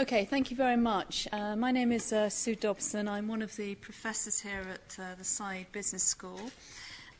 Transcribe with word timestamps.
Okay, 0.00 0.24
thank 0.24 0.50
you 0.50 0.56
very 0.56 0.78
much. 0.78 1.28
Uh, 1.30 1.54
my 1.54 1.70
name 1.70 1.92
is 1.92 2.10
uh, 2.10 2.30
Sue 2.30 2.54
Dopson. 2.54 3.06
I'm 3.06 3.28
one 3.28 3.42
of 3.42 3.54
the 3.56 3.74
professors 3.74 4.40
here 4.40 4.64
at 4.72 4.98
uh, 4.98 5.14
the 5.18 5.24
Said 5.24 5.66
Business 5.72 6.02
School 6.02 6.40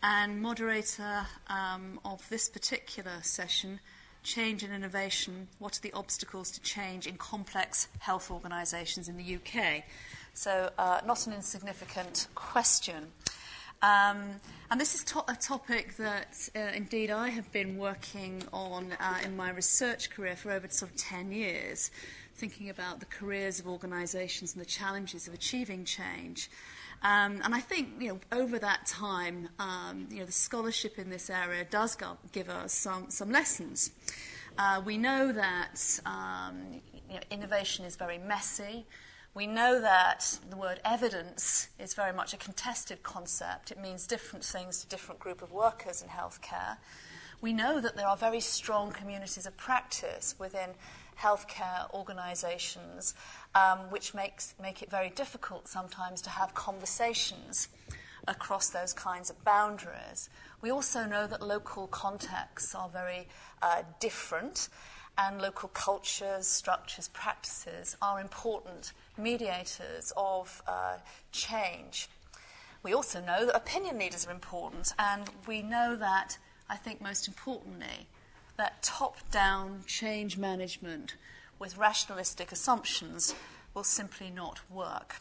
and 0.03 0.41
moderator 0.41 1.27
um, 1.49 2.01
of 2.07 2.27
this 2.31 2.49
particular 2.49 3.19
session 3.21 3.81
Change 4.23 4.63
and 4.63 4.73
Innovation 4.73 5.49
What 5.59 5.77
are 5.77 5.83
the 5.83 5.93
Obstacles 5.93 6.51
to 6.53 6.61
Change 6.63 7.07
in 7.07 7.19
Complex 7.19 7.89
Health 7.99 8.31
Organisations 8.31 9.11
in 9.11 9.19
the 9.19 9.35
UK? 9.37 9.85
So, 10.33 10.71
uh, 10.79 11.03
not 11.05 11.27
an 11.27 11.35
insignificant 11.35 12.29
question. 12.35 13.09
Um, 13.83 14.41
and 14.71 14.81
this 14.81 14.95
is 14.95 15.05
to- 15.05 15.31
a 15.31 15.37
topic 15.37 15.97
that 15.97 16.49
uh, 16.57 16.61
indeed 16.75 17.11
I 17.11 17.29
have 17.29 17.53
been 17.53 17.77
working 17.77 18.43
on 18.55 18.93
uh, 18.99 19.19
in 19.23 19.37
my 19.37 19.51
research 19.51 20.09
career 20.09 20.37
for 20.37 20.51
over 20.51 20.69
sort 20.71 20.93
of 20.93 20.97
10 20.97 21.33
years 21.33 21.91
thinking 22.41 22.71
about 22.71 23.01
the 23.01 23.07
careers 23.07 23.61
of 23.61 23.69
organisations 23.69 24.55
and 24.55 24.61
the 24.63 24.73
challenges 24.81 25.29
of 25.29 25.35
achieving 25.35 25.85
change. 25.85 26.51
Um, 27.03 27.41
and 27.45 27.55
I 27.55 27.61
think, 27.61 27.89
you 28.01 28.09
know, 28.09 28.21
over 28.33 28.59
that 28.59 28.87
time, 28.87 29.51
um, 29.59 30.09
you 30.11 30.21
know, 30.21 30.25
the 30.25 30.33
scholarship 30.33 30.99
in 30.99 31.11
this 31.11 31.29
area 31.29 31.65
does 31.71 31.95
go, 31.97 32.17
give 32.33 32.49
us 32.49 32.73
some, 32.73 33.11
some 33.11 33.31
lessons. 33.31 33.91
Uh, 34.59 34.81
we 34.85 34.97
know 34.97 35.33
that 35.33 36.01
um, 36.07 36.81
you 37.09 37.17
know, 37.17 37.21
innovation 37.31 37.85
is 37.85 37.97
very 37.97 38.19
messy. 38.19 38.87
We 39.35 39.47
know 39.47 39.81
that 39.81 40.39
the 40.49 40.57
word 40.57 40.81
evidence 40.85 41.69
is 41.79 41.95
very 41.95 42.13
much 42.13 42.33
a 42.33 42.37
contested 42.37 43.03
concept. 43.03 43.71
It 43.71 43.79
means 43.79 44.07
different 44.07 44.45
things 44.45 44.81
to 44.81 44.89
different 44.89 45.21
group 45.21 45.43
of 45.43 45.53
workers 45.53 46.03
in 46.03 46.09
healthcare. 46.09 46.79
We 47.41 47.53
know 47.53 47.81
that 47.81 47.97
there 47.97 48.07
are 48.07 48.17
very 48.17 48.41
strong 48.41 48.93
communities 48.93 49.47
of 49.47 49.57
practice 49.57 50.35
within 50.39 50.71
healthcare 51.21 51.93
organisations, 51.93 53.15
um, 53.55 53.79
which 53.91 54.15
makes 54.15 54.55
make 54.61 54.83
it 54.83 54.91
very 54.91 55.11
difficult 55.11 55.69
sometimes 55.69 56.21
to 56.23 56.31
have 56.31 56.55
conversations 56.55 57.69
across 58.27 58.69
those 58.71 58.93
kinds 58.93 59.31
of 59.31 59.45
boundaries. 59.45 60.29
We 60.63 60.71
also 60.71 61.05
know 61.05 61.27
that 61.27 61.43
local 61.43 61.87
contexts 61.87 62.75
are 62.75 62.89
very 62.89 63.29
uh, 63.63 63.83
different, 63.99 64.69
and 65.19 65.41
local 65.41 65.69
cultures, 65.71 66.47
structures, 66.47 67.09
practices 67.09 67.97
are 68.01 68.21
important 68.21 68.93
mediators 69.19 70.13
of 70.17 70.63
uh, 70.67 70.99
change. 71.33 72.09
We 72.83 72.95
also 72.95 73.21
know 73.21 73.45
that 73.47 73.55
opinion 73.55 73.99
leaders 73.99 74.27
are 74.27 74.31
important, 74.31 74.93
and 74.99 75.29
we 75.47 75.63
know 75.63 75.97
that, 75.97 76.39
I 76.69 76.77
think 76.77 77.03
most 77.03 77.29
importantly, 77.29 78.07
that 78.61 78.83
top 78.83 79.17
down 79.31 79.83
change 79.87 80.37
management 80.37 81.15
with 81.59 81.79
rationalistic 81.79 82.53
assumptions 82.53 83.35
will 83.73 83.85
simply 83.85 84.29
not 84.29 84.61
work. 84.69 85.17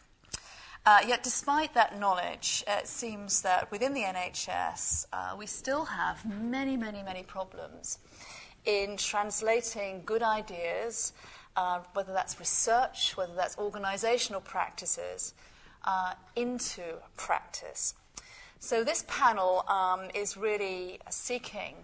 Uh, 0.86 1.00
yet, 1.08 1.24
despite 1.24 1.74
that 1.74 1.98
knowledge, 1.98 2.66
it 2.68 2.86
seems 2.86 3.42
that 3.42 3.72
within 3.72 3.94
the 3.94 4.02
NHS, 4.02 5.06
uh, 5.14 5.36
we 5.38 5.46
still 5.46 5.86
have 5.86 6.26
many, 6.30 6.76
many, 6.76 7.02
many 7.02 7.24
problems 7.24 8.00
in 8.66 8.98
translating 8.98 10.02
good 10.06 10.22
ideas, 10.22 11.14
uh, 11.56 11.80
whether 11.94 12.12
that's 12.12 12.42
research, 12.42 13.16
whether 13.16 13.36
that's 13.36 13.58
organizational 13.58 14.42
practices, 14.42 15.34
uh, 15.86 16.14
into 16.36 16.84
practice. 17.16 17.94
So, 18.60 18.84
this 18.84 19.06
panel 19.08 19.64
um, 19.70 20.10
is 20.14 20.36
really 20.36 21.00
seeking 21.10 21.76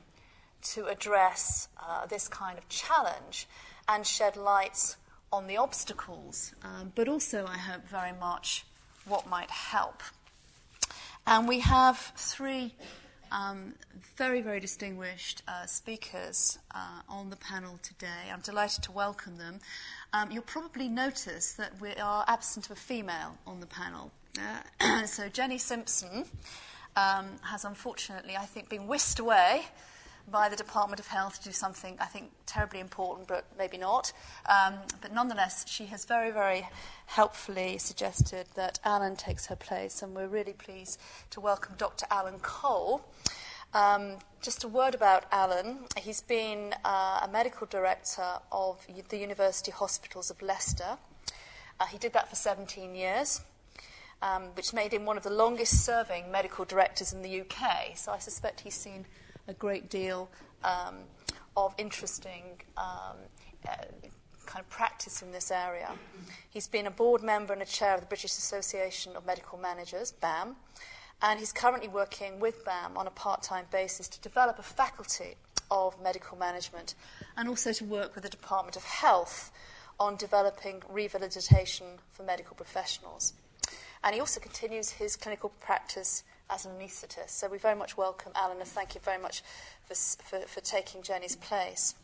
to 0.73 0.88
address 0.88 1.67
uh, 1.80 2.05
this 2.05 2.27
kind 2.27 2.58
of 2.58 2.67
challenge 2.69 3.47
and 3.88 4.05
shed 4.05 4.35
light 4.35 4.95
on 5.31 5.47
the 5.47 5.58
obstacles, 5.58 6.53
um, 6.63 6.91
but 6.95 7.08
also, 7.08 7.45
I 7.45 7.58
hope, 7.58 7.87
very 7.87 8.14
much 8.14 8.65
what 9.05 9.27
might 9.27 9.52
help. 9.52 10.02
And 11.27 11.48
we 11.48 11.59
have 11.59 11.98
three 12.15 12.73
um, 13.31 13.73
very, 14.15 14.42
very 14.42 14.59
distinguished 14.59 15.42
uh, 15.48 15.65
speakers 15.65 16.58
uh, 16.73 17.02
on 17.09 17.30
the 17.30 17.36
panel 17.36 17.80
today. 17.83 18.31
I'm 18.31 18.39
delighted 18.39 18.83
to 18.83 18.92
welcome 18.92 19.37
them. 19.37 19.59
Um, 20.14 20.31
you'll 20.31 20.43
probably 20.43 20.87
notice 20.87 21.54
that 21.54 21.81
we 21.81 21.93
are 21.95 22.23
absent 22.27 22.65
of 22.65 22.71
a 22.71 22.75
female 22.80 23.37
on 23.45 23.59
the 23.59 23.65
panel. 23.65 24.11
Uh, 24.80 25.05
so 25.05 25.27
Jenny 25.27 25.58
Simpson 25.58 26.25
um, 26.95 27.25
has 27.42 27.65
unfortunately, 27.65 28.37
I 28.37 28.45
think, 28.45 28.70
been 28.70 28.87
whisked 28.87 29.20
away 29.20 29.65
by 30.31 30.49
the 30.49 30.55
Department 30.55 30.99
of 30.99 31.08
Health 31.08 31.39
to 31.39 31.49
do 31.49 31.52
something 31.52 31.97
I 31.99 32.05
think 32.05 32.31
terribly 32.45 32.80
important, 32.80 33.27
but 33.27 33.45
maybe 33.58 33.77
not. 33.77 34.11
Um, 34.47 34.75
but 35.02 35.13
nonetheless, 35.13 35.65
she 35.67 35.86
has 35.87 36.05
very, 36.05 36.31
very 36.31 36.67
helpfully 37.05 37.77
suggested 37.77 38.47
that 38.55 38.80
Alan 38.83 39.15
takes 39.15 39.45
her 39.47 39.55
place, 39.55 40.02
and 40.02 40.15
we're 40.15 40.27
really 40.27 40.53
pleased 40.53 40.99
to 41.31 41.39
welcome 41.39 41.75
Dr. 41.77 42.05
Alan 42.09 42.39
Cole. 42.39 43.05
Um, 43.73 44.17
just 44.41 44.63
a 44.63 44.67
word 44.67 44.95
about 44.95 45.25
Alan. 45.31 45.80
He's 45.97 46.21
been 46.21 46.73
uh, 46.83 47.19
a 47.23 47.30
medical 47.31 47.67
director 47.67 48.39
of 48.52 48.86
the 49.09 49.17
University 49.17 49.71
Hospitals 49.71 50.30
of 50.30 50.42
Leicester. 50.42 50.97
Uh, 51.80 51.86
he 51.87 51.97
did 51.97 52.13
that 52.13 52.30
for 52.30 52.36
17 52.36 52.95
years. 52.95 53.42
Um, 54.21 54.43
which 54.55 54.73
made 54.73 54.93
him 54.93 55.05
one 55.05 55.17
of 55.17 55.23
the 55.23 55.30
longest 55.30 55.83
serving 55.86 56.31
medical 56.31 56.63
directors 56.63 57.11
in 57.11 57.21
the 57.21 57.42
UK. 57.42 57.95
So 57.95 58.13
I 58.13 58.17
suspect 58.17 58.61
he's 58.61 58.73
seen 58.73 59.05
a 59.48 59.54
great 59.54 59.89
deal 59.89 60.30
um, 60.64 60.95
of 61.56 61.73
interesting 61.78 62.44
um, 62.78 63.17
uh, 63.67 63.76
kind 64.45 64.64
of 64.64 64.70
practice 64.70 65.22
in 65.22 65.32
this 65.32 65.52
area. 65.52 65.92
He's 66.50 66.67
been 66.67 66.88
a 66.88 66.92
board 66.92 67.23
member 67.23 67.54
and 67.54 67.61
a 67.61 67.66
chair 67.66 67.95
of 67.95 68.02
the 68.02 68.08
British 68.08 68.38
Association 68.38 69.16
of 69.16 69.26
Medical 69.26 69.58
Managers, 69.58 70.11
BAM, 70.11 70.55
and 71.22 71.39
he's 71.39 71.52
currently 71.52 71.88
working 71.88 72.39
with 72.39 72.64
BAM 72.66 72.98
on 72.98 73.08
a 73.08 73.11
part 73.11 73.42
time 73.42 73.66
basis 73.72 74.08
to 74.10 74.20
develop 74.22 74.60
a 74.60 74.64
faculty 74.64 75.36
of 75.72 76.00
medical 76.02 76.38
management 76.38 76.94
and 77.38 77.50
also 77.50 77.72
to 77.73 77.84
work 77.84 78.14
with 78.14 78.23
the 78.23 78.30
Department 78.30 78.76
of 78.76 78.84
Health 78.84 79.52
on 80.00 80.16
developing 80.16 80.84
rehabilitation 80.89 81.86
for 82.11 82.23
medical 82.23 82.55
professionals. 82.55 83.34
And 84.04 84.14
he 84.14 84.20
also 84.20 84.39
continues 84.39 84.92
his 84.92 85.16
clinical 85.16 85.50
practice 85.60 86.23
as 86.50 86.66
an 86.66 86.72
anaesthetist. 86.73 87.30
So 87.30 87.48
we 87.48 87.58
very 87.58 87.76
much 87.76 87.98
welcome 87.98 88.32
Alan 88.36 88.58
and 88.60 88.67
thank 88.67 88.95
you 88.95 89.02
very 89.02 89.22
much 89.22 89.44
for, 89.83 89.95
for, 90.23 90.39
for 90.48 90.61
taking 90.61 91.02
Jenny's 91.02 91.36
place. 91.36 91.95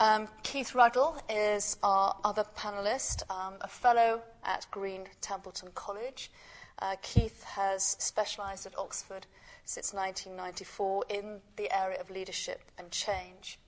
Um, 0.00 0.28
Keith 0.42 0.74
Ruddle 0.74 1.16
is 1.28 1.76
our 1.82 2.16
other 2.24 2.44
panelist, 2.56 3.22
um, 3.30 3.54
a 3.60 3.68
fellow 3.68 4.22
at 4.44 4.66
Green 4.70 5.06
Templeton 5.20 5.70
College. 5.74 6.30
Uh, 6.78 6.96
Keith 7.02 7.44
has 7.44 7.96
specialised 8.00 8.66
at 8.66 8.76
Oxford 8.76 9.26
since 9.64 9.94
1994 9.94 11.04
in 11.08 11.40
the 11.56 11.70
area 11.76 12.00
of 12.00 12.10
leadership 12.10 12.60
and 12.78 12.90
change. 12.90 13.58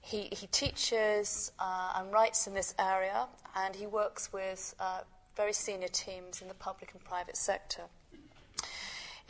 He, 0.00 0.28
he 0.32 0.46
teaches 0.46 1.52
uh, 1.58 1.92
and 1.96 2.10
writes 2.10 2.46
in 2.46 2.54
this 2.54 2.74
area, 2.78 3.26
and 3.54 3.76
he 3.76 3.86
works 3.86 4.32
with 4.32 4.74
uh, 4.80 5.00
very 5.36 5.52
senior 5.52 5.88
teams 5.88 6.40
in 6.40 6.48
the 6.48 6.54
public 6.54 6.92
and 6.94 7.04
private 7.04 7.36
sector. 7.36 7.82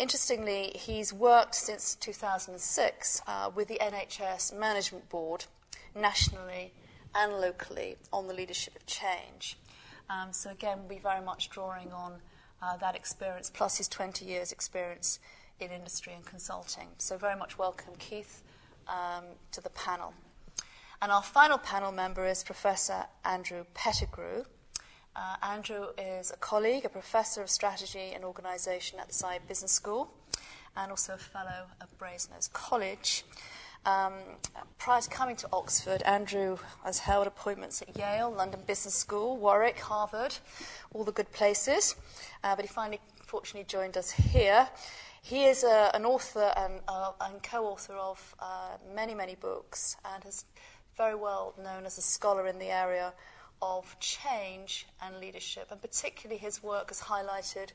Interestingly, 0.00 0.72
he's 0.75 1.12
worked 1.12 1.55
since 1.55 1.94
2006 1.94 3.21
uh, 3.27 3.50
with 3.55 3.69
the 3.69 3.78
NHS 3.83 4.59
Management 4.59 5.11
Board 5.11 5.44
nationally 5.94 6.72
and 7.15 7.34
locally 7.34 7.99
on 8.10 8.27
the 8.27 8.33
leadership 8.33 8.75
of 8.77 8.87
change. 8.87 9.59
Um, 10.09 10.33
so, 10.33 10.49
again, 10.53 10.78
we'll 10.78 10.89
be 10.89 11.03
very 11.03 11.22
much 11.22 11.50
drawing 11.50 11.93
on 11.93 12.15
uh, 12.62 12.78
that 12.78 12.97
experience 12.97 13.50
plus 13.53 13.77
his 13.77 13.89
20 13.89 14.25
years' 14.25 14.53
experience 14.53 15.19
in 15.60 15.71
industry 15.71 16.15
and 16.15 16.25
consulting. 16.25 16.89
So, 16.97 17.19
very 17.19 17.37
much 17.37 17.59
welcome, 17.59 17.93
Keith, 17.99 18.43
um, 18.89 19.24
to 19.53 19.60
the 19.60 19.69
panel. 19.69 20.15
And 21.03 21.13
our 21.13 21.22
final 21.22 21.59
panel 21.59 21.92
member 21.92 22.24
is 22.24 22.42
Professor 22.42 23.04
Andrew 23.22 23.66
Pettigrew. 23.74 24.45
Uh, 25.16 25.36
Andrew 25.42 25.86
is 25.98 26.30
a 26.30 26.36
colleague, 26.36 26.84
a 26.84 26.89
professor 26.89 27.42
of 27.42 27.51
strategy 27.51 28.12
and 28.15 28.24
organisation 28.24 29.01
at 29.01 29.09
the 29.09 29.15
Said 29.15 29.47
Business 29.48 29.72
School, 29.72 30.12
and 30.77 30.91
also 30.91 31.15
a 31.15 31.18
fellow 31.18 31.66
at 31.80 31.98
Brasenose 31.98 32.53
College. 32.53 33.24
Um, 33.86 34.12
prior 34.78 35.01
to 35.01 35.10
coming 35.10 35.36
to 35.36 35.48
Oxford, 35.53 36.03
Andrew 36.03 36.59
has 36.84 37.01
held 37.01 37.27
appointments 37.27 37.83
at 37.83 37.97
Yale, 37.97 38.30
London 38.30 38.60
Business 38.66 38.95
School, 38.95 39.36
Warwick, 39.36 39.80
Harvard, 39.80 40.36
all 40.92 41.03
the 41.03 41.12
good 41.12 41.33
places. 41.33 41.97
Uh, 42.45 42.54
but 42.54 42.65
he 42.65 42.68
finally, 42.68 43.01
fortunately, 43.24 43.66
joined 43.66 43.97
us 43.97 44.12
here. 44.12 44.68
He 45.22 45.45
is 45.45 45.65
uh, 45.65 45.91
an 45.92 46.04
author 46.04 46.53
and, 46.57 46.74
uh, 46.86 47.12
and 47.21 47.42
co 47.42 47.66
author 47.66 47.95
of 47.95 48.34
uh, 48.39 48.77
many, 48.95 49.15
many 49.15 49.34
books 49.34 49.97
and 50.15 50.24
is 50.24 50.45
very 50.97 51.15
well 51.15 51.54
known 51.62 51.84
as 51.84 51.98
a 51.98 52.03
scholar 52.03 52.47
in 52.47 52.59
the 52.59 52.66
area 52.66 53.12
of 53.62 53.97
change 54.01 54.86
and 55.03 55.18
leadership, 55.21 55.68
and 55.71 55.80
particularly 55.80 56.39
his 56.39 56.62
work 56.62 56.89
has 56.89 57.01
highlighted 57.01 57.71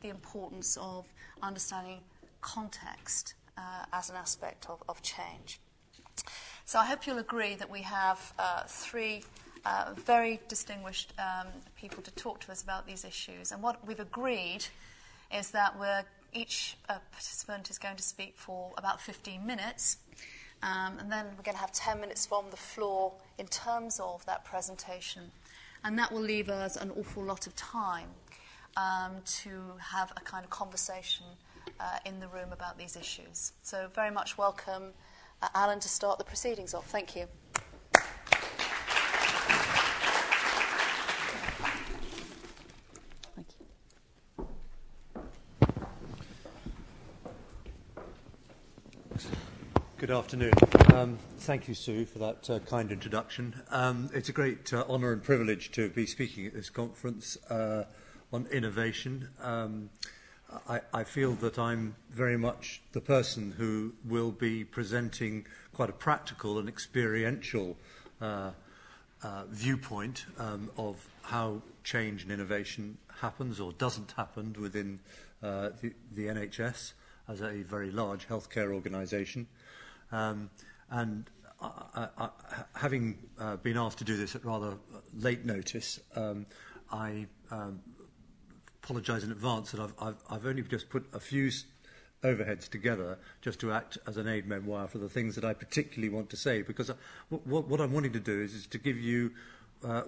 the 0.00 0.08
importance 0.08 0.76
of 0.80 1.04
understanding 1.42 2.00
context 2.40 3.34
uh, 3.58 3.84
as 3.92 4.10
an 4.10 4.16
aspect 4.16 4.66
of, 4.68 4.82
of 4.88 5.02
change. 5.02 5.60
So 6.64 6.78
I 6.78 6.86
hope 6.86 7.06
you'll 7.06 7.18
agree 7.18 7.54
that 7.54 7.70
we 7.70 7.82
have 7.82 8.32
uh, 8.38 8.64
three 8.66 9.22
uh, 9.64 9.92
very 9.96 10.40
distinguished 10.48 11.12
um, 11.18 11.48
people 11.76 12.02
to 12.02 12.10
talk 12.12 12.40
to 12.40 12.52
us 12.52 12.62
about 12.62 12.86
these 12.86 13.04
issues. 13.04 13.52
And 13.52 13.62
what 13.62 13.86
we've 13.86 14.00
agreed 14.00 14.64
is 15.36 15.50
that 15.50 15.74
each 16.32 16.76
uh, 16.88 16.98
participant 17.10 17.70
is 17.70 17.78
going 17.78 17.96
to 17.96 18.02
speak 18.02 18.34
for 18.36 18.72
about 18.76 19.00
15 19.00 19.44
minutes. 19.44 19.98
Um, 20.66 20.98
and 20.98 21.10
then 21.12 21.26
we're 21.36 21.44
going 21.44 21.54
to 21.54 21.60
have 21.60 21.70
10 21.70 22.00
minutes 22.00 22.26
from 22.26 22.46
the 22.50 22.56
floor 22.56 23.12
in 23.38 23.46
terms 23.46 24.00
of 24.00 24.26
that 24.26 24.44
presentation. 24.44 25.30
And 25.84 25.96
that 25.98 26.10
will 26.10 26.20
leave 26.20 26.48
us 26.48 26.74
an 26.76 26.90
awful 26.90 27.22
lot 27.22 27.46
of 27.46 27.54
time 27.54 28.08
um, 28.76 29.12
to 29.42 29.62
have 29.78 30.12
a 30.16 30.20
kind 30.20 30.44
of 30.44 30.50
conversation 30.50 31.26
uh, 31.78 31.98
in 32.04 32.18
the 32.18 32.26
room 32.26 32.52
about 32.52 32.78
these 32.78 32.96
issues. 32.96 33.52
So, 33.62 33.86
very 33.94 34.10
much 34.10 34.36
welcome 34.36 34.92
uh, 35.40 35.48
Alan 35.54 35.78
to 35.80 35.88
start 35.88 36.18
the 36.18 36.24
proceedings 36.24 36.74
off. 36.74 36.86
Thank 36.86 37.14
you. 37.14 37.26
Good 49.98 50.10
afternoon. 50.10 50.52
Um, 50.92 51.18
thank 51.38 51.68
you, 51.68 51.74
Sue, 51.74 52.04
for 52.04 52.18
that 52.18 52.50
uh, 52.50 52.58
kind 52.58 52.92
introduction. 52.92 53.62
Um, 53.70 54.10
it's 54.12 54.28
a 54.28 54.32
great 54.32 54.70
uh, 54.74 54.84
honour 54.90 55.10
and 55.10 55.22
privilege 55.22 55.70
to 55.70 55.88
be 55.88 56.04
speaking 56.04 56.46
at 56.46 56.52
this 56.52 56.68
conference 56.68 57.38
uh, 57.48 57.84
on 58.30 58.46
innovation. 58.52 59.30
Um, 59.40 59.88
I, 60.68 60.82
I, 60.92 61.04
feel 61.04 61.32
that 61.36 61.58
I'm 61.58 61.96
very 62.10 62.36
much 62.36 62.82
the 62.92 63.00
person 63.00 63.54
who 63.56 63.94
will 64.04 64.32
be 64.32 64.64
presenting 64.64 65.46
quite 65.72 65.88
a 65.88 65.94
practical 65.94 66.58
and 66.58 66.68
experiential 66.68 67.78
uh, 68.20 68.50
uh, 69.22 69.44
viewpoint 69.48 70.26
um, 70.38 70.70
of 70.76 71.08
how 71.22 71.62
change 71.84 72.22
and 72.22 72.30
innovation 72.30 72.98
happens 73.22 73.60
or 73.60 73.72
doesn't 73.72 74.12
happen 74.12 74.54
within 74.60 75.00
uh, 75.42 75.70
the, 75.80 75.94
the 76.12 76.26
NHS 76.26 76.92
as 77.28 77.40
a 77.40 77.62
very 77.62 77.90
large 77.90 78.28
healthcare 78.28 78.74
organisation. 78.74 79.46
Um, 80.12 80.50
and 80.90 81.28
I, 81.60 82.08
I, 82.18 82.28
having 82.74 83.18
uh, 83.38 83.56
been 83.56 83.76
asked 83.76 83.98
to 83.98 84.04
do 84.04 84.16
this 84.16 84.34
at 84.34 84.44
rather 84.44 84.74
late 85.14 85.44
notice, 85.44 86.00
um, 86.14 86.46
I 86.90 87.26
um, 87.50 87.80
apologise 88.82 89.24
in 89.24 89.32
advance 89.32 89.72
that 89.72 89.80
I've, 89.80 89.94
I've, 90.00 90.22
I've 90.30 90.46
only 90.46 90.62
just 90.62 90.88
put 90.88 91.06
a 91.12 91.20
few 91.20 91.50
overheads 92.22 92.68
together 92.68 93.18
just 93.40 93.60
to 93.60 93.72
act 93.72 93.98
as 94.06 94.16
an 94.16 94.28
aid 94.28 94.46
memoir 94.46 94.88
for 94.88 94.98
the 94.98 95.08
things 95.08 95.34
that 95.34 95.44
I 95.44 95.54
particularly 95.54 96.08
want 96.08 96.30
to 96.30 96.36
say. 96.36 96.62
Because 96.62 96.90
I, 96.90 96.94
uh, 96.94 97.38
what, 97.44 97.68
what 97.68 97.80
I'm 97.80 97.92
wanting 97.92 98.12
to 98.12 98.20
do 98.20 98.40
is, 98.40 98.54
is 98.54 98.66
to 98.68 98.78
give 98.78 98.98
you 98.98 99.32
uh, 99.84 100.02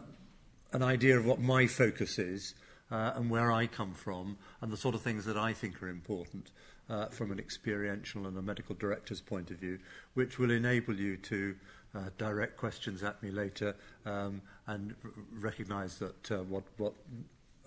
an 0.72 0.82
idea 0.82 1.16
of 1.18 1.24
what 1.24 1.40
my 1.40 1.66
focus 1.66 2.18
is 2.18 2.54
uh, 2.90 3.12
and 3.14 3.30
where 3.30 3.50
I 3.52 3.66
come 3.66 3.94
from 3.94 4.38
and 4.60 4.72
the 4.72 4.76
sort 4.76 4.94
of 4.94 5.02
things 5.02 5.24
that 5.24 5.36
I 5.36 5.52
think 5.52 5.82
are 5.82 5.88
important 5.88 6.50
uh, 6.90 7.06
from 7.06 7.30
an 7.32 7.38
experiential 7.38 8.26
and 8.26 8.36
a 8.36 8.42
medical 8.42 8.74
director's 8.74 9.20
point 9.20 9.50
of 9.50 9.58
view, 9.58 9.78
which 10.14 10.38
will 10.38 10.50
enable 10.50 10.94
you 10.94 11.16
to 11.16 11.54
uh, 11.94 12.10
direct 12.18 12.56
questions 12.56 13.02
at 13.02 13.22
me 13.22 13.30
later 13.30 13.74
um, 14.06 14.40
and 14.66 14.94
r- 15.04 15.10
recognise 15.40 15.98
that 15.98 16.30
uh, 16.30 16.42
what, 16.44 16.64
what 16.76 16.92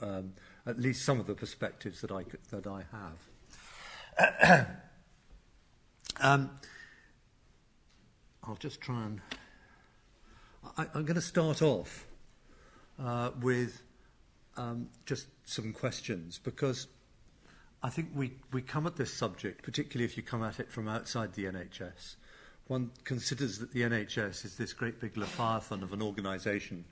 um, 0.02 0.34
at 0.66 0.80
least 0.80 1.06
some 1.06 1.20
of 1.20 1.28
the 1.28 1.36
perspectives 1.36 2.02
that 2.02 2.12
I, 2.12 2.24
that 2.50 2.68
I 2.68 2.84
have. 2.92 4.68
um, 6.22 6.50
I'll 8.44 8.56
just 8.56 8.82
try 8.82 9.04
and. 9.04 9.22
I, 10.78 10.86
I'm 10.94 11.06
going 11.06 11.16
to 11.16 11.22
start 11.22 11.62
off 11.62 12.06
uh, 13.00 13.32
with 13.42 13.82
um, 14.58 14.90
just 15.06 15.28
some 15.44 15.74
questions 15.74 16.40
because 16.40 16.88
I 17.84 17.90
think 17.90 18.10
we, 18.14 18.34
we 18.52 18.62
come 18.62 18.86
at 18.86 18.96
this 18.96 19.14
subject, 19.14 19.64
particularly 19.64 20.06
if 20.06 20.16
you 20.16 20.24
come 20.24 20.44
at 20.44 20.60
it 20.60 20.72
from 20.72 20.88
outside 20.88 21.34
the 21.34 21.46
NHS. 21.46 22.16
One 22.68 22.92
considers 23.04 23.58
that 23.58 23.74
the 23.74 23.82
NHS 23.82 24.46
is 24.46 24.56
this 24.56 24.72
great 24.72 25.00
big 25.00 25.18
leviathan 25.18 25.84
of 25.84 25.92
an 25.92 26.02
organisation 26.02 26.86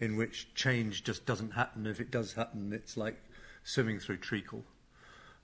in 0.00 0.16
which 0.16 0.54
change 0.54 1.02
just 1.02 1.26
doesn't 1.26 1.50
happen. 1.50 1.86
If 1.86 2.00
it 2.00 2.10
does 2.10 2.32
happen, 2.32 2.72
it's 2.72 2.96
like 2.96 3.20
swimming 3.64 3.98
through 3.98 4.18
treacle 4.18 4.64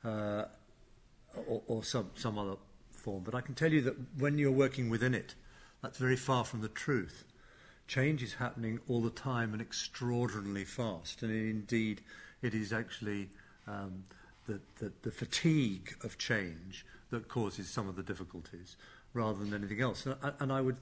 uh, 0.04 0.44
or, 1.46 1.62
or 1.66 1.84
some, 1.84 2.10
some 2.14 2.38
other 2.38 2.56
form. 2.90 3.24
But 3.24 3.34
I 3.34 3.40
can 3.40 3.54
tell 3.54 3.72
you 3.72 3.82
that 3.82 3.96
when 4.18 4.38
you're 4.38 4.52
working 4.52 4.88
within 4.88 5.14
it, 5.14 5.34
that's 5.82 5.98
very 5.98 6.16
far 6.16 6.44
from 6.44 6.60
the 6.60 6.68
truth. 6.68 7.24
Change 7.88 8.22
is 8.22 8.34
happening 8.34 8.78
all 8.88 9.02
the 9.02 9.10
time 9.10 9.52
and 9.52 9.60
extraordinarily 9.60 10.64
fast. 10.64 11.22
And 11.22 11.32
indeed, 11.32 12.02
it 12.40 12.54
is 12.54 12.72
actually 12.72 13.28
um, 13.66 14.04
the, 14.46 14.60
the, 14.78 14.92
the 15.02 15.10
fatigue 15.10 15.94
of 16.02 16.18
change 16.18 16.84
that 17.10 17.28
causes 17.28 17.68
some 17.68 17.88
of 17.88 17.96
the 17.96 18.02
difficulties 18.02 18.76
rather 19.14 19.38
than 19.38 19.54
anything 19.54 19.80
else. 19.80 20.06
And, 20.06 20.16
and 20.40 20.52
I 20.52 20.60
would 20.60 20.76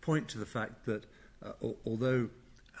point 0.00 0.28
to 0.28 0.38
the 0.38 0.46
fact 0.46 0.86
that 0.86 1.04
uh, 1.42 1.52
although 1.86 2.28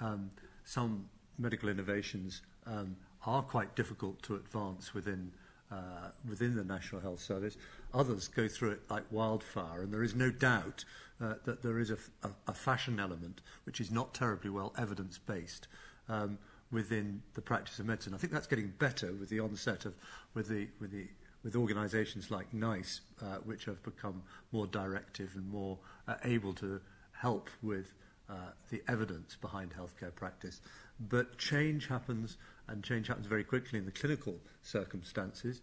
um, 0.00 0.30
some 0.64 1.08
medical 1.38 1.68
innovations 1.68 2.42
um, 2.66 2.96
are 3.26 3.42
quite 3.42 3.74
difficult 3.74 4.22
to 4.22 4.36
advance 4.36 4.94
within 4.94 5.32
uh, 5.72 6.10
within 6.28 6.54
the 6.54 6.62
National 6.62 7.00
Health 7.00 7.20
Service, 7.20 7.56
others 7.92 8.28
go 8.28 8.46
through 8.46 8.72
it 8.72 8.80
like 8.90 9.02
wildfire, 9.10 9.82
and 9.82 9.92
there 9.92 10.04
is 10.04 10.14
no 10.14 10.30
doubt 10.30 10.84
uh, 11.20 11.34
that 11.46 11.62
there 11.62 11.78
is 11.78 11.90
a, 11.90 11.96
a, 12.22 12.30
a 12.48 12.52
fashion 12.52 13.00
element 13.00 13.40
which 13.64 13.80
is 13.80 13.90
not 13.90 14.14
terribly 14.14 14.50
well 14.50 14.72
evidence 14.78 15.18
based. 15.18 15.66
Um, 16.08 16.38
within 16.70 17.22
the 17.34 17.42
practice 17.42 17.78
of 17.78 17.86
medicine. 17.86 18.14
I 18.14 18.18
think 18.18 18.32
that's 18.32 18.46
getting 18.46 18.72
better 18.78 19.12
with 19.12 19.28
the 19.28 19.40
onset 19.40 19.84
of 19.84 19.94
with 20.34 20.48
the 20.48 20.68
with 20.80 20.90
the 20.90 21.06
with 21.44 21.56
organisations 21.56 22.30
like 22.30 22.52
NICE, 22.54 23.02
uh, 23.22 23.36
which 23.44 23.66
have 23.66 23.82
become 23.82 24.22
more 24.50 24.66
directive 24.66 25.30
and 25.34 25.46
more 25.48 25.78
uh, 26.08 26.14
able 26.24 26.54
to 26.54 26.80
help 27.12 27.50
with 27.62 27.92
uh, 28.30 28.34
the 28.70 28.82
evidence 28.88 29.36
behind 29.36 29.72
healthcare 29.72 30.14
practice. 30.14 30.62
But 30.98 31.36
change 31.36 31.86
happens, 31.86 32.38
and 32.66 32.82
change 32.82 33.08
happens 33.08 33.26
very 33.26 33.44
quickly 33.44 33.78
in 33.78 33.84
the 33.84 33.92
clinical 33.92 34.38
circumstances. 34.62 35.60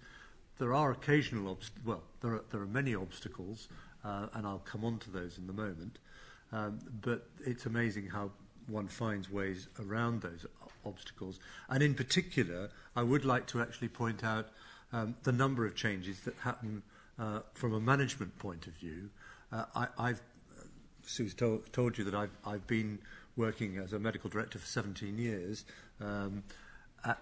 There 0.59 0.73
are 0.73 0.91
occasional, 0.91 1.55
obst- 1.55 1.71
well, 1.83 2.03
there 2.21 2.33
are, 2.33 2.43
there 2.51 2.61
are 2.61 2.67
many 2.67 2.93
obstacles, 2.93 3.67
uh, 4.05 4.27
and 4.33 4.45
I'll 4.45 4.59
come 4.59 4.85
on 4.85 4.99
to 4.99 5.09
those 5.09 5.39
in 5.39 5.49
a 5.49 5.53
moment. 5.53 5.97
Um, 6.51 6.79
but 7.01 7.27
it's 7.45 7.65
amazing 7.65 8.07
how 8.07 8.29
one 8.67 8.87
finds 8.87 9.31
ways 9.31 9.67
around 9.79 10.21
those 10.21 10.45
obstacles. 10.85 11.39
And 11.69 11.83
in 11.83 11.93
particular, 11.93 12.69
I 12.95 13.03
would 13.03 13.25
like 13.25 13.47
to 13.47 13.61
actually 13.61 13.89
point 13.89 14.23
out 14.23 14.49
um, 14.93 15.15
the 15.23 15.31
number 15.31 15.65
of 15.65 15.75
changes 15.75 16.21
that 16.21 16.35
happen 16.35 16.83
uh, 17.19 17.39
from 17.53 17.73
a 17.73 17.79
management 17.79 18.37
point 18.39 18.67
of 18.67 18.73
view. 18.73 19.09
Uh, 19.51 19.65
I, 19.75 19.87
I've 19.97 20.21
Sue's 21.05 21.33
told, 21.33 21.71
told 21.73 21.97
you 21.97 22.03
that 22.05 22.15
I've, 22.15 22.31
I've 22.45 22.67
been 22.67 22.99
working 23.35 23.77
as 23.77 23.93
a 23.93 23.99
medical 23.99 24.29
director 24.29 24.59
for 24.59 24.65
17 24.65 25.17
years, 25.17 25.65
um, 25.99 26.43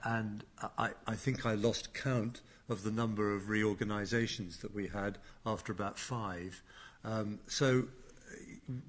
and 0.03 0.43
I, 0.77 0.89
I 1.07 1.15
think 1.15 1.45
I 1.45 1.53
lost 1.53 1.93
count 1.93 2.41
of 2.67 2.83
the 2.83 2.91
number 2.91 3.33
of 3.33 3.49
reorganisations 3.49 4.57
that 4.57 4.73
we 4.75 4.87
had 4.87 5.17
after 5.45 5.71
about 5.71 5.97
five. 5.97 6.61
Um, 7.05 7.39
so 7.47 7.85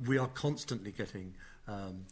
we 0.06 0.18
are 0.18 0.26
constantly 0.28 0.90
getting 0.90 1.34
um, 1.68 2.04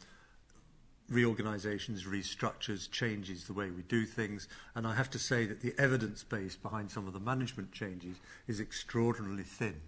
reorganisations, 1.09 2.05
restructures, 2.05 2.91
changes 2.91 3.45
the 3.45 3.53
way 3.53 3.71
we 3.71 3.83
do 3.83 4.05
things. 4.05 4.49
And 4.75 4.87
I 4.87 4.95
have 4.95 5.11
to 5.11 5.19
say 5.19 5.47
that 5.47 5.61
the 5.61 5.75
evidence 5.79 6.23
base 6.23 6.57
behind 6.57 6.91
some 6.91 7.07
of 7.07 7.13
the 7.13 7.21
management 7.21 7.73
changes 7.73 8.17
is 8.47 8.61
extraordinarily 8.61 9.45
thin 9.45 9.81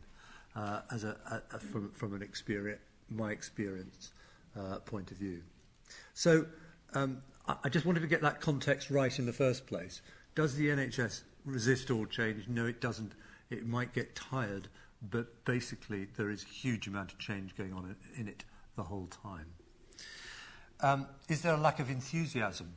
uh, 0.57 0.81
as 0.91 1.05
a, 1.05 1.43
a, 1.53 1.59
from, 1.59 1.91
from 1.91 2.15
an 2.15 2.23
experience, 2.23 2.81
my 3.11 3.33
experience 3.33 4.13
uh, 4.59 4.79
point 4.79 5.11
of 5.11 5.17
view. 5.17 5.43
So 6.15 6.47
um, 6.95 7.23
I, 7.47 7.57
I 7.65 7.69
just 7.69 7.87
wanted 7.87 8.01
to 8.01 8.07
get 8.07 8.23
that 8.23 8.41
context 8.41 8.91
right 8.91 9.17
in 9.19 9.27
the 9.27 9.33
first 9.33 9.67
place. 9.67 10.03
Does 10.35 10.55
the 10.55 10.69
NHS 10.69 11.23
resist 11.45 11.91
all 11.91 12.07
change? 12.07 12.49
No, 12.49 12.67
it 12.67 12.81
doesn't. 12.81 13.13
It 13.51 13.67
might 13.67 13.93
get 13.93 14.15
tired, 14.15 14.69
but 15.11 15.45
basically 15.45 16.07
there 16.17 16.31
is 16.31 16.45
a 16.45 16.49
huge 16.49 16.87
amount 16.87 17.13
of 17.13 17.19
change 17.19 17.57
going 17.57 17.73
on 17.73 17.97
in, 18.15 18.21
in 18.21 18.29
it 18.29 18.45
the 18.77 18.85
whole 18.85 19.09
time. 19.09 19.47
Um, 20.83 21.07
is 21.29 21.43
there 21.43 21.55
a 21.55 21.59
lack 21.59 21.79
of 21.79 21.91
enthusiasm? 21.91 22.75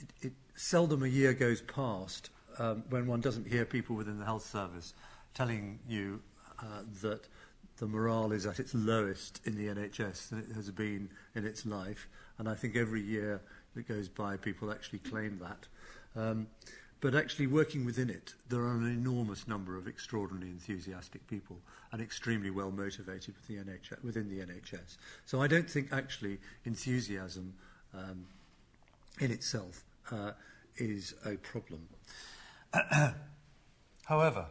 It, 0.00 0.26
it, 0.26 0.32
seldom 0.54 1.02
a 1.02 1.08
year 1.08 1.32
goes 1.32 1.62
past 1.62 2.30
um, 2.58 2.84
when 2.90 3.06
one 3.06 3.20
doesn't 3.20 3.46
hear 3.46 3.64
people 3.64 3.96
within 3.96 4.18
the 4.18 4.24
health 4.24 4.44
service 4.44 4.94
telling 5.34 5.78
you 5.88 6.20
uh, 6.60 6.82
that 7.00 7.26
the 7.78 7.86
morale 7.86 8.32
is 8.32 8.46
at 8.46 8.60
its 8.60 8.74
lowest 8.74 9.40
in 9.44 9.56
the 9.56 9.66
NHS 9.66 10.28
than 10.28 10.40
it 10.40 10.54
has 10.54 10.70
been 10.70 11.08
in 11.34 11.46
its 11.46 11.64
life. 11.64 12.06
And 12.38 12.48
I 12.48 12.54
think 12.54 12.76
every 12.76 13.00
year 13.00 13.40
that 13.74 13.88
goes 13.88 14.08
by, 14.08 14.36
people 14.36 14.70
actually 14.70 14.98
claim 15.00 15.40
that. 15.40 15.66
Um, 16.20 16.46
but 17.02 17.16
actually 17.16 17.48
working 17.48 17.84
within 17.84 18.08
it, 18.08 18.32
there 18.48 18.60
are 18.60 18.76
an 18.76 18.86
enormous 18.86 19.48
number 19.48 19.76
of 19.76 19.88
extraordinarily 19.88 20.52
enthusiastic 20.52 21.26
people 21.26 21.58
and 21.90 22.00
extremely 22.00 22.48
well 22.48 22.70
motivated 22.70 23.34
with 23.34 23.48
the 23.48 23.56
NHS, 23.56 24.04
within 24.04 24.28
the 24.28 24.38
NHS. 24.38 24.98
So 25.26 25.42
I 25.42 25.48
don't 25.48 25.68
think 25.68 25.92
actually 25.92 26.38
enthusiasm 26.64 27.54
um, 27.92 28.24
in 29.18 29.32
itself 29.32 29.82
uh, 30.12 30.30
is 30.76 31.14
a 31.26 31.34
problem. 31.38 31.88
However, 34.04 34.46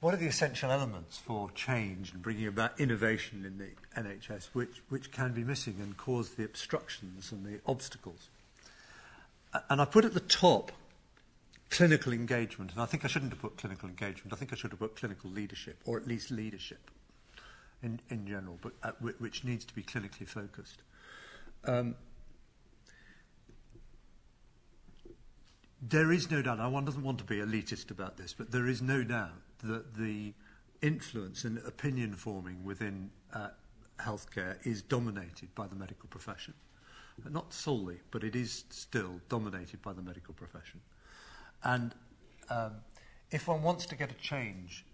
what 0.00 0.14
are 0.14 0.18
the 0.18 0.26
essential 0.26 0.72
elements 0.72 1.18
for 1.18 1.48
change 1.52 2.12
and 2.12 2.20
bringing 2.20 2.48
about 2.48 2.80
innovation 2.80 3.44
in 3.46 3.58
the 3.58 4.00
NHS 4.02 4.46
which, 4.46 4.82
which 4.88 5.12
can 5.12 5.32
be 5.32 5.44
missing 5.44 5.76
and 5.80 5.96
cause 5.96 6.30
the 6.30 6.44
obstructions 6.44 7.30
and 7.30 7.46
the 7.46 7.60
obstacles? 7.66 8.30
And 9.70 9.80
I 9.80 9.84
put 9.84 10.04
at 10.04 10.14
the 10.14 10.20
top 10.20 10.72
clinical 11.70 12.12
engagement, 12.12 12.72
and 12.72 12.80
I 12.80 12.86
think 12.86 13.04
I 13.04 13.08
shouldn't 13.08 13.32
have 13.32 13.40
put 13.40 13.56
clinical 13.56 13.88
engagement. 13.88 14.32
I 14.32 14.36
think 14.36 14.52
I 14.52 14.56
should 14.56 14.70
have 14.70 14.80
put 14.80 14.96
clinical 14.96 15.30
leadership, 15.30 15.80
or 15.84 15.96
at 15.96 16.06
least 16.06 16.30
leadership 16.30 16.90
in, 17.82 18.00
in 18.10 18.26
general, 18.26 18.58
but 18.62 18.72
uh, 18.82 18.92
which 19.18 19.44
needs 19.44 19.64
to 19.64 19.74
be 19.74 19.82
clinically 19.82 20.26
focused. 20.26 20.82
Um, 21.64 21.94
there 25.80 26.12
is 26.12 26.30
no 26.30 26.42
doubt, 26.42 26.58
and 26.58 26.72
one 26.72 26.84
doesn't 26.84 27.02
want 27.02 27.18
to 27.18 27.24
be 27.24 27.36
elitist 27.36 27.90
about 27.90 28.16
this, 28.16 28.32
but 28.32 28.50
there 28.50 28.66
is 28.66 28.80
no 28.80 29.04
doubt 29.04 29.32
that 29.62 29.96
the 29.96 30.32
influence 30.80 31.44
and 31.44 31.58
opinion 31.58 32.14
forming 32.14 32.64
within 32.64 33.10
uh, 33.32 33.48
healthcare 34.00 34.56
is 34.66 34.82
dominated 34.82 35.54
by 35.54 35.66
the 35.66 35.74
medical 35.74 36.08
profession. 36.08 36.54
Not 37.30 37.52
solely, 37.52 37.98
but 38.10 38.24
it 38.24 38.36
is 38.36 38.64
still 38.70 39.20
dominated 39.28 39.80
by 39.82 39.92
the 39.92 40.02
medical 40.02 40.34
profession. 40.34 40.80
And 41.62 41.94
um, 42.50 42.72
if 43.30 43.48
one 43.48 43.62
wants 43.62 43.86
to 43.86 43.96
get 43.96 44.10
a 44.10 44.14
change 44.14 44.84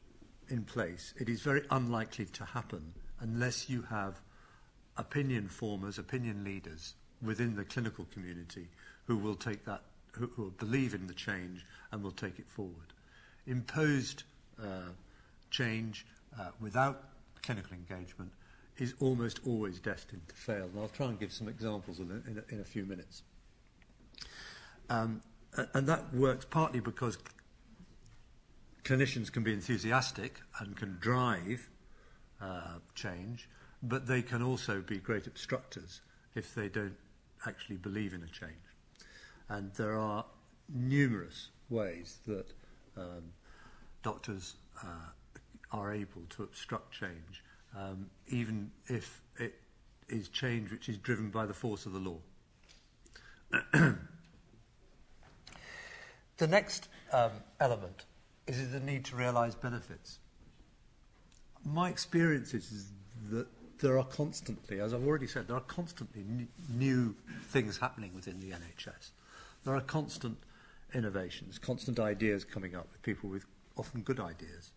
in 0.48 0.64
place, 0.64 1.14
it 1.18 1.28
is 1.28 1.40
very 1.40 1.62
unlikely 1.70 2.26
to 2.26 2.44
happen 2.44 2.92
unless 3.20 3.68
you 3.68 3.82
have 3.82 4.20
opinion 4.96 5.48
formers, 5.48 5.98
opinion 5.98 6.44
leaders 6.44 6.94
within 7.22 7.56
the 7.56 7.64
clinical 7.64 8.06
community 8.12 8.68
who 9.04 9.16
will 9.16 9.34
take 9.34 9.64
that, 9.64 9.82
who, 10.12 10.26
who 10.28 10.42
will 10.44 10.50
believe 10.50 10.94
in 10.94 11.06
the 11.06 11.14
change 11.14 11.64
and 11.92 12.02
will 12.02 12.10
take 12.12 12.38
it 12.38 12.48
forward. 12.48 12.92
Imposed 13.46 14.22
uh, 14.62 14.90
change 15.50 16.06
uh, 16.38 16.50
without 16.60 17.04
clinical 17.42 17.72
engagement 17.72 18.30
is 18.80 18.94
almost 18.98 19.40
always 19.46 19.78
destined 19.78 20.22
to 20.28 20.34
fail. 20.34 20.64
And 20.64 20.80
I'll 20.80 20.88
try 20.88 21.06
and 21.06 21.20
give 21.20 21.32
some 21.32 21.48
examples 21.48 22.00
in 22.00 22.10
a, 22.10 22.30
in 22.30 22.38
a, 22.38 22.54
in 22.54 22.60
a 22.60 22.64
few 22.64 22.84
minutes. 22.84 23.22
Um, 24.88 25.20
and 25.74 25.86
that 25.86 26.12
works 26.14 26.46
partly 26.46 26.80
because 26.80 27.18
clinicians 28.82 29.30
can 29.30 29.42
be 29.42 29.52
enthusiastic 29.52 30.40
and 30.58 30.76
can 30.76 30.96
drive 30.98 31.68
uh, 32.40 32.78
change, 32.94 33.48
but 33.82 34.06
they 34.06 34.22
can 34.22 34.42
also 34.42 34.80
be 34.80 34.96
great 34.96 35.26
obstructors 35.26 36.00
if 36.34 36.54
they 36.54 36.68
don't 36.68 36.96
actually 37.46 37.76
believe 37.76 38.14
in 38.14 38.22
a 38.22 38.26
change. 38.26 38.54
And 39.48 39.72
there 39.74 39.98
are 39.98 40.24
numerous 40.72 41.48
ways 41.68 42.18
that 42.26 42.46
um, 42.96 43.32
doctors 44.02 44.54
uh, 44.82 44.86
are 45.72 45.92
able 45.92 46.22
to 46.30 46.42
obstruct 46.42 46.92
change 46.92 47.42
um, 47.76 48.10
even 48.28 48.70
if 48.86 49.22
it 49.38 49.54
is 50.08 50.28
change 50.28 50.70
which 50.70 50.88
is 50.88 50.96
driven 50.98 51.30
by 51.30 51.46
the 51.46 51.54
force 51.54 51.86
of 51.86 51.92
the 51.92 51.98
law. 51.98 52.18
the 56.36 56.46
next 56.46 56.88
um, 57.12 57.32
element 57.58 58.04
is 58.46 58.72
the 58.72 58.80
need 58.80 59.04
to 59.06 59.16
realise 59.16 59.54
benefits. 59.54 60.18
My 61.64 61.88
experience 61.88 62.54
is 62.54 62.90
that 63.30 63.46
there 63.80 63.98
are 63.98 64.04
constantly, 64.04 64.80
as 64.80 64.92
I've 64.92 65.06
already 65.06 65.26
said, 65.26 65.48
there 65.48 65.56
are 65.56 65.60
constantly 65.60 66.22
n- 66.22 66.48
new 66.68 67.14
things 67.48 67.78
happening 67.78 68.12
within 68.14 68.40
the 68.40 68.50
NHS. 68.50 69.10
There 69.64 69.74
are 69.74 69.80
constant 69.80 70.38
innovations, 70.94 71.58
constant 71.58 71.98
ideas 71.98 72.44
coming 72.44 72.74
up 72.74 72.88
with 72.92 73.02
people 73.02 73.30
with 73.30 73.44
often 73.76 74.02
good 74.02 74.20
ideas. 74.20 74.72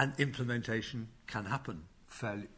And 0.00 0.14
implementation 0.18 1.08
can 1.26 1.44
happen 1.44 1.82
fairly 2.06 2.48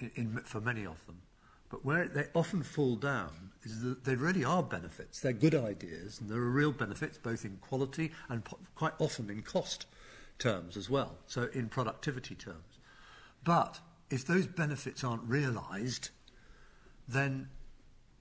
in, 0.00 0.10
in, 0.16 0.36
for 0.44 0.60
many 0.60 0.84
of 0.84 1.04
them. 1.06 1.22
But 1.70 1.82
where 1.82 2.06
they 2.06 2.26
often 2.34 2.62
fall 2.62 2.94
down 2.94 3.52
is 3.62 3.80
that 3.80 4.04
they 4.04 4.14
really 4.14 4.44
are 4.44 4.62
benefits. 4.62 5.20
They're 5.20 5.32
good 5.32 5.54
ideas, 5.54 6.20
and 6.20 6.28
there 6.28 6.36
are 6.36 6.50
real 6.50 6.72
benefits 6.72 7.16
both 7.16 7.46
in 7.46 7.56
quality 7.62 8.12
and 8.28 8.44
po- 8.44 8.58
quite 8.74 8.92
often 8.98 9.30
in 9.30 9.40
cost 9.40 9.86
terms 10.38 10.76
as 10.76 10.90
well, 10.90 11.16
so 11.26 11.48
in 11.54 11.70
productivity 11.70 12.34
terms. 12.34 12.80
But 13.44 13.80
if 14.10 14.26
those 14.26 14.46
benefits 14.46 15.02
aren't 15.02 15.22
realised, 15.22 16.10
then 17.08 17.48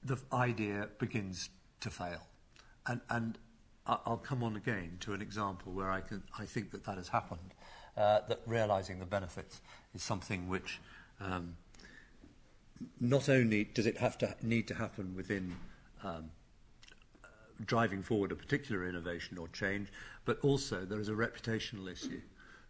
the 0.01 0.17
idea 0.31 0.87
begins 0.99 1.49
to 1.81 1.89
fail. 1.89 2.21
And, 2.85 3.01
and 3.09 3.37
I'll 3.85 4.21
come 4.23 4.41
on 4.41 4.55
again 4.55 4.99
to 5.01 5.11
an 5.11 5.21
example 5.21 5.73
where 5.73 5.91
I, 5.91 5.99
can, 5.99 6.23
I 6.39 6.45
think 6.45 6.71
that 6.71 6.85
that 6.85 6.95
has 6.95 7.09
happened 7.09 7.53
uh, 7.97 8.19
that 8.27 8.41
realizing 8.45 8.99
the 8.99 9.05
benefits 9.05 9.61
is 9.93 10.03
something 10.03 10.47
which 10.47 10.79
um, 11.19 11.55
not 12.99 13.27
only 13.27 13.63
does 13.63 13.85
it 13.85 13.97
have 13.97 14.17
to 14.19 14.35
need 14.41 14.67
to 14.67 14.75
happen 14.75 15.15
within 15.15 15.55
um, 16.03 16.29
driving 17.65 18.03
forward 18.03 18.31
a 18.31 18.35
particular 18.35 18.87
innovation 18.87 19.37
or 19.37 19.47
change, 19.49 19.87
but 20.25 20.39
also 20.43 20.85
there 20.85 20.99
is 20.99 21.09
a 21.09 21.13
reputational 21.13 21.91
issue 21.91 22.21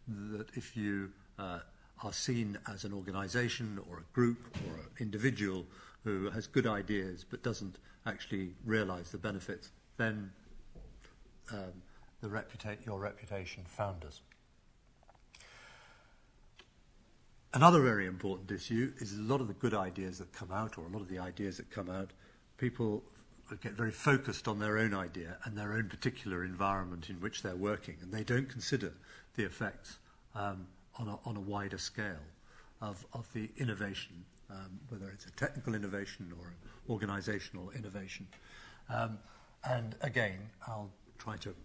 that 0.07 0.47
if 0.55 0.77
you 0.77 1.11
uh, 1.37 1.59
are 2.03 2.13
seen 2.13 2.57
as 2.71 2.85
an 2.85 2.93
organization 2.93 3.79
or 3.89 3.97
a 3.97 4.13
group 4.13 4.37
or 4.67 4.77
an 4.77 4.89
individual 4.99 5.65
who 6.03 6.29
has 6.29 6.47
good 6.47 6.65
ideas 6.65 7.25
but 7.29 7.43
doesn't 7.43 7.77
actually 8.05 8.53
realize 8.63 9.11
the 9.11 9.17
benefits, 9.17 9.71
then 9.97 10.31
um, 11.51 11.73
the 12.21 12.27
reputa- 12.27 12.77
your 12.85 12.99
reputation 12.99 13.63
founders. 13.67 14.21
Another 17.57 17.81
very 17.81 18.05
important 18.05 18.51
issue 18.51 18.93
is 18.99 19.17
a 19.17 19.21
lot 19.23 19.41
of 19.41 19.47
the 19.47 19.55
good 19.55 19.73
ideas 19.73 20.19
that 20.19 20.31
come 20.31 20.51
out, 20.51 20.77
or 20.77 20.85
a 20.85 20.89
lot 20.89 21.01
of 21.01 21.09
the 21.09 21.17
ideas 21.17 21.57
that 21.57 21.71
come 21.71 21.89
out, 21.89 22.11
people 22.59 23.01
get 23.61 23.71
very 23.71 23.89
focused 23.89 24.47
on 24.47 24.59
their 24.59 24.77
own 24.77 24.93
idea 24.93 25.39
and 25.43 25.57
their 25.57 25.73
own 25.73 25.89
particular 25.89 26.45
environment 26.45 27.09
in 27.09 27.15
which 27.15 27.41
they're 27.41 27.55
working, 27.55 27.97
and 27.99 28.13
they 28.13 28.23
don't 28.23 28.47
consider 28.47 28.93
the 29.37 29.43
effects 29.43 29.97
um, 30.35 30.67
on, 30.99 31.07
a, 31.07 31.17
on 31.27 31.35
a 31.35 31.39
wider 31.39 31.79
scale 31.79 32.27
of, 32.79 33.03
of 33.13 33.27
the 33.33 33.49
innovation, 33.57 34.23
um, 34.51 34.79
whether 34.89 35.09
it's 35.09 35.25
a 35.25 35.31
technical 35.31 35.73
innovation 35.73 36.31
or 36.39 36.49
an 36.49 36.55
organizational 36.87 37.71
innovation. 37.71 38.27
Um, 38.87 39.17
and 39.67 39.95
again, 40.01 40.37
I'll 40.67 40.91
try 41.17 41.37
to 41.37 41.55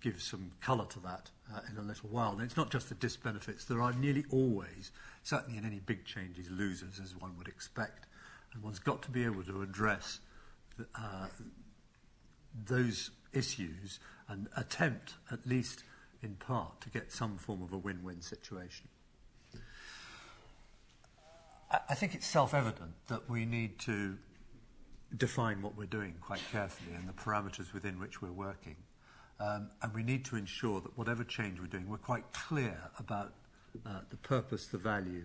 give 0.00 0.22
some 0.22 0.50
colour 0.60 0.86
to 0.86 1.00
that 1.00 1.30
uh, 1.54 1.60
in 1.70 1.76
a 1.76 1.82
little 1.82 2.08
while. 2.08 2.32
And 2.32 2.42
it's 2.42 2.56
not 2.56 2.70
just 2.70 2.88
the 2.88 2.94
disbenefits. 2.94 3.66
There 3.66 3.82
are 3.82 3.92
nearly 3.92 4.24
always, 4.30 4.92
certainly 5.22 5.58
in 5.58 5.64
any 5.64 5.78
big 5.78 6.04
changes, 6.04 6.50
losers, 6.50 7.00
as 7.02 7.14
one 7.16 7.36
would 7.38 7.48
expect. 7.48 8.06
And 8.52 8.62
one's 8.62 8.78
got 8.78 9.02
to 9.02 9.10
be 9.10 9.24
able 9.24 9.42
to 9.44 9.62
address 9.62 10.20
the, 10.76 10.86
uh, 10.94 11.26
those 12.66 13.10
issues 13.32 14.00
and 14.28 14.48
attempt, 14.56 15.14
at 15.30 15.46
least 15.46 15.84
in 16.22 16.34
part, 16.34 16.80
to 16.80 16.90
get 16.90 17.12
some 17.12 17.36
form 17.36 17.62
of 17.62 17.72
a 17.72 17.78
win-win 17.78 18.22
situation. 18.22 18.88
I, 21.70 21.80
I 21.90 21.94
think 21.94 22.14
it's 22.14 22.26
self-evident 22.26 22.92
that 23.08 23.28
we 23.28 23.44
need 23.44 23.78
to 23.80 24.16
define 25.16 25.62
what 25.62 25.76
we're 25.76 25.86
doing 25.86 26.14
quite 26.20 26.40
carefully 26.52 26.94
and 26.94 27.08
the 27.08 27.12
parameters 27.12 27.72
within 27.72 27.98
which 27.98 28.22
we're 28.22 28.32
working. 28.32 28.76
Um, 29.40 29.70
and 29.82 29.94
we 29.94 30.02
need 30.02 30.24
to 30.26 30.36
ensure 30.36 30.80
that 30.82 30.96
whatever 30.98 31.24
change 31.24 31.60
we're 31.60 31.66
doing, 31.66 31.88
we're 31.88 31.96
quite 31.96 32.30
clear 32.32 32.78
about 32.98 33.32
uh, 33.86 34.00
the 34.10 34.16
purpose, 34.16 34.66
the 34.66 34.78
value, 34.78 35.24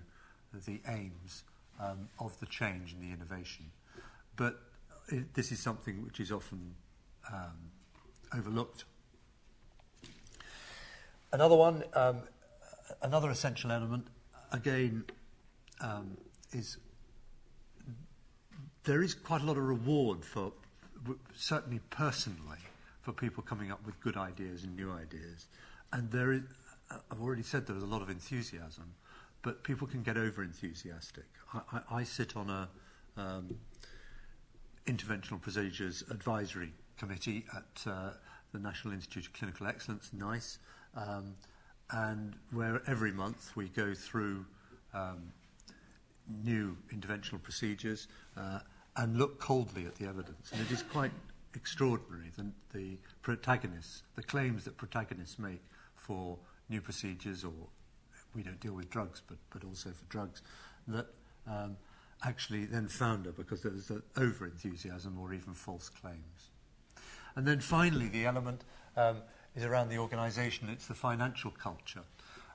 the 0.65 0.79
aims 0.88 1.43
um, 1.81 2.07
of 2.19 2.39
the 2.39 2.45
change 2.45 2.93
and 2.93 3.01
the 3.01 3.13
innovation. 3.13 3.65
But 4.38 4.62
it, 5.10 5.34
this 5.34 5.51
is 5.51 5.60
something 5.60 6.03
which 6.05 6.22
is 6.22 6.31
often 6.31 6.75
um, 7.31 7.72
overlooked. 8.34 8.86
Another 11.34 11.55
one, 11.55 11.84
um, 11.93 12.22
another 13.01 13.29
essential 13.29 13.72
element, 13.72 14.07
again, 14.53 15.03
um, 15.81 16.15
is 16.53 16.77
there 18.86 19.01
is 19.01 19.13
quite 19.13 19.41
a 19.41 19.45
lot 19.45 19.57
of 19.57 19.63
reward 19.63 20.24
for, 20.24 20.53
certainly 21.36 21.81
personally, 21.89 22.60
for 23.05 23.13
people 23.13 23.43
coming 23.43 23.71
up 23.71 23.85
with 23.85 24.00
good 24.01 24.17
ideas 24.17 24.63
and 24.63 24.75
new 24.75 24.91
ideas. 24.91 25.45
And 25.93 26.12
there 26.12 26.33
is, 26.33 26.41
I've 27.12 27.21
already 27.21 27.43
said 27.43 27.67
there 27.67 27.77
is 27.77 27.83
a 27.83 27.88
lot 27.95 28.01
of 28.01 28.09
enthusiasm, 28.09 28.95
but 29.43 29.63
people 29.63 29.88
can 29.88 30.01
get 30.01 30.17
over 30.17 30.43
enthusiastic. 30.43 31.25
I, 31.53 31.62
I, 31.71 31.97
I 32.00 32.03
sit 32.03 32.35
on 32.35 32.50
a, 32.50 32.67
um, 33.15 33.55
Interventional 34.88 35.41
Procedures 35.41 36.03
Advisory 36.12 36.71
Committee 36.97 37.45
at 37.55 37.91
uh, 37.91 38.09
the 38.53 38.59
National 38.59 38.93
Institute 38.93 39.25
of 39.27 39.33
Clinical 39.33 39.67
Excellence, 39.67 40.12
NICE, 40.13 40.59
um, 40.95 41.35
and 41.91 42.35
where 42.51 42.81
every 42.88 43.12
month 43.12 43.55
we 43.55 43.69
go 43.69 43.93
through 43.93 44.45
um, 44.93 45.31
new 46.43 46.77
interventional 46.93 47.41
procedures 47.41 48.07
uh, 48.38 48.59
and 48.97 49.17
look 49.17 49.39
coldly 49.39 49.85
at 49.85 49.95
the 49.95 50.05
evidence. 50.05 50.51
And 50.51 50.62
it 50.62 50.71
is 50.71 50.83
quite 50.83 51.12
extraordinary, 51.55 52.31
the, 52.38 52.45
the 52.77 52.97
protagonists, 53.21 54.03
the 54.15 54.24
claims 54.24 54.63
that 54.65 54.77
protagonists 54.77 55.39
make 55.39 55.62
for 55.95 56.38
new 56.69 56.81
procedures 56.81 57.43
or 57.43 57.53
we 58.35 58.43
don't 58.43 58.59
deal 58.59 58.74
with 58.74 58.89
drugs, 58.89 59.21
but, 59.27 59.38
but 59.50 59.63
also 59.63 59.89
for 59.89 60.05
drugs, 60.09 60.41
that 60.88 61.07
um, 61.47 61.77
actually 62.24 62.65
then 62.65 62.88
founder 62.88 63.31
because 63.31 63.62
there's 63.62 63.89
an 63.89 64.03
over 64.17 64.45
enthusiasm 64.45 65.17
or 65.19 65.33
even 65.33 65.53
false 65.53 65.89
claims. 65.89 66.50
And 67.35 67.47
then 67.47 67.59
finally, 67.59 68.07
the 68.07 68.25
element 68.25 68.63
um, 68.95 69.17
is 69.55 69.63
around 69.63 69.89
the 69.89 69.97
organisation, 69.97 70.69
it's 70.69 70.88
the 70.88 70.93
financial 70.93 71.51
culture. 71.51 72.03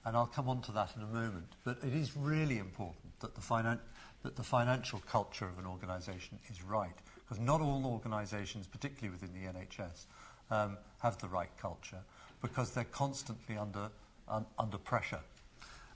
And 0.05 0.17
I'll 0.17 0.27
come 0.27 0.49
on 0.49 0.63
to 0.63 0.73
that 0.73 0.95
in 0.97 1.03
a 1.03 1.07
moment. 1.07 1.53
But 1.65 1.79
it 1.85 1.95
is 1.95 2.17
really 2.17 2.59
important 2.59 3.21
that 3.21 3.35
the, 3.35 3.41
finan- 3.41 3.81
that 4.23 4.37
the 4.37 4.43
financial 4.43 5.03
culture 5.07 5.47
of 5.47 5.59
an 5.59 5.67
organisation 5.67 6.39
is 6.51 6.63
right. 6.63 6.97
Because 7.31 7.45
not 7.45 7.61
all 7.61 7.87
organisations, 7.87 8.67
particularly 8.67 9.17
within 9.17 9.33
the 9.33 9.47
NHS, 9.57 10.07
um, 10.51 10.77
have 10.99 11.17
the 11.19 11.29
right 11.29 11.51
culture 11.57 12.01
because 12.43 12.73
they're 12.73 12.83
constantly 12.83 13.57
under, 13.57 13.89
un- 14.27 14.47
under 14.59 14.79
pressure. 14.79 15.21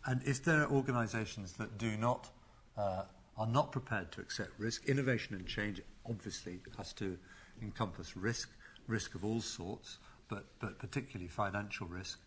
And 0.06 0.22
if 0.24 0.44
there 0.44 0.62
are 0.62 0.70
organisations 0.70 1.54
that 1.54 1.76
do 1.76 1.96
not, 1.96 2.30
uh, 2.78 3.02
are 3.36 3.48
not 3.48 3.72
prepared 3.72 4.12
to 4.12 4.20
accept 4.20 4.50
risk, 4.58 4.84
innovation 4.88 5.34
and 5.34 5.44
change 5.44 5.82
obviously 6.08 6.60
has 6.76 6.92
to 6.92 7.18
encompass 7.60 8.16
risk, 8.16 8.50
risk 8.86 9.16
of 9.16 9.24
all 9.24 9.40
sorts, 9.40 9.98
but, 10.28 10.44
but 10.60 10.78
particularly 10.78 11.26
financial 11.26 11.88
risk. 11.88 12.20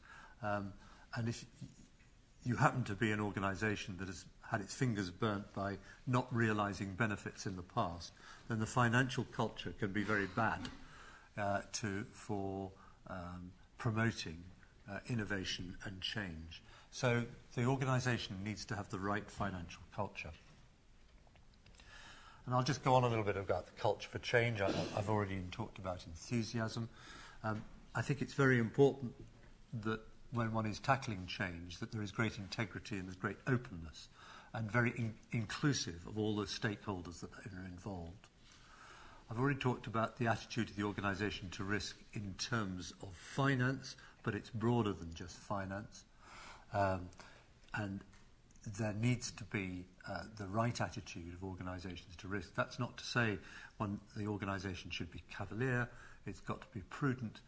Um, 0.44 0.74
and 1.16 1.30
if 1.30 1.46
you 2.44 2.58
happen 2.58 2.84
to 2.84 2.94
be 2.94 3.14
an 3.14 3.22
organisation 3.22 3.96
that 4.00 4.10
has 4.10 4.26
had 4.50 4.62
its 4.62 4.74
fingers 4.74 5.10
burnt 5.10 5.54
by 5.54 5.78
not 6.06 6.34
realising 6.34 6.94
benefits 6.94 7.46
in 7.46 7.56
the 7.56 7.62
past, 7.62 8.14
then 8.48 8.60
the 8.60 8.66
financial 8.66 9.26
culture 9.26 9.74
can 9.80 9.92
be 9.92 10.04
very 10.04 10.28
bad 10.36 10.70
uh, 11.38 11.62
to, 11.74 12.06
for 12.14 12.72
um, 13.10 13.52
promoting 13.78 14.38
uh, 14.90 15.00
innovation 15.08 15.76
and 15.84 16.02
change. 16.02 16.62
So 16.92 17.24
the 17.56 17.66
organisation 17.66 18.38
needs 18.44 18.64
to 18.66 18.76
have 18.76 18.90
the 18.90 19.00
right 19.00 19.30
financial 19.30 19.82
culture. 19.94 20.32
And 22.46 22.56
I'll 22.56 22.64
just 22.64 22.84
go 22.84 22.94
on 22.94 23.04
a 23.04 23.10
little 23.10 23.26
bit 23.26 23.36
about 23.36 23.66
the 23.66 23.74
culture 23.74 24.08
for 24.10 24.20
change. 24.20 24.62
I, 24.62 24.72
have 24.96 25.10
already 25.10 25.42
talked 25.52 25.80
about 25.80 26.06
enthusiasm. 26.08 26.88
Um, 27.44 27.62
I 27.94 28.02
think 28.02 28.22
it's 28.22 28.34
very 28.34 28.60
important 28.60 29.12
that 29.84 30.00
when 30.32 30.54
one 30.54 30.66
is 30.66 30.80
tackling 30.80 31.26
change, 31.28 31.80
that 31.80 31.92
there 31.92 32.02
is 32.02 32.12
great 32.12 32.38
integrity 32.38 32.96
and 32.96 33.06
there's 33.06 33.18
great 33.18 33.38
openness 33.48 34.08
and 34.58 34.72
very 34.72 34.92
in- 34.98 35.14
inclusive 35.32 36.04
of 36.08 36.18
all 36.18 36.36
the 36.36 36.46
stakeholders 36.46 37.20
that 37.20 37.30
are 37.32 37.66
involved. 37.66 38.28
I've 39.30 39.40
already 39.40 39.60
talked 39.60 39.86
about 39.86 40.18
the 40.18 40.28
attitude 40.28 40.70
of 40.70 40.76
the 40.76 40.84
organisation 40.84 41.50
to 41.52 41.64
risk 41.64 41.98
in 42.14 42.34
terms 42.40 42.92
of 43.04 43.10
finance, 43.14 43.96
but 44.24 44.34
it's 44.34 44.50
broader 44.50 44.94
than 44.94 45.14
just 45.14 45.38
finance. 45.38 46.06
Um, 46.74 47.10
and 47.76 48.02
there 48.80 48.94
needs 48.94 49.30
to 49.32 49.44
be 49.44 49.86
uh, 50.10 50.24
the 50.38 50.48
right 50.48 50.82
attitude 50.82 51.34
of 51.36 51.44
organisations 51.44 52.16
to 52.18 52.28
risk. 52.28 52.56
That's 52.56 52.80
not 52.80 52.98
to 52.98 53.06
say 53.06 53.38
one, 53.78 54.00
the 54.16 54.26
organisation 54.26 54.90
should 54.90 55.12
be 55.12 55.22
cavalier, 55.30 55.88
it's 56.26 56.40
got 56.42 56.62
to 56.62 56.68
be 56.74 56.82
prudent, 56.90 57.42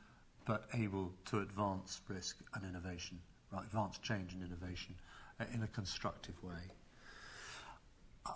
but 0.46 0.66
able 0.76 1.12
to 1.26 1.40
advance 1.40 2.02
risk 2.08 2.38
and 2.54 2.64
innovation, 2.64 3.20
right, 3.52 3.66
advance 3.66 3.98
change 3.98 4.34
and 4.34 4.44
innovation 4.44 4.94
uh, 5.40 5.46
in 5.56 5.64
a 5.64 5.68
constructive 5.68 6.36
way. 6.44 6.62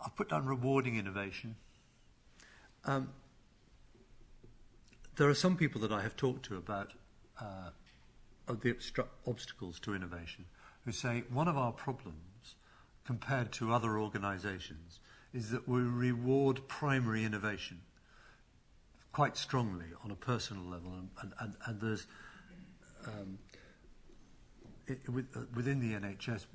I've 0.05 0.15
put 0.15 0.29
down 0.29 0.45
rewarding 0.45 0.97
innovation. 0.97 1.55
Um, 2.85 3.09
there 5.15 5.29
are 5.29 5.35
some 5.35 5.55
people 5.57 5.81
that 5.81 5.91
I 5.91 6.01
have 6.01 6.15
talked 6.15 6.45
to 6.45 6.57
about 6.57 6.93
uh, 7.39 7.69
the 8.47 8.73
obstru- 8.73 9.07
obstacles 9.27 9.79
to 9.81 9.93
innovation 9.93 10.45
who 10.85 10.91
say 10.91 11.23
one 11.29 11.47
of 11.47 11.57
our 11.57 11.71
problems 11.71 12.55
compared 13.05 13.51
to 13.53 13.71
other 13.73 13.97
organizations 13.97 14.99
is 15.33 15.49
that 15.49 15.67
we 15.67 15.81
reward 15.81 16.67
primary 16.67 17.23
innovation 17.23 17.81
quite 19.11 19.37
strongly 19.37 19.85
on 20.03 20.11
a 20.11 20.15
personal 20.15 20.63
level, 20.63 20.91
and, 21.21 21.33
and, 21.39 21.53
and, 21.67 21.81
there's 21.81 22.07
um, 23.05 23.37
it, 24.87 25.07
with, 25.07 25.25
uh, 25.35 25.41
within 25.53 25.79
the 25.79 25.93
NHS, 25.93 26.45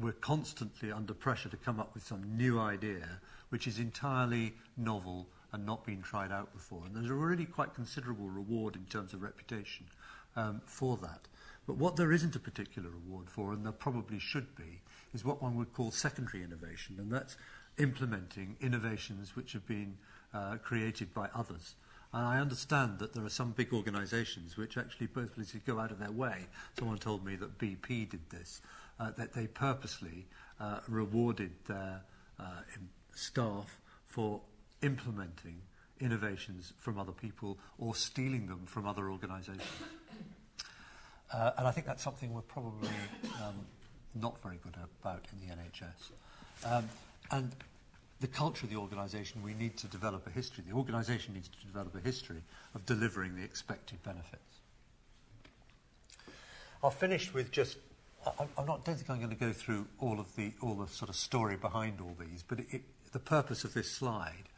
we're 0.00 0.12
constantly 0.12 0.90
under 0.90 1.14
pressure 1.14 1.48
to 1.48 1.56
come 1.56 1.78
up 1.78 1.94
with 1.94 2.04
some 2.04 2.36
new 2.36 2.58
idea 2.58 3.20
which 3.50 3.66
is 3.66 3.78
entirely 3.78 4.52
novel 4.76 5.28
and 5.52 5.64
not 5.64 5.84
been 5.86 6.02
tried 6.02 6.32
out 6.32 6.52
before. 6.52 6.82
And 6.84 6.96
there's 6.96 7.10
a 7.10 7.14
really 7.14 7.44
quite 7.44 7.74
considerable 7.74 8.28
reward 8.28 8.74
in 8.74 8.84
terms 8.86 9.14
of 9.14 9.22
reputation 9.22 9.86
um, 10.34 10.60
for 10.66 10.96
that. 10.96 11.20
But 11.66 11.76
what 11.76 11.96
there 11.96 12.12
isn't 12.12 12.34
a 12.34 12.40
particular 12.40 12.90
reward 12.90 13.30
for, 13.30 13.52
and 13.52 13.64
there 13.64 13.72
probably 13.72 14.18
should 14.18 14.54
be, 14.56 14.80
is 15.14 15.24
what 15.24 15.40
one 15.40 15.56
would 15.56 15.72
call 15.72 15.90
secondary 15.92 16.42
innovation, 16.42 16.96
and 16.98 17.10
that's 17.10 17.36
implementing 17.78 18.56
innovations 18.60 19.36
which 19.36 19.52
have 19.52 19.66
been 19.66 19.96
uh, 20.34 20.56
created 20.56 21.14
by 21.14 21.28
others. 21.34 21.76
And 22.12 22.24
I 22.24 22.38
understand 22.38 22.98
that 22.98 23.12
there 23.12 23.24
are 23.24 23.30
some 23.30 23.52
big 23.52 23.72
organisations 23.72 24.56
which 24.56 24.76
actually 24.76 25.08
purposely 25.08 25.60
go 25.66 25.80
out 25.80 25.90
of 25.90 25.98
their 25.98 26.12
way. 26.12 26.46
Someone 26.78 26.98
told 26.98 27.24
me 27.24 27.34
that 27.36 27.58
BP 27.58 28.10
did 28.10 28.30
this 28.30 28.60
uh, 29.00 29.10
that 29.18 29.32
they 29.32 29.46
purposely 29.46 30.26
uh, 30.60 30.80
rewarded 30.88 31.52
their 31.66 32.02
uh, 32.38 32.60
staff 33.14 33.80
for 34.06 34.40
implementing 34.82 35.60
innovations 36.00 36.72
from 36.78 36.98
other 36.98 37.12
people 37.12 37.58
or 37.78 37.94
stealing 37.94 38.46
them 38.46 38.66
from 38.66 38.86
other 38.86 39.10
organisations. 39.10 39.62
Uh, 41.32 41.50
and 41.58 41.66
I 41.66 41.70
think 41.70 41.86
that's 41.86 42.02
something 42.02 42.32
we're 42.32 42.42
probably 42.42 42.88
um, 43.42 43.54
not 44.14 44.40
very 44.42 44.58
good 44.62 44.76
about 45.00 45.24
in 45.32 45.48
the 45.48 45.54
NHS. 45.54 46.72
Um, 46.72 46.88
and 47.30 47.50
the 48.20 48.26
culture 48.28 48.66
of 48.66 48.70
the 48.70 48.78
organisation, 48.78 49.42
we 49.42 49.54
need 49.54 49.76
to 49.78 49.86
develop 49.88 50.26
a 50.26 50.30
history. 50.30 50.64
The 50.68 50.74
organisation 50.74 51.34
needs 51.34 51.48
to 51.48 51.66
develop 51.66 51.94
a 51.94 52.00
history 52.00 52.42
of 52.74 52.86
delivering 52.86 53.36
the 53.36 53.42
expected 53.42 54.02
benefits. 54.02 54.60
I'll 56.82 56.90
finish 56.90 57.32
with 57.32 57.50
just. 57.50 57.78
I, 58.26 58.46
I'm 58.58 58.66
not, 58.66 58.84
don't 58.84 58.96
think 58.96 59.10
I'm 59.10 59.18
going 59.18 59.30
to 59.30 59.36
go 59.36 59.52
through 59.52 59.86
all 59.98 60.20
of 60.20 60.34
the 60.36 60.52
all 60.60 60.74
the 60.74 60.88
sort 60.88 61.08
of 61.08 61.16
story 61.16 61.56
behind 61.56 62.00
all 62.00 62.16
these, 62.18 62.42
but 62.42 62.60
it, 62.60 62.66
it, 62.70 62.82
the 63.12 63.18
purpose 63.18 63.64
of 63.64 63.74
this 63.74 63.90
slide 63.90 64.48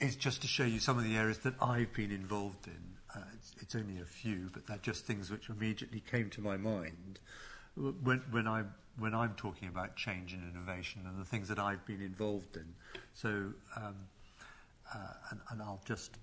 is 0.00 0.16
just 0.16 0.42
to 0.42 0.48
show 0.48 0.64
you 0.64 0.80
some 0.80 0.98
of 0.98 1.04
the 1.04 1.16
areas 1.16 1.38
that 1.38 1.54
I've 1.60 1.92
been 1.92 2.10
involved 2.10 2.66
in. 2.66 2.96
Uh, 3.14 3.20
it's, 3.34 3.54
it's 3.60 3.74
only 3.74 4.00
a 4.00 4.04
few, 4.04 4.50
but 4.52 4.66
they're 4.66 4.78
just 4.78 5.04
things 5.04 5.30
which 5.30 5.48
immediately 5.48 6.02
came 6.10 6.30
to 6.30 6.40
my 6.40 6.56
mind 6.56 7.18
when, 7.76 8.22
when 8.30 8.46
I'm 8.46 8.74
when 8.98 9.14
I'm 9.14 9.34
talking 9.34 9.68
about 9.68 9.96
change 9.96 10.34
and 10.34 10.42
innovation 10.54 11.02
and 11.06 11.18
the 11.18 11.24
things 11.24 11.48
that 11.48 11.58
I've 11.58 11.84
been 11.86 12.02
involved 12.02 12.56
in. 12.56 12.66
So, 13.14 13.28
um, 13.76 13.94
uh, 14.94 14.98
and, 15.30 15.40
and 15.50 15.62
I'll 15.62 15.80
just 15.86 16.18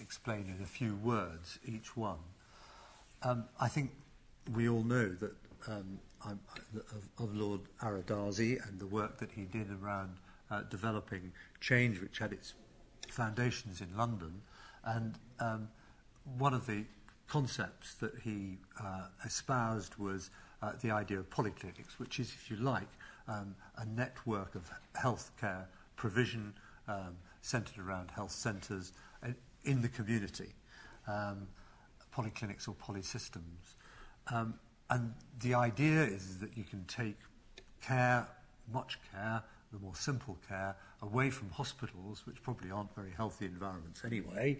explain 0.00 0.52
in 0.56 0.62
a 0.62 0.66
few 0.66 0.96
words 0.96 1.58
each 1.66 1.96
one. 1.96 2.18
Um, 3.22 3.44
I 3.60 3.68
think 3.68 3.90
we 4.54 4.68
all 4.68 4.82
know 4.82 5.08
that 5.08 5.32
um, 5.68 5.98
of, 6.24 6.38
of 7.18 7.36
Lord 7.36 7.60
Ara 7.82 8.02
Darzi 8.02 8.66
and 8.66 8.78
the 8.78 8.86
work 8.86 9.18
that 9.18 9.30
he 9.32 9.42
did 9.42 9.68
around 9.82 10.16
uh, 10.50 10.62
developing 10.62 11.32
change, 11.60 12.00
which 12.00 12.18
had 12.18 12.32
its 12.32 12.54
foundations 13.08 13.80
in 13.80 13.96
London. 13.96 14.42
And 14.84 15.14
um, 15.38 15.68
one 16.38 16.54
of 16.54 16.66
the 16.66 16.84
concepts 17.28 17.94
that 17.94 18.12
he 18.24 18.58
uh, 18.82 19.06
espoused 19.24 19.96
was 19.96 20.30
uh, 20.62 20.72
the 20.82 20.90
idea 20.90 21.18
of 21.18 21.30
polyclinics, 21.30 21.98
which 21.98 22.18
is, 22.20 22.28
if 22.28 22.50
you 22.50 22.56
like, 22.56 22.88
um, 23.28 23.54
a 23.78 23.86
network 23.86 24.54
of 24.54 24.70
healthcare 24.94 25.66
provision 25.96 26.54
um, 26.88 27.16
centred 27.42 27.78
around 27.78 28.10
health 28.10 28.32
centres 28.32 28.92
in 29.64 29.80
the 29.82 29.88
community, 29.88 30.54
um, 31.06 31.46
polyclinics 32.14 32.68
or 32.68 32.74
polysystems. 32.74 33.76
Um, 34.28 34.54
and 34.88 35.14
the 35.40 35.54
idea 35.54 36.02
is, 36.02 36.38
that 36.38 36.56
you 36.56 36.64
can 36.64 36.84
take 36.86 37.16
care, 37.80 38.26
much 38.72 38.98
care, 39.12 39.42
the 39.72 39.78
more 39.78 39.94
simple 39.94 40.36
care, 40.48 40.76
away 41.02 41.30
from 41.30 41.48
hospitals, 41.50 42.26
which 42.26 42.42
probably 42.42 42.70
aren't 42.70 42.94
very 42.94 43.12
healthy 43.16 43.46
environments 43.46 44.04
anyway, 44.04 44.58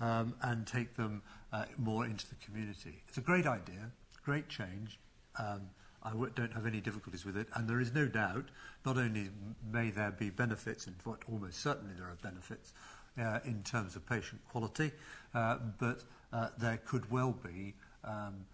um, 0.00 0.34
and 0.42 0.66
take 0.66 0.96
them 0.96 1.22
uh, 1.52 1.64
more 1.78 2.06
into 2.06 2.28
the 2.28 2.36
community. 2.36 3.02
It's 3.08 3.18
a 3.18 3.22
great 3.22 3.46
idea, 3.46 3.90
great 4.24 4.48
change. 4.48 4.98
Um, 5.38 5.62
I 6.02 6.10
w- 6.10 6.32
don't 6.34 6.52
have 6.52 6.66
any 6.66 6.80
difficulties 6.80 7.24
with 7.24 7.36
it, 7.36 7.48
and 7.54 7.68
there 7.68 7.80
is 7.80 7.92
no 7.92 8.06
doubt 8.06 8.46
not 8.84 8.98
only 8.98 9.30
may 9.70 9.90
there 9.90 10.10
be 10.10 10.30
benefits, 10.30 10.86
and 10.86 10.96
what 11.04 11.18
almost 11.30 11.60
certainly 11.60 11.94
there 11.96 12.06
are 12.06 12.16
benefits 12.22 12.72
uh, 13.20 13.40
in 13.44 13.62
terms 13.62 13.96
of 13.96 14.06
patient 14.06 14.40
quality, 14.50 14.90
uh, 15.34 15.58
but 15.78 16.02
uh, 16.32 16.48
there 16.58 16.78
could 16.86 17.10
well 17.10 17.32
be 17.32 17.74
um, 18.04 18.44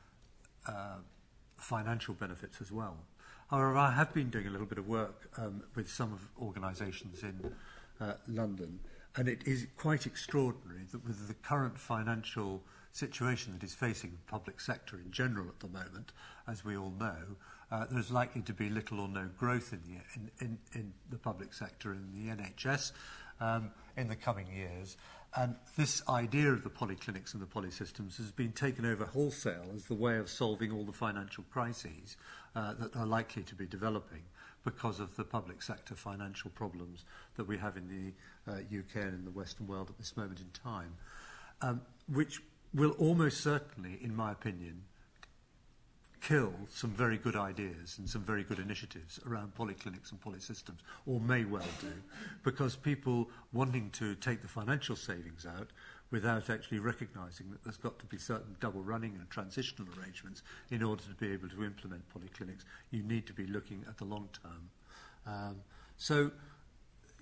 uh, 0.68 0.96
financial 1.57 2.14
benefits 2.14 2.61
as 2.61 2.70
well. 2.70 2.96
However, 3.50 3.76
I 3.76 3.92
have 3.92 4.12
been 4.12 4.31
doing 4.31 4.46
a 4.46 4.50
little 4.50 4.66
bit 4.66 4.78
of 4.78 4.87
work 4.87 5.31
um, 5.38 5.62
with 5.74 5.90
some 5.90 6.12
of 6.12 6.20
organisations 6.40 7.22
in 7.22 7.52
uh, 8.00 8.14
London, 8.28 8.78
and 9.16 9.28
it 9.28 9.46
is 9.46 9.66
quite 9.76 10.07
extraordinary 10.07 10.83
that 10.92 11.04
with 11.04 11.26
the 11.28 11.35
current 11.35 11.78
financial 11.78 12.62
situation 12.92 13.52
that 13.52 13.64
is 13.64 13.74
facing 13.74 14.11
the 14.11 14.31
public 14.31 14.61
sector 14.61 14.96
in 14.96 15.11
general 15.11 15.46
at 15.48 15.61
the 15.61 15.68
moment, 15.68 16.12
as 16.46 16.64
we 16.64 16.76
all 16.76 16.92
know, 16.98 17.16
uh, 17.70 17.87
there's 17.90 18.11
likely 18.11 18.42
to 18.42 18.52
be 18.52 18.68
little 18.68 19.00
or 19.00 19.09
no 19.09 19.28
growth 19.38 19.72
in 19.72 19.81
the, 19.87 20.00
in, 20.14 20.31
in, 20.40 20.59
in 20.74 20.92
the 21.11 21.18
public 21.18 21.52
sector, 21.52 21.92
in 21.92 22.11
the 22.12 22.35
NHS, 22.35 22.92
um, 23.40 23.70
in 23.96 24.09
the 24.09 24.16
coming 24.16 24.46
years. 24.54 24.96
And 25.37 25.57
this 25.77 26.03
idea 26.09 26.51
of 26.51 26.64
the 26.64 26.71
polyclinics 26.71 27.35
and 27.35 27.43
the 27.43 27.47
polysystems 27.47 28.17
has 28.17 28.33
been 28.33 28.53
taken 28.53 28.87
over 28.87 29.05
wholesale 29.05 29.71
as 29.75 29.85
the 29.85 29.95
way 29.95 30.17
of 30.17 30.29
solving 30.29 30.73
all 30.73 30.85
the 30.85 30.93
financial 30.93 31.45
crises 31.51 32.17
uh, 32.57 32.75
that 32.75 32.97
are 32.97 33.07
likely 33.07 33.43
to 33.43 33.55
be 33.55 33.67
developing 33.67 34.23
because 34.64 35.01
of 35.01 35.14
the 35.17 35.25
public 35.25 35.62
sector 35.62 35.95
financial 35.95 36.51
problems 36.51 37.05
that 37.37 37.47
we 37.47 37.57
have 37.59 37.77
in 37.77 37.88
the 37.88 38.53
uh, 38.53 38.57
UK 38.57 39.05
and 39.05 39.14
in 39.14 39.25
the 39.25 39.31
Western 39.31 39.67
world 39.67 39.91
at 39.91 39.99
this 39.99 40.17
moment 40.17 40.41
in 40.41 40.49
time, 40.51 40.95
um, 41.62 41.81
which 42.12 42.41
will 42.75 42.91
almost 42.93 43.41
certainly, 43.41 43.99
in 44.03 44.14
my 44.14 44.33
opinion, 44.33 44.83
kill 46.20 46.52
some 46.68 46.90
very 46.90 47.16
good 47.16 47.37
ideas 47.37 47.96
and 47.98 48.09
some 48.09 48.22
very 48.22 48.42
good 48.42 48.59
initiatives 48.59 49.20
around 49.26 49.54
polyclinics 49.54 50.11
and 50.11 50.20
polysystems, 50.20 50.78
or 51.07 51.20
may 51.20 51.44
well 51.44 51.66
do, 51.81 51.92
because 52.42 52.76
people 52.76 53.28
wanting 53.52 53.90
to 53.90 54.14
take 54.16 54.42
the 54.42 54.48
financial 54.48 54.96
savings 54.96 55.46
out 55.46 55.68
without 56.11 56.48
actually 56.48 56.78
recognising 56.78 57.50
that 57.50 57.62
there's 57.62 57.76
got 57.76 57.98
to 57.98 58.07
be 58.07 58.16
certain 58.16 58.57
double 58.61 58.83
running 58.83 59.14
and 59.16 59.28
transitional 59.31 59.87
arrangements 59.98 60.42
in 60.70 60.83
order 60.83 61.02
to 61.02 61.14
be 61.14 61.31
able 61.33 61.48
to 61.48 61.64
implement 61.64 62.02
polyclinics. 62.09 62.64
You 62.90 63.02
need 63.02 63.26
to 63.26 63.33
be 63.33 63.46
looking 63.46 63.85
at 63.88 63.98
the 63.98 64.04
long 64.04 64.28
term. 64.42 64.70
Um, 65.26 65.57
so, 65.96 66.31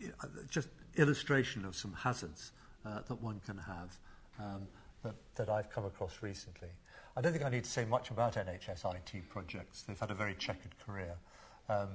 know, 0.00 0.28
just 0.48 0.68
illustration 0.96 1.64
of 1.64 1.74
some 1.74 1.92
hazards 1.92 2.52
uh, 2.84 3.00
that 3.08 3.20
one 3.20 3.40
can 3.44 3.58
have 3.58 3.98
um, 4.38 4.68
that, 5.02 5.14
that 5.34 5.48
I've 5.48 5.70
come 5.70 5.84
across 5.84 6.22
recently. 6.22 6.68
I 7.16 7.22
don't 7.22 7.32
think 7.32 7.44
I 7.44 7.48
need 7.48 7.64
to 7.64 7.70
say 7.70 7.86
much 7.86 8.10
about 8.10 8.34
NHS 8.34 8.84
IT 8.94 9.30
projects. 9.30 9.82
They've 9.82 9.98
had 9.98 10.10
a 10.10 10.14
very 10.14 10.34
checkered 10.34 10.78
career. 10.84 11.14
Um, 11.68 11.88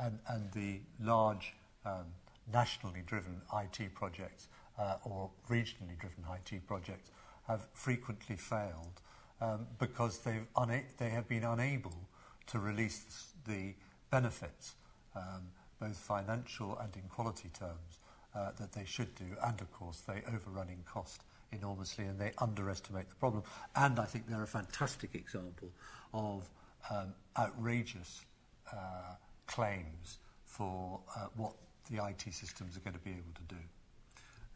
and, 0.00 0.18
and 0.28 0.50
the 0.52 0.80
large 0.98 1.52
um, 1.84 2.06
nationally 2.50 3.02
driven 3.04 3.42
IT 3.54 3.94
projects 3.94 4.48
uh, 4.78 4.96
or 5.04 5.30
regionally 5.50 5.98
driven 5.98 6.24
IT 6.34 6.66
projects 6.66 7.10
have 7.46 7.66
frequently 7.74 8.36
failed 8.36 9.02
um, 9.42 9.66
because 9.78 10.18
they've 10.20 10.46
una- 10.58 10.84
they 10.96 11.10
have 11.10 11.28
been 11.28 11.44
unable 11.44 12.08
to 12.46 12.58
release 12.58 13.32
the 13.46 13.74
benefits, 14.10 14.74
um, 15.14 15.48
both 15.80 15.96
financial 15.96 16.78
and 16.78 16.96
in 16.96 17.02
quality 17.08 17.50
terms, 17.52 17.98
uh, 18.34 18.50
that 18.58 18.72
they 18.72 18.84
should 18.84 19.14
do, 19.14 19.36
and 19.44 19.60
of 19.60 19.70
course 19.72 19.98
they 20.00 20.22
overrunning 20.32 20.82
cost 20.86 21.22
enormously 21.52 22.04
and 22.04 22.18
they 22.18 22.32
underestimate 22.38 23.08
the 23.08 23.14
problem. 23.16 23.42
And 23.76 23.98
I 23.98 24.04
think 24.04 24.26
they're 24.28 24.42
a 24.42 24.46
fantastic 24.46 25.14
example 25.14 25.68
of 26.12 26.48
um, 26.90 27.14
outrageous 27.38 28.24
uh, 28.72 29.14
claims 29.46 30.18
for 30.44 31.00
uh, 31.16 31.26
what 31.36 31.52
the 31.90 32.04
IT 32.04 32.32
systems 32.32 32.76
are 32.76 32.80
going 32.80 32.94
to 32.94 33.00
be 33.00 33.10
able 33.10 33.32
to 33.34 33.54
do. 33.54 33.60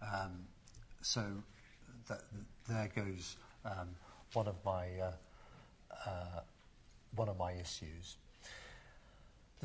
Um, 0.02 0.46
so 1.02 1.22
there 2.68 2.90
goes 2.94 3.36
um, 3.64 3.88
one 4.32 4.48
of 4.48 4.56
my 4.64 4.86
uh, 5.00 5.12
uh, 6.06 6.40
one 7.14 7.28
of 7.28 7.38
my 7.38 7.52
issues. 7.52 8.16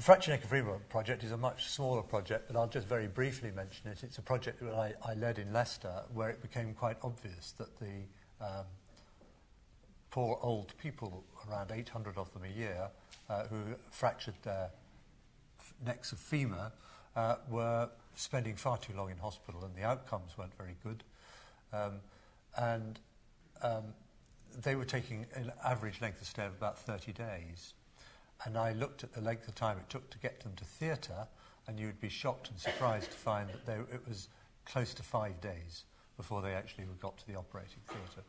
The 0.02 0.06
Fracture 0.06 0.32
Neck 0.32 0.42
Improvement 0.42 0.90
Project 0.90 1.24
is 1.24 1.32
a 1.32 1.38
much 1.38 1.70
smaller 1.70 2.02
project, 2.02 2.48
but 2.48 2.58
I'll 2.58 2.68
just 2.68 2.88
very 2.88 3.06
briefly 3.06 3.52
mention 3.52 3.88
it. 3.88 4.02
It's 4.02 4.18
a 4.18 4.24
project 4.24 4.60
that 4.64 4.74
I, 4.74 4.96
I 5.06 5.14
led 5.14 5.38
in 5.38 5.54
Leicester 5.54 5.94
where 6.12 6.30
it 6.30 6.42
became 6.42 6.74
quite 6.74 6.98
obvious 7.04 7.52
that 7.60 7.68
the 7.78 8.44
um, 8.44 8.66
poor 10.10 10.40
old 10.42 10.74
people, 10.80 11.24
around 11.48 11.70
800 11.72 12.18
of 12.18 12.34
them 12.34 12.42
a 12.46 12.48
year, 12.48 12.90
uh, 13.30 13.44
who 13.44 13.62
fractured 13.92 14.34
their 14.42 14.72
necks 15.86 16.12
of 16.12 16.18
femur, 16.18 16.72
uh, 17.16 17.36
were 17.48 17.88
spending 18.16 18.56
far 18.56 18.80
too 18.80 18.94
long 18.98 19.12
in 19.12 19.18
hospital 19.20 19.64
and 19.66 19.76
the 19.76 19.84
outcomes 19.84 20.36
weren't 20.36 20.58
very 20.58 20.78
good. 20.84 21.04
Um, 21.72 22.00
and 22.58 23.00
um, 23.62 23.84
they 24.64 24.74
were 24.74 24.84
taking 24.84 25.28
an 25.36 25.52
average 25.64 26.02
length 26.02 26.22
of 26.22 26.28
stay 26.28 26.48
of 26.48 26.54
about 26.54 26.80
30 26.80 27.14
days. 27.14 27.76
And 28.46 28.58
I 28.58 28.74
looked 28.74 29.04
at 29.04 29.14
the 29.14 29.22
length 29.22 29.48
of 29.48 29.56
time 29.56 29.78
it 29.78 29.90
took 29.90 30.10
to 30.10 30.18
get 30.18 30.40
them 30.42 30.54
to 30.56 30.66
theatre, 30.66 31.28
and 31.68 31.80
you'd 31.80 32.00
be 32.00 32.10
shocked 32.10 32.50
and 32.50 32.60
surprised 32.60 33.12
to 33.12 33.18
find 33.18 33.50
that 33.50 33.66
they, 33.66 33.76
it 33.94 34.02
was 34.08 34.30
close 34.66 34.94
to 34.96 35.04
five 35.04 35.40
days 35.42 35.84
before 36.18 36.42
they 36.42 36.54
actually 36.54 36.86
got 37.00 37.18
to 37.18 37.28
the 37.28 37.36
operating 37.36 37.82
theatre. 37.88 38.26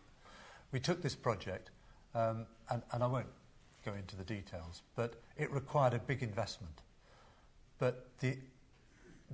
We 0.70 0.80
took 0.80 1.02
this 1.02 1.14
project, 1.14 1.70
um, 2.14 2.46
and, 2.70 2.82
and 2.92 3.02
I 3.02 3.06
won't 3.06 3.26
go 3.84 3.94
into 3.94 4.16
the 4.16 4.24
details, 4.24 4.82
but 4.96 5.14
it 5.36 5.50
required 5.50 5.94
a 5.94 5.98
big 5.98 6.22
investment. 6.22 6.82
But 7.78 8.08
the, 8.20 8.36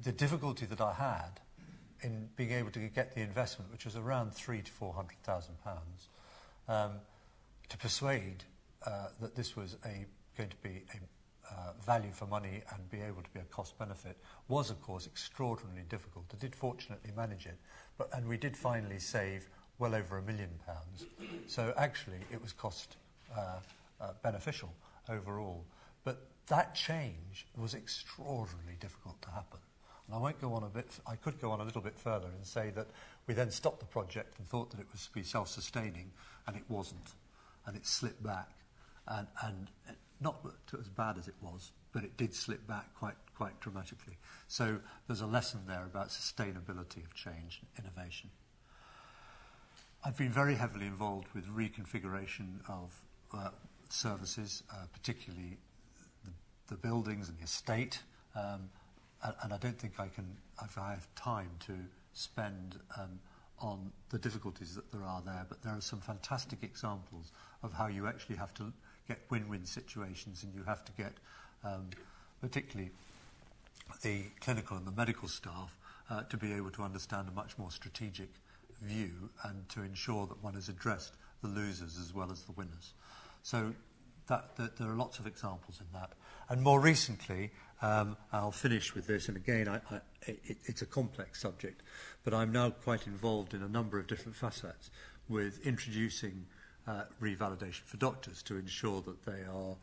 the 0.03 0.13
difficulty 0.13 0.67
that 0.67 0.81
I 0.81 0.95
had 0.95 1.41
in 2.03 2.29
being 2.37 2.53
able 2.53 2.71
to 2.71 2.79
get 2.81 3.15
the 3.15 3.21
investment, 3.21 3.71
which 3.73 3.85
was 3.85 3.97
around 3.97 4.33
three 4.33 4.63
to 4.63 4.71
four 4.71 4.93
hundred 4.95 5.21
thousand 5.23 5.57
pounds, 5.63 6.09
um, 6.69 7.01
to 7.69 7.77
persuade 7.77 8.45
uh, 8.87 9.09
that 9.21 9.35
this 9.35 9.57
was 9.57 9.77
a 9.85 10.07
going 10.39 10.51
to 10.51 10.57
be 10.63 10.85
a 10.95 10.99
uh, 11.51 11.73
value 11.85 12.13
for 12.13 12.27
money 12.27 12.63
and 12.73 12.91
be 12.91 13.01
able 13.01 13.23
to 13.23 13.31
be 13.31 13.41
a 13.41 13.45
cost 13.45 13.79
benefit 13.79 14.17
was, 14.49 14.71
of 14.71 14.81
course, 14.83 15.07
extraordinarily 15.07 15.85
difficult. 15.89 16.25
I 16.33 16.37
did 16.37 16.55
fortunately 16.55 17.11
manage 17.17 17.47
it, 17.47 17.59
but, 17.97 18.09
and 18.13 18.29
we 18.29 18.37
did 18.37 18.57
finally 18.57 18.99
save 18.99 19.49
well 19.79 19.95
over 19.95 20.19
a 20.19 20.23
million 20.23 20.51
pounds. 20.67 21.07
So 21.47 21.73
actually, 21.77 22.21
it 22.31 22.41
was 22.43 22.53
cost 22.53 22.97
uh, 23.37 23.61
uh, 24.01 24.13
beneficial 24.23 24.73
overall. 25.09 25.65
But 26.05 26.29
that 26.49 26.75
change 26.75 27.47
was 27.57 27.75
extraordinarily 27.75 28.77
difficult 28.79 29.21
to 29.23 29.31
happen. 29.31 29.61
And 30.07 30.17
I 30.17 30.19
won't 30.19 30.41
go 30.41 30.53
on 30.55 30.65
a 30.65 30.69
bit, 30.69 30.91
I 31.07 31.17
could 31.17 31.41
go 31.41 31.51
on 31.51 31.61
a 31.61 31.65
little 31.65 31.83
bit 31.83 31.99
further 31.99 32.29
and 32.29 32.47
say 32.47 32.71
that 32.75 32.89
we 33.27 33.35
then 33.35 33.51
stopped 33.51 33.81
the 33.81 33.87
project 33.87 34.39
and 34.39 34.47
thought 34.47 34.71
that 34.71 34.81
it 34.81 34.87
was 34.93 35.07
to 35.07 35.13
be 35.13 35.23
self-sustaining, 35.23 36.11
and 36.47 36.57
it 36.57 36.65
wasn't. 36.69 37.15
And 37.67 37.77
it 37.77 37.87
slipped 37.87 38.23
back. 38.23 38.51
And, 39.07 39.27
and 39.43 39.69
not 40.21 40.37
as 40.79 40.89
bad 40.89 41.19
as 41.19 41.29
it 41.29 41.35
was, 41.41 41.73
but 41.93 42.05
it 42.05 42.17
did 42.17 42.35
slip 42.35 42.67
back 42.67 42.95
quite, 42.95 43.17
quite 43.37 43.59
dramatically. 43.61 44.19
So 44.49 44.79
there's 45.07 45.21
a 45.21 45.27
lesson 45.27 45.61
there 45.67 45.85
about 45.85 46.09
sustainability 46.09 47.05
of 47.05 47.15
change 47.15 47.61
and 47.77 47.85
innovation. 47.85 48.31
I've 50.05 50.17
been 50.17 50.33
very 50.33 50.55
heavily 50.55 50.87
involved 50.87 51.29
with 51.35 51.47
reconfiguration 51.47 52.61
of 52.69 53.01
uh, 53.35 53.51
services, 53.89 54.63
uh, 54.73 54.87
particularly 54.93 55.59
the, 56.25 56.31
the 56.69 56.77
buildings 56.77 57.29
and 57.29 57.39
the 57.39 57.45
estate. 57.45 58.01
Um, 58.35 58.71
and, 59.23 59.35
and 59.43 59.53
I 59.53 59.59
don't 59.59 59.79
think 59.79 59.99
I 59.99 60.09
can, 60.09 60.37
if 60.65 60.79
I 60.79 60.91
have 60.91 61.07
time 61.15 61.51
to 61.67 61.75
spend 62.13 62.79
um, 62.97 63.21
on 63.61 63.93
the 64.11 64.19
difficulties 64.19 64.75
that 64.75 64.91
there 64.93 65.03
are 65.03 65.23
there, 65.25 65.47
but 65.49 65.63
there 65.63 65.73
are 65.73 65.81
some 65.81 66.01
fantastic 66.01 66.63
examples 66.63 67.33
of 67.63 67.73
how 67.73 67.87
you 67.87 68.07
actually 68.07 68.37
have 68.37 68.55
to 68.55 68.73
get 69.07 69.19
win-win 69.31 69.65
situations 69.65 70.43
and 70.43 70.55
you 70.55 70.63
have 70.65 70.85
to 70.85 70.93
get 70.93 71.13
um, 71.65 71.89
particularly 72.41 72.91
the 74.03 74.25
clinical 74.41 74.77
and 74.77 74.87
the 74.87 74.93
medical 74.93 75.29
staff 75.29 75.77
uh, 76.11 76.23
to 76.25 76.37
be 76.37 76.53
able 76.53 76.71
to 76.71 76.83
understand 76.83 77.29
a 77.29 77.33
much 77.33 77.59
more 77.59 77.71
strategic 77.71 78.29
view 78.83 79.31
and 79.45 79.69
to 79.69 79.83
ensure 79.83 80.27
that 80.27 80.43
one 80.43 80.55
has 80.55 80.69
addressed 80.69 81.15
the 81.43 81.49
losers 81.49 81.99
as 81.99 82.15
well 82.15 82.31
as 82.31 82.43
the 82.43 82.53
winners. 82.53 82.93
So 83.43 83.75
that, 84.29 84.57
that 84.57 84.77
there 84.77 84.89
are 84.89 84.97
lots 84.97 85.19
of 85.19 85.27
examples 85.27 85.81
in 85.81 85.87
that. 85.99 86.13
And 86.49 86.63
more 86.63 86.81
recently, 86.81 87.51
um, 87.81 88.17
I'll 88.33 88.51
finish 88.51 88.95
with 88.95 89.07
this, 89.07 89.29
and 89.29 89.37
again, 89.37 89.69
I, 89.69 89.77
I, 89.95 90.01
it, 90.27 90.59
it's 90.65 90.83
a 90.83 90.87
complex 90.87 91.41
subject, 91.41 91.83
but 92.25 92.35
I'm 92.35 92.53
now 92.53 92.71
quite 92.71 93.07
involved 93.07 93.55
in 93.55 93.63
a 93.63 93.69
number 93.69 93.99
of 93.99 94.07
different 94.07 94.37
facets 94.37 94.91
with 95.29 95.65
introducing 95.67 96.47
uh, 96.87 97.03
revalidation 97.23 97.83
for 97.83 97.97
doctors 97.99 98.43
to 98.45 98.57
ensure 98.57 99.03
that 99.03 99.25
they 99.25 99.43
are 99.43 99.77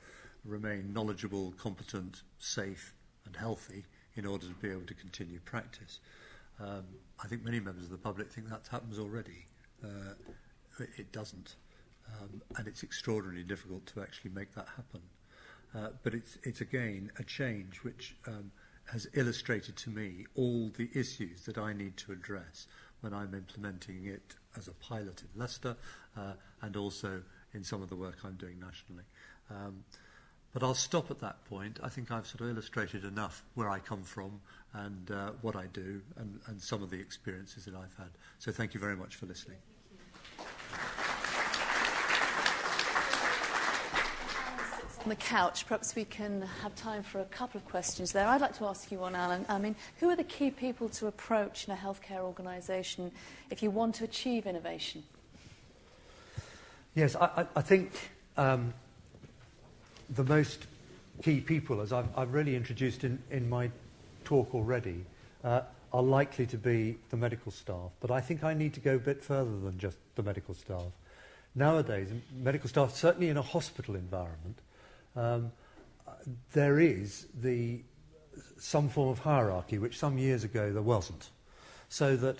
remain 0.44 0.94
knowledgeable, 0.94 1.54
competent, 1.58 2.22
safe 2.40 2.94
and 3.26 3.36
healthy 3.36 3.86
in 4.16 4.26
order 4.26 4.46
to 4.48 4.54
be 4.54 4.70
able 4.70 4.86
to 4.86 4.94
continue 4.94 5.40
practice. 5.40 6.00
Um, 6.60 6.86
I 7.24 7.28
think 7.28 7.44
many 7.44 7.60
members 7.60 7.86
of 7.86 7.92
the 7.92 7.98
public 7.98 8.32
think 8.32 8.50
that 8.50 8.68
happens 8.70 9.00
already. 9.00 9.46
Uh, 9.84 10.14
it, 10.98 11.12
doesn't. 11.12 11.56
Um, 12.08 12.42
and 12.58 12.68
it's 12.68 12.84
extraordinarily 12.84 13.44
difficult 13.44 13.86
to 13.88 14.02
actually 14.02 14.32
make 14.32 14.54
that 14.56 14.68
happen. 14.76 15.02
Uh, 15.76 15.90
but 16.04 16.14
it's, 16.14 16.38
it's 16.44 16.62
again 16.62 17.12
a 17.20 17.24
change 17.24 17.84
which 17.84 18.16
um, 18.28 18.52
has 18.86 19.08
illustrated 19.14 19.76
to 19.76 19.90
me 19.90 20.26
all 20.36 20.72
the 20.78 20.90
issues 20.94 21.44
that 21.46 21.58
I 21.58 21.74
need 21.74 21.98
to 21.98 22.12
address 22.12 22.68
when 23.02 23.14
I'm 23.14 23.34
implementing 23.34 24.06
it 24.06 24.36
as 24.58 24.68
a 24.68 24.74
pilot 24.74 25.22
in 25.22 25.40
Leicester 25.40 25.76
uh, 26.18 26.34
and 26.62 26.78
also 26.78 27.22
in 27.54 27.64
some 27.64 27.82
of 27.82 27.90
the 27.90 27.96
work 27.96 28.18
I'm 28.24 28.36
doing 28.36 28.60
nationally. 28.60 29.04
Um, 29.50 29.84
but 30.54 30.64
I'll 30.64 30.74
stop 30.74 31.12
at 31.12 31.20
that 31.20 31.44
point. 31.46 31.80
I 31.84 31.90
think 31.90 32.12
I've 32.12 32.26
sort 32.26 32.42
of 32.42 32.50
illustrated 32.50 33.04
enough 33.04 33.44
where 33.56 33.70
I 33.70 33.80
come 33.80 34.04
from 34.04 34.40
and 34.74 35.12
uh, 35.12 35.32
what 35.42 35.56
I 35.58 35.66
do 35.74 36.02
and, 36.16 36.40
and 36.48 36.62
some 36.62 36.82
of 36.82 36.90
the 36.90 37.00
experiences 37.00 37.66
that 37.66 37.76
I've 37.76 37.96
had. 37.98 38.12
So 38.40 38.54
thank 38.54 38.74
you 38.74 38.80
very 38.80 38.96
much 38.96 39.16
for 39.16 39.26
listening. 39.26 39.58
On 45.06 45.10
the 45.10 45.16
couch, 45.16 45.68
perhaps 45.68 45.96
we 45.96 46.04
can 46.04 46.42
have 46.64 46.74
time 46.74 47.04
for 47.04 47.20
a 47.20 47.26
couple 47.26 47.60
of 47.60 47.66
questions 47.70 48.12
there. 48.12 48.26
I'd 48.26 48.42
like 48.42 48.58
to 48.58 48.66
ask 48.66 48.92
you 48.92 48.98
one, 48.98 49.14
Alan. 49.14 49.46
I 49.48 49.60
mean, 49.60 49.76
who 50.00 50.10
are 50.10 50.16
the 50.16 50.24
key 50.24 50.50
people 50.50 50.90
to 50.90 51.06
approach 51.06 51.68
in 51.68 51.74
a 51.74 51.78
healthcare 51.78 52.22
organisation 52.22 53.12
if 53.52 53.62
you 53.62 53.70
want 53.70 53.94
to 53.96 54.04
achieve 54.04 54.48
innovation? 54.48 55.04
Yes, 56.96 57.16
I, 57.16 57.46
I 57.56 57.62
think 57.62 57.92
um, 58.36 58.74
the 60.10 60.24
most 60.24 60.66
key 61.22 61.40
people, 61.40 61.82
as 61.82 61.94
I've, 61.94 62.08
I've 62.18 62.34
really 62.34 62.56
introduced 62.56 63.04
in, 63.04 63.22
in 63.30 63.48
my 63.48 63.70
talk 64.24 64.56
already, 64.56 65.06
uh, 65.44 65.62
are 65.94 66.02
likely 66.02 66.48
to 66.48 66.58
be 66.58 66.98
the 67.12 67.18
medical 67.18 67.52
staff. 67.52 67.92
But 68.00 68.10
I 68.10 68.22
think 68.22 68.44
I 68.44 68.56
need 68.56 68.74
to 68.74 68.80
go 68.80 68.96
a 68.96 69.00
bit 69.00 69.22
further 69.22 69.56
than 69.60 69.78
just 69.78 69.98
the 70.16 70.24
medical 70.24 70.56
staff. 70.56 70.88
Nowadays, 71.54 72.10
medical 72.42 72.68
staff, 72.68 72.96
certainly 72.96 73.30
in 73.30 73.38
a 73.38 73.44
hospital 73.44 73.94
environment, 73.94 74.58
um, 75.16 75.52
there 76.54 76.80
is 76.80 77.28
the, 77.42 77.82
some 78.58 78.90
form 78.90 79.10
of 79.10 79.20
hierarchy, 79.20 79.78
which 79.78 79.98
some 79.98 80.18
years 80.18 80.44
ago 80.44 80.72
there 80.72 80.82
wasn't. 80.82 81.30
So 81.90 82.16
that 82.18 82.38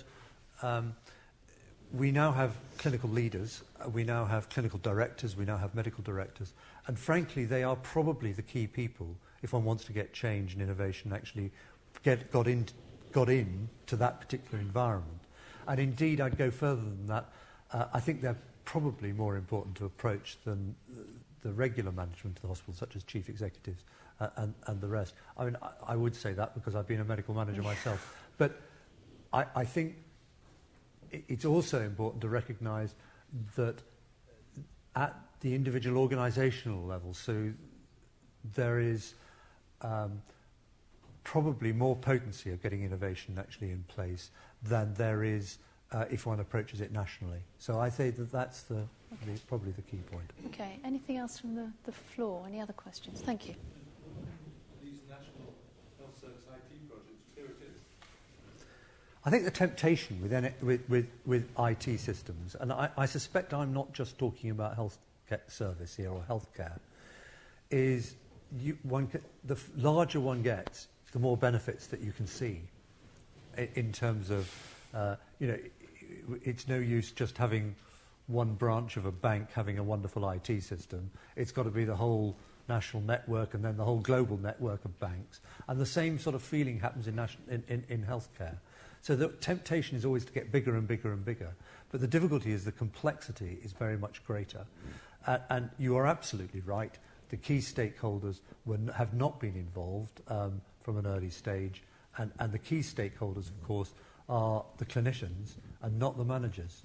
um, 0.62 0.94
we 1.92 2.10
now 2.10 2.32
have 2.32 2.56
clinical 2.78 3.08
leaders, 3.08 3.62
uh, 3.80 3.88
we 3.88 4.04
now 4.04 4.24
have 4.24 4.48
clinical 4.48 4.78
directors, 4.80 5.36
we 5.36 5.44
now 5.44 5.56
have 5.56 5.74
medical 5.74 6.02
directors, 6.02 6.52
and 6.86 6.98
frankly, 6.98 7.44
they 7.44 7.62
are 7.62 7.76
probably 7.76 8.32
the 8.32 8.42
key 8.42 8.66
people 8.66 9.16
if 9.42 9.52
one 9.52 9.64
wants 9.64 9.84
to 9.84 9.92
get 9.92 10.12
change 10.12 10.54
and 10.54 10.62
innovation 10.62 11.12
actually 11.12 11.50
get, 12.02 12.30
got, 12.32 12.46
in, 12.46 12.66
got 13.12 13.28
in 13.28 13.68
to 13.86 13.96
that 13.96 14.20
particular 14.20 14.58
environment. 14.58 15.20
And 15.68 15.80
indeed, 15.80 16.20
I'd 16.20 16.38
go 16.38 16.50
further 16.50 16.82
than 16.82 17.06
that. 17.06 17.26
Uh, 17.72 17.86
I 17.92 18.00
think 18.00 18.22
they're 18.22 18.38
probably 18.64 19.12
more 19.12 19.36
important 19.36 19.76
to 19.76 19.84
approach 19.84 20.36
than 20.44 20.74
the 21.46 21.52
regular 21.52 21.92
management 21.92 22.36
of 22.38 22.42
the 22.42 22.48
hospital, 22.48 22.74
such 22.74 22.96
as 22.96 23.04
chief 23.04 23.28
executives 23.28 23.84
uh, 24.20 24.28
and, 24.36 24.52
and 24.66 24.80
the 24.80 24.88
rest. 24.88 25.14
I 25.38 25.44
mean, 25.44 25.56
I, 25.62 25.92
I 25.92 25.96
would 25.96 26.14
say 26.14 26.32
that 26.32 26.54
because 26.54 26.74
I've 26.74 26.88
been 26.88 27.00
a 27.00 27.04
medical 27.04 27.34
manager 27.34 27.62
myself. 27.62 28.16
But 28.36 28.60
I, 29.32 29.44
I 29.54 29.64
think 29.64 29.96
it's 31.10 31.44
also 31.44 31.82
important 31.82 32.20
to 32.22 32.28
recognise 32.28 32.94
that 33.54 33.76
at 34.96 35.14
the 35.40 35.54
individual 35.54 36.06
organisational 36.06 36.86
level, 36.86 37.14
so 37.14 37.52
there 38.54 38.80
is 38.80 39.14
um, 39.82 40.20
probably 41.22 41.72
more 41.72 41.94
potency 41.94 42.50
of 42.50 42.60
getting 42.62 42.82
innovation 42.82 43.36
actually 43.38 43.70
in 43.70 43.84
place 43.88 44.30
than 44.62 44.94
there 44.94 45.22
is 45.22 45.58
uh, 45.92 46.04
if 46.10 46.26
one 46.26 46.40
approaches 46.40 46.80
it 46.80 46.92
nationally. 46.92 47.40
So 47.58 47.78
I 47.78 47.88
say 47.88 48.10
that 48.10 48.32
that's 48.32 48.62
the, 48.62 48.74
okay. 48.74 49.34
the, 49.34 49.40
probably 49.46 49.72
the 49.72 49.82
key 49.82 50.00
point. 50.10 50.30
Okay. 50.46 50.78
Anything 50.84 51.16
else 51.16 51.38
from 51.38 51.54
the, 51.54 51.70
the 51.84 51.92
floor? 51.92 52.44
Any 52.46 52.60
other 52.60 52.72
questions? 52.72 53.20
Thank 53.20 53.48
you. 53.48 53.54
These 54.82 55.00
national 55.08 55.54
health 55.98 56.20
service 56.20 56.44
IT 56.48 56.88
projects, 56.88 57.24
here 57.34 57.46
it 57.46 57.62
is. 57.62 57.80
I 59.24 59.30
think 59.30 59.44
the 59.44 59.50
temptation 59.50 60.20
with, 60.22 60.32
with, 60.62 60.88
with, 60.88 61.06
with 61.24 61.48
IT 61.58 62.00
systems, 62.00 62.56
and 62.58 62.72
I, 62.72 62.90
I 62.96 63.06
suspect 63.06 63.54
I'm 63.54 63.72
not 63.72 63.92
just 63.92 64.18
talking 64.18 64.50
about 64.50 64.74
health 64.74 64.98
service 65.48 65.96
here 65.96 66.10
or 66.10 66.22
healthcare, 66.28 66.78
is 67.70 68.14
you, 68.60 68.78
one, 68.82 69.08
the 69.44 69.58
larger 69.76 70.20
one 70.20 70.42
gets, 70.42 70.88
the 71.12 71.18
more 71.18 71.36
benefits 71.36 71.86
that 71.88 72.00
you 72.00 72.12
can 72.12 72.26
see 72.26 72.60
in, 73.56 73.68
in 73.74 73.92
terms 73.92 74.30
of, 74.30 74.50
you 75.38 75.46
know, 75.48 75.58
it's 76.42 76.68
no 76.68 76.78
use 76.78 77.12
just 77.12 77.36
having 77.36 77.74
one 78.26 78.54
branch 78.54 78.96
of 78.96 79.06
a 79.06 79.12
bank 79.12 79.52
having 79.52 79.78
a 79.78 79.82
wonderful 79.82 80.28
IT 80.30 80.62
system. 80.62 81.10
It's 81.36 81.52
got 81.52 81.64
to 81.64 81.70
be 81.70 81.84
the 81.84 81.96
whole 81.96 82.36
national 82.68 83.02
network 83.02 83.54
and 83.54 83.64
then 83.64 83.76
the 83.76 83.84
whole 83.84 84.00
global 84.00 84.36
network 84.38 84.84
of 84.84 84.98
banks. 84.98 85.40
And 85.68 85.80
the 85.80 85.86
same 85.86 86.18
sort 86.18 86.34
of 86.34 86.42
feeling 86.42 86.80
happens 86.80 87.06
in, 87.06 87.14
national, 87.14 87.48
in, 87.48 87.62
in, 87.68 87.84
in 87.88 88.04
healthcare. 88.04 88.56
So 89.02 89.14
the 89.14 89.28
temptation 89.28 89.96
is 89.96 90.04
always 90.04 90.24
to 90.24 90.32
get 90.32 90.50
bigger 90.50 90.76
and 90.76 90.88
bigger 90.88 91.12
and 91.12 91.24
bigger. 91.24 91.54
But 91.92 92.00
the 92.00 92.08
difficulty 92.08 92.52
is 92.52 92.64
the 92.64 92.72
complexity 92.72 93.58
is 93.62 93.72
very 93.72 93.96
much 93.96 94.24
greater. 94.24 94.66
Uh, 95.26 95.38
and 95.48 95.70
you 95.78 95.96
are 95.96 96.06
absolutely 96.06 96.60
right. 96.60 96.98
The 97.28 97.36
key 97.36 97.58
stakeholders 97.58 98.40
were, 98.64 98.78
have 98.96 99.14
not 99.14 99.38
been 99.38 99.54
involved 99.54 100.20
um, 100.28 100.60
from 100.82 100.98
an 100.98 101.06
early 101.06 101.30
stage. 101.30 101.82
And, 102.18 102.32
and 102.40 102.50
the 102.50 102.58
key 102.58 102.80
stakeholders, 102.80 103.48
of 103.48 103.62
course, 103.62 103.92
are 104.28 104.64
the 104.78 104.84
clinicians 104.84 105.54
and 105.82 105.98
not 105.98 106.16
the 106.16 106.24
managers. 106.24 106.82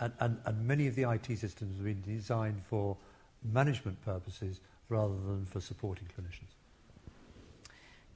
And, 0.00 0.12
and, 0.20 0.38
and 0.44 0.66
many 0.66 0.86
of 0.86 0.94
the 0.94 1.08
IT 1.08 1.26
systems 1.38 1.76
have 1.76 1.84
been 1.84 2.02
designed 2.02 2.62
for 2.68 2.96
management 3.42 4.02
purposes 4.04 4.60
rather 4.88 5.14
than 5.14 5.44
for 5.46 5.60
supporting 5.60 6.06
clinicians. 6.06 6.54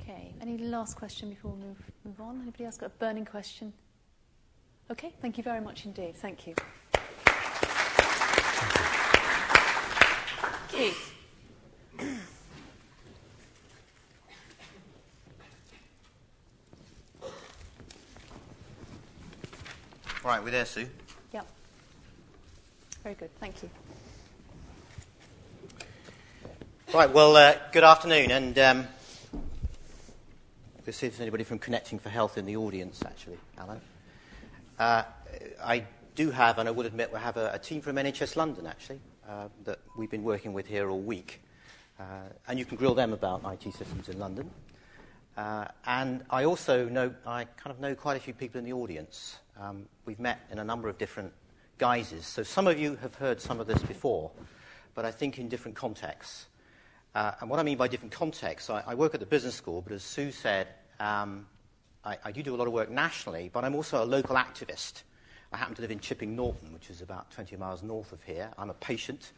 Okay, 0.01 0.33
any 0.41 0.59
last 0.59 0.97
question 0.97 1.29
before 1.29 1.53
we 1.53 1.67
move, 1.67 1.77
move 2.05 2.21
on? 2.21 2.41
Anybody 2.41 2.65
else 2.65 2.77
got 2.79 2.87
a 2.87 2.99
burning 2.99 3.25
question? 3.25 3.73
Okay, 4.91 5.13
thank 5.21 5.37
you 5.37 5.45
very 5.45 5.61
much 5.61 5.85
indeed. 5.85 6.17
Thank 6.17 6.47
you. 6.47 6.55
Keith. 10.69 11.08
Right, 20.29 20.45
we're 20.45 20.51
there, 20.51 20.67
Sue. 20.67 20.87
Yep. 21.33 21.47
Very 23.03 23.15
good, 23.15 23.31
thank 23.41 23.63
you. 23.63 23.71
Right, 26.93 27.11
well, 27.11 27.35
uh, 27.35 27.55
good 27.73 27.83
afternoon, 27.83 28.31
and 28.31 28.59
um, 28.59 28.89
let's 30.85 30.99
see 30.99 31.07
if 31.07 31.15
there's 31.15 31.23
anybody 31.23 31.45
from 31.45 31.59
Connecting 31.59 31.99
for 31.99 32.11
Health 32.11 32.37
in 32.37 32.45
the 32.45 32.57
audience, 32.57 33.03
actually, 33.07 33.39
Alan. 33.57 33.81
Uh, 34.79 35.05
I 35.65 35.87
do 36.15 36.31
have, 36.31 36.59
and 36.59 36.69
I 36.69 36.73
would 36.73 36.85
admit, 36.85 37.11
we 37.11 37.19
have 37.19 37.39
a, 37.39 37.53
a 37.55 37.59
team 37.59 37.81
from 37.81 37.97
NHS 37.97 38.37
London, 38.37 38.67
actually, 38.67 39.01
uh, 39.27 39.49
that 39.65 39.79
we've 39.97 40.11
been 40.11 40.25
working 40.25 40.53
with 40.53 40.67
here 40.67 40.91
all 40.91 41.01
week. 41.01 41.41
Uh, 41.99 42.03
and 42.49 42.59
you 42.59 42.67
can 42.67 42.77
grill 42.77 42.95
them 42.95 43.15
about 43.15 43.41
IT 43.51 43.73
systems 43.73 44.11
in 44.11 44.19
London. 44.19 44.51
Uh, 45.39 45.69
and 45.87 46.25
I 46.31 46.47
also 46.47 46.89
know, 46.89 47.15
I 47.25 47.45
kind 47.45 47.71
of 47.71 47.79
know 47.79 47.95
quite 47.95 48.17
a 48.17 48.21
few 48.21 48.35
people 48.35 48.59
in 48.59 48.65
the 48.65 48.73
audience. 48.73 49.39
Um, 49.57 49.87
we've 50.05 50.19
met 50.19 50.41
in 50.51 50.59
a 50.59 50.65
number 50.65 50.89
of 50.89 50.99
different 50.99 51.33
guises. 51.79 52.27
So 52.27 52.43
some 52.43 52.67
of 52.67 52.77
you 52.77 52.97
have 52.97 53.15
heard 53.15 53.41
some 53.41 53.61
of 53.61 53.69
this 53.69 53.81
before, 53.81 54.33
but 54.97 55.05
I 55.05 55.13
think 55.13 55.39
in 55.39 55.49
different 55.49 55.77
contexts. 55.77 56.47
Uh, 57.15 57.31
and 57.41 57.49
what 57.49 57.61
I 57.61 57.63
mean 57.63 57.79
by 57.79 57.87
different 57.87 58.13
contexts, 58.13 58.69
I, 58.69 58.83
I, 58.85 58.97
work 58.97 59.15
at 59.15 59.21
the 59.21 59.27
business 59.27 59.55
school, 59.55 59.81
but 59.81 59.93
as 59.93 60.03
Sue 60.03 60.33
said, 60.33 60.67
um, 60.99 61.47
I, 62.05 62.19
I, 62.25 62.33
do 62.33 62.43
do 62.43 62.53
a 62.53 62.59
lot 62.59 62.67
of 62.67 62.73
work 62.73 62.91
nationally, 62.91 63.49
but 63.53 63.65
I'm 63.65 63.77
also 63.77 64.03
a 64.03 64.07
local 64.07 64.35
activist. 64.35 65.05
I 65.53 65.57
happen 65.57 65.77
to 65.77 65.83
live 65.83 65.93
in 65.93 66.01
Chipping 66.01 66.35
Norton, 66.35 66.73
which 66.73 66.91
is 66.91 67.01
about 67.01 67.31
20 67.31 67.55
miles 67.55 67.85
north 67.85 68.11
of 68.11 68.25
here. 68.25 68.51
I'm 68.59 68.71
a 68.71 68.75
patient, 68.75 69.31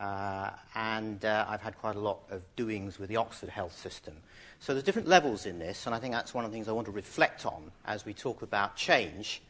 uh, 0.00 0.50
and 0.74 1.24
uh, 1.24 1.46
I've 1.48 1.62
had 1.62 1.78
quite 1.78 1.96
a 1.96 2.00
lot 2.00 2.20
of 2.30 2.42
doings 2.56 2.98
with 2.98 3.08
the 3.08 3.16
Oxford 3.16 3.48
health 3.48 3.76
system. 3.76 4.14
So 4.60 4.72
there's 4.72 4.84
different 4.84 5.08
levels 5.08 5.46
in 5.46 5.58
this, 5.58 5.86
and 5.86 5.94
I 5.94 5.98
think 5.98 6.14
that's 6.14 6.34
one 6.34 6.44
of 6.44 6.50
the 6.50 6.54
things 6.54 6.68
I 6.68 6.72
want 6.72 6.86
to 6.86 6.92
reflect 6.92 7.46
on 7.46 7.70
as 7.86 8.04
we 8.04 8.14
talk 8.14 8.42
about 8.42 8.76
change 8.76 9.42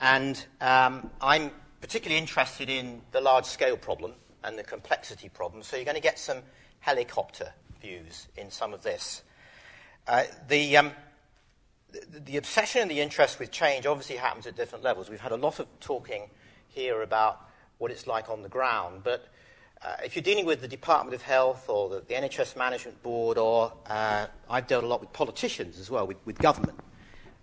and 0.00 0.44
um, 0.60 1.10
I'm 1.20 1.50
particularly 1.80 2.20
interested 2.20 2.68
in 2.68 3.02
the 3.12 3.20
large 3.20 3.44
scale 3.44 3.76
problem 3.76 4.14
and 4.42 4.58
the 4.58 4.64
complexity 4.64 5.28
problem. 5.28 5.62
So 5.62 5.76
you're 5.76 5.84
going 5.84 5.96
to 5.96 6.02
get 6.02 6.18
some 6.18 6.38
helicopter 6.80 7.52
views 7.80 8.28
in 8.36 8.50
some 8.50 8.74
of 8.74 8.82
this. 8.82 9.22
Uh, 10.06 10.24
the, 10.48 10.76
um, 10.76 10.92
the, 11.92 12.20
the 12.20 12.36
obsession 12.36 12.82
and 12.82 12.90
the 12.90 13.00
interest 13.00 13.38
with 13.38 13.50
change 13.50 13.86
obviously 13.86 14.16
happens 14.16 14.46
at 14.46 14.56
different 14.56 14.84
levels. 14.84 15.08
We've 15.08 15.20
had 15.20 15.32
a 15.32 15.36
lot 15.36 15.60
of 15.60 15.66
talking 15.80 16.28
here 16.68 17.02
about 17.02 17.40
what 17.78 17.90
it's 17.90 18.06
like 18.06 18.28
on 18.28 18.42
the 18.42 18.48
ground, 18.48 19.02
but 19.04 19.28
uh, 19.84 19.96
if 20.02 20.16
you're 20.16 20.22
dealing 20.22 20.46
with 20.46 20.62
the 20.62 20.68
Department 20.68 21.14
of 21.14 21.20
Health 21.20 21.68
or 21.68 21.90
the, 21.90 22.00
the 22.00 22.14
NHS 22.14 22.56
Management 22.56 23.02
Board, 23.02 23.36
or 23.36 23.72
uh, 23.86 24.26
I've 24.48 24.66
dealt 24.66 24.82
a 24.82 24.86
lot 24.86 25.00
with 25.00 25.12
politicians 25.12 25.78
as 25.78 25.90
well, 25.90 26.06
with, 26.06 26.16
with 26.24 26.38
government, 26.38 26.80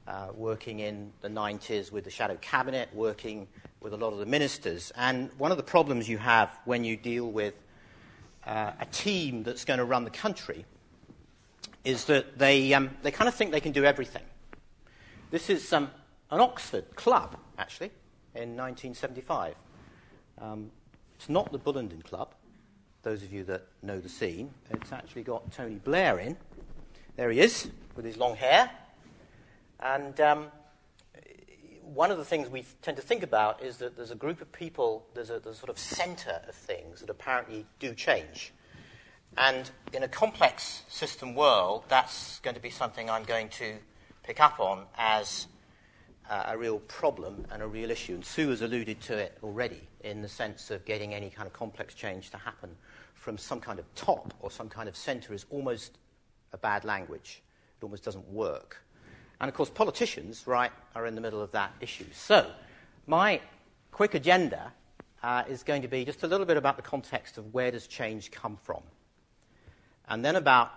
uh, 0.07 0.29
working 0.33 0.79
in 0.79 1.11
the 1.21 1.27
90s 1.27 1.91
with 1.91 2.03
the 2.03 2.09
shadow 2.09 2.37
cabinet, 2.41 2.89
working 2.93 3.47
with 3.79 3.93
a 3.93 3.97
lot 3.97 4.11
of 4.11 4.19
the 4.19 4.25
ministers. 4.25 4.91
And 4.95 5.29
one 5.37 5.51
of 5.51 5.57
the 5.57 5.63
problems 5.63 6.09
you 6.09 6.17
have 6.17 6.49
when 6.65 6.83
you 6.83 6.97
deal 6.97 7.31
with 7.31 7.53
uh, 8.45 8.71
a 8.79 8.85
team 8.87 9.43
that's 9.43 9.63
going 9.63 9.77
to 9.77 9.85
run 9.85 10.03
the 10.03 10.09
country 10.09 10.65
is 11.83 12.05
that 12.05 12.39
they, 12.39 12.73
um, 12.73 12.89
they 13.03 13.11
kind 13.11 13.27
of 13.27 13.35
think 13.35 13.51
they 13.51 13.61
can 13.61 13.71
do 13.71 13.85
everything. 13.85 14.23
This 15.29 15.49
is 15.49 15.71
um, 15.73 15.91
an 16.31 16.39
Oxford 16.39 16.95
club, 16.95 17.37
actually, 17.59 17.91
in 18.33 18.57
1975. 18.57 19.55
Um, 20.39 20.71
it's 21.21 21.29
not 21.29 21.51
the 21.51 21.59
Bullingdon 21.59 22.03
Club, 22.03 22.33
those 23.03 23.21
of 23.21 23.31
you 23.31 23.43
that 23.43 23.67
know 23.83 23.99
the 23.99 24.09
scene. 24.09 24.49
It's 24.71 24.91
actually 24.91 25.21
got 25.21 25.51
Tony 25.51 25.75
Blair 25.75 26.17
in. 26.17 26.35
There 27.15 27.29
he 27.29 27.39
is, 27.39 27.69
with 27.95 28.05
his 28.05 28.17
long 28.17 28.35
hair. 28.35 28.71
And 29.79 30.19
um, 30.19 30.47
one 31.83 32.09
of 32.09 32.17
the 32.17 32.25
things 32.25 32.49
we 32.49 32.65
tend 32.81 32.97
to 32.97 33.03
think 33.03 33.21
about 33.21 33.61
is 33.61 33.77
that 33.77 33.95
there's 33.95 34.09
a 34.09 34.15
group 34.15 34.41
of 34.41 34.51
people, 34.51 35.05
there's 35.13 35.29
a, 35.29 35.39
there's 35.39 35.57
a 35.57 35.59
sort 35.59 35.69
of 35.69 35.77
center 35.77 36.41
of 36.47 36.55
things 36.55 37.01
that 37.01 37.09
apparently 37.11 37.67
do 37.77 37.93
change. 37.93 38.51
And 39.37 39.69
in 39.93 40.01
a 40.01 40.07
complex 40.07 40.81
system 40.87 41.35
world, 41.35 41.83
that's 41.87 42.39
going 42.39 42.55
to 42.55 42.61
be 42.61 42.71
something 42.71 43.11
I'm 43.11 43.25
going 43.25 43.49
to 43.49 43.75
pick 44.23 44.39
up 44.39 44.59
on 44.59 44.85
as 44.97 45.45
uh, 46.31 46.43
a 46.47 46.57
real 46.57 46.79
problem 46.79 47.45
and 47.51 47.61
a 47.61 47.67
real 47.67 47.91
issue. 47.91 48.13
And 48.13 48.25
Sue 48.25 48.49
has 48.49 48.61
alluded 48.61 49.01
to 49.01 49.17
it 49.17 49.37
already 49.43 49.81
in 49.99 50.21
the 50.21 50.29
sense 50.29 50.71
of 50.71 50.85
getting 50.85 51.13
any 51.13 51.29
kind 51.29 51.45
of 51.45 51.51
complex 51.51 51.93
change 51.93 52.29
to 52.29 52.37
happen 52.37 52.69
from 53.13 53.37
some 53.37 53.59
kind 53.59 53.77
of 53.77 53.95
top 53.95 54.33
or 54.39 54.49
some 54.49 54.69
kind 54.69 54.87
of 54.87 54.95
center 54.95 55.33
is 55.33 55.45
almost 55.49 55.97
a 56.53 56.57
bad 56.57 56.85
language. 56.85 57.43
It 57.79 57.83
almost 57.83 58.03
doesn't 58.03 58.27
work. 58.29 58.77
And 59.41 59.49
of 59.49 59.55
course, 59.55 59.69
politicians, 59.69 60.47
right, 60.47 60.71
are 60.95 61.05
in 61.05 61.15
the 61.15 61.21
middle 61.21 61.41
of 61.41 61.51
that 61.51 61.73
issue. 61.81 62.05
So, 62.13 62.49
my 63.07 63.41
quick 63.91 64.13
agenda 64.13 64.71
uh, 65.21 65.43
is 65.49 65.63
going 65.63 65.81
to 65.81 65.87
be 65.87 66.05
just 66.05 66.23
a 66.23 66.27
little 66.27 66.45
bit 66.45 66.57
about 66.57 66.77
the 66.77 66.81
context 66.81 67.37
of 67.37 67.53
where 67.53 67.71
does 67.71 67.87
change 67.87 68.31
come 68.31 68.57
from, 68.63 68.83
and 70.07 70.23
then 70.23 70.35
about 70.35 70.71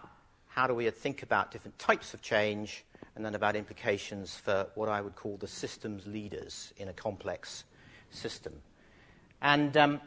how 0.48 0.66
do 0.66 0.74
we 0.74 0.88
think 0.90 1.22
about 1.22 1.50
different 1.50 1.78
types 1.78 2.14
of 2.14 2.22
change, 2.22 2.84
and 3.16 3.24
then 3.24 3.34
about 3.34 3.56
implications 3.56 4.34
for 4.34 4.66
what 4.74 4.88
I 4.88 5.00
would 5.00 5.14
call 5.14 5.36
the 5.36 5.46
systems 5.46 6.06
leaders 6.06 6.72
in 6.76 6.88
a 6.88 6.92
complex 6.92 7.64
system. 8.10 8.54
And 9.40 9.76
um, 9.76 10.00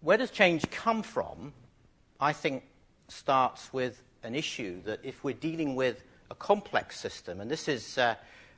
where 0.00 0.16
does 0.16 0.30
change 0.30 0.70
come 0.70 1.02
from? 1.02 1.52
I 2.20 2.32
think 2.32 2.64
starts 3.08 3.72
with 3.72 4.02
an 4.22 4.34
issue 4.34 4.82
that 4.82 5.00
if 5.02 5.24
we're 5.24 5.34
dealing 5.34 5.74
with 5.74 6.02
a 6.30 6.34
complex 6.34 6.98
system, 6.98 7.40
and 7.40 7.50
this 7.50 7.68
is, 7.68 7.98
uh, 7.98 8.14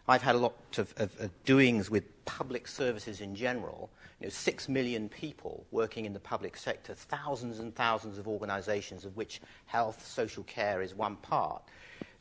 I've 0.06 0.22
had 0.22 0.34
a 0.34 0.38
lot 0.38 0.54
of, 0.78 0.92
of, 0.96 1.18
of, 1.20 1.44
doings 1.44 1.90
with 1.90 2.24
public 2.24 2.68
services 2.68 3.20
in 3.20 3.34
general. 3.34 3.90
You 4.20 4.26
know, 4.26 4.30
six 4.30 4.68
million 4.68 5.08
people 5.08 5.64
working 5.70 6.04
in 6.04 6.12
the 6.12 6.20
public 6.20 6.56
sector, 6.56 6.94
thousands 6.94 7.58
and 7.58 7.74
thousands 7.74 8.18
of 8.18 8.28
organizations, 8.28 9.04
of 9.04 9.16
which 9.16 9.40
health, 9.66 10.06
social 10.06 10.44
care 10.44 10.82
is 10.82 10.94
one 10.94 11.16
part. 11.16 11.62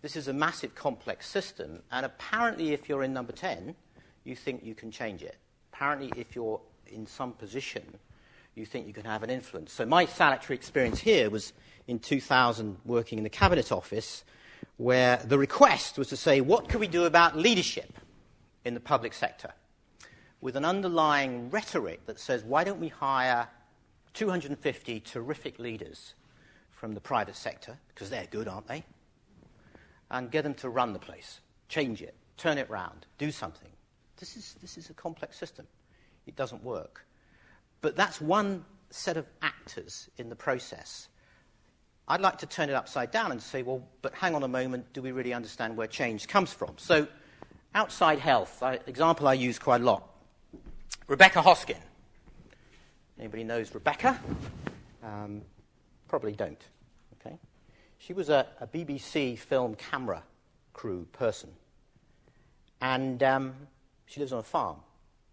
This 0.01 0.15
is 0.15 0.27
a 0.27 0.33
massive, 0.33 0.73
complex 0.73 1.27
system, 1.27 1.83
and 1.91 2.05
apparently, 2.05 2.73
if 2.73 2.89
you're 2.89 3.03
in 3.03 3.13
number 3.13 3.31
10, 3.31 3.75
you 4.23 4.35
think 4.35 4.63
you 4.63 4.73
can 4.73 4.89
change 4.89 5.21
it. 5.21 5.37
Apparently, 5.71 6.11
if 6.17 6.35
you're 6.35 6.59
in 6.87 7.05
some 7.05 7.33
position, 7.33 7.83
you 8.55 8.65
think 8.65 8.87
you 8.87 8.93
can 8.93 9.05
have 9.05 9.21
an 9.21 9.29
influence. 9.29 9.71
So, 9.71 9.85
my 9.85 10.05
salutary 10.05 10.55
experience 10.55 10.99
here 10.99 11.29
was 11.29 11.53
in 11.87 11.99
2000 11.99 12.77
working 12.83 13.19
in 13.19 13.23
the 13.23 13.29
Cabinet 13.29 13.71
Office, 13.71 14.23
where 14.77 15.17
the 15.17 15.37
request 15.37 15.99
was 15.99 16.09
to 16.09 16.17
say, 16.17 16.41
what 16.41 16.67
can 16.67 16.79
we 16.79 16.87
do 16.87 17.05
about 17.05 17.37
leadership 17.37 17.93
in 18.65 18.73
the 18.73 18.79
public 18.79 19.13
sector? 19.13 19.51
With 20.41 20.55
an 20.55 20.65
underlying 20.65 21.51
rhetoric 21.51 22.07
that 22.07 22.19
says, 22.19 22.43
why 22.43 22.63
don't 22.63 22.79
we 22.79 22.87
hire 22.87 23.47
250 24.15 24.99
terrific 25.01 25.59
leaders 25.59 26.15
from 26.71 26.95
the 26.95 27.01
private 27.01 27.35
sector, 27.35 27.77
because 27.89 28.09
they're 28.09 28.25
good, 28.31 28.47
aren't 28.47 28.67
they? 28.67 28.83
And 30.11 30.29
get 30.29 30.43
them 30.43 30.53
to 30.55 30.69
run 30.69 30.91
the 30.91 30.99
place, 30.99 31.39
change 31.69 32.01
it, 32.01 32.15
turn 32.35 32.57
it 32.57 32.69
round, 32.69 33.05
do 33.17 33.31
something. 33.31 33.69
This 34.17 34.35
is, 34.35 34.55
this 34.61 34.77
is 34.77 34.89
a 34.89 34.93
complex 34.93 35.37
system. 35.37 35.65
It 36.27 36.35
doesn't 36.35 36.63
work. 36.63 37.05
But 37.79 37.95
that's 37.95 38.19
one 38.21 38.65
set 38.89 39.15
of 39.15 39.25
actors 39.41 40.09
in 40.17 40.29
the 40.29 40.35
process. 40.35 41.07
I'd 42.07 42.19
like 42.19 42.39
to 42.39 42.45
turn 42.45 42.69
it 42.69 42.73
upside 42.73 43.09
down 43.11 43.31
and 43.31 43.41
say, 43.41 43.63
well, 43.63 43.87
but 44.01 44.13
hang 44.13 44.35
on 44.35 44.43
a 44.43 44.47
moment, 44.47 44.91
do 44.91 45.01
we 45.01 45.13
really 45.13 45.33
understand 45.33 45.77
where 45.77 45.87
change 45.87 46.27
comes 46.27 46.51
from? 46.51 46.73
So, 46.77 47.07
outside 47.73 48.19
health, 48.19 48.61
I, 48.61 48.79
example 48.85 49.29
I 49.29 49.33
use 49.33 49.57
quite 49.57 49.79
a 49.79 49.83
lot. 49.85 50.07
Rebecca 51.07 51.41
Hosking. 51.41 51.79
Anybody 53.17 53.45
knows 53.45 53.73
Rebecca? 53.73 54.19
Um, 55.03 55.41
probably 56.07 56.33
don't. 56.33 56.61
She 58.01 58.13
was 58.13 58.29
a, 58.29 58.47
a 58.59 58.65
BBC 58.65 59.37
film 59.37 59.75
camera 59.75 60.23
crew 60.73 61.05
person. 61.13 61.51
And 62.81 63.21
um, 63.21 63.53
she 64.07 64.19
lives 64.19 64.33
on 64.33 64.39
a 64.39 64.43
farm 64.43 64.77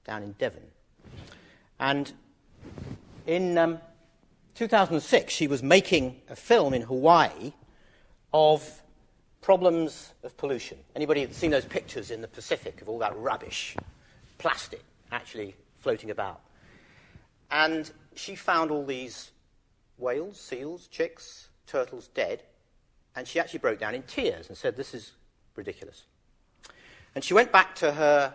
down 0.04 0.22
in 0.22 0.32
Devon. 0.32 0.64
And 1.80 2.12
in 3.26 3.56
um, 3.56 3.78
2006, 4.54 5.32
she 5.32 5.46
was 5.46 5.62
making 5.62 6.20
a 6.28 6.36
film 6.36 6.74
in 6.74 6.82
Hawaii 6.82 7.52
of 8.34 8.82
problems 9.40 10.12
of 10.22 10.36
pollution. 10.36 10.76
Anybody 10.94 11.26
seen 11.32 11.50
those 11.50 11.64
pictures 11.64 12.10
in 12.10 12.20
the 12.20 12.28
Pacific 12.28 12.82
of 12.82 12.88
all 12.90 12.98
that 12.98 13.16
rubbish, 13.16 13.76
plastic 14.36 14.82
actually 15.10 15.56
floating 15.78 16.10
about? 16.10 16.42
And 17.50 17.90
she 18.14 18.34
found 18.34 18.70
all 18.70 18.84
these 18.84 19.30
whales, 19.96 20.38
seals, 20.38 20.86
chicks, 20.88 21.48
turtles 21.66 22.08
dead, 22.08 22.42
and 23.18 23.26
she 23.26 23.40
actually 23.40 23.58
broke 23.58 23.80
down 23.80 23.96
in 23.96 24.02
tears 24.04 24.46
and 24.46 24.56
said, 24.56 24.76
This 24.76 24.94
is 24.94 25.10
ridiculous. 25.56 26.04
And 27.16 27.24
she 27.24 27.34
went 27.34 27.50
back 27.50 27.74
to 27.76 27.90
her 27.90 28.32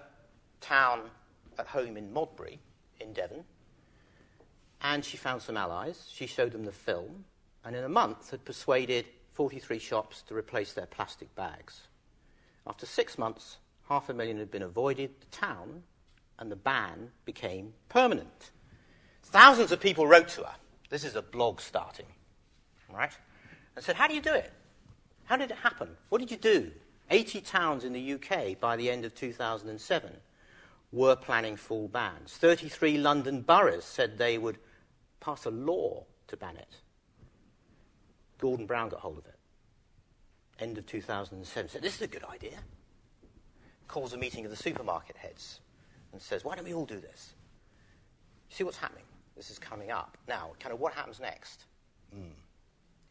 town 0.60 1.04
at 1.58 1.68
home 1.68 1.96
in 1.96 2.12
Modbury, 2.12 2.60
in 3.00 3.14
Devon, 3.14 3.46
and 4.82 5.06
she 5.06 5.16
found 5.16 5.42
some 5.42 5.56
allies. 5.56 6.10
She 6.12 6.28
showed 6.28 6.52
them 6.52 6.66
the 6.66 6.74
film, 6.74 7.24
and 7.64 7.78
in 7.78 7.86
a 7.86 7.90
month 7.90 8.32
had 8.32 8.44
persuaded 8.44 9.06
43 9.32 9.80
shops 9.80 10.22
to 10.24 10.36
replace 10.36 10.74
their 10.74 10.86
plastic 10.86 11.34
bags. 11.34 11.84
After 12.68 12.86
six 12.86 13.18
months, 13.18 13.60
half 13.88 14.10
a 14.10 14.14
million 14.14 14.38
had 14.38 14.52
been 14.52 14.64
avoided, 14.64 15.12
the 15.22 15.28
town 15.28 15.84
and 16.40 16.52
the 16.52 16.58
ban 16.58 17.10
became 17.24 17.72
permanent. 17.88 18.52
Thousands 19.24 19.72
of 19.72 19.80
people 19.80 20.08
wrote 20.08 20.28
to 20.30 20.42
her. 20.42 20.56
This 20.90 21.06
is 21.06 21.16
a 21.16 21.22
blog 21.22 21.62
starting, 21.62 22.08
right? 22.94 23.18
And 23.78 23.86
said, 23.86 23.96
How 23.96 24.10
do 24.10 24.14
you 24.14 24.22
do 24.22 24.34
it? 24.34 24.52
How 25.26 25.38
did 25.38 25.52
it 25.52 25.58
happen? 25.58 25.90
What 26.10 26.20
did 26.20 26.32
you 26.32 26.38
do? 26.38 26.72
80 27.10 27.42
towns 27.42 27.84
in 27.84 27.94
the 27.94 28.14
UK 28.14 28.60
by 28.60 28.76
the 28.76 28.90
end 28.90 29.06
of 29.06 29.14
2007 29.14 30.12
were 30.92 31.16
planning 31.16 31.56
full 31.56 31.88
bans. 31.88 32.34
33 32.34 32.98
London 32.98 33.42
boroughs 33.42 33.84
said 33.84 34.18
they 34.18 34.38
would 34.38 34.58
pass 35.20 35.46
a 35.46 35.52
law 35.52 36.06
to 36.28 36.38
ban 36.38 36.56
it. 36.58 36.78
Gordon 38.38 38.66
Brown 38.66 38.90
got 38.90 39.00
hold 39.00 39.18
of 39.18 39.26
it. 39.26 39.40
End 40.60 40.78
of 40.78 40.86
2007. 40.86 41.70
Said, 41.70 41.82
This 41.82 41.96
is 41.96 42.02
a 42.02 42.08
good 42.08 42.24
idea. 42.26 42.58
Calls 43.88 44.14
a 44.14 44.18
meeting 44.18 44.46
of 44.46 44.52
the 44.52 44.58
supermarket 44.58 45.18
heads 45.18 45.60
and 46.12 46.22
says, 46.22 46.44
Why 46.44 46.56
don't 46.56 46.66
we 46.66 46.74
all 46.74 46.86
do 46.86 47.00
this? 47.00 47.34
You 48.50 48.56
see 48.56 48.64
what's 48.64 48.78
happening? 48.78 49.06
This 49.36 49.50
is 49.50 49.58
coming 49.58 49.92
up. 49.92 50.18
Now, 50.28 50.52
kind 50.60 50.74
of 50.74 50.80
what 50.80 50.94
happens 50.94 51.20
next? 51.20 51.66
Mm, 52.16 52.34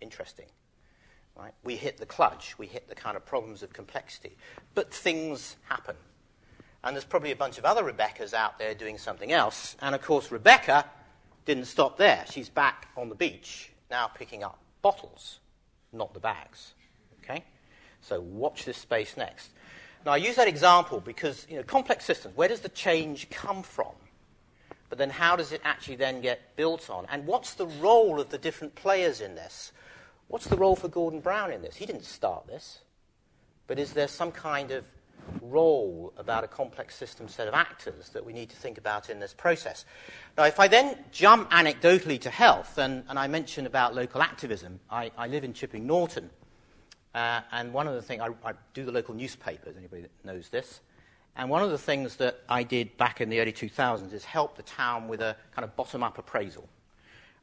interesting. 0.00 0.46
Right? 1.36 1.52
We 1.64 1.76
hit 1.76 1.96
the 1.96 2.06
clutch, 2.06 2.58
we 2.58 2.66
hit 2.66 2.88
the 2.88 2.94
kind 2.94 3.16
of 3.16 3.24
problems 3.24 3.62
of 3.62 3.72
complexity. 3.72 4.36
But 4.74 4.92
things 4.92 5.56
happen. 5.68 5.96
And 6.84 6.94
there's 6.94 7.04
probably 7.04 7.30
a 7.30 7.36
bunch 7.36 7.58
of 7.58 7.64
other 7.64 7.82
Rebeccas 7.84 8.34
out 8.34 8.58
there 8.58 8.74
doing 8.74 8.98
something 8.98 9.32
else. 9.32 9.76
And 9.80 9.94
of 9.94 10.02
course, 10.02 10.30
Rebecca 10.30 10.84
didn't 11.44 11.66
stop 11.66 11.96
there. 11.96 12.24
She's 12.30 12.48
back 12.48 12.88
on 12.96 13.08
the 13.08 13.14
beach, 13.14 13.72
now 13.90 14.08
picking 14.08 14.42
up 14.42 14.58
bottles, 14.82 15.38
not 15.92 16.12
the 16.12 16.20
bags. 16.20 16.74
Okay? 17.22 17.44
So 18.00 18.20
watch 18.20 18.64
this 18.64 18.76
space 18.76 19.16
next. 19.16 19.50
Now, 20.04 20.12
I 20.12 20.16
use 20.16 20.34
that 20.36 20.48
example 20.48 21.00
because, 21.00 21.46
you 21.48 21.56
know, 21.56 21.62
complex 21.62 22.04
systems, 22.04 22.36
where 22.36 22.48
does 22.48 22.60
the 22.60 22.68
change 22.68 23.30
come 23.30 23.62
from? 23.62 23.92
But 24.88 24.98
then 24.98 25.10
how 25.10 25.36
does 25.36 25.52
it 25.52 25.60
actually 25.64 25.96
then 25.96 26.20
get 26.20 26.56
built 26.56 26.90
on? 26.90 27.06
And 27.10 27.26
what's 27.26 27.54
the 27.54 27.66
role 27.66 28.20
of 28.20 28.28
the 28.28 28.38
different 28.38 28.74
players 28.74 29.20
in 29.20 29.36
this? 29.36 29.72
What's 30.32 30.46
the 30.46 30.56
role 30.56 30.76
for 30.76 30.88
Gordon 30.88 31.20
Brown 31.20 31.52
in 31.52 31.60
this? 31.60 31.76
He 31.76 31.84
didn't 31.84 32.06
start 32.06 32.46
this. 32.46 32.78
But 33.66 33.78
is 33.78 33.92
there 33.92 34.08
some 34.08 34.32
kind 34.32 34.70
of 34.70 34.86
role 35.42 36.14
about 36.16 36.42
a 36.42 36.48
complex 36.48 36.96
system 36.96 37.28
set 37.28 37.48
of 37.48 37.52
actors 37.52 38.08
that 38.14 38.24
we 38.24 38.32
need 38.32 38.48
to 38.48 38.56
think 38.56 38.78
about 38.78 39.10
in 39.10 39.20
this 39.20 39.34
process? 39.34 39.84
Now, 40.38 40.44
if 40.44 40.58
I 40.58 40.68
then 40.68 40.96
jump 41.12 41.50
anecdotally 41.50 42.18
to 42.22 42.30
health, 42.30 42.78
and, 42.78 43.04
and 43.10 43.18
I 43.18 43.26
mentioned 43.26 43.66
about 43.66 43.94
local 43.94 44.22
activism, 44.22 44.80
I, 44.88 45.10
I 45.18 45.26
live 45.26 45.44
in 45.44 45.52
Chipping 45.52 45.86
Norton. 45.86 46.30
Uh, 47.14 47.42
and 47.52 47.74
one 47.74 47.86
of 47.86 47.92
the 47.92 48.00
things, 48.00 48.22
I, 48.22 48.28
I 48.48 48.54
do 48.72 48.86
the 48.86 48.92
local 48.92 49.14
newspapers, 49.14 49.76
anybody 49.76 50.00
that 50.00 50.12
knows 50.24 50.48
this. 50.48 50.80
And 51.36 51.50
one 51.50 51.62
of 51.62 51.68
the 51.68 51.76
things 51.76 52.16
that 52.16 52.40
I 52.48 52.62
did 52.62 52.96
back 52.96 53.20
in 53.20 53.28
the 53.28 53.38
early 53.38 53.52
2000s 53.52 54.14
is 54.14 54.24
help 54.24 54.56
the 54.56 54.62
town 54.62 55.08
with 55.08 55.20
a 55.20 55.36
kind 55.54 55.64
of 55.64 55.76
bottom 55.76 56.02
up 56.02 56.16
appraisal. 56.16 56.70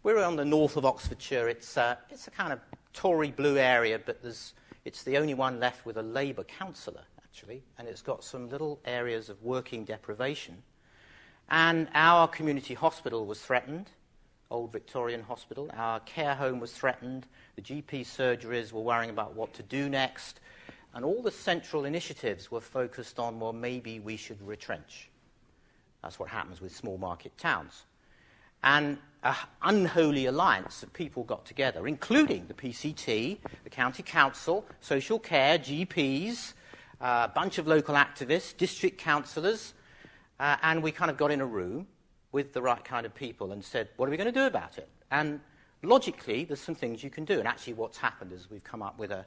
We're 0.01 0.23
on 0.23 0.37
the 0.37 0.45
north 0.45 0.77
of 0.77 0.85
Oxfordshire. 0.85 1.49
It's, 1.49 1.77
uh, 1.77 1.97
it's 2.09 2.25
a 2.27 2.31
kind 2.31 2.53
of 2.53 2.61
Tory 2.93 3.31
blue 3.31 3.57
area, 3.57 3.99
but 3.99 4.21
it's 4.85 5.03
the 5.03 5.17
only 5.17 5.33
one 5.33 5.59
left 5.59 5.85
with 5.85 5.97
a 5.97 6.01
Labour 6.01 6.45
councillor, 6.45 7.03
actually, 7.21 7.63
and 7.77 7.85
it's 7.85 8.01
got 8.01 8.23
some 8.23 8.49
little 8.49 8.79
areas 8.85 9.27
of 9.27 9.43
working 9.43 9.83
deprivation. 9.83 10.63
And 11.49 11.89
our 11.93 12.29
community 12.29 12.75
hospital 12.75 13.25
was 13.25 13.41
threatened, 13.41 13.89
Old 14.49 14.71
Victorian 14.71 15.21
Hospital. 15.21 15.69
Our 15.75 15.99
care 15.99 16.33
home 16.33 16.61
was 16.61 16.71
threatened. 16.71 17.27
The 17.57 17.61
GP 17.61 18.05
surgeries 18.05 18.71
were 18.71 18.81
worrying 18.81 19.09
about 19.09 19.35
what 19.35 19.53
to 19.55 19.63
do 19.63 19.89
next. 19.89 20.39
And 20.93 21.03
all 21.03 21.21
the 21.21 21.29
central 21.29 21.83
initiatives 21.83 22.49
were 22.49 22.61
focused 22.61 23.19
on, 23.19 23.37
well, 23.37 23.51
maybe 23.51 23.99
we 23.99 24.15
should 24.15 24.41
retrench. 24.41 25.09
That's 26.01 26.19
what 26.19 26.29
happens 26.29 26.61
with 26.61 26.73
small 26.73 26.97
market 26.97 27.37
towns. 27.37 27.83
And 28.63 28.97
an 29.23 29.35
unholy 29.61 30.25
alliance 30.25 30.83
of 30.83 30.93
people 30.93 31.23
got 31.23 31.45
together, 31.45 31.87
including 31.87 32.47
the 32.47 32.53
PCT, 32.53 33.37
the 33.63 33.69
County 33.69 34.03
Council, 34.03 34.65
social 34.79 35.19
care, 35.19 35.57
GPs, 35.57 36.53
uh, 37.01 37.27
a 37.29 37.33
bunch 37.33 37.57
of 37.57 37.67
local 37.67 37.95
activists, 37.95 38.55
district 38.55 38.97
councillors, 38.97 39.73
uh, 40.39 40.55
and 40.63 40.81
we 40.81 40.91
kind 40.91 41.11
of 41.11 41.17
got 41.17 41.31
in 41.31 41.41
a 41.41 41.45
room 41.45 41.87
with 42.31 42.53
the 42.53 42.61
right 42.61 42.83
kind 42.83 43.05
of 43.05 43.13
people 43.13 43.51
and 43.51 43.63
said, 43.63 43.89
what 43.97 44.07
are 44.07 44.11
we 44.11 44.17
going 44.17 44.31
to 44.31 44.39
do 44.39 44.45
about 44.45 44.77
it? 44.77 44.89
And 45.11 45.39
logically, 45.83 46.45
there's 46.45 46.61
some 46.61 46.75
things 46.75 47.03
you 47.03 47.09
can 47.09 47.25
do. 47.25 47.39
And 47.39 47.47
actually, 47.47 47.73
what's 47.73 47.97
happened 47.97 48.31
is 48.31 48.49
we've 48.49 48.63
come 48.63 48.81
up 48.81 48.99
with 48.99 49.11
a, 49.11 49.25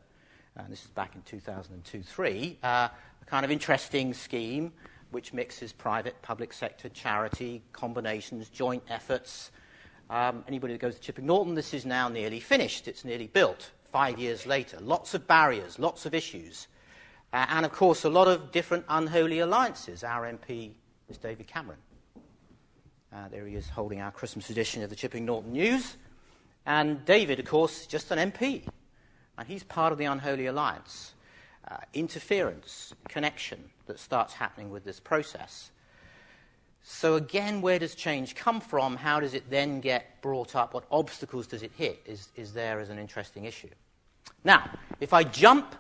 and 0.56 0.70
this 0.70 0.82
is 0.82 0.90
back 0.90 1.14
in 1.14 1.22
2002 1.22 2.02
3, 2.02 2.58
uh, 2.62 2.66
a 2.66 2.90
kind 3.26 3.44
of 3.44 3.50
interesting 3.50 4.14
scheme 4.14 4.72
which 5.10 5.34
mixes 5.34 5.72
private, 5.72 6.20
public 6.22 6.52
sector, 6.52 6.88
charity, 6.88 7.62
combinations, 7.72 8.48
joint 8.48 8.82
efforts. 8.88 9.50
Um, 10.10 10.44
anybody 10.46 10.74
who 10.74 10.78
goes 10.78 10.94
to 10.96 11.00
Chipping 11.00 11.26
Norton, 11.26 11.54
this 11.54 11.72
is 11.72 11.86
now 11.86 12.08
nearly 12.08 12.40
finished. 12.40 12.88
It's 12.88 13.04
nearly 13.04 13.26
built 13.26 13.70
five 13.90 14.18
years 14.18 14.46
later. 14.46 14.78
Lots 14.80 15.14
of 15.14 15.26
barriers, 15.26 15.78
lots 15.78 16.06
of 16.06 16.14
issues. 16.14 16.68
Uh, 17.32 17.46
and 17.48 17.64
of 17.64 17.72
course, 17.72 18.04
a 18.04 18.10
lot 18.10 18.28
of 18.28 18.52
different 18.52 18.84
unholy 18.88 19.38
alliances. 19.38 20.04
Our 20.04 20.30
MP 20.30 20.72
is 21.08 21.18
David 21.18 21.46
Cameron. 21.46 21.78
Uh, 23.14 23.28
there 23.28 23.46
he 23.46 23.54
is 23.54 23.68
holding 23.68 24.00
our 24.00 24.10
Christmas 24.10 24.48
edition 24.50 24.82
of 24.82 24.90
the 24.90 24.96
Chipping 24.96 25.24
Norton 25.24 25.52
News. 25.52 25.96
And 26.64 27.04
David, 27.04 27.38
of 27.40 27.46
course, 27.46 27.82
is 27.82 27.86
just 27.86 28.10
an 28.10 28.30
MP. 28.30 28.66
And 29.36 29.46
he's 29.48 29.62
part 29.62 29.92
of 29.92 29.98
the 29.98 30.04
unholy 30.04 30.46
alliance. 30.46 31.14
Uh, 31.70 31.76
interference, 31.94 32.94
connection 33.08 33.70
that 33.86 33.98
starts 33.98 34.34
happening 34.34 34.70
with 34.70 34.84
this 34.84 35.00
process. 35.00 35.70
So, 36.84 37.14
again, 37.14 37.62
where 37.62 37.78
does 37.78 37.94
change 37.94 38.34
come 38.34 38.60
from? 38.60 38.96
How 38.96 39.20
does 39.20 39.34
it 39.34 39.48
then 39.48 39.80
get 39.80 40.20
brought 40.20 40.56
up? 40.56 40.74
What 40.74 40.84
obstacles 40.90 41.46
does 41.46 41.62
it 41.62 41.70
hit? 41.76 42.00
Is, 42.06 42.28
is 42.36 42.52
there 42.52 42.80
as 42.80 42.90
an 42.90 42.98
interesting 42.98 43.44
issue. 43.44 43.68
Now, 44.44 44.68
if 45.00 45.12
I 45.12 45.22
jump 45.22 45.76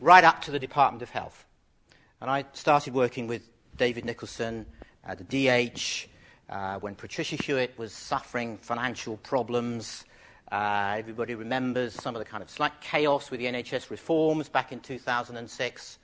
right 0.00 0.22
up 0.22 0.42
to 0.42 0.50
the 0.52 0.58
Department 0.58 1.02
of 1.02 1.10
Health, 1.10 1.44
and 2.20 2.30
I 2.30 2.44
started 2.52 2.94
working 2.94 3.26
with 3.26 3.42
David 3.76 4.04
Nicholson, 4.04 4.66
at 5.06 5.18
the 5.18 5.24
DH, 5.24 6.08
uh, 6.50 6.78
when 6.78 6.94
Patricia 6.94 7.36
Hewitt 7.36 7.76
was 7.78 7.92
suffering 7.92 8.58
financial 8.58 9.16
problems. 9.18 10.04
Uh, 10.50 10.94
everybody 10.98 11.34
remembers 11.34 11.94
some 11.94 12.14
of 12.14 12.20
the 12.20 12.24
kind 12.24 12.42
of 12.42 12.50
slight 12.50 12.80
chaos 12.80 13.30
with 13.30 13.40
the 13.40 13.46
NHS 13.46 13.90
reforms 13.90 14.48
back 14.48 14.72
in 14.72 14.80
2006. 14.80 15.98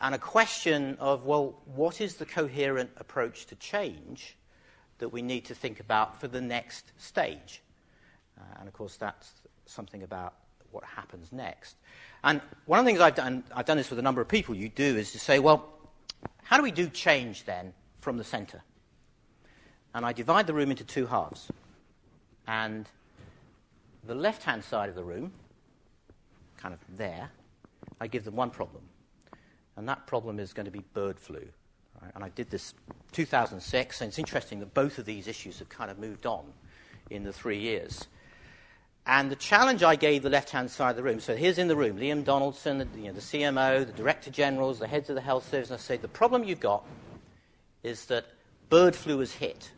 And 0.00 0.14
a 0.14 0.18
question 0.18 0.96
of, 0.98 1.26
well, 1.26 1.56
what 1.74 2.00
is 2.00 2.16
the 2.16 2.24
coherent 2.24 2.90
approach 2.96 3.46
to 3.46 3.54
change 3.56 4.36
that 4.98 5.10
we 5.10 5.20
need 5.22 5.44
to 5.46 5.54
think 5.54 5.80
about 5.80 6.20
for 6.20 6.28
the 6.28 6.40
next 6.40 6.92
stage? 6.96 7.62
Uh, 8.38 8.44
and 8.60 8.68
of 8.68 8.74
course, 8.74 8.96
that's 8.96 9.32
something 9.66 10.02
about 10.02 10.34
what 10.70 10.84
happens 10.84 11.32
next. 11.32 11.76
And 12.24 12.40
one 12.66 12.78
of 12.78 12.84
the 12.84 12.90
things 12.90 13.00
I've 13.00 13.14
done, 13.14 13.44
I've 13.54 13.66
done 13.66 13.76
this 13.76 13.90
with 13.90 13.98
a 13.98 14.02
number 14.02 14.20
of 14.20 14.28
people, 14.28 14.54
you 14.54 14.68
do, 14.68 14.96
is 14.96 15.12
to 15.12 15.18
say, 15.18 15.38
well, 15.38 15.68
how 16.42 16.56
do 16.56 16.62
we 16.62 16.70
do 16.70 16.88
change 16.88 17.44
then 17.44 17.72
from 18.00 18.16
the 18.16 18.24
centre? 18.24 18.62
And 19.94 20.06
I 20.06 20.12
divide 20.12 20.46
the 20.46 20.54
room 20.54 20.70
into 20.70 20.84
two 20.84 21.06
halves. 21.06 21.50
And 22.46 22.88
the 24.04 24.14
left 24.14 24.44
hand 24.44 24.64
side 24.64 24.88
of 24.88 24.94
the 24.94 25.04
room, 25.04 25.32
kind 26.56 26.74
of 26.74 26.80
there, 26.96 27.30
I 28.00 28.06
give 28.06 28.24
them 28.24 28.36
one 28.36 28.50
problem. 28.50 28.82
And 29.80 29.88
that 29.88 30.06
problem 30.06 30.38
is 30.38 30.52
going 30.52 30.66
to 30.66 30.70
be 30.70 30.84
bird 30.92 31.18
flu. 31.18 31.38
Right? 32.02 32.12
And 32.14 32.22
I 32.22 32.28
did 32.28 32.50
this 32.50 32.74
2006, 33.12 34.02
and 34.02 34.08
it's 34.08 34.18
interesting 34.18 34.60
that 34.60 34.74
both 34.74 34.98
of 34.98 35.06
these 35.06 35.26
issues 35.26 35.58
have 35.58 35.70
kind 35.70 35.90
of 35.90 35.98
moved 35.98 36.26
on 36.26 36.44
in 37.08 37.24
the 37.24 37.32
three 37.32 37.58
years. 37.58 38.06
And 39.06 39.30
the 39.30 39.36
challenge 39.36 39.82
I 39.82 39.96
gave 39.96 40.22
the 40.22 40.28
left 40.28 40.50
hand 40.50 40.70
side 40.70 40.90
of 40.90 40.96
the 40.96 41.02
room 41.02 41.18
so 41.18 41.34
here's 41.34 41.56
in 41.56 41.66
the 41.66 41.76
room 41.76 41.96
Liam 41.96 42.24
Donaldson, 42.24 42.76
the, 42.76 42.86
you 42.94 43.06
know, 43.06 43.12
the 43.12 43.22
CMO, 43.22 43.86
the 43.86 43.92
Director 43.94 44.30
Generals, 44.30 44.80
the 44.80 44.86
heads 44.86 45.08
of 45.08 45.14
the 45.14 45.22
health 45.22 45.48
service, 45.48 45.70
and 45.70 45.78
I 45.78 45.80
say 45.80 45.96
the 45.96 46.08
problem 46.08 46.44
you've 46.44 46.60
got 46.60 46.84
is 47.82 48.04
that 48.06 48.26
bird 48.68 48.94
flu 48.94 49.18
has 49.20 49.32
hit. 49.32 49.72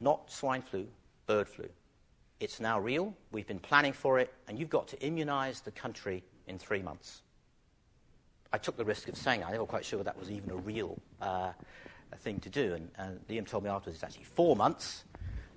Not 0.00 0.32
swine 0.32 0.62
flu, 0.62 0.86
bird 1.26 1.46
flu. 1.46 1.68
It's 2.40 2.58
now 2.58 2.80
real, 2.80 3.12
we've 3.32 3.46
been 3.46 3.58
planning 3.58 3.92
for 3.92 4.18
it, 4.18 4.32
and 4.48 4.58
you've 4.58 4.70
got 4.70 4.88
to 4.88 5.06
immunize 5.06 5.60
the 5.60 5.72
country 5.72 6.24
in 6.46 6.58
three 6.58 6.80
months. 6.80 7.20
I 8.52 8.58
took 8.58 8.76
the 8.76 8.84
risk 8.84 9.08
of 9.08 9.16
saying 9.16 9.44
I 9.44 9.50
never 9.50 9.66
quite 9.66 9.84
sure 9.84 10.02
that 10.02 10.18
was 10.18 10.30
even 10.30 10.50
a 10.50 10.56
real 10.56 10.98
uh, 11.20 11.52
thing 12.18 12.40
to 12.40 12.48
do. 12.48 12.74
And, 12.74 12.90
and 12.98 13.26
Liam 13.28 13.46
told 13.46 13.64
me 13.64 13.70
afterwards 13.70 13.96
it's 13.96 14.04
actually 14.04 14.24
four 14.24 14.56
months, 14.56 15.04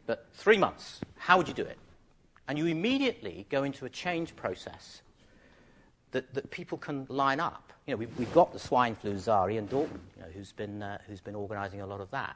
but 0.05 0.27
three 0.33 0.57
months. 0.57 1.01
How 1.17 1.37
would 1.37 1.47
you 1.47 1.53
do 1.53 1.63
it? 1.63 1.77
And 2.47 2.57
you 2.57 2.65
immediately 2.65 3.45
go 3.49 3.63
into 3.63 3.85
a 3.85 3.89
change 3.89 4.35
process 4.35 5.01
that, 6.11 6.33
that 6.33 6.49
people 6.49 6.77
can 6.77 7.05
line 7.09 7.39
up. 7.39 7.71
You 7.85 7.93
know, 7.93 7.97
we've, 7.97 8.17
we've 8.17 8.33
got 8.33 8.53
the 8.53 8.59
swine 8.59 8.95
flu 8.95 9.17
czar, 9.17 9.49
Ian 9.49 9.67
Dalton, 9.67 9.99
you 10.15 10.23
know, 10.23 10.29
who's 10.33 10.51
been, 10.51 10.81
uh, 10.81 10.97
who's 11.07 11.21
been 11.21 11.35
organizing 11.35 11.81
a 11.81 11.85
lot 11.85 12.01
of 12.01 12.09
that. 12.11 12.35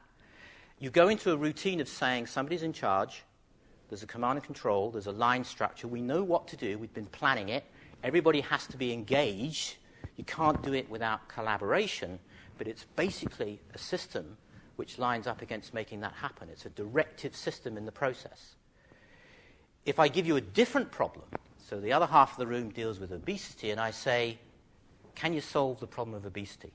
You 0.80 0.89
go 0.89 1.10
into 1.10 1.32
a 1.32 1.38
routine 1.38 1.80
of 1.80 1.88
saying 1.88 2.28
somebody's 2.28 2.64
in 2.64 2.74
charge, 2.74 3.24
there's 3.89 4.04
a 4.04 4.08
command 4.08 4.38
and 4.38 4.43
control, 4.43 4.91
there's 4.91 5.08
a 5.08 5.12
line 5.12 5.43
structure, 5.43 5.88
we 5.88 6.01
know 6.01 6.24
what 6.24 6.47
to 6.49 6.58
do, 6.58 6.78
we've 6.78 6.93
been 6.93 7.06
planning 7.06 7.49
it, 7.49 7.64
everybody 8.04 8.41
has 8.41 8.68
to 8.68 8.78
be 8.78 8.91
engaged. 8.91 9.76
You 10.18 10.24
can't 10.24 10.61
do 10.61 10.74
it 10.74 10.89
without 10.89 11.28
collaboration, 11.28 12.20
but 12.57 12.68
it's 12.68 12.86
basically 12.95 13.59
a 13.74 13.78
system 13.78 14.38
which 14.76 14.97
lines 14.97 15.28
up 15.28 15.41
against 15.41 15.74
making 15.74 16.01
that 16.01 16.14
happen. 16.14 16.49
It's 16.49 16.66
a 16.66 16.70
directive 16.70 17.36
system 17.36 17.78
in 17.78 17.86
the 17.86 17.91
process. 17.91 18.55
If 19.86 19.99
I 19.99 20.07
give 20.07 20.26
you 20.26 20.36
a 20.36 20.41
different 20.41 20.91
problem, 20.91 21.26
so 21.57 21.80
the 21.80 21.93
other 21.93 22.05
half 22.05 22.34
of 22.34 22.38
the 22.38 22.47
room 22.47 22.70
deals 22.70 22.99
with 22.99 23.11
obesity, 23.11 23.72
and 23.72 23.80
I 23.80 23.91
say, 23.91 24.39
Can 25.16 25.34
you 25.34 25.41
solve 25.41 25.80
the 25.80 25.88
problem 25.88 26.16
of 26.16 26.26
obesity? 26.26 26.74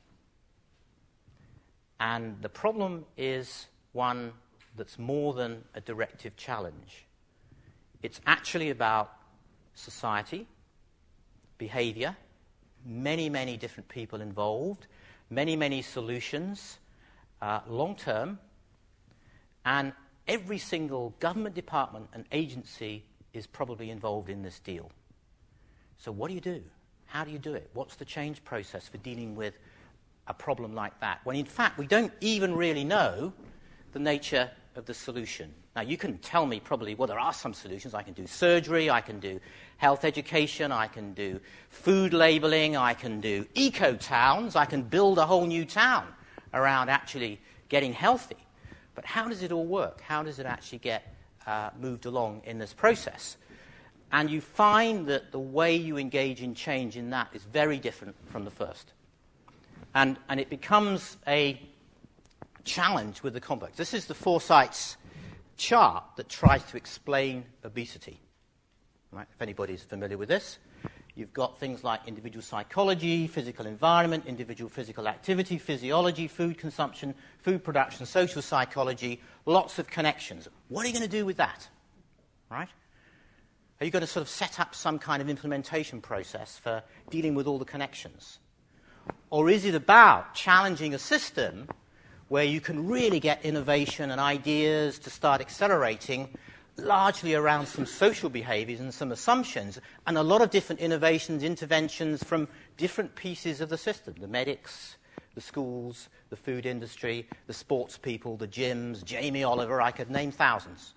And 2.00 2.40
the 2.42 2.48
problem 2.48 3.04
is 3.16 3.66
one 3.92 4.32
that's 4.76 4.98
more 4.98 5.34
than 5.34 5.64
a 5.74 5.80
directive 5.80 6.36
challenge. 6.36 7.06
It's 8.02 8.20
actually 8.26 8.70
about 8.70 9.12
society, 9.74 10.46
behavior, 11.58 12.16
many, 12.88 13.28
many 13.28 13.56
different 13.56 13.88
people 13.88 14.20
involved, 14.20 14.86
many, 15.30 15.54
many 15.54 15.82
solutions, 15.82 16.78
uh, 17.42 17.60
long 17.68 17.94
term, 17.94 18.38
and 19.64 19.92
every 20.26 20.58
single 20.58 21.14
government 21.20 21.54
department 21.54 22.08
and 22.14 22.24
agency 22.32 23.04
is 23.34 23.46
probably 23.46 23.90
involved 23.90 24.30
in 24.30 24.42
this 24.42 24.58
deal. 24.58 24.90
So, 25.98 26.10
what 26.10 26.28
do 26.28 26.34
you 26.34 26.40
do? 26.40 26.62
How 27.06 27.24
do 27.24 27.30
you 27.30 27.38
do 27.38 27.54
it? 27.54 27.68
What's 27.74 27.96
the 27.96 28.04
change 28.04 28.42
process 28.44 28.88
for 28.88 28.98
dealing 28.98 29.36
with 29.36 29.54
a 30.26 30.34
problem 30.34 30.74
like 30.74 30.98
that? 31.00 31.20
When 31.24 31.36
in 31.36 31.44
fact, 31.44 31.78
we 31.78 31.86
don't 31.86 32.12
even 32.20 32.56
really 32.56 32.84
know 32.84 33.32
the 33.92 33.98
nature 33.98 34.50
of 34.76 34.86
the 34.86 34.94
solution. 34.94 35.52
Now, 35.78 35.84
you 35.84 35.96
can 35.96 36.18
tell 36.18 36.44
me 36.44 36.58
probably, 36.58 36.96
well, 36.96 37.06
there 37.06 37.20
are 37.20 37.32
some 37.32 37.54
solutions. 37.54 37.94
I 37.94 38.02
can 38.02 38.12
do 38.12 38.26
surgery, 38.26 38.90
I 38.90 39.00
can 39.00 39.20
do 39.20 39.38
health 39.76 40.04
education, 40.04 40.72
I 40.72 40.88
can 40.88 41.14
do 41.14 41.38
food 41.68 42.12
labeling, 42.12 42.76
I 42.76 42.94
can 42.94 43.20
do 43.20 43.46
eco 43.54 43.94
towns, 43.94 44.56
I 44.56 44.64
can 44.64 44.82
build 44.82 45.18
a 45.18 45.26
whole 45.26 45.46
new 45.46 45.64
town 45.64 46.08
around 46.52 46.88
actually 46.88 47.40
getting 47.68 47.92
healthy. 47.92 48.38
But 48.96 49.04
how 49.04 49.28
does 49.28 49.44
it 49.44 49.52
all 49.52 49.66
work? 49.66 50.00
How 50.00 50.24
does 50.24 50.40
it 50.40 50.46
actually 50.46 50.78
get 50.78 51.14
uh, 51.46 51.70
moved 51.78 52.06
along 52.06 52.42
in 52.44 52.58
this 52.58 52.72
process? 52.72 53.36
And 54.10 54.28
you 54.28 54.40
find 54.40 55.06
that 55.06 55.30
the 55.30 55.38
way 55.38 55.76
you 55.76 55.96
engage 55.96 56.42
in 56.42 56.56
change 56.56 56.96
in 56.96 57.10
that 57.10 57.28
is 57.34 57.44
very 57.44 57.78
different 57.78 58.16
from 58.26 58.44
the 58.44 58.50
first. 58.50 58.94
And, 59.94 60.16
and 60.28 60.40
it 60.40 60.50
becomes 60.50 61.18
a 61.28 61.62
challenge 62.64 63.22
with 63.22 63.32
the 63.32 63.40
complex. 63.40 63.76
This 63.76 63.94
is 63.94 64.06
the 64.06 64.14
Foresights 64.14 64.96
chart 65.58 66.04
that 66.16 66.28
tries 66.28 66.64
to 66.64 66.76
explain 66.76 67.44
obesity. 67.64 68.20
Right? 69.12 69.26
If 69.34 69.42
anybody's 69.42 69.82
familiar 69.82 70.16
with 70.16 70.28
this, 70.28 70.58
you've 71.14 71.32
got 71.32 71.58
things 71.58 71.84
like 71.84 72.00
individual 72.06 72.42
psychology, 72.42 73.26
physical 73.26 73.66
environment, 73.66 74.24
individual 74.26 74.70
physical 74.70 75.08
activity, 75.08 75.58
physiology, 75.58 76.28
food 76.28 76.56
consumption, 76.56 77.14
food 77.40 77.62
production, 77.64 78.06
social 78.06 78.40
psychology, 78.40 79.20
lots 79.44 79.78
of 79.78 79.88
connections. 79.88 80.48
What 80.68 80.84
are 80.84 80.88
you 80.88 80.94
going 80.94 81.08
to 81.08 81.16
do 81.16 81.26
with 81.26 81.36
that? 81.38 81.68
Right? 82.50 82.68
Are 83.80 83.84
you 83.84 83.90
going 83.90 84.00
to 84.00 84.06
sort 84.06 84.22
of 84.22 84.28
set 84.28 84.58
up 84.58 84.74
some 84.74 84.98
kind 84.98 85.20
of 85.20 85.28
implementation 85.28 86.00
process 86.00 86.58
for 86.58 86.82
dealing 87.10 87.34
with 87.34 87.46
all 87.46 87.58
the 87.58 87.64
connections? 87.64 88.38
Or 89.30 89.48
is 89.48 89.64
it 89.64 89.74
about 89.74 90.34
challenging 90.34 90.94
a 90.94 90.98
system 90.98 91.68
where 92.28 92.44
you 92.44 92.60
can 92.60 92.86
really 92.86 93.20
get 93.20 93.44
innovation 93.44 94.10
and 94.10 94.20
ideas 94.20 94.98
to 95.00 95.10
start 95.10 95.40
accelerating 95.40 96.28
largely 96.78 97.34
around 97.34 97.66
some 97.66 97.86
social 97.86 98.30
behaviors 98.30 98.80
and 98.80 98.94
some 98.94 99.10
assumptions, 99.10 99.80
and 100.06 100.16
a 100.16 100.22
lot 100.22 100.40
of 100.40 100.50
different 100.50 100.80
innovations, 100.80 101.42
interventions 101.42 102.22
from 102.22 102.48
different 102.76 103.14
pieces 103.14 103.60
of 103.60 103.68
the 103.68 103.78
system 103.78 104.14
the 104.20 104.28
medics, 104.28 104.96
the 105.34 105.40
schools, 105.40 106.08
the 106.30 106.36
food 106.36 106.66
industry, 106.66 107.26
the 107.46 107.52
sports 107.52 107.98
people, 107.98 108.36
the 108.36 108.48
gyms, 108.48 109.04
Jamie 109.04 109.44
Oliver, 109.44 109.80
I 109.80 109.90
could 109.90 110.10
name 110.10 110.30
thousands. 110.30 110.94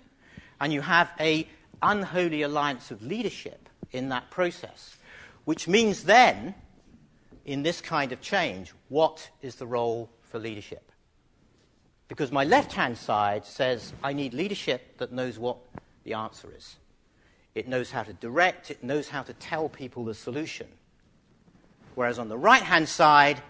And 0.60 0.72
you 0.72 0.82
have 0.82 1.12
a 1.20 1.48
unholy 1.82 2.44
alliance 2.44 2.92
of 2.92 3.02
leadership 3.02 3.68
in 3.92 4.10
that 4.10 4.30
process, 4.30 4.98
which 5.46 5.68
means 5.68 6.04
then, 6.04 6.54
in 7.46 7.64
this 7.64 7.82
kind 7.82 8.12
of 8.12 8.22
change, 8.22 8.74
what 8.90 9.30
is 9.42 9.56
the 9.56 9.66
role 9.66 10.10
for 10.22 10.38
leadership? 10.38 10.91
Because 12.12 12.30
my 12.30 12.44
left 12.44 12.74
hand 12.74 12.98
side 12.98 13.46
says 13.46 13.94
I 14.04 14.12
need 14.12 14.34
leadership 14.34 14.98
that 14.98 15.14
knows 15.14 15.40
what 15.40 15.56
the 16.04 16.14
answer 16.14 16.50
is. 16.54 16.76
It 17.56 17.70
knows 17.70 17.90
how 17.90 18.04
to 18.04 18.12
direct, 18.12 18.70
it 18.70 18.84
knows 18.84 19.08
how 19.08 19.22
to 19.22 19.32
tell 19.32 19.70
people 19.70 20.04
the 20.04 20.14
solution. 20.14 20.68
Whereas 21.96 22.20
on 22.20 22.28
the 22.28 22.38
right 22.38 22.64
hand 22.64 22.90
side, 22.90 23.42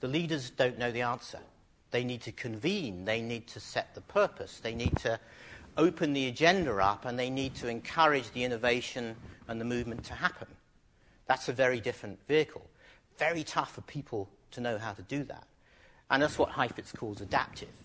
the 0.00 0.08
leaders 0.08 0.50
don't 0.50 0.78
know 0.78 0.92
the 0.92 1.00
answer. 1.00 1.38
They 1.90 2.04
need 2.04 2.20
to 2.22 2.32
convene, 2.32 3.06
they 3.06 3.22
need 3.22 3.46
to 3.46 3.60
set 3.60 3.94
the 3.94 4.02
purpose, 4.02 4.60
they 4.60 4.74
need 4.74 4.94
to 4.98 5.18
open 5.78 6.12
the 6.12 6.26
agenda 6.26 6.76
up, 6.84 7.06
and 7.06 7.18
they 7.18 7.30
need 7.30 7.54
to 7.54 7.68
encourage 7.68 8.30
the 8.32 8.44
innovation 8.44 9.16
and 9.48 9.58
the 9.58 9.64
movement 9.64 10.04
to 10.04 10.12
happen. 10.12 10.48
That's 11.28 11.48
a 11.48 11.54
very 11.54 11.80
different 11.80 12.18
vehicle. 12.28 12.66
Very 13.16 13.42
tough 13.42 13.72
for 13.72 13.80
people 13.80 14.28
to 14.50 14.60
know 14.60 14.76
how 14.76 14.92
to 14.92 15.00
do 15.00 15.24
that. 15.24 15.46
And 16.10 16.22
that's 16.22 16.38
what 16.38 16.50
Heifetz 16.50 16.92
calls 16.92 17.22
adaptive 17.22 17.81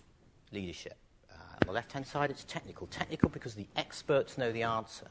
leadership. 0.52 0.96
Uh, 1.30 1.34
on 1.34 1.66
the 1.66 1.72
left 1.72 1.92
hand 1.92 2.06
side, 2.06 2.30
it's 2.30 2.44
technical. 2.44 2.86
Technical 2.88 3.28
because 3.28 3.54
the 3.54 3.66
experts 3.76 4.38
know 4.38 4.52
the 4.52 4.62
answer. 4.62 5.08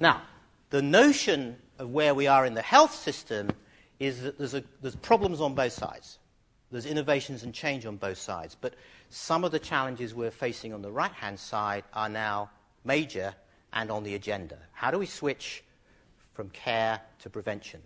Now, 0.00 0.22
the 0.70 0.82
notion 0.82 1.56
of 1.78 1.90
where 1.90 2.14
we 2.14 2.26
are 2.26 2.46
in 2.46 2.54
the 2.54 2.62
health 2.62 2.94
system 2.94 3.50
is 3.98 4.22
that 4.22 4.38
there's, 4.38 4.54
a, 4.54 4.64
there's 4.80 4.96
problems 4.96 5.40
on 5.40 5.54
both 5.54 5.72
sides. 5.72 6.18
There's 6.70 6.86
innovations 6.86 7.42
and 7.42 7.52
change 7.52 7.84
on 7.84 7.96
both 7.96 8.18
sides. 8.18 8.56
But 8.58 8.74
some 9.10 9.44
of 9.44 9.52
the 9.52 9.58
challenges 9.58 10.14
we're 10.14 10.30
facing 10.30 10.72
on 10.72 10.80
the 10.80 10.90
right 10.90 11.12
hand 11.12 11.38
side 11.38 11.84
are 11.92 12.08
now 12.08 12.50
major 12.84 13.34
and 13.72 13.90
on 13.90 14.02
the 14.04 14.14
agenda. 14.14 14.58
How 14.72 14.90
do 14.90 14.98
we 14.98 15.06
switch 15.06 15.62
from 16.32 16.48
care 16.50 17.00
to 17.20 17.30
prevention? 17.30 17.82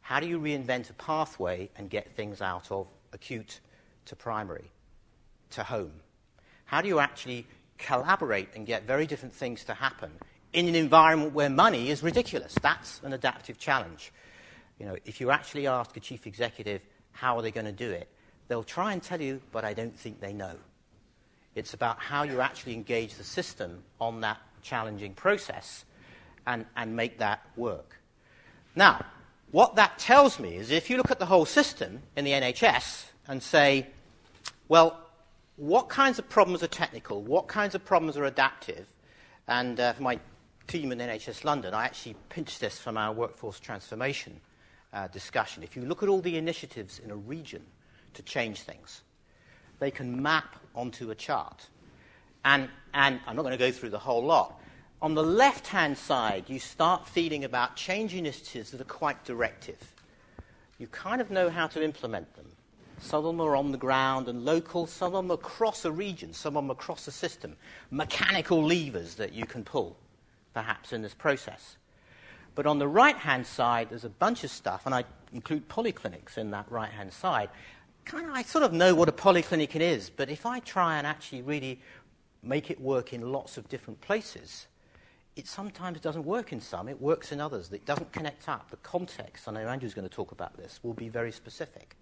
How 0.00 0.20
do 0.20 0.28
you 0.28 0.38
reinvent 0.38 0.90
a 0.90 0.92
pathway 0.94 1.70
and 1.76 1.90
get 1.90 2.14
things 2.14 2.40
out 2.40 2.70
of 2.70 2.86
acute 3.12 3.60
to 4.04 4.14
primary 4.14 4.70
to 5.54 5.64
home? 5.64 5.92
How 6.66 6.80
do 6.80 6.88
you 6.88 6.98
actually 6.98 7.46
collaborate 7.78 8.48
and 8.54 8.66
get 8.66 8.84
very 8.84 9.06
different 9.06 9.34
things 9.34 9.64
to 9.64 9.74
happen 9.74 10.10
in 10.52 10.68
an 10.68 10.74
environment 10.74 11.34
where 11.34 11.50
money 11.50 11.90
is 11.90 12.02
ridiculous? 12.02 12.54
That's 12.62 13.00
an 13.02 13.12
adaptive 13.12 13.58
challenge. 13.58 14.12
You 14.78 14.86
know, 14.86 14.96
if 15.04 15.20
you 15.20 15.30
actually 15.30 15.66
ask 15.66 15.96
a 15.96 16.00
chief 16.00 16.26
executive 16.26 16.80
how 17.12 17.36
are 17.36 17.42
they 17.42 17.50
going 17.50 17.66
to 17.66 17.72
do 17.72 17.90
it, 17.90 18.08
they'll 18.48 18.62
try 18.62 18.92
and 18.92 19.02
tell 19.02 19.20
you, 19.20 19.40
but 19.52 19.64
I 19.64 19.72
don't 19.72 19.96
think 19.96 20.20
they 20.20 20.32
know. 20.32 20.56
It's 21.54 21.74
about 21.74 21.98
how 21.98 22.24
you 22.24 22.40
actually 22.40 22.74
engage 22.74 23.14
the 23.14 23.24
system 23.24 23.84
on 24.00 24.20
that 24.22 24.38
challenging 24.62 25.14
process 25.14 25.84
and, 26.46 26.66
and 26.76 26.96
make 26.96 27.18
that 27.18 27.46
work. 27.56 28.00
Now, 28.74 29.04
what 29.52 29.76
that 29.76 29.98
tells 29.98 30.40
me 30.40 30.56
is 30.56 30.70
if 30.70 30.90
you 30.90 30.96
look 30.96 31.12
at 31.12 31.20
the 31.20 31.26
whole 31.26 31.44
system 31.44 32.02
in 32.16 32.24
the 32.24 32.32
NHS 32.32 33.04
and 33.28 33.40
say, 33.40 33.86
well, 34.68 35.03
what 35.56 35.88
kinds 35.88 36.18
of 36.18 36.28
problems 36.28 36.62
are 36.62 36.68
technical? 36.68 37.22
What 37.22 37.46
kinds 37.46 37.74
of 37.74 37.84
problems 37.84 38.16
are 38.16 38.24
adaptive? 38.24 38.86
And 39.46 39.78
uh, 39.78 39.92
for 39.92 40.02
my 40.02 40.18
team 40.66 40.90
in 40.92 40.98
NHS 40.98 41.44
London, 41.44 41.74
I 41.74 41.84
actually 41.84 42.16
pinched 42.28 42.60
this 42.60 42.78
from 42.78 42.96
our 42.96 43.12
workforce 43.12 43.60
transformation 43.60 44.40
uh, 44.92 45.08
discussion. 45.08 45.62
If 45.62 45.76
you 45.76 45.82
look 45.82 46.02
at 46.02 46.08
all 46.08 46.20
the 46.20 46.36
initiatives 46.36 46.98
in 46.98 47.10
a 47.10 47.16
region 47.16 47.62
to 48.14 48.22
change 48.22 48.62
things, 48.62 49.02
they 49.78 49.90
can 49.90 50.22
map 50.22 50.56
onto 50.74 51.10
a 51.10 51.14
chart. 51.14 51.68
And, 52.44 52.68
and 52.92 53.20
I'm 53.26 53.36
not 53.36 53.42
going 53.42 53.52
to 53.52 53.58
go 53.58 53.70
through 53.70 53.90
the 53.90 53.98
whole 53.98 54.24
lot. 54.24 54.60
On 55.02 55.14
the 55.14 55.22
left 55.22 55.66
hand 55.66 55.98
side, 55.98 56.44
you 56.48 56.58
start 56.58 57.06
feeling 57.06 57.44
about 57.44 57.76
change 57.76 58.14
initiatives 58.14 58.70
that 58.70 58.80
are 58.80 58.84
quite 58.84 59.24
directive. 59.24 59.94
You 60.78 60.86
kind 60.88 61.20
of 61.20 61.30
know 61.30 61.50
how 61.50 61.66
to 61.68 61.82
implement 61.82 62.34
them. 62.36 62.46
Some 63.00 63.18
of 63.18 63.24
them 63.24 63.40
are 63.40 63.56
on 63.56 63.72
the 63.72 63.78
ground 63.78 64.28
and 64.28 64.44
local, 64.44 64.86
some 64.86 65.14
of 65.14 65.24
them 65.24 65.30
across 65.30 65.84
a 65.84 65.92
region, 65.92 66.32
some 66.32 66.56
of 66.56 66.64
them 66.64 66.70
across 66.70 67.06
a 67.06 67.12
system. 67.12 67.56
Mechanical 67.90 68.62
levers 68.64 69.16
that 69.16 69.32
you 69.32 69.46
can 69.46 69.64
pull, 69.64 69.96
perhaps, 70.52 70.92
in 70.92 71.02
this 71.02 71.14
process. 71.14 71.76
But 72.54 72.66
on 72.66 72.78
the 72.78 72.88
right 72.88 73.16
hand 73.16 73.46
side, 73.46 73.90
there's 73.90 74.04
a 74.04 74.08
bunch 74.10 74.44
of 74.44 74.50
stuff, 74.50 74.86
and 74.86 74.94
I 74.94 75.04
include 75.32 75.68
polyclinics 75.68 76.38
in 76.38 76.50
that 76.52 76.70
right 76.70 76.90
hand 76.90 77.12
side. 77.12 77.50
Kind 78.04 78.28
of, 78.28 78.34
I 78.34 78.42
sort 78.42 78.64
of 78.64 78.72
know 78.72 78.94
what 78.94 79.08
a 79.08 79.12
polyclinic 79.12 79.74
is, 79.74 80.08
but 80.08 80.30
if 80.30 80.46
I 80.46 80.60
try 80.60 80.98
and 80.98 81.06
actually 81.06 81.42
really 81.42 81.80
make 82.42 82.70
it 82.70 82.80
work 82.80 83.12
in 83.12 83.32
lots 83.32 83.56
of 83.56 83.68
different 83.68 84.00
places, 84.00 84.66
it 85.36 85.48
sometimes 85.48 86.00
doesn't 86.00 86.24
work 86.24 86.52
in 86.52 86.60
some, 86.60 86.88
it 86.88 87.00
works 87.00 87.32
in 87.32 87.40
others. 87.40 87.72
It 87.72 87.84
doesn't 87.84 88.12
connect 88.12 88.48
up. 88.48 88.70
The 88.70 88.76
context, 88.78 89.48
I 89.48 89.52
know 89.52 89.66
Andrew's 89.66 89.94
going 89.94 90.08
to 90.08 90.14
talk 90.14 90.30
about 90.30 90.56
this, 90.56 90.78
will 90.82 90.94
be 90.94 91.08
very 91.08 91.32
specific. 91.32 91.96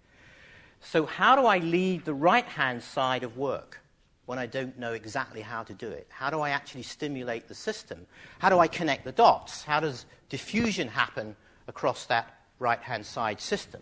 So, 0.83 1.05
how 1.05 1.35
do 1.35 1.45
I 1.45 1.57
lead 1.59 2.05
the 2.05 2.13
right 2.13 2.45
hand 2.45 2.83
side 2.83 3.23
of 3.23 3.37
work? 3.37 3.83
when 4.25 4.39
I 4.39 4.45
don't 4.45 4.77
know 4.79 4.93
exactly 4.93 5.41
how 5.41 5.63
to 5.63 5.73
do 5.73 5.89
it? 5.89 6.07
How 6.09 6.29
do 6.29 6.39
I 6.39 6.51
actually 6.51 6.83
stimulate 6.83 7.47
the 7.47 7.55
system? 7.55 8.05
How 8.39 8.49
do 8.49 8.59
I 8.59 8.67
connect 8.67 9.03
the 9.03 9.11
dots? 9.11 9.63
How 9.63 9.79
does 9.79 10.05
diffusion 10.29 10.87
happen 10.87 11.35
across 11.67 12.05
that 12.05 12.33
right 12.59 12.79
hand 12.79 13.05
side 13.05 13.41
system? 13.41 13.81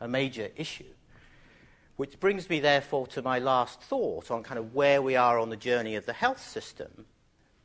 A 0.00 0.08
major 0.08 0.50
issue. 0.56 0.92
Which 1.96 2.18
brings 2.20 2.50
me, 2.50 2.60
therefore, 2.60 3.06
to 3.08 3.22
my 3.22 3.38
last 3.38 3.80
thought 3.80 4.30
on 4.30 4.42
kind 4.42 4.58
of 4.58 4.74
where 4.74 5.00
we 5.00 5.16
are 5.16 5.38
on 5.38 5.50
the 5.50 5.56
journey 5.56 5.94
of 5.94 6.04
the 6.04 6.12
health 6.12 6.42
system. 6.44 7.06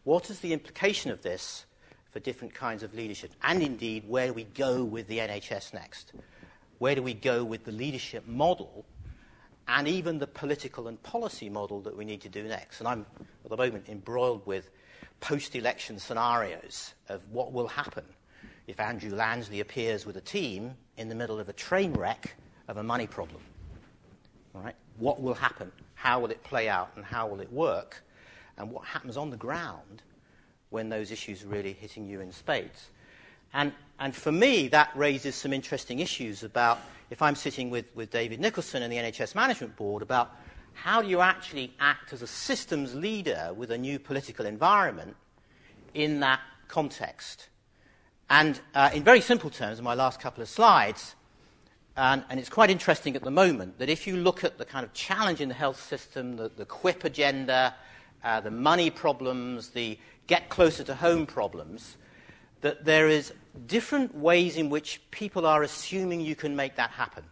What 0.04 0.30
is 0.30 0.40
the 0.40 0.54
implication 0.54 1.12
of 1.12 1.22
this 1.22 1.66
for 2.12 2.20
different 2.20 2.54
kinds 2.54 2.84
of 2.84 2.94
leadership? 2.94 3.32
And 3.44 3.62
indeed, 3.62 4.08
where 4.08 4.32
we 4.32 4.44
go 4.44 4.84
with 4.84 5.08
the 5.08 5.18
NHS 5.18 5.74
next? 5.74 6.14
Where 6.82 6.96
do 6.96 7.04
we 7.04 7.14
go 7.14 7.44
with 7.44 7.64
the 7.64 7.72
leadership 7.72 8.28
model 8.28 8.86
and 9.68 9.88
even 9.88 10.18
the 10.18 10.26
political 10.26 10.88
and 10.88 11.02
policy 11.04 11.48
model 11.48 11.80
that 11.82 11.96
we 11.96 12.06
need 12.06 12.22
to 12.22 12.28
do 12.30 12.42
next. 12.42 12.80
And 12.80 12.88
I'm 12.88 13.06
at 13.46 13.52
the 13.52 13.56
moment 13.56 13.88
embroiled 13.88 14.44
with 14.48 14.72
post 15.20 15.56
election 15.56 16.00
scenarios 16.00 16.96
of 17.08 17.22
what 17.30 17.54
will 17.54 17.68
happen 17.68 18.04
if 18.66 18.80
Andrew 18.80 19.12
Lansley 19.12 19.62
appears 19.62 20.08
with 20.08 20.18
a 20.18 20.22
team 20.22 20.74
in 20.98 21.08
the 21.08 21.14
middle 21.14 21.40
of 21.40 21.50
a 21.50 21.54
train 21.54 21.94
wreck 21.94 22.34
of 22.68 22.78
a 22.78 22.84
money 22.84 23.06
problem. 23.06 23.44
All 24.56 24.62
right? 24.62 24.76
What 24.98 25.22
will 25.22 25.36
happen? 25.36 25.72
How 25.94 26.20
will 26.20 26.32
it 26.32 26.42
play 26.42 26.68
out? 26.68 26.94
And 26.96 27.06
how 27.06 27.28
will 27.28 27.42
it 27.42 27.54
work? 27.54 28.04
And 28.58 28.72
what 28.72 28.86
happens 28.86 29.18
on 29.18 29.30
the 29.30 29.38
ground 29.38 30.02
when 30.72 30.90
those 30.90 31.12
issues 31.12 31.44
are 31.44 31.48
really 31.48 31.74
hitting 31.74 32.08
you 32.08 32.22
in 32.22 32.32
spades? 32.32 32.90
And, 33.54 33.72
and 34.02 34.16
for 34.16 34.32
me, 34.32 34.68
that 34.70 34.90
raises 34.96 35.36
some 35.36 35.54
interesting 35.54 36.00
issues 36.00 36.42
about 36.42 36.80
if 37.12 37.22
I'm 37.22 37.36
sitting 37.36 37.70
with, 37.70 37.86
with 37.94 38.10
David 38.10 38.40
Nicholson 38.40 38.82
and 38.82 38.92
the 38.92 38.98
NHS 38.98 39.36
Management 39.36 39.76
Board 39.76 40.02
about 40.02 40.36
how 40.74 41.04
do 41.04 41.08
you 41.08 41.22
actually 41.22 41.72
act 41.80 42.12
as 42.12 42.24
a 42.24 42.28
systems 42.28 42.96
leader 42.96 43.52
with 43.56 43.70
a 43.70 43.78
new 43.78 44.00
political 44.00 44.48
environment 44.48 45.16
in 45.94 46.20
that 46.22 46.40
context. 46.68 47.50
And 48.28 48.60
uh, 48.74 48.90
in 48.92 49.04
very 49.04 49.22
simple 49.22 49.52
terms, 49.52 49.78
in 49.78 49.84
my 49.84 49.94
last 49.94 50.20
couple 50.20 50.42
of 50.42 50.50
slides, 50.50 51.14
and, 51.96 52.24
and, 52.32 52.40
it's 52.40 52.50
quite 52.50 52.72
interesting 52.72 53.16
at 53.16 53.24
the 53.24 53.30
moment 53.30 53.78
that 53.78 53.90
if 53.90 54.08
you 54.08 54.16
look 54.16 54.44
at 54.44 54.58
the 54.58 54.66
kind 54.66 54.84
of 54.84 54.94
challenge 54.94 55.42
in 55.42 55.50
the 55.50 55.54
health 55.54 55.80
system, 55.80 56.38
the, 56.38 56.50
the 56.50 56.66
QIPP 56.66 57.04
agenda, 57.04 57.76
uh, 58.24 58.42
the 58.42 58.50
money 58.50 58.90
problems, 58.90 59.70
the 59.70 60.00
get 60.26 60.50
closer 60.50 60.84
to 60.86 60.96
home 60.96 61.28
problems, 61.28 61.98
that 62.62 62.86
there 62.86 63.08
is 63.08 63.34
different 63.68 64.16
ways 64.16 64.58
in 64.58 64.70
which 64.70 65.02
people 65.12 65.46
are 65.46 65.64
assuming 65.64 66.22
you 66.22 66.36
can 66.36 66.56
make 66.56 66.76
that 66.76 66.92
happen. 66.92 67.24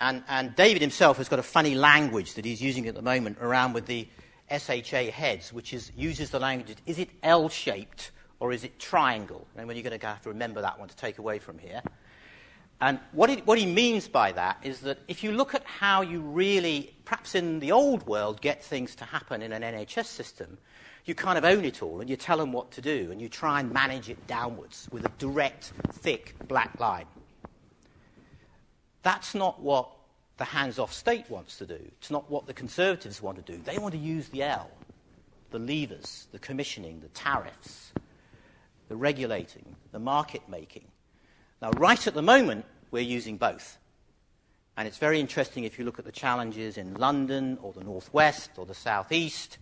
And, 0.00 0.24
and 0.28 0.56
David 0.56 0.80
himself 0.80 1.18
has 1.18 1.28
got 1.28 1.38
a 1.38 1.42
funny 1.42 1.74
language 1.74 2.34
that 2.34 2.44
he's 2.44 2.62
using 2.62 2.86
at 2.86 2.94
the 2.94 3.02
moment 3.02 3.38
around 3.40 3.74
with 3.74 3.86
the 3.86 4.08
SHA 4.50 5.10
heads, 5.12 5.52
which 5.52 5.72
is, 5.74 5.92
uses 5.96 6.30
the 6.30 6.40
language 6.40 6.76
is 6.86 6.98
it 6.98 7.10
L 7.22 7.48
shaped 7.48 8.10
or 8.40 8.52
is 8.52 8.64
it 8.64 8.78
triangle? 8.78 9.46
And 9.56 9.68
when 9.68 9.76
you're 9.76 9.84
going 9.84 9.98
to 9.98 10.06
have 10.06 10.22
to 10.22 10.30
remember 10.30 10.62
that 10.62 10.78
one 10.78 10.88
to 10.88 10.96
take 10.96 11.18
away 11.18 11.38
from 11.38 11.58
here. 11.58 11.82
And 12.80 12.98
what 13.12 13.28
he, 13.28 13.36
what 13.36 13.58
he 13.58 13.66
means 13.66 14.08
by 14.08 14.32
that 14.32 14.58
is 14.62 14.80
that 14.80 14.98
if 15.06 15.22
you 15.22 15.32
look 15.32 15.54
at 15.54 15.64
how 15.64 16.00
you 16.00 16.20
really, 16.20 16.94
perhaps 17.04 17.34
in 17.34 17.60
the 17.60 17.72
old 17.72 18.06
world, 18.06 18.40
get 18.40 18.64
things 18.64 18.94
to 18.96 19.04
happen 19.04 19.42
in 19.42 19.52
an 19.52 19.62
NHS 19.62 20.06
system, 20.06 20.56
you 21.04 21.14
kind 21.14 21.36
of 21.36 21.44
own 21.44 21.64
it 21.64 21.82
all 21.82 22.00
and 22.00 22.08
you 22.08 22.16
tell 22.16 22.38
them 22.38 22.52
what 22.52 22.70
to 22.72 22.80
do 22.80 23.10
and 23.10 23.20
you 23.20 23.28
try 23.28 23.60
and 23.60 23.70
manage 23.72 24.08
it 24.08 24.26
downwards 24.26 24.88
with 24.90 25.04
a 25.04 25.10
direct, 25.18 25.72
thick 25.92 26.34
black 26.48 26.78
line. 26.80 27.06
That's 29.02 29.34
not 29.34 29.60
what 29.60 29.90
the 30.38 30.44
hands 30.44 30.78
off 30.78 30.92
state 30.92 31.28
wants 31.28 31.58
to 31.58 31.66
do. 31.66 31.78
It's 31.98 32.10
not 32.10 32.30
what 32.30 32.46
the 32.46 32.54
Conservatives 32.54 33.20
want 33.20 33.44
to 33.44 33.52
do. 33.52 33.60
They 33.62 33.78
want 33.78 33.92
to 33.92 34.00
use 34.00 34.28
the 34.28 34.42
L, 34.42 34.70
the 35.50 35.58
levers, 35.58 36.28
the 36.32 36.38
commissioning, 36.38 37.00
the 37.00 37.08
tariffs, 37.08 37.92
the 38.88 38.96
regulating, 38.96 39.76
the 39.92 39.98
market 39.98 40.42
making. 40.48 40.89
Now, 41.62 41.70
right 41.76 42.06
at 42.06 42.14
the 42.14 42.22
moment, 42.22 42.64
we're 42.90 43.02
using 43.02 43.36
both. 43.36 43.78
And 44.76 44.88
it's 44.88 44.98
very 44.98 45.20
interesting 45.20 45.64
if 45.64 45.78
you 45.78 45.84
look 45.84 45.98
at 45.98 46.04
the 46.04 46.12
challenges 46.12 46.78
in 46.78 46.94
London 46.94 47.58
or 47.60 47.72
the 47.72 47.84
Northwest 47.84 48.52
or 48.56 48.64
the 48.64 48.74
Southeast, 48.74 49.58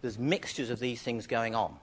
there's 0.00 0.18
mixtures 0.18 0.70
of 0.70 0.80
these 0.80 1.02
things 1.02 1.26
going 1.26 1.54
on. 1.54 1.76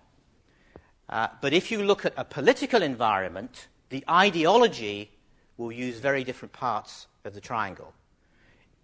Uh, 1.07 1.27
but 1.41 1.53
if 1.53 1.71
you 1.71 1.83
look 1.83 2.05
at 2.05 2.13
a 2.17 2.23
political 2.23 2.81
environment, 2.81 3.67
the 3.89 4.03
ideology 4.09 5.11
will 5.57 5.71
use 5.71 5.99
very 5.99 6.23
different 6.23 6.53
parts 6.53 7.07
of 7.25 7.33
the 7.33 7.41
triangle. 7.41 7.93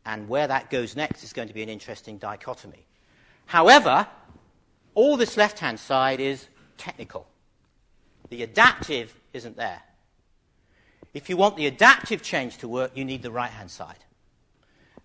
And 0.06 0.28
where 0.28 0.48
that 0.48 0.70
goes 0.70 0.96
next 0.96 1.24
is 1.24 1.34
going 1.34 1.48
to 1.48 1.54
be 1.54 1.64
an 1.64 1.70
interesting 1.70 2.18
dichotomy. 2.18 2.86
However, 3.48 4.08
all 4.94 5.18
this 5.18 5.38
left 5.38 5.60
hand 5.60 5.80
side 5.80 6.20
is 6.20 6.48
technical. 6.78 7.28
The 8.30 8.44
adaptive 8.44 9.20
isn't 9.34 9.58
there. 9.58 9.82
If 11.16 11.30
you 11.30 11.38
want 11.38 11.56
the 11.56 11.66
adaptive 11.66 12.22
change 12.22 12.58
to 12.58 12.68
work, 12.68 12.92
you 12.94 13.06
need 13.06 13.24
the 13.24 13.32
right 13.32 13.50
hand 13.50 13.72
side. 13.72 14.04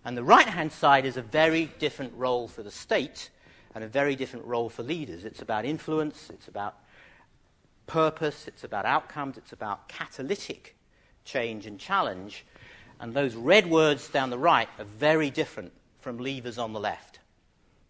And 0.03 0.17
the 0.17 0.23
right 0.25 0.45
hand 0.45 0.73
side 0.73 1.05
is 1.05 1.15
a 1.15 1.21
very 1.21 1.71
different 1.79 2.13
role 2.17 2.49
for 2.49 2.63
the 2.63 2.69
state 2.69 3.29
and 3.73 3.81
a 3.81 3.87
very 3.87 4.17
different 4.17 4.45
role 4.45 4.67
for 4.67 4.83
leaders. 4.83 5.23
It's 5.23 5.41
about 5.41 5.63
influence, 5.63 6.29
it's 6.29 6.49
about 6.49 6.75
purpose, 7.87 8.45
it's 8.45 8.65
about 8.65 8.85
outcomes, 8.85 9.37
it's 9.37 9.53
about 9.53 9.87
catalytic 9.87 10.75
change 11.23 11.65
and 11.65 11.79
challenge. 11.79 12.45
And 12.99 13.13
those 13.13 13.33
red 13.33 13.69
words 13.69 14.09
down 14.09 14.31
the 14.31 14.37
right 14.37 14.67
are 14.79 14.83
very 14.83 15.29
different 15.29 15.71
from 16.01 16.17
levers 16.17 16.57
on 16.57 16.73
the 16.73 16.79
left. 16.81 17.19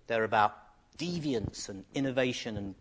They're 0.06 0.26
about 0.26 0.56
deviance 1.00 1.70
and 1.70 1.86
innovation 1.96 2.56
and 2.56 2.76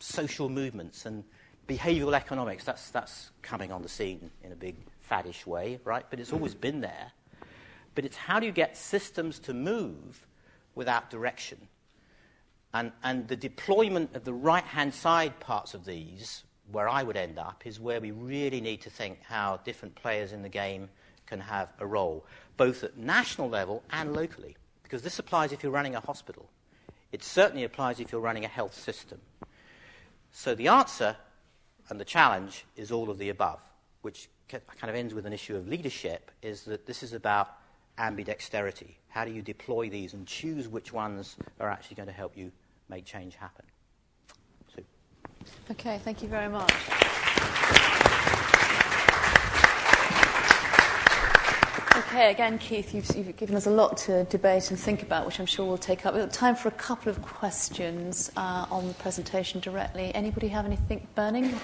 social 0.00 0.48
movements 0.48 1.06
and 1.06 1.22
behavioral 1.70 2.14
economics. 2.14 2.64
That's, 2.64 2.90
that's 2.90 3.30
coming 3.42 3.70
on 3.70 3.82
the 3.82 3.88
scene 3.88 4.30
in 4.42 4.50
a 4.50 4.56
big 4.56 4.76
faddish 5.08 5.46
way, 5.46 5.78
right? 5.84 6.04
But 6.10 6.18
it's 6.18 6.30
mm-hmm. 6.30 6.38
always 6.38 6.54
been 6.54 6.80
there. 6.80 7.12
But 7.94 8.04
it's 8.04 8.16
how 8.16 8.40
do 8.40 8.46
you 8.46 8.52
get 8.52 8.76
systems 8.76 9.38
to 9.40 9.54
move 9.54 10.26
without 10.74 11.10
direction? 11.10 11.58
And, 12.72 12.92
and 13.02 13.28
the 13.28 13.36
deployment 13.36 14.14
of 14.14 14.24
the 14.24 14.32
right 14.32 14.64
hand 14.64 14.94
side 14.94 15.38
parts 15.40 15.74
of 15.74 15.84
these, 15.84 16.44
where 16.70 16.88
I 16.88 17.02
would 17.02 17.16
end 17.16 17.38
up, 17.38 17.62
is 17.64 17.80
where 17.80 18.00
we 18.00 18.10
really 18.10 18.60
need 18.60 18.80
to 18.82 18.90
think 18.90 19.18
how 19.22 19.60
different 19.64 19.94
players 19.94 20.32
in 20.32 20.42
the 20.42 20.48
game 20.48 20.88
can 21.26 21.40
have 21.40 21.72
a 21.78 21.86
role, 21.86 22.24
both 22.56 22.82
at 22.84 22.96
national 22.96 23.48
level 23.48 23.82
and 23.90 24.12
locally. 24.12 24.56
Because 24.82 25.02
this 25.02 25.18
applies 25.18 25.52
if 25.52 25.62
you're 25.62 25.72
running 25.72 25.94
a 25.94 26.00
hospital. 26.00 26.48
It 27.12 27.22
certainly 27.22 27.64
applies 27.64 28.00
if 28.00 28.10
you're 28.10 28.20
running 28.20 28.44
a 28.44 28.48
health 28.48 28.74
system. 28.74 29.20
So 30.32 30.54
the 30.54 30.68
answer 30.68 31.16
and 31.90 32.00
the 32.00 32.04
challenge 32.04 32.64
is 32.76 32.90
all 32.92 33.10
of 33.10 33.18
the 33.18 33.28
above, 33.28 33.60
which 34.02 34.28
kind 34.48 34.62
of 34.82 34.94
ends 34.94 35.14
with 35.14 35.26
an 35.26 35.32
issue 35.32 35.56
of 35.56 35.68
leadership, 35.68 36.30
is 36.42 36.62
that 36.64 36.86
this 36.86 37.02
is 37.02 37.12
about 37.12 37.56
ambidexterity. 37.98 38.94
How 39.08 39.24
do 39.24 39.32
you 39.32 39.42
deploy 39.42 39.90
these 39.90 40.14
and 40.14 40.26
choose 40.26 40.68
which 40.68 40.92
ones 40.92 41.36
are 41.58 41.68
actually 41.68 41.96
going 41.96 42.08
to 42.08 42.12
help 42.12 42.36
you 42.36 42.50
make 42.88 43.04
change 43.04 43.34
happen? 43.34 43.64
So. 44.74 44.82
Okay, 45.72 46.00
thank 46.04 46.22
you 46.22 46.28
very 46.28 46.48
much. 46.48 46.72
Okay, 52.10 52.32
again, 52.32 52.58
Keith, 52.58 52.92
you've, 52.92 53.08
you've, 53.14 53.36
given 53.36 53.54
us 53.54 53.66
a 53.66 53.70
lot 53.70 53.96
to 53.98 54.24
debate 54.24 54.72
and 54.72 54.80
think 54.80 55.00
about, 55.00 55.26
which 55.26 55.38
I'm 55.38 55.46
sure 55.46 55.64
we'll 55.64 55.78
take 55.78 56.04
up. 56.04 56.12
We've 56.12 56.24
got 56.24 56.32
time 56.32 56.56
for 56.56 56.66
a 56.66 56.72
couple 56.72 57.08
of 57.08 57.22
questions 57.22 58.32
uh, 58.36 58.66
on 58.68 58.88
the 58.88 58.94
presentation 58.94 59.60
directly. 59.60 60.12
Anybody 60.12 60.48
have 60.48 60.66
anything 60.66 61.06
burning? 61.14 61.54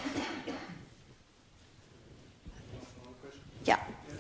Yeah. 3.64 3.80
In 4.08 4.14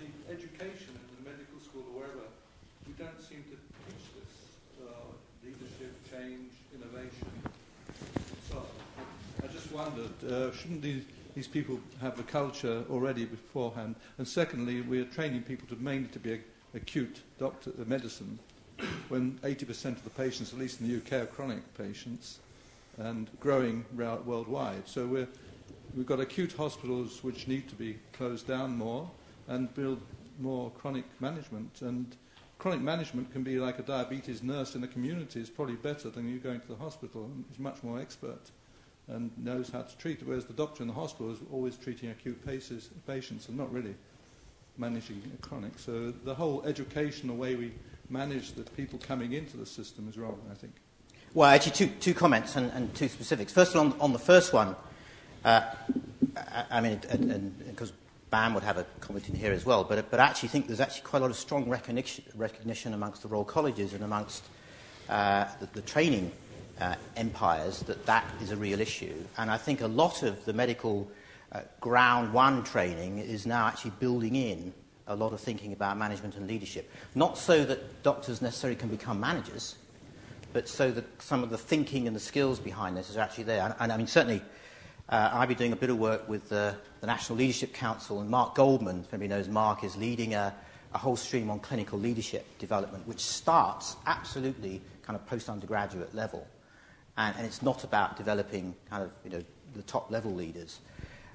the 0.00 0.32
education, 0.32 0.96
in 0.96 1.22
the 1.22 1.30
medical 1.30 1.60
school, 1.60 1.84
or 1.92 2.00
wherever, 2.00 2.24
we 2.86 2.94
don't 2.94 3.20
seem 3.20 3.44
to 3.44 3.56
teach 3.84 4.08
this 4.16 4.88
leadership, 5.44 5.92
change, 6.10 6.48
innovation. 6.74 7.28
So 8.48 8.64
I 9.44 9.48
just 9.48 9.70
wondered, 9.70 10.32
uh, 10.32 10.50
shouldn't 10.56 10.80
these, 10.80 11.04
these 11.34 11.48
people 11.48 11.80
have 12.00 12.16
the 12.16 12.22
culture 12.22 12.84
already 12.90 13.24
beforehand? 13.24 13.96
And 14.18 14.26
secondly, 14.26 14.80
we're 14.80 15.04
training 15.04 15.42
people 15.42 15.66
to 15.68 15.76
mainly 15.82 16.08
to 16.08 16.18
be 16.18 16.34
a, 16.34 16.38
acute 16.74 17.20
doctor 17.38 17.70
uh, 17.80 17.84
medicine, 17.86 18.38
when 19.08 19.38
80% 19.42 19.96
of 19.96 20.04
the 20.04 20.10
patients, 20.10 20.52
at 20.52 20.58
least 20.58 20.80
in 20.80 20.88
the 20.88 20.96
UK, 20.96 21.22
are 21.22 21.26
chronic 21.26 21.62
patients 21.76 22.40
and 22.98 23.28
growing 23.40 23.84
worldwide. 23.94 24.86
So 24.88 25.06
we're, 25.06 25.28
we've 25.94 26.06
got 26.06 26.20
acute 26.20 26.52
hospitals 26.52 27.22
which 27.22 27.48
need 27.48 27.68
to 27.68 27.74
be 27.74 27.98
closed 28.12 28.46
down 28.46 28.76
more 28.76 29.10
and 29.48 29.72
build 29.74 30.00
more 30.40 30.70
chronic 30.70 31.04
management. 31.20 31.82
And 31.82 32.16
chronic 32.58 32.80
management 32.80 33.32
can 33.32 33.42
be 33.42 33.58
like 33.58 33.78
a 33.78 33.82
diabetes 33.82 34.42
nurse 34.42 34.74
in 34.74 34.80
the 34.80 34.88
community 34.88 35.40
is 35.40 35.50
probably 35.50 35.76
better 35.76 36.10
than 36.10 36.28
you 36.28 36.38
going 36.38 36.60
to 36.60 36.68
the 36.68 36.76
hospital. 36.76 37.30
He's 37.50 37.58
much 37.58 37.82
more 37.82 38.00
expert 38.00 38.50
and 39.08 39.30
knows 39.36 39.70
how 39.70 39.82
to 39.82 39.96
treat 39.98 40.20
it, 40.20 40.26
whereas 40.26 40.44
the 40.44 40.52
doctor 40.52 40.82
in 40.82 40.88
the 40.88 40.94
hospital 40.94 41.32
is 41.32 41.38
always 41.52 41.76
treating 41.76 42.10
acute 42.10 42.44
paces, 42.46 42.90
patients 43.06 43.48
and 43.48 43.56
not 43.56 43.72
really 43.72 43.94
managing 44.78 45.20
chronic. 45.40 45.78
So 45.78 46.10
the 46.10 46.34
whole 46.34 46.62
educational 46.64 47.36
way 47.36 47.54
we 47.56 47.72
manage 48.08 48.52
the 48.52 48.62
people 48.62 48.98
coming 48.98 49.32
into 49.32 49.56
the 49.56 49.66
system 49.66 50.08
is 50.08 50.16
wrong, 50.16 50.40
I 50.50 50.54
think. 50.54 50.74
Well, 51.34 51.48
actually, 51.48 51.72
two, 51.72 51.86
two 51.98 52.14
comments 52.14 52.56
and, 52.56 52.70
and 52.72 52.94
two 52.94 53.08
specifics. 53.08 53.52
First, 53.52 53.74
on, 53.74 53.98
on 54.00 54.12
the 54.12 54.18
first 54.18 54.52
one, 54.52 54.76
uh, 55.44 55.62
I, 56.36 56.64
I, 56.70 56.80
mean, 56.80 57.00
because 57.66 57.92
BAMM 58.30 58.54
would 58.54 58.62
have 58.62 58.76
a 58.76 58.84
comment 59.00 59.28
in 59.28 59.34
here 59.34 59.52
as 59.52 59.64
well, 59.64 59.82
but, 59.82 60.10
but 60.10 60.20
I 60.20 60.24
actually 60.24 60.50
think 60.50 60.66
there's 60.66 60.80
actually 60.80 61.02
quite 61.02 61.20
a 61.20 61.22
lot 61.22 61.30
of 61.30 61.36
strong 61.36 61.68
recognition, 61.68 62.24
recognition 62.34 62.92
amongst 62.92 63.22
the 63.22 63.28
Royal 63.28 63.44
Colleges 63.44 63.94
and 63.94 64.04
amongst 64.04 64.44
uh, 65.08 65.46
the, 65.60 65.66
the 65.72 65.82
training 65.82 66.30
uh, 66.82 66.94
empires 67.16 67.80
that 67.80 68.04
that 68.06 68.24
is 68.42 68.50
a 68.50 68.56
real 68.56 68.80
issue. 68.80 69.14
And 69.38 69.50
I 69.50 69.56
think 69.56 69.80
a 69.80 69.88
lot 69.88 70.22
of 70.22 70.44
the 70.44 70.52
medical 70.52 71.10
uh, 71.52 71.60
ground 71.80 72.32
one 72.32 72.64
training 72.64 73.18
is 73.18 73.46
now 73.46 73.66
actually 73.66 73.92
building 74.00 74.34
in 74.34 74.72
a 75.06 75.14
lot 75.14 75.32
of 75.32 75.40
thinking 75.40 75.72
about 75.72 75.96
management 75.96 76.36
and 76.36 76.46
leadership. 76.46 76.90
Not 77.14 77.38
so 77.38 77.64
that 77.64 78.02
doctors 78.02 78.42
necessarily 78.42 78.76
can 78.76 78.88
become 78.88 79.20
managers, 79.20 79.76
but 80.52 80.68
so 80.68 80.90
that 80.90 81.22
some 81.22 81.42
of 81.42 81.50
the 81.50 81.58
thinking 81.58 82.06
and 82.06 82.16
the 82.16 82.20
skills 82.20 82.58
behind 82.58 82.96
this 82.96 83.10
is 83.10 83.16
actually 83.16 83.44
there. 83.44 83.64
And, 83.64 83.74
and 83.80 83.92
I 83.92 83.96
mean, 83.96 84.06
certainly, 84.06 84.42
uh, 85.08 85.30
I've 85.32 85.48
been 85.48 85.58
doing 85.58 85.72
a 85.72 85.76
bit 85.76 85.90
of 85.90 85.98
work 85.98 86.28
with 86.28 86.48
the, 86.48 86.74
the 87.00 87.06
National 87.06 87.38
Leadership 87.38 87.72
Council, 87.74 88.20
and 88.20 88.30
Mark 88.30 88.54
Goldman, 88.54 89.00
if 89.00 89.12
anybody 89.12 89.28
knows 89.28 89.48
Mark, 89.48 89.84
is 89.84 89.96
leading 89.96 90.34
a, 90.34 90.54
a 90.94 90.98
whole 90.98 91.16
stream 91.16 91.50
on 91.50 91.58
clinical 91.60 91.98
leadership 91.98 92.46
development, 92.58 93.06
which 93.06 93.20
starts 93.20 93.96
absolutely 94.06 94.80
kind 95.02 95.18
of 95.18 95.26
post 95.26 95.48
undergraduate 95.48 96.14
level. 96.14 96.46
And, 97.16 97.36
and 97.36 97.46
it's 97.46 97.62
not 97.62 97.84
about 97.84 98.16
developing 98.16 98.74
kind 98.88 99.02
of, 99.02 99.10
you 99.24 99.30
know, 99.30 99.44
the 99.74 99.82
top 99.82 100.10
level 100.10 100.32
leaders. 100.32 100.80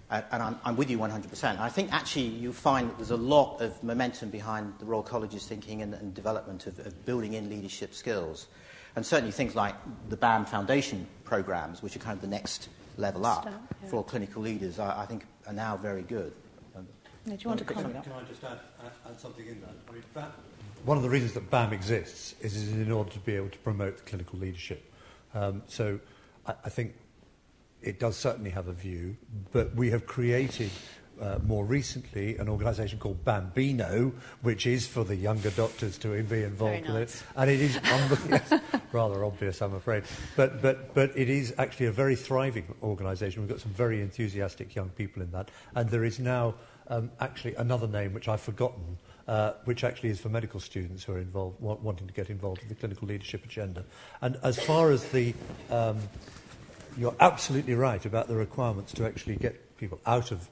Uh, 0.10 0.22
and 0.32 0.42
I'm, 0.42 0.60
I'm 0.64 0.76
with 0.78 0.90
you 0.90 0.98
100%. 0.98 1.60
I 1.60 1.70
think 1.70 1.92
actually 1.92 2.26
you 2.26 2.54
find 2.54 2.90
that 2.90 2.98
there's 2.98 3.12
a 3.12 3.18
lot 3.18 3.60
of 3.62 3.84
momentum 3.84 4.30
behind 4.30 4.74
the 4.80 4.86
Royal 4.86 5.04
College's 5.04 5.46
thinking 5.46 5.82
and, 5.82 5.94
and 5.94 6.14
development 6.14 6.66
of, 6.66 6.80
of 6.80 7.06
building 7.06 7.34
in 7.34 7.50
leadership 7.50 7.94
skills. 7.94 8.48
And 8.96 9.06
certainly 9.06 9.32
things 9.32 9.54
like 9.54 9.76
the 10.10 10.18
BAMM 10.18 10.48
Foundation 10.48 11.06
programs, 11.26 11.84
which 11.84 11.96
are 11.96 12.00
kind 12.00 12.16
of 12.16 12.22
the 12.22 12.28
next 12.28 12.70
level 12.96 13.26
up 13.26 13.44
Start, 13.44 13.56
yeah. 13.84 13.90
for 13.90 14.04
clinical 14.04 14.42
leaders, 14.42 14.80
I, 14.80 15.04
I, 15.04 15.06
think 15.06 15.26
are 15.46 15.54
now 15.54 15.78
very 15.78 16.02
good. 16.02 16.34
Um, 16.76 16.88
do 17.26 17.32
you 17.32 17.48
want 17.48 17.60
to 17.60 17.66
comment? 17.66 18.04
Can 18.04 18.14
I 18.14 18.24
just 18.24 18.44
add, 18.44 18.60
add 19.06 19.20
something 19.20 19.46
in 19.46 19.60
that? 19.62 19.76
I 19.90 19.92
mean, 19.92 20.04
BAMM, 20.16 20.32
one 20.86 20.98
of 20.98 21.04
the 21.04 21.10
reasons 21.10 21.34
that 21.34 21.52
BAMM 21.52 21.74
exists 21.74 22.34
is, 22.40 22.56
is 22.56 22.72
in 22.72 22.92
order 22.92 23.12
to 23.12 23.20
be 23.20 23.36
able 23.36 23.50
to 23.50 23.58
promote 23.60 24.06
clinical 24.06 24.40
leadership 24.40 24.92
um, 25.38 25.64
so 25.68 26.00
I, 26.46 26.54
I 26.66 26.70
think 26.70 26.96
it 27.82 28.00
does 28.00 28.18
certainly 28.18 28.50
have 28.52 28.68
a 28.68 28.74
view, 28.74 29.16
but 29.52 29.76
we 29.76 29.92
have 29.92 30.06
created 30.06 30.72
uh, 31.22 31.40
more 31.44 31.66
recently 31.66 32.38
an 32.38 32.48
organisation 32.48 33.00
called 33.00 33.24
Bambino, 33.24 34.14
which 34.42 34.68
is 34.68 34.88
for 34.88 35.04
the 35.04 35.16
younger 35.16 35.50
doctors 35.52 35.98
to 36.00 36.22
be 36.24 36.44
involved 36.44 36.84
nice. 36.84 36.94
with 36.94 37.02
it. 37.02 37.24
And 37.36 37.50
it 37.50 37.60
is 37.60 37.76
yes, 38.30 38.54
rather 38.92 39.24
obvious, 39.24 39.62
I'm 39.62 39.74
afraid. 39.74 40.04
But, 40.36 40.62
but, 40.62 40.94
but 40.94 41.18
it 41.18 41.30
is 41.30 41.54
actually 41.58 41.88
a 41.88 41.92
very 41.92 42.16
thriving 42.16 42.74
organisation. 42.84 43.42
We've 43.42 43.50
got 43.50 43.62
some 43.62 43.74
very 43.74 44.02
enthusiastic 44.02 44.76
young 44.76 44.90
people 44.90 45.22
in 45.22 45.32
that. 45.32 45.50
And 45.76 45.90
there 45.90 46.04
is 46.04 46.20
now 46.20 46.56
um, 46.88 47.12
actually 47.20 47.56
another 47.56 47.88
name 47.88 48.14
which 48.14 48.28
I've 48.28 48.42
forgotten, 48.42 48.98
uh, 49.28 49.54
which 49.66 49.84
actually 49.84 50.10
is 50.10 50.20
for 50.20 50.30
medical 50.30 50.60
students 50.60 51.04
who 51.04 51.14
are 51.14 51.20
involved, 51.20 51.60
wa- 51.60 51.78
wanting 51.82 52.08
to 52.08 52.14
get 52.14 52.30
involved 52.30 52.62
in 52.62 52.70
the 52.70 52.76
clinical 52.76 53.08
leadership 53.08 53.44
agenda. 53.44 53.84
And 54.22 54.38
as 54.44 54.60
far 54.60 54.92
as 54.92 55.04
the, 55.12 55.34
um, 55.70 56.00
you're 56.98 57.16
absolutely 57.20 57.76
right 57.76 58.06
about 58.06 58.28
the 58.28 58.36
requirements 58.36 58.94
to 58.94 59.06
actually 59.06 59.36
get 59.36 59.78
people 59.78 60.00
out 60.06 60.32
of 60.32 60.50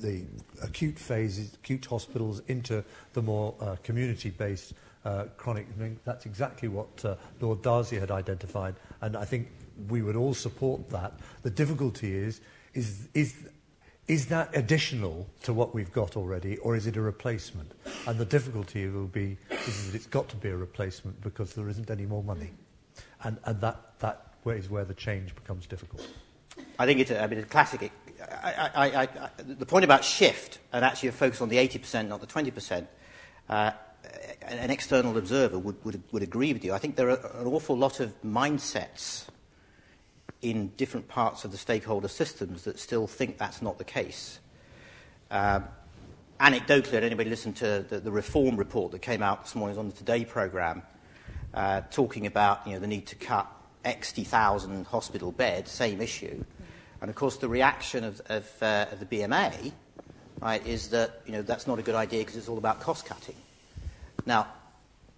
the 0.00 0.22
acute 0.62 0.98
phases, 0.98 1.54
acute 1.54 1.86
hospitals, 1.86 2.42
into 2.48 2.84
the 3.12 3.22
more 3.22 3.54
uh, 3.60 3.76
community-based 3.82 4.74
uh, 5.04 5.24
chronic. 5.36 5.66
I 5.76 5.82
mean, 5.82 6.00
that's 6.04 6.26
exactly 6.26 6.68
what 6.68 7.04
uh, 7.04 7.16
Lord 7.40 7.62
Darzi 7.62 8.00
had 8.00 8.10
identified, 8.10 8.74
and 9.00 9.16
I 9.16 9.24
think 9.24 9.48
we 9.88 10.02
would 10.02 10.16
all 10.16 10.34
support 10.34 10.88
that. 10.90 11.12
The 11.42 11.50
difficulty 11.50 12.14
is, 12.14 12.40
is, 12.74 13.08
is, 13.14 13.48
is 14.06 14.26
that 14.26 14.54
additional 14.54 15.26
to 15.42 15.52
what 15.52 15.74
we've 15.74 15.92
got 15.92 16.16
already, 16.16 16.58
or 16.58 16.76
is 16.76 16.86
it 16.86 16.96
a 16.96 17.00
replacement? 17.00 17.72
And 18.06 18.18
the 18.18 18.26
difficulty 18.26 18.86
will 18.88 19.06
be 19.06 19.38
is 19.50 19.86
that 19.86 19.96
it's 19.96 20.06
got 20.06 20.28
to 20.28 20.36
be 20.36 20.50
a 20.50 20.56
replacement 20.56 21.20
because 21.22 21.54
there 21.54 21.68
isn't 21.68 21.90
any 21.90 22.04
more 22.04 22.22
money. 22.22 22.50
And, 23.22 23.38
and 23.44 23.60
that, 23.62 23.98
that 24.00 24.34
is 24.46 24.68
where 24.68 24.84
the 24.84 24.94
change 24.94 25.34
becomes 25.34 25.66
difficult. 25.66 26.06
I 26.78 26.84
think 26.86 27.00
it's 27.00 27.10
a, 27.10 27.22
I 27.22 27.26
mean, 27.26 27.38
a 27.38 27.44
classic. 27.44 27.90
I, 28.20 28.70
I, 28.74 29.02
I, 29.02 29.08
the 29.38 29.66
point 29.66 29.84
about 29.84 30.04
shift 30.04 30.58
and 30.72 30.84
actually 30.84 31.08
a 31.08 31.12
focus 31.12 31.40
on 31.40 31.48
the 31.48 31.56
80%, 31.56 32.08
not 32.08 32.20
the 32.20 32.26
20%, 32.26 32.86
uh, 33.48 33.70
an 34.42 34.70
external 34.70 35.16
observer 35.16 35.58
would, 35.58 35.82
would, 35.84 36.02
would 36.12 36.22
agree 36.22 36.52
with 36.52 36.62
you. 36.62 36.74
I 36.74 36.78
think 36.78 36.96
there 36.96 37.08
are 37.10 37.40
an 37.40 37.46
awful 37.46 37.76
lot 37.76 38.00
of 38.00 38.12
mindsets 38.22 39.24
in 40.44 40.68
different 40.76 41.08
parts 41.08 41.46
of 41.46 41.52
the 41.52 41.56
stakeholder 41.56 42.06
systems 42.06 42.64
that 42.64 42.78
still 42.78 43.06
think 43.06 43.38
that's 43.38 43.62
not 43.62 43.78
the 43.78 43.84
case. 43.84 44.38
Uh, 45.30 45.60
anecdotally, 46.38 47.02
anybody 47.02 47.30
listened 47.30 47.56
to 47.56 47.84
the, 47.88 47.98
the, 47.98 48.10
reform 48.10 48.56
report 48.56 48.92
that 48.92 49.00
came 49.00 49.22
out 49.22 49.42
this 49.42 49.54
morning 49.54 49.78
on 49.78 49.86
the 49.88 49.94
Today 49.94 50.22
programme, 50.22 50.82
uh, 51.54 51.80
talking 51.90 52.26
about 52.26 52.66
you 52.66 52.74
know, 52.74 52.78
the 52.78 52.86
need 52.86 53.06
to 53.06 53.16
cut 53.16 53.50
X 53.86 54.12
thousand 54.12 54.86
hospital 54.86 55.32
beds, 55.32 55.70
same 55.70 56.02
issue. 56.02 56.44
And 57.00 57.08
of 57.08 57.16
course, 57.16 57.38
the 57.38 57.48
reaction 57.48 58.04
of, 58.04 58.20
of, 58.26 58.50
uh, 58.62 58.86
of 58.92 59.00
the 59.00 59.06
BMA 59.06 59.72
right, 60.42 60.66
is 60.66 60.88
that 60.88 61.22
you 61.24 61.32
know, 61.32 61.42
that's 61.42 61.66
not 61.66 61.78
a 61.78 61.82
good 61.82 61.94
idea 61.94 62.20
because 62.20 62.36
it's 62.36 62.48
all 62.48 62.58
about 62.58 62.80
cost 62.80 63.06
cutting. 63.06 63.36
Now, 64.26 64.48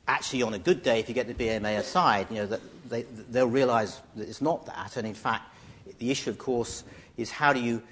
actually, 0.08 0.42
on 0.42 0.54
a 0.54 0.58
good 0.58 0.82
day, 0.82 1.00
if 1.00 1.08
you 1.08 1.14
get 1.14 1.26
the 1.26 1.34
BMA 1.34 1.78
aside, 1.78 2.28
you 2.30 2.36
know, 2.36 2.46
that 2.46 2.60
they, 2.88 3.02
they'll 3.02 3.46
realise 3.46 4.00
that 4.14 4.28
it's 4.28 4.40
not 4.40 4.66
that. 4.66 4.96
And 4.96 5.06
in 5.06 5.14
fact, 5.14 5.44
the 5.98 6.10
issue, 6.10 6.30
of 6.30 6.38
course, 6.38 6.84
is 7.16 7.30
how 7.30 7.52
do 7.52 7.60
you 7.60 7.82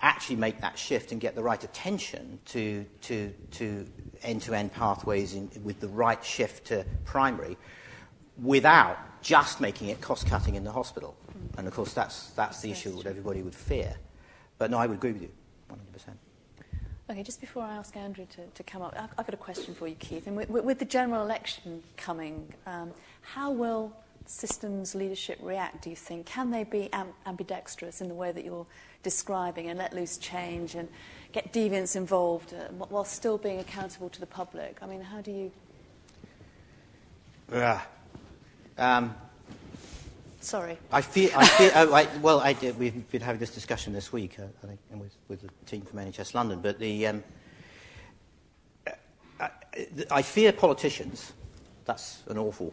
actually 0.00 0.36
make 0.36 0.60
that 0.60 0.78
shift 0.78 1.12
and 1.12 1.20
get 1.20 1.34
the 1.34 1.42
right 1.42 1.62
attention 1.62 2.38
to, 2.46 2.84
to, 3.02 3.32
to 3.50 3.86
end-to-end 4.22 4.72
pathways 4.72 5.34
in, 5.34 5.50
with 5.64 5.80
the 5.80 5.88
right 5.88 6.24
shift 6.24 6.66
to 6.66 6.84
primary 7.04 7.56
without 8.40 8.96
just 9.20 9.60
making 9.60 9.88
it 9.88 10.00
cost-cutting 10.00 10.54
in 10.54 10.62
the 10.62 10.70
hospital. 10.70 11.16
And 11.56 11.66
of 11.66 11.74
course, 11.74 11.92
that's, 11.92 12.30
that's 12.30 12.60
the 12.60 12.70
issue 12.70 12.96
that 13.02 13.06
everybody 13.06 13.42
would 13.42 13.54
fear. 13.54 13.96
But 14.58 14.70
no, 14.70 14.78
I 14.78 14.86
would 14.86 14.98
agree 14.98 15.12
with 15.12 15.22
you, 15.22 15.30
100%. 15.70 16.14
Okay, 17.10 17.22
just 17.22 17.40
before 17.40 17.62
I 17.62 17.74
ask 17.74 17.96
Andrew 17.96 18.26
to, 18.36 18.46
to 18.46 18.62
come 18.62 18.82
up, 18.82 18.94
I've, 18.94 19.10
I've 19.16 19.26
got 19.26 19.32
a 19.32 19.38
question 19.38 19.74
for 19.74 19.88
you, 19.88 19.94
Keith. 19.94 20.26
And 20.26 20.36
with, 20.36 20.50
with 20.50 20.78
the 20.78 20.84
general 20.84 21.22
election 21.22 21.82
coming, 21.96 22.52
um, 22.66 22.92
how 23.22 23.50
will 23.50 23.94
systems 24.26 24.94
leadership 24.94 25.38
react, 25.40 25.82
do 25.82 25.90
you 25.90 25.96
think? 25.96 26.26
Can 26.26 26.50
they 26.50 26.64
be 26.64 26.90
amb- 26.92 27.14
ambidextrous 27.24 28.02
in 28.02 28.08
the 28.08 28.14
way 28.14 28.30
that 28.30 28.44
you're 28.44 28.66
describing 29.02 29.68
and 29.68 29.78
let 29.78 29.94
loose 29.94 30.18
change 30.18 30.74
and 30.74 30.86
get 31.32 31.50
deviants 31.50 31.96
involved 31.96 32.52
uh, 32.52 32.64
while 32.74 33.04
still 33.04 33.38
being 33.38 33.58
accountable 33.58 34.10
to 34.10 34.20
the 34.20 34.26
public? 34.26 34.78
I 34.82 34.86
mean, 34.86 35.00
how 35.00 35.22
do 35.22 35.30
you. 35.30 35.50
Yeah. 37.50 37.80
Um, 38.76 39.14
Sorry. 40.48 40.78
I 40.90 41.02
feel, 41.02 41.30
I 41.36 41.46
feel 41.46 41.70
oh, 41.74 41.92
I, 41.92 42.08
well, 42.22 42.40
I 42.40 42.54
we've 42.78 43.10
been 43.10 43.20
having 43.20 43.38
this 43.38 43.50
discussion 43.50 43.92
this 43.92 44.14
week, 44.14 44.38
uh, 44.38 44.44
I 44.62 44.66
think, 44.68 44.80
with, 44.92 45.14
with 45.28 45.42
the 45.42 45.50
team 45.66 45.82
from 45.82 45.98
NHS 45.98 46.32
London, 46.32 46.60
but 46.62 46.78
the, 46.78 47.06
um, 47.06 47.24
I, 49.38 49.50
I 50.10 50.22
fear 50.22 50.52
politicians. 50.52 51.34
That's 51.84 52.22
an 52.28 52.38
awful 52.38 52.72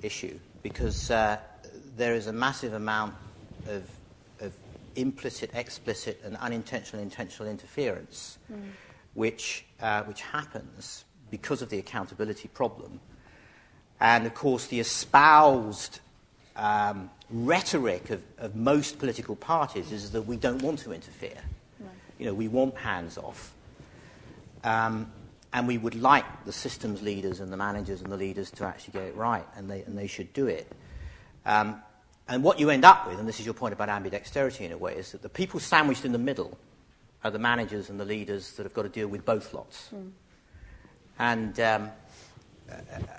issue 0.00 0.38
because 0.62 1.10
uh, 1.10 1.38
there 1.96 2.14
is 2.14 2.28
a 2.28 2.32
massive 2.32 2.72
amount 2.72 3.16
of, 3.68 3.90
of, 4.38 4.52
implicit, 4.94 5.50
explicit, 5.54 6.20
and 6.24 6.36
unintentional, 6.36 7.02
intentional 7.02 7.50
interference, 7.50 8.38
mm. 8.50 8.62
which, 9.14 9.64
uh, 9.80 10.04
which 10.04 10.20
happens 10.20 11.04
because 11.32 11.62
of 11.62 11.68
the 11.68 11.80
accountability 11.80 12.46
problem. 12.46 13.00
And 13.98 14.24
of 14.24 14.34
course, 14.34 14.68
the 14.68 14.78
espoused 14.78 15.98
um, 16.56 17.10
rhetoric 17.30 18.10
of, 18.10 18.22
of, 18.38 18.56
most 18.56 18.98
political 18.98 19.36
parties 19.36 19.92
is 19.92 20.10
that 20.12 20.22
we 20.22 20.36
don't 20.36 20.62
want 20.62 20.78
to 20.80 20.92
interfere. 20.92 21.38
Right. 21.78 21.90
You 22.18 22.26
know, 22.26 22.34
we 22.34 22.48
want 22.48 22.76
hands 22.76 23.18
off. 23.18 23.52
Um, 24.64 25.10
and 25.52 25.66
we 25.66 25.78
would 25.78 25.94
like 25.94 26.44
the 26.44 26.52
systems 26.52 27.02
leaders 27.02 27.40
and 27.40 27.52
the 27.52 27.56
managers 27.56 28.02
and 28.02 28.10
the 28.10 28.16
leaders 28.16 28.50
to 28.52 28.64
actually 28.64 28.92
get 28.92 29.02
it 29.04 29.16
right, 29.16 29.46
and 29.56 29.70
they, 29.70 29.82
and 29.82 29.96
they 29.96 30.06
should 30.06 30.32
do 30.32 30.46
it. 30.46 30.70
Um, 31.44 31.80
and 32.28 32.42
what 32.42 32.58
you 32.58 32.70
end 32.70 32.84
up 32.84 33.06
with, 33.06 33.18
and 33.18 33.28
this 33.28 33.38
is 33.38 33.46
your 33.46 33.54
point 33.54 33.72
about 33.72 33.88
ambidexterity 33.88 34.62
in 34.62 34.72
a 34.72 34.76
way, 34.76 34.94
is 34.96 35.12
that 35.12 35.22
the 35.22 35.28
people 35.28 35.60
sandwiched 35.60 36.04
in 36.04 36.12
the 36.12 36.18
middle 36.18 36.58
are 37.22 37.30
the 37.30 37.38
managers 37.38 37.88
and 37.88 38.00
the 38.00 38.04
leaders 38.04 38.52
that 38.52 38.64
have 38.64 38.74
got 38.74 38.82
to 38.82 38.88
deal 38.88 39.08
with 39.08 39.24
both 39.24 39.54
lots. 39.54 39.90
Mm. 39.94 40.10
And 41.18 41.60
um, 41.60 41.90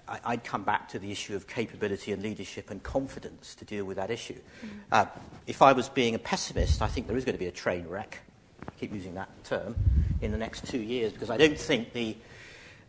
I, 0.08 0.32
would 0.32 0.44
come 0.44 0.64
back 0.64 0.90
to 0.90 1.00
the 1.00 1.12
issue 1.12 1.36
of 1.36 1.48
capability 1.48 2.12
and 2.12 2.22
leadership 2.22 2.70
and 2.70 2.82
confidence 2.84 3.56
to 3.56 3.66
deal 3.66 3.86
with 3.86 3.98
that 3.98 4.12
issue. 4.12 4.40
Mm. 4.64 4.70
Uh, 4.92 5.06
if 5.46 5.62
I 5.62 5.74
was 5.74 5.90
being 5.90 6.16
a 6.16 6.20
pessimist, 6.20 6.82
I 6.82 6.88
think 6.88 7.08
there 7.08 7.18
is 7.18 7.26
going 7.26 7.36
to 7.36 7.40
be 7.40 7.48
a 7.48 7.52
train 7.52 7.88
wreck. 7.88 8.20
I 8.68 8.72
keep 8.80 8.94
using 8.94 9.16
that 9.16 9.30
term 9.44 9.76
in 10.22 10.32
the 10.32 10.38
next 10.38 10.68
two 10.68 10.80
years 10.80 11.14
because 11.14 11.30
I 11.30 11.38
don't 11.38 11.58
think 11.58 11.94
the 11.94 12.18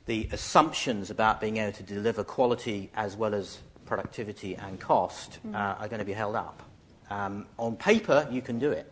the 0.06 0.26
assumptions 0.32 1.10
about 1.10 1.38
being 1.38 1.58
able 1.58 1.72
to 1.72 1.82
deliver 1.82 2.24
quality 2.24 2.90
as 2.94 3.14
well 3.14 3.34
as 3.34 3.58
productivity 3.84 4.56
and 4.56 4.80
cost 4.80 5.38
mm. 5.46 5.54
uh, 5.54 5.76
are 5.78 5.86
going 5.86 5.98
to 5.98 6.04
be 6.04 6.14
held 6.14 6.34
up. 6.34 6.62
Um, 7.10 7.46
on 7.58 7.76
paper, 7.76 8.26
you 8.30 8.40
can 8.40 8.58
do 8.58 8.70
it, 8.70 8.90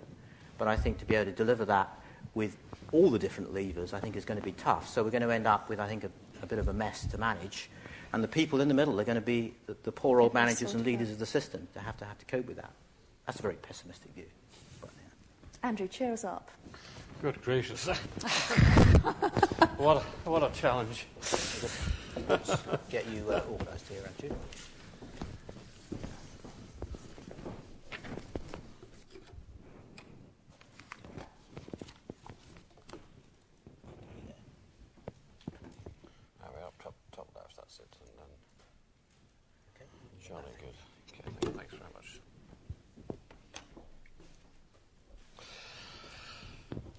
but 0.58 0.68
I 0.68 0.76
think 0.76 0.98
to 0.98 1.06
be 1.06 1.14
able 1.14 1.30
to 1.30 1.36
deliver 1.36 1.64
that 1.64 1.88
with 2.34 2.58
all 2.92 3.10
the 3.10 3.18
different 3.18 3.54
levers, 3.54 3.94
I 3.94 4.00
think 4.00 4.14
is 4.14 4.26
going 4.26 4.38
to 4.38 4.44
be 4.44 4.52
tough. 4.52 4.88
So 4.88 5.02
we're 5.02 5.10
going 5.10 5.22
to 5.22 5.30
end 5.30 5.46
up 5.46 5.70
with, 5.70 5.80
I 5.80 5.88
think, 5.88 6.04
a 6.04 6.10
a 6.42 6.46
bit 6.46 6.58
of 6.58 6.68
a 6.68 6.72
mess 6.72 7.06
to 7.06 7.18
manage. 7.18 7.68
And 8.12 8.22
the 8.22 8.28
people 8.28 8.60
in 8.60 8.68
the 8.68 8.74
middle 8.74 9.00
are 9.00 9.04
going 9.04 9.16
to 9.16 9.20
be 9.20 9.54
the, 9.66 9.76
the 9.82 9.92
poor 9.92 10.20
old 10.20 10.32
managers 10.32 10.74
and 10.74 10.84
leaders 10.84 11.10
of 11.10 11.18
the 11.18 11.26
system 11.26 11.68
to 11.74 11.80
have 11.80 11.96
to 11.98 12.04
have 12.04 12.18
to 12.18 12.24
cope 12.26 12.46
with 12.46 12.56
that. 12.56 12.70
That's 13.26 13.40
a 13.40 13.42
very 13.42 13.56
pessimistic 13.56 14.14
view. 14.14 14.26
But, 14.80 14.90
yeah. 14.96 15.68
Andrew, 15.68 15.88
cheer 15.88 16.12
us 16.12 16.24
up. 16.24 16.50
Good 17.22 17.42
gracious. 17.42 17.86
what, 19.78 19.96
a, 19.96 20.30
what 20.30 20.42
a 20.42 20.50
challenge. 20.54 21.06
get 22.90 23.08
you 23.08 23.30
uh, 23.30 23.42
organised 23.50 23.88
here, 23.88 24.02
Andrew. 24.06 24.36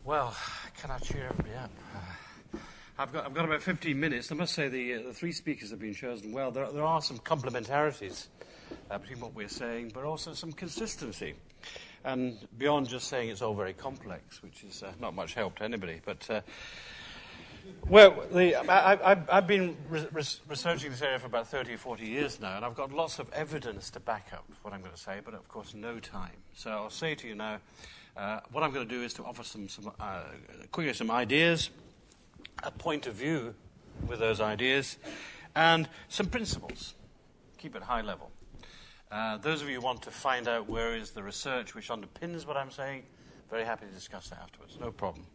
Well, 0.08 0.34
can 0.80 0.90
I 0.90 1.00
cheer 1.00 1.28
everybody 1.30 1.54
up? 1.56 1.70
Uh, 1.94 2.60
I've 2.98 3.12
got, 3.12 3.26
I've 3.26 3.34
got 3.34 3.44
about 3.44 3.62
15 3.62 4.00
minutes. 4.00 4.32
I 4.32 4.36
must 4.36 4.56
say 4.56 4.70
the, 4.70 4.94
uh, 4.94 5.02
the 5.08 5.14
three 5.14 5.34
speakers 5.34 5.70
have 5.72 5.82
been 5.82 5.94
chosen 5.94 6.32
well. 6.32 6.50
There, 6.50 6.72
there 6.72 6.86
are 6.86 7.02
some 7.02 7.20
complementarities 7.20 8.28
uh, 8.90 9.00
between 9.00 9.20
what 9.20 9.36
we're 9.36 9.50
saying, 9.50 9.92
but 9.94 10.06
also 10.06 10.32
some 10.32 10.54
consistency. 10.54 11.34
And 12.06 12.38
beyond 12.58 12.88
just 12.88 13.10
saying 13.10 13.32
it's 13.32 13.42
all 13.42 13.54
very 13.54 13.74
complex, 13.74 14.42
which 14.42 14.64
is 14.64 14.82
uh, 14.82 14.94
not 15.02 15.14
much 15.14 15.34
help 15.34 15.58
to 15.58 15.66
anybody. 15.66 16.00
But, 16.06 16.30
uh, 16.30 16.40
well, 17.90 18.24
the, 18.32 18.56
I, 18.56 19.18
have 19.30 19.46
been 19.46 19.76
re- 19.90 20.08
researching 20.48 20.92
this 20.92 21.02
area 21.02 21.20
for 21.20 21.28
about 21.28 21.50
30 21.50 21.74
or 21.74 21.78
40 21.78 22.06
years 22.06 22.40
now, 22.40 22.56
and 22.56 22.64
I've 22.64 22.76
got 22.76 22.94
lots 22.94 23.20
of 23.20 23.30
evidence 23.34 23.90
to 23.90 24.00
back 24.00 24.30
up 24.32 24.46
what 24.62 24.74
I'm 24.74 24.80
going 24.80 24.94
to 24.94 25.02
say, 25.02 25.20
but 25.26 25.34
of 25.34 25.50
course, 25.50 25.74
no 25.74 26.00
time. 26.00 26.38
So 26.54 26.72
I'll 26.72 26.90
say 26.90 27.14
to 27.16 27.28
you 27.28 27.36
now 27.36 27.60
uh, 28.18 28.40
what 28.52 28.64
I'm 28.64 28.72
going 28.72 28.88
to 28.88 28.94
do 28.94 29.04
is 29.04 29.14
to 29.14 29.24
offer 29.24 29.44
some, 29.44 29.70
some 29.70 29.92
uh, 30.00 30.24
quickly 30.72 30.94
some 30.94 31.12
ideas, 31.12 31.70
a 32.64 32.72
point 32.72 33.06
of 33.06 33.14
view 33.14 33.54
with 34.08 34.20
those 34.20 34.42
ideas, 34.42 34.98
and 35.56 35.88
some 36.10 36.28
principles. 36.28 36.96
Keep 37.58 37.76
it 37.76 37.84
high 37.84 38.02
level. 38.02 38.32
Uh, 39.12 39.38
those 39.38 39.62
of 39.62 39.70
you 39.70 39.76
who 39.76 39.82
want 39.82 40.02
to 40.02 40.12
find 40.12 40.48
out 40.48 40.68
where 40.68 40.96
is 40.96 41.12
the 41.12 41.24
research 41.24 41.76
which 41.76 41.90
underpins 41.90 42.46
what 42.46 42.58
I'm 42.58 42.72
saying, 42.72 43.04
very 43.50 43.64
happy 43.64 43.86
to 43.86 43.92
discuss 43.92 44.30
that 44.30 44.40
afterwards. 44.42 44.78
No 44.80 44.92
problem. 44.92 45.26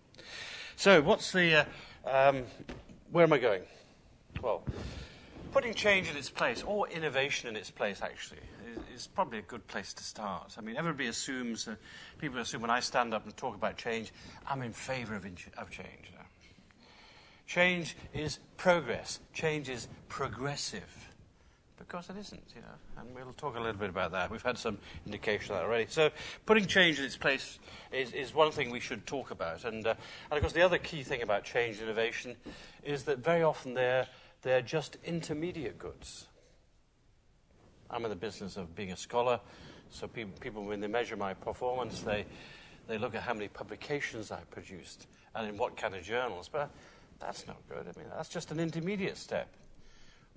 So, 0.76 1.00
what's 1.00 1.32
the. 1.32 1.66
Uh, 2.04 2.10
um, 2.10 2.44
where 3.10 3.24
am 3.24 3.32
I 3.32 3.38
going? 3.38 3.62
Well, 4.42 4.64
putting 5.52 5.74
change 5.74 6.10
in 6.10 6.16
its 6.16 6.30
place, 6.30 6.62
or 6.66 6.88
innovation 6.88 7.48
in 7.48 7.56
its 7.56 7.70
place, 7.70 8.00
actually, 8.02 8.40
is 8.94 9.06
probably 9.06 9.38
a 9.38 9.42
good 9.42 9.66
place 9.66 9.92
to 9.94 10.04
start. 10.04 10.54
I 10.58 10.60
mean, 10.60 10.76
everybody 10.76 11.08
assumes, 11.08 11.66
uh, 11.66 11.76
people 12.18 12.38
assume 12.38 12.62
when 12.62 12.70
I 12.70 12.80
stand 12.80 13.14
up 13.14 13.24
and 13.24 13.36
talk 13.36 13.54
about 13.54 13.76
change, 13.76 14.12
I'm 14.46 14.62
in 14.62 14.72
favour 14.72 15.14
of, 15.14 15.24
in- 15.24 15.36
of 15.56 15.70
change. 15.70 16.10
You 16.10 16.18
know? 16.18 16.24
Change 17.46 17.96
is 18.14 18.38
progress. 18.56 19.20
Change 19.32 19.68
is 19.68 19.88
progressive. 20.08 21.08
Because 21.78 22.08
it 22.10 22.16
isn't, 22.16 22.42
you 22.54 22.60
know, 22.60 23.00
and 23.00 23.14
we'll 23.14 23.34
talk 23.36 23.56
a 23.56 23.60
little 23.60 23.78
bit 23.78 23.90
about 23.90 24.12
that. 24.12 24.30
We've 24.30 24.42
had 24.42 24.56
some 24.56 24.78
indication 25.04 25.52
of 25.52 25.60
that 25.60 25.66
already. 25.66 25.86
So, 25.88 26.10
putting 26.46 26.66
change 26.66 27.00
in 27.00 27.04
its 27.04 27.16
place 27.16 27.58
is, 27.90 28.12
is 28.12 28.32
one 28.32 28.52
thing 28.52 28.70
we 28.70 28.78
should 28.78 29.04
talk 29.04 29.32
about. 29.32 29.64
And, 29.64 29.84
uh, 29.84 29.94
and 30.30 30.38
of 30.38 30.40
course, 30.40 30.52
the 30.52 30.62
other 30.62 30.78
key 30.78 31.02
thing 31.02 31.22
about 31.22 31.42
change 31.42 31.80
innovation 31.80 32.36
is 32.84 33.02
that 33.04 33.18
very 33.18 33.42
often 33.42 33.74
they're, 33.74 34.06
they're 34.42 34.62
just 34.62 34.96
intermediate 35.04 35.76
goods. 35.76 36.28
I'm 37.92 38.04
in 38.04 38.10
the 38.10 38.16
business 38.16 38.56
of 38.56 38.74
being 38.74 38.92
a 38.92 38.96
scholar, 38.96 39.38
so 39.90 40.08
people, 40.08 40.32
people 40.40 40.64
when 40.64 40.80
they 40.80 40.86
measure 40.86 41.16
my 41.16 41.34
performance, 41.34 42.00
they, 42.00 42.24
they 42.88 42.98
look 42.98 43.14
at 43.14 43.22
how 43.22 43.34
many 43.34 43.48
publications 43.48 44.30
I 44.30 44.40
produced 44.50 45.06
and 45.34 45.48
in 45.48 45.56
what 45.56 45.76
kind 45.76 45.94
of 45.94 46.02
journals. 46.02 46.48
But 46.50 46.70
that's 47.20 47.46
not 47.46 47.56
good. 47.68 47.82
I 47.82 47.98
mean, 47.98 48.08
that's 48.16 48.28
just 48.28 48.50
an 48.50 48.60
intermediate 48.60 49.16
step. 49.16 49.48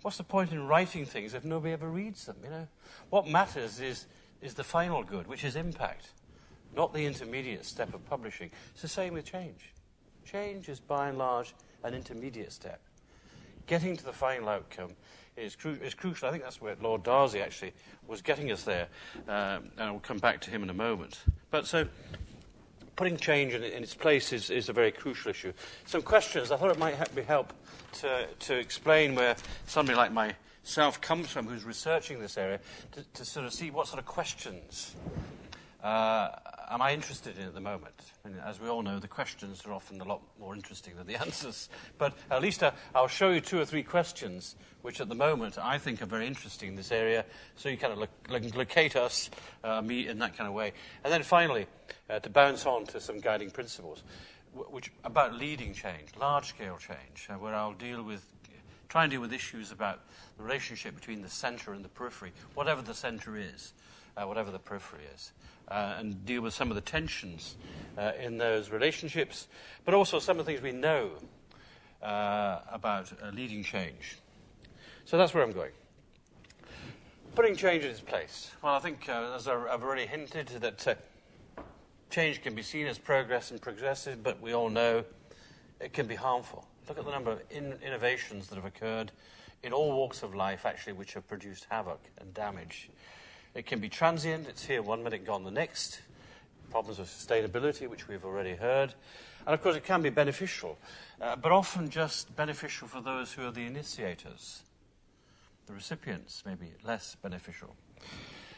What's 0.01 0.18
the 0.18 0.24
point 0.24 0.51
in 0.51 0.68
writing 0.68 1.06
things 1.06 1.34
if 1.34 1.45
nobody 1.45 1.74
ever 1.74 1.89
reads 1.89 2.26
them? 2.26 2.36
You 2.43 2.49
know, 2.49 2.68
what 3.10 3.28
matters 3.28 3.80
is 3.80 4.06
is 4.41 4.53
the 4.53 4.64
final 4.64 5.01
good, 5.01 5.28
which 5.28 5.43
is 5.43 5.56
impact, 5.56 6.10
not 6.76 6.93
the 6.93 7.06
intermediate 7.06 7.66
step 7.66 7.93
of 7.93 8.06
publishing. 8.06 8.51
It's 8.74 8.82
the 8.82 8.88
same 8.88 9.14
with 9.14 9.26
change. 9.26 9.74
Change 10.26 10.70
is 10.70 10.80
by 10.80 11.10
and 11.10 11.18
large 11.18 11.53
an 11.84 11.93
intermediate 11.93 12.51
step. 12.51 12.82
Getting 13.68 13.97
to 13.97 14.06
the 14.06 14.14
final 14.14 14.49
outcome 14.49 14.91
is, 15.38 15.56
cru- 15.56 15.80
is 15.84 15.94
crucial. 15.94 16.28
I 16.28 16.32
think 16.32 16.44
that's 16.44 16.62
where 16.62 16.76
Lord 16.82 17.04
Darzi 17.04 17.42
actually 17.42 17.74
was 18.08 18.22
getting 18.22 18.52
us 18.52 18.64
there, 18.64 18.88
um, 19.28 19.70
and 19.78 19.82
I'll 19.82 20.00
come 20.00 20.20
back 20.20 20.42
to 20.42 20.50
him 20.50 20.64
in 20.64 20.70
a 20.70 20.74
moment. 20.74 21.20
But 21.52 21.66
so 21.66 21.88
putting 22.96 23.18
change 23.18 23.54
in, 23.54 23.64
in 23.64 23.84
its 23.84 23.94
place 23.94 24.32
is, 24.32 24.50
is, 24.50 24.70
a 24.70 24.74
very 24.74 24.92
crucial 24.92 25.32
issue. 25.32 25.54
Some 25.86 26.02
questions. 26.02 26.52
I 26.52 26.58
thought 26.58 26.72
it 26.72 26.80
might 26.80 27.14
be 27.14 27.24
help 27.24 27.54
to, 27.94 28.28
to 28.40 28.56
explain 28.56 29.16
where 29.16 29.36
somebody 29.66 29.98
like 29.98 30.12
myself 30.12 31.02
comes 31.02 31.30
from, 31.30 31.48
who's 31.48 31.66
researching 31.66 32.20
this 32.20 32.38
area, 32.38 32.60
to, 32.94 33.04
to 33.14 33.26
sort 33.26 33.46
of 33.46 33.54
see 33.54 33.72
what 33.72 33.88
sort 33.88 34.00
of 34.00 34.06
questions 34.06 34.96
am 35.86 36.82
I 36.82 36.94
interested 36.94 37.38
in 37.38 37.46
at 37.46 37.54
the 37.54 37.62
moment. 37.62 37.94
And 38.24 38.36
as 38.46 38.60
we 38.60 38.68
all 38.68 38.82
know, 38.82 39.00
the 39.00 39.08
questions 39.08 39.66
are 39.66 39.74
often 39.74 40.02
a 40.02 40.04
lot 40.04 40.22
more 40.40 40.56
interesting 40.56 40.96
than 40.96 41.08
the 41.08 41.16
answers. 41.22 41.70
But 41.98 42.14
at 42.32 42.42
least 42.42 42.64
uh, 42.64 42.72
I'll 42.94 43.08
show 43.08 43.32
you 43.32 43.42
two 43.42 43.60
or 43.60 43.66
three 43.66 43.84
questions 43.84 44.56
which 44.86 45.02
at 45.02 45.10
the 45.10 45.16
moment 45.16 45.58
I 45.58 45.80
think 45.80 46.04
are 46.04 46.06
very 46.06 46.28
interesting 46.28 46.70
in 46.70 46.76
this 46.76 46.92
area, 46.92 47.26
so 47.56 47.70
you 47.70 47.78
kind 47.78 47.92
of 47.92 47.98
look, 47.98 48.56
locate 48.56 48.96
us, 48.96 49.32
uh, 49.64 49.82
me, 49.82 50.08
in 50.08 50.20
that 50.20 50.38
kind 50.38 50.48
of 50.48 50.54
way. 50.54 50.74
And 51.04 51.12
then 51.12 51.24
finally, 51.24 51.66
uh, 52.08 52.20
to 52.20 52.30
bounce 52.30 52.68
on 52.68 52.86
to 52.88 53.02
some 53.02 53.20
guiding 53.20 53.50
principles, 53.50 54.04
which 54.54 54.92
about 55.04 55.34
leading 55.34 55.74
change, 55.74 56.10
large-scale 56.20 56.78
change, 56.78 57.28
uh, 57.32 57.34
where 57.34 57.56
I'll 57.56 57.74
deal 57.74 58.04
with, 58.04 58.24
try 58.88 59.06
and 59.06 59.12
deal 59.12 59.22
with 59.22 59.34
issues 59.34 59.72
about 59.72 60.02
the 60.38 60.44
relationship 60.44 60.94
between 60.94 61.24
the 61.24 61.30
centre 61.30 61.74
and 61.74 61.84
the 61.84 61.90
periphery, 61.90 62.32
whatever 62.54 62.84
the 62.84 62.94
centre 62.94 63.36
is, 63.36 63.74
uh, 64.16 64.26
whatever 64.26 64.52
the 64.52 64.60
periphery 64.60 65.06
is. 65.16 65.32
Uh, 65.68 65.95
and 65.97 66.26
deal 66.26 66.43
with 66.43 66.53
some 66.53 66.70
of 66.70 66.76
the 66.76 66.82
tensions 66.82 67.55
uh, 67.97 68.11
in 68.22 68.38
those 68.38 68.70
relationships, 68.70 69.47
but 69.84 69.95
also 69.95 70.20
some 70.20 70.39
of 70.39 70.45
the 70.45 70.51
things 70.51 70.61
we 70.61 70.72
know 70.72 71.09
uh, 72.03 72.59
about 72.72 73.11
uh, 73.24 73.32
leading 73.34 73.63
change. 73.63 74.20
So 75.05 75.18
that's 75.18 75.34
where 75.34 75.43
I'm 75.43 75.53
going. 75.53 75.72
Putting 77.34 77.55
change 77.55 77.84
in 77.84 77.89
its 77.89 77.99
place. 77.99 78.51
Well, 78.61 78.76
I 78.76 78.80
think, 78.80 79.09
uh, 79.09 79.34
as 79.36 79.47
I've 79.47 79.84
already 79.84 80.05
hinted, 80.05 80.47
that 80.61 80.88
uh, 80.88 81.63
change 82.11 82.43
can 82.43 82.53
be 82.53 82.61
seen 82.61 82.86
as 82.86 82.99
progress 82.99 83.51
and 83.51 83.59
progressive, 83.59 84.22
but 84.22 84.39
we 84.39 84.53
all 84.53 84.70
know 84.70 85.03
it 85.80 85.93
can 85.93 86.05
be 86.05 86.16
harmful. 86.16 86.68
Look 86.88 86.99
at 86.99 87.05
the 87.05 87.11
number 87.11 87.32
of 87.32 87.41
in- 87.49 87.80
innovations 87.84 88.47
that 88.49 88.55
have 88.55 88.66
occurred 88.66 89.11
in 89.63 89.74
all 89.74 89.93
walks 89.93 90.22
of 90.22 90.36
life, 90.36 90.66
actually, 90.66 90.93
which 90.93 91.16
have 91.16 91.28
produced 91.28 91.66
havoc 91.70 92.01
and 92.20 92.34
damage. 92.34 92.89
It 93.56 93.66
can 93.66 93.80
be 93.80 93.89
transient, 93.89 94.47
it's 94.47 94.66
here 94.66 94.82
one 94.82 95.03
minute, 95.03 95.26
gone 95.26 95.43
the 95.43 95.51
next. 95.51 96.01
Problems 96.70 96.99
of 96.99 97.08
sustainability, 97.08 97.88
which 97.88 98.08
we've 98.08 98.26
already 98.26 98.56
heard. 98.56 98.93
And 99.47 99.53
of 99.53 99.62
course, 99.62 99.76
it 99.76 99.84
can 99.84 100.01
be 100.01 100.10
beneficial, 100.10 100.78
uh, 101.22 101.36
but 101.36 101.51
often 101.51 101.89
just 101.89 102.36
beneficial 102.36 102.88
for 102.88 103.01
those 103.01 103.32
who 103.34 103.47
are 103.47 103.51
the 103.51 103.66
initiators 103.66 104.64
the 105.68 105.74
recipients 105.74 106.43
may 106.45 106.56
be 106.56 106.72
less 106.84 107.16
beneficial. 107.22 107.76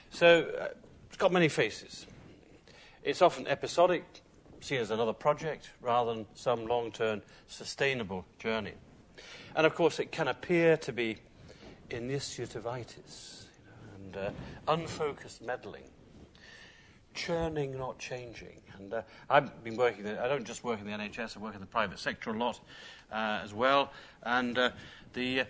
So 0.10 0.52
uh, 0.60 0.68
it's 1.08 1.18
got 1.18 1.32
many 1.32 1.48
faces. 1.48 2.06
It's 3.04 3.22
often 3.22 3.48
episodic, 3.48 4.04
seen 4.60 4.80
as 4.80 4.92
another 4.92 5.14
project, 5.14 5.70
rather 5.82 6.14
than 6.14 6.26
some 6.34 6.68
long 6.68 6.92
term 6.92 7.22
sustainable 7.48 8.26
journey. 8.40 8.74
And 9.56 9.66
of 9.66 9.74
course, 9.76 10.00
it 10.00 10.12
can 10.12 10.28
appear 10.28 10.78
to 10.78 10.92
be 10.92 11.18
initiativitis 11.90 13.37
and 14.08 14.18
uh, 14.18 14.72
unfocused 14.72 15.42
meddling, 15.42 15.84
churning, 17.14 17.78
not 17.78 17.98
changing. 18.00 18.62
And 18.78 18.94
uh, 18.94 19.02
I've 19.30 19.64
been 19.64 19.76
working, 19.76 20.08
I 20.08 20.28
don't 20.28 20.46
just 20.46 20.64
work 20.64 20.80
in 20.80 20.86
the 20.86 20.92
NHS, 20.92 21.38
I 21.38 21.40
work 21.40 21.56
in 21.56 21.62
the 21.62 21.68
private 21.68 22.00
sector 22.00 22.30
a 22.30 22.38
lot 22.38 22.60
uh, 23.12 23.42
as 23.44 23.54
well. 23.54 23.92
And 24.24 24.58
uh, 24.58 24.72
the, 25.14 25.42
uh, 25.42 25.46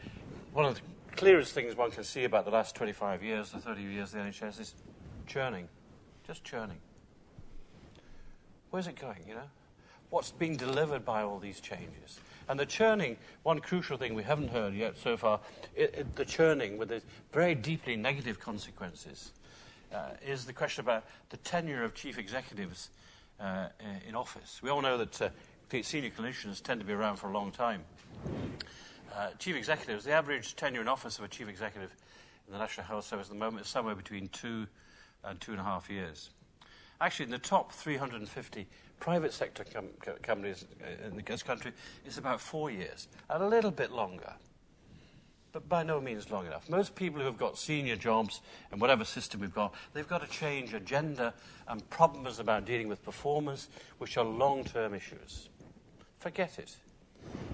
one 0.53 0.65
of 0.65 0.75
the 0.75 0.81
clearest 1.15 1.53
things 1.53 1.75
one 1.75 1.91
can 1.91 2.03
see 2.03 2.23
about 2.23 2.45
the 2.45 2.51
last 2.51 2.75
25 2.75 3.23
years, 3.23 3.51
the 3.51 3.59
30 3.59 3.81
years 3.81 4.13
of 4.13 4.23
the 4.23 4.29
NHS 4.29 4.59
is 4.59 4.75
churning. 5.25 5.67
Just 6.25 6.43
churning. 6.43 6.77
Where's 8.69 8.87
it 8.87 8.99
going, 8.99 9.23
you 9.27 9.35
know? 9.35 9.49
What's 10.09 10.31
being 10.31 10.55
delivered 10.55 11.05
by 11.05 11.23
all 11.23 11.37
these 11.37 11.59
changes? 11.59 12.19
And 12.49 12.59
the 12.59 12.65
churning, 12.65 13.17
one 13.43 13.59
crucial 13.59 13.97
thing 13.97 14.13
we 14.13 14.23
haven't 14.23 14.49
heard 14.49 14.73
yet 14.73 14.97
so 14.97 15.17
far, 15.17 15.39
it, 15.75 15.93
it, 15.95 16.15
the 16.15 16.25
churning 16.25 16.77
with 16.77 16.89
the 16.89 17.01
very 17.33 17.55
deeply 17.55 17.95
negative 17.95 18.39
consequences, 18.39 19.33
uh, 19.93 20.11
is 20.25 20.45
the 20.45 20.53
question 20.53 20.83
about 20.83 21.05
the 21.29 21.37
tenure 21.37 21.83
of 21.83 21.93
chief 21.93 22.17
executives 22.17 22.89
uh, 23.39 23.67
in 24.07 24.15
office. 24.15 24.61
We 24.61 24.69
all 24.69 24.81
know 24.81 24.97
that 24.97 25.21
uh, 25.21 25.29
senior 25.81 26.09
clinicians 26.09 26.61
tend 26.61 26.79
to 26.79 26.85
be 26.85 26.93
around 26.93 27.17
for 27.17 27.29
a 27.29 27.33
long 27.33 27.51
time 27.51 27.83
uh, 29.17 29.29
chief 29.39 29.55
executives, 29.55 30.05
the 30.05 30.11
average 30.11 30.55
tenure 30.55 30.81
in 30.81 30.87
office 30.87 31.17
of 31.17 31.25
a 31.25 31.27
chief 31.27 31.49
executive 31.49 31.95
in 32.45 32.53
the 32.53 32.59
National 32.59 32.85
Health 32.85 33.05
Service 33.05 33.27
at 33.27 33.33
the 33.33 33.39
moment 33.39 33.65
is 33.65 33.67
somewhere 33.67 33.95
between 33.95 34.27
two 34.29 34.67
and 35.23 35.41
two 35.41 35.51
and 35.51 35.59
a 35.59 35.63
half 35.63 35.89
years. 35.89 36.29
Actually, 37.01 37.25
in 37.25 37.31
the 37.31 37.39
top 37.39 37.71
350 37.71 38.67
private 38.99 39.33
sector 39.33 39.63
com- 39.63 40.15
companies 40.21 40.65
uh, 40.81 41.07
in 41.07 41.23
this 41.25 41.43
country, 41.43 41.71
it's 42.05 42.17
about 42.17 42.41
four 42.41 42.69
years, 42.69 43.07
a 43.29 43.43
little 43.43 43.71
bit 43.71 43.91
longer, 43.91 44.33
but 45.51 45.67
by 45.69 45.83
no 45.83 45.99
means 45.99 46.29
long 46.29 46.45
enough. 46.45 46.69
Most 46.69 46.95
people 46.95 47.19
who 47.19 47.25
have 47.25 47.37
got 47.37 47.57
senior 47.57 47.95
jobs 47.95 48.41
in 48.71 48.79
whatever 48.79 49.05
system 49.05 49.41
we've 49.41 49.53
got, 49.53 49.73
they've 49.93 50.07
got 50.07 50.21
to 50.21 50.27
change 50.27 50.73
agenda 50.73 51.33
and 51.67 51.87
problems 51.89 52.39
about 52.39 52.65
dealing 52.65 52.87
with 52.87 53.03
performance, 53.03 53.69
which 53.97 54.17
are 54.17 54.25
long 54.25 54.63
term 54.63 54.93
issues. 54.93 55.49
Forget 56.19 56.59
it. 56.59 56.75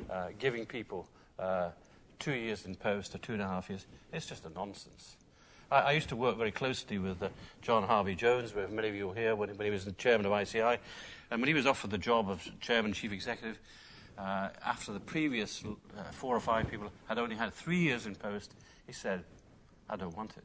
Uh, 0.09 0.27
giving 0.37 0.65
people 0.65 1.07
uh, 1.39 1.69
two 2.19 2.33
years 2.33 2.65
in 2.65 2.75
post 2.75 3.15
or 3.15 3.17
two 3.17 3.33
and 3.33 3.41
a 3.41 3.47
half 3.47 3.69
years. 3.69 3.85
It's 4.11 4.25
just 4.25 4.45
a 4.45 4.49
nonsense. 4.49 5.17
I, 5.71 5.79
I 5.79 5.91
used 5.91 6.09
to 6.09 6.15
work 6.15 6.37
very 6.37 6.51
closely 6.51 6.97
with 6.99 7.21
uh, 7.21 7.29
John 7.61 7.83
Harvey 7.83 8.15
Jones, 8.15 8.53
where 8.53 8.67
many 8.67 8.89
of 8.89 8.95
you 8.95 9.07
were 9.07 9.15
here 9.15 9.35
when, 9.35 9.49
when, 9.57 9.65
he 9.65 9.71
was 9.71 9.85
the 9.85 9.91
chairman 9.93 10.25
of 10.25 10.31
ICI. 10.31 10.77
And 11.33 11.41
when 11.41 11.47
he 11.47 11.55
was 11.55 11.65
offered 11.65 11.89
the 11.89 11.97
job 11.97 12.29
of 12.29 12.47
chairman, 12.59 12.93
chief 12.93 13.11
executive, 13.11 13.59
uh, 14.19 14.49
after 14.63 14.93
the 14.93 14.99
previous 14.99 15.63
uh, 15.65 16.03
four 16.11 16.35
or 16.35 16.39
five 16.39 16.69
people 16.69 16.91
had 17.07 17.17
only 17.17 17.35
had 17.35 17.51
three 17.51 17.79
years 17.79 18.05
in 18.05 18.13
post, 18.13 18.53
he 18.85 18.93
said, 18.93 19.23
I 19.89 19.95
don't 19.95 20.15
want 20.15 20.37
it. 20.37 20.43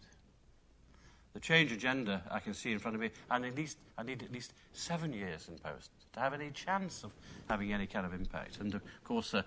The 1.34 1.40
change 1.40 1.72
agenda 1.72 2.22
I 2.30 2.38
can 2.38 2.54
see 2.54 2.72
in 2.72 2.78
front 2.78 2.94
of 2.94 3.02
me, 3.02 3.10
and 3.30 3.44
at 3.44 3.54
least 3.54 3.76
I 3.98 4.02
need 4.02 4.22
at 4.22 4.32
least 4.32 4.54
seven 4.72 5.12
years 5.12 5.48
in 5.48 5.58
post 5.58 5.90
to 6.14 6.20
have 6.20 6.32
any 6.32 6.50
chance 6.52 7.04
of 7.04 7.12
having 7.50 7.74
any 7.74 7.86
kind 7.86 8.06
of 8.06 8.14
impact. 8.14 8.58
And 8.58 8.74
of 8.74 8.82
course, 9.04 9.34
uh, 9.34 9.42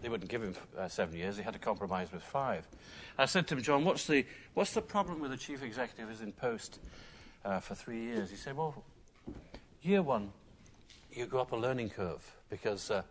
they 0.00 0.08
wouldn't 0.08 0.28
give 0.28 0.42
him 0.42 0.56
uh, 0.76 0.88
seven 0.88 1.16
years. 1.16 1.36
He 1.36 1.44
had 1.44 1.52
to 1.52 1.60
compromise 1.60 2.10
with 2.10 2.24
five. 2.24 2.66
I 3.16 3.26
said 3.26 3.46
to 3.46 3.54
him, 3.54 3.62
John, 3.62 3.84
what's 3.84 4.08
the, 4.08 4.26
what's 4.54 4.74
the 4.74 4.82
problem 4.82 5.20
with 5.20 5.30
the 5.30 5.36
chief 5.36 5.62
executive 5.62 6.08
who's 6.08 6.22
in 6.22 6.32
post 6.32 6.80
uh, 7.44 7.60
for 7.60 7.76
three 7.76 8.00
years? 8.00 8.30
He 8.30 8.36
said, 8.36 8.56
well, 8.56 8.82
year 9.80 10.02
one, 10.02 10.32
you 11.12 11.26
go 11.26 11.40
up 11.40 11.52
a 11.52 11.56
learning 11.56 11.90
curve 11.90 12.24
because 12.50 12.90
uh, 12.90 13.02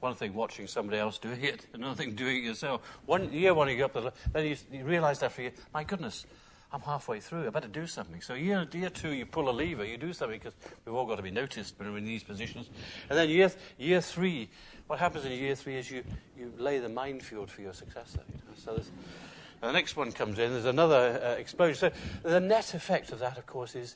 one 0.00 0.14
thing 0.14 0.34
watching 0.34 0.66
somebody 0.66 0.98
else 0.98 1.18
doing 1.18 1.42
it, 1.44 1.66
another 1.72 1.94
thing 1.94 2.14
doing 2.14 2.38
it 2.38 2.42
yourself. 2.44 2.82
One 3.06 3.32
year 3.32 3.54
one, 3.54 3.68
you 3.68 3.78
go 3.78 3.86
up 3.86 3.92
the, 3.94 4.12
then 4.32 4.46
you, 4.46 4.56
you 4.70 4.84
realise 4.84 5.22
after 5.22 5.42
a 5.42 5.44
year, 5.44 5.52
my 5.72 5.84
goodness, 5.84 6.26
I'm 6.72 6.80
halfway 6.80 7.20
through. 7.20 7.46
I 7.46 7.50
better 7.50 7.68
do 7.68 7.86
something. 7.86 8.20
So 8.20 8.34
year, 8.34 8.66
year 8.72 8.90
two, 8.90 9.10
you 9.10 9.26
pull 9.26 9.48
a 9.48 9.52
lever, 9.52 9.84
you 9.84 9.96
do 9.96 10.12
something 10.12 10.38
because 10.38 10.54
we've 10.84 10.94
all 10.94 11.06
got 11.06 11.16
to 11.16 11.22
be 11.22 11.30
noticed 11.30 11.78
when 11.78 11.92
we're 11.92 11.98
in 11.98 12.04
these 12.04 12.24
positions. 12.24 12.68
And 13.08 13.16
then 13.16 13.28
year, 13.28 13.50
year 13.78 14.00
three, 14.00 14.50
what 14.88 14.98
happens 14.98 15.24
in 15.24 15.32
year 15.32 15.54
three 15.54 15.76
is 15.76 15.90
you, 15.90 16.02
you 16.36 16.52
lay 16.58 16.80
the 16.80 16.88
minefield 16.88 17.50
for 17.50 17.62
your 17.62 17.72
successor. 17.72 18.20
You 18.28 18.34
know? 18.34 18.54
So 18.56 18.72
And 18.74 19.70
the 19.70 19.72
next 19.72 19.96
one 19.96 20.10
comes 20.10 20.38
in, 20.38 20.50
there's 20.50 20.64
another 20.64 21.20
uh, 21.22 21.40
explosion. 21.40 21.92
So 22.22 22.28
the 22.28 22.40
net 22.40 22.74
effect 22.74 23.12
of 23.12 23.20
that, 23.20 23.38
of 23.38 23.46
course, 23.46 23.76
is 23.76 23.94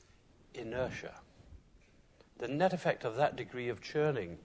inertia. 0.54 1.14
The 2.38 2.48
net 2.48 2.72
effect 2.72 3.04
of 3.04 3.16
that 3.16 3.36
degree 3.36 3.68
of 3.68 3.80
churning 3.80 4.38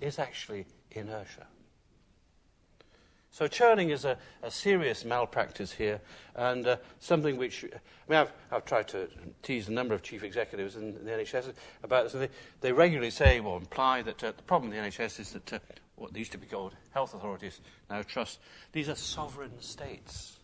is 0.00 0.18
actually 0.18 0.66
inertia. 0.90 1.46
So 3.34 3.48
churning 3.48 3.90
is 3.90 4.04
a, 4.04 4.16
a 4.44 4.50
serious 4.50 5.04
malpractice 5.04 5.72
here, 5.72 6.00
and 6.36 6.64
uh, 6.68 6.76
something 7.00 7.36
which 7.36 7.64
I 7.64 7.68
mean, 8.08 8.20
I've, 8.20 8.32
I've 8.52 8.64
tried 8.64 8.86
to 8.88 9.08
tease 9.42 9.66
a 9.66 9.72
number 9.72 9.92
of 9.92 10.02
chief 10.02 10.22
executives 10.22 10.76
in 10.76 11.04
the 11.04 11.10
NHS 11.10 11.52
about 11.82 12.04
this, 12.04 12.14
and 12.14 12.22
they, 12.22 12.28
they 12.60 12.70
regularly 12.70 13.10
say 13.10 13.40
or 13.40 13.56
imply 13.56 14.02
that 14.02 14.22
uh, 14.22 14.32
the 14.36 14.42
problem 14.44 14.72
in 14.72 14.80
the 14.80 14.88
NHS 14.88 15.18
is 15.18 15.32
that 15.32 15.52
uh, 15.52 15.58
what 15.96 16.16
used 16.16 16.30
to 16.30 16.38
be 16.38 16.46
called 16.46 16.76
health 16.92 17.12
authorities, 17.12 17.60
now 17.90 18.02
trusts, 18.02 18.38
these 18.70 18.88
are 18.88 18.94
sovereign 18.94 19.60
states. 19.60 20.38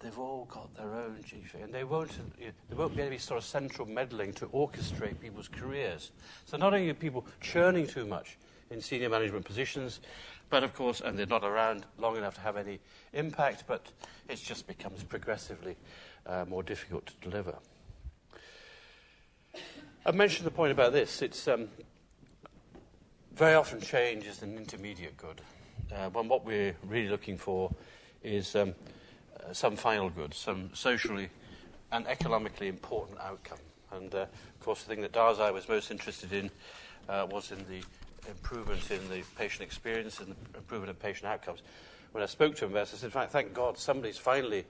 They've 0.00 0.18
all 0.18 0.44
got 0.44 0.72
their 0.76 0.94
own 0.94 1.24
chief, 1.24 1.54
and 1.60 1.74
they 1.74 1.82
won't, 1.82 2.12
there 2.38 2.78
won't 2.78 2.94
be 2.94 3.02
any 3.02 3.18
sort 3.18 3.38
of 3.38 3.44
central 3.44 3.88
meddling 3.88 4.32
to 4.34 4.46
orchestrate 4.46 5.20
people's 5.20 5.48
careers. 5.48 6.12
So 6.46 6.56
not 6.56 6.72
only 6.72 6.88
are 6.90 6.94
people 6.94 7.26
churning 7.40 7.86
too 7.86 8.06
much 8.06 8.38
in 8.70 8.80
senior 8.80 9.08
management 9.08 9.44
positions, 9.44 9.98
but 10.50 10.62
of 10.62 10.72
course, 10.72 11.00
and 11.00 11.18
they're 11.18 11.26
not 11.26 11.42
around 11.42 11.84
long 11.98 12.16
enough 12.16 12.34
to 12.36 12.40
have 12.42 12.56
any 12.56 12.78
impact, 13.12 13.64
but 13.66 13.90
it 14.28 14.36
just 14.36 14.68
becomes 14.68 15.02
progressively 15.02 15.76
uh, 16.26 16.44
more 16.48 16.62
difficult 16.62 17.06
to 17.06 17.28
deliver. 17.28 17.56
I've 20.06 20.14
mentioned 20.14 20.46
the 20.46 20.52
point 20.52 20.70
about 20.72 20.92
this. 20.92 21.22
It's 21.22 21.48
um, 21.48 21.68
very 23.34 23.54
often 23.54 23.80
change 23.80 24.26
is 24.26 24.42
an 24.42 24.56
intermediate 24.56 25.16
good. 25.16 25.40
Uh, 25.92 26.08
when 26.10 26.28
what 26.28 26.44
we're 26.44 26.76
really 26.86 27.08
looking 27.08 27.36
for 27.36 27.74
is 28.22 28.54
um, 28.54 28.74
uh, 29.44 29.52
some 29.52 29.76
final 29.76 30.10
good, 30.10 30.34
some 30.34 30.70
socially 30.74 31.28
and 31.92 32.06
economically 32.06 32.68
important 32.68 33.18
outcome. 33.20 33.58
And 33.92 34.14
uh, 34.14 34.18
of 34.18 34.60
course, 34.60 34.82
the 34.82 34.88
thing 34.88 35.00
that 35.02 35.12
Darzi 35.12 35.52
was 35.52 35.68
most 35.68 35.90
interested 35.90 36.32
in 36.32 36.50
uh, 37.08 37.26
was 37.30 37.50
in 37.52 37.58
the 37.70 37.82
improvement 38.28 38.90
in 38.90 39.08
the 39.08 39.22
patient 39.36 39.62
experience 39.62 40.20
and 40.20 40.34
the 40.52 40.58
improvement 40.58 40.90
in 40.90 40.96
patient 40.96 41.26
outcomes. 41.26 41.62
When 42.12 42.22
I 42.22 42.26
spoke 42.26 42.56
to 42.56 42.66
him 42.66 42.76
I 42.76 42.84
said, 42.84 43.02
in 43.02 43.10
fact 43.10 43.32
thank 43.32 43.54
God 43.54 43.78
somebody's 43.78 44.18
finally 44.18 44.64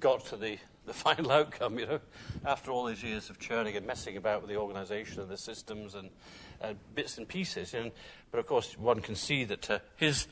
got 0.00 0.24
to 0.26 0.36
the, 0.36 0.58
the 0.86 0.92
final 0.92 1.30
outcome, 1.30 1.78
you 1.78 1.86
know, 1.86 2.00
after 2.44 2.70
all 2.70 2.84
these 2.86 3.02
years 3.02 3.30
of 3.30 3.38
churning 3.38 3.76
and 3.76 3.86
messing 3.86 4.16
about 4.16 4.42
with 4.42 4.50
the 4.50 4.56
organisation 4.56 5.20
and 5.20 5.30
the 5.30 5.36
systems 5.36 5.94
and 5.94 6.10
uh, 6.62 6.74
bits 6.94 7.18
and 7.18 7.28
pieces. 7.28 7.74
And, 7.74 7.92
but 8.30 8.38
of 8.38 8.46
course, 8.46 8.76
one 8.78 9.00
can 9.00 9.14
see 9.14 9.44
that 9.44 9.70
uh, 9.70 9.78
his 9.96 10.26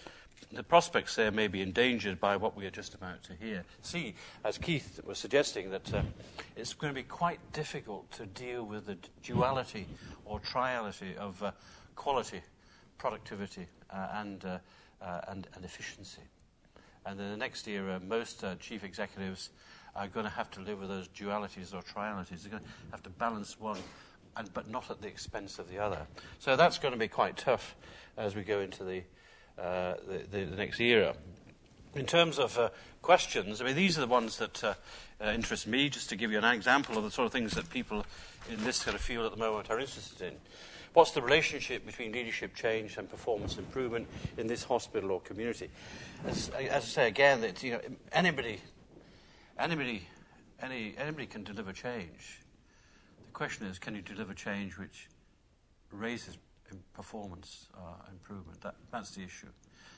the 0.52 0.62
prospects 0.62 1.16
there 1.16 1.30
may 1.30 1.48
be 1.48 1.60
endangered 1.60 2.20
by 2.20 2.36
what 2.36 2.56
we 2.56 2.66
are 2.66 2.70
just 2.70 2.94
about 2.94 3.22
to 3.24 3.34
hear. 3.34 3.64
See, 3.82 4.14
as 4.44 4.58
Keith 4.58 5.00
was 5.04 5.18
suggesting, 5.18 5.70
that 5.70 5.92
uh, 5.92 6.02
it's 6.56 6.74
going 6.74 6.92
to 6.92 6.94
be 6.94 7.06
quite 7.06 7.40
difficult 7.52 8.10
to 8.12 8.26
deal 8.26 8.64
with 8.64 8.86
the 8.86 8.96
duality 9.22 9.86
or 10.24 10.40
triality 10.40 11.16
of 11.16 11.42
uh, 11.42 11.50
quality 11.96 12.40
productivity 12.98 13.66
uh, 13.90 14.08
and, 14.14 14.44
uh, 14.44 14.58
uh, 15.02 15.20
and, 15.28 15.48
and, 15.54 15.64
efficiency. 15.64 16.22
And 17.04 17.20
in 17.20 17.30
the 17.30 17.36
next 17.36 17.66
era, 17.68 18.00
most 18.00 18.44
chief 18.60 18.84
executives 18.84 19.50
are 19.94 20.08
going 20.08 20.24
to 20.24 20.32
have 20.32 20.50
to 20.52 20.60
live 20.60 20.80
with 20.80 20.88
those 20.88 21.08
dualities 21.08 21.74
or 21.74 21.82
trialities. 21.82 22.42
They're 22.42 22.50
going 22.50 22.62
to 22.62 22.68
have 22.92 23.02
to 23.02 23.10
balance 23.10 23.60
one, 23.60 23.78
and, 24.36 24.52
but 24.54 24.70
not 24.70 24.90
at 24.90 25.02
the 25.02 25.08
expense 25.08 25.58
of 25.58 25.68
the 25.68 25.78
other. 25.78 26.06
So 26.38 26.56
that's 26.56 26.78
going 26.78 26.92
to 26.92 26.98
be 26.98 27.08
quite 27.08 27.36
tough 27.36 27.76
as 28.16 28.34
we 28.34 28.42
go 28.42 28.60
into 28.60 28.84
the, 28.84 29.02
uh, 29.58 29.94
the, 30.30 30.44
the, 30.44 30.56
next 30.56 30.80
era. 30.80 31.14
In 31.94 32.06
terms 32.06 32.38
of 32.38 32.58
uh, 32.58 32.70
questions, 33.02 33.60
I 33.60 33.64
mean, 33.64 33.76
these 33.76 33.96
are 33.96 34.00
the 34.00 34.06
ones 34.06 34.38
that 34.38 34.64
uh, 34.64 34.74
interest 35.20 35.66
me, 35.66 35.88
just 35.88 36.08
to 36.08 36.16
give 36.16 36.32
you 36.32 36.38
an 36.38 36.44
example 36.44 36.98
of 36.98 37.04
the 37.04 37.10
sort 37.10 37.26
of 37.26 37.32
things 37.32 37.52
that 37.52 37.70
people 37.70 38.04
in 38.50 38.62
this 38.64 38.82
kind 38.82 38.94
of 38.94 39.00
field 39.00 39.26
at 39.26 39.32
the 39.32 39.38
moment 39.38 39.70
are 39.70 39.78
interested 39.78 40.26
in. 40.26 40.34
What's 40.92 41.10
the 41.10 41.22
relationship 41.22 41.84
between 41.84 42.12
leadership 42.12 42.54
change 42.54 42.98
and 42.98 43.10
performance 43.10 43.58
improvement 43.58 44.06
in 44.36 44.46
this 44.46 44.62
hospital 44.62 45.10
or 45.10 45.20
community? 45.20 45.68
As, 46.26 46.50
as 46.50 46.84
I 46.84 46.86
say 46.86 47.08
again, 47.08 47.40
that 47.40 47.62
you 47.62 47.72
know 47.72 47.80
anybody, 48.12 48.60
anybody, 49.58 50.06
any, 50.62 50.94
anybody 50.96 51.26
can 51.26 51.42
deliver 51.42 51.72
change. 51.72 52.40
The 53.26 53.32
question 53.32 53.66
is, 53.66 53.78
can 53.80 53.96
you 53.96 54.02
deliver 54.02 54.34
change 54.34 54.78
which 54.78 55.08
raises 55.90 56.38
performance 56.92 57.68
uh, 57.76 58.10
improvement? 58.10 58.60
That, 58.60 58.74
that's 58.90 59.12
the 59.12 59.22
issue. 59.22 59.48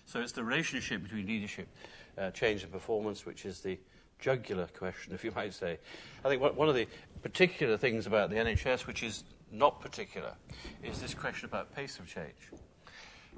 So 0.06 0.20
it's 0.20 0.32
the 0.32 0.44
relationship 0.44 1.02
between 1.02 1.26
leadership, 1.26 1.68
uh, 2.16 2.30
change, 2.30 2.62
and 2.62 2.72
performance, 2.72 3.26
which 3.26 3.44
is 3.44 3.60
the 3.60 3.78
jugular 4.18 4.68
question, 4.76 5.12
if 5.14 5.24
you 5.24 5.32
might 5.32 5.54
say. 5.54 5.78
I 6.24 6.28
think 6.28 6.40
one 6.40 6.68
of 6.68 6.74
the 6.74 6.86
particular 7.22 7.76
things 7.76 8.06
about 8.06 8.30
the 8.30 8.36
NHS, 8.36 8.86
which 8.86 9.02
is 9.02 9.24
not 9.50 9.80
particular, 9.80 10.34
is 10.82 11.00
this 11.00 11.14
question 11.14 11.46
about 11.46 11.74
pace 11.74 11.98
of 11.98 12.06
change. 12.06 12.50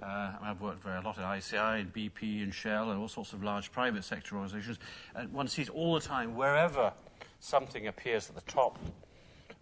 Uh, 0.03 0.33
I've 0.41 0.61
worked 0.61 0.83
very 0.83 0.99
a 0.99 1.01
lot 1.01 1.19
at 1.19 1.39
ICI 1.39 1.57
and 1.57 1.93
BP 1.93 2.43
and 2.43 2.55
Shell 2.55 2.91
and 2.91 3.01
all 3.01 3.09
sorts 3.09 3.33
of 3.33 3.43
large 3.43 3.73
private 3.73 4.05
sector 4.05 4.37
organizations, 4.37 4.79
and 5.15 5.33
one 5.33 5.49
sees 5.49 5.69
all 5.69 5.95
the 5.95 6.01
time 6.01 6.37
wherever 6.37 6.93
something 7.41 7.89
appears 7.89 8.29
at 8.29 8.37
the 8.37 8.53
top, 8.53 8.79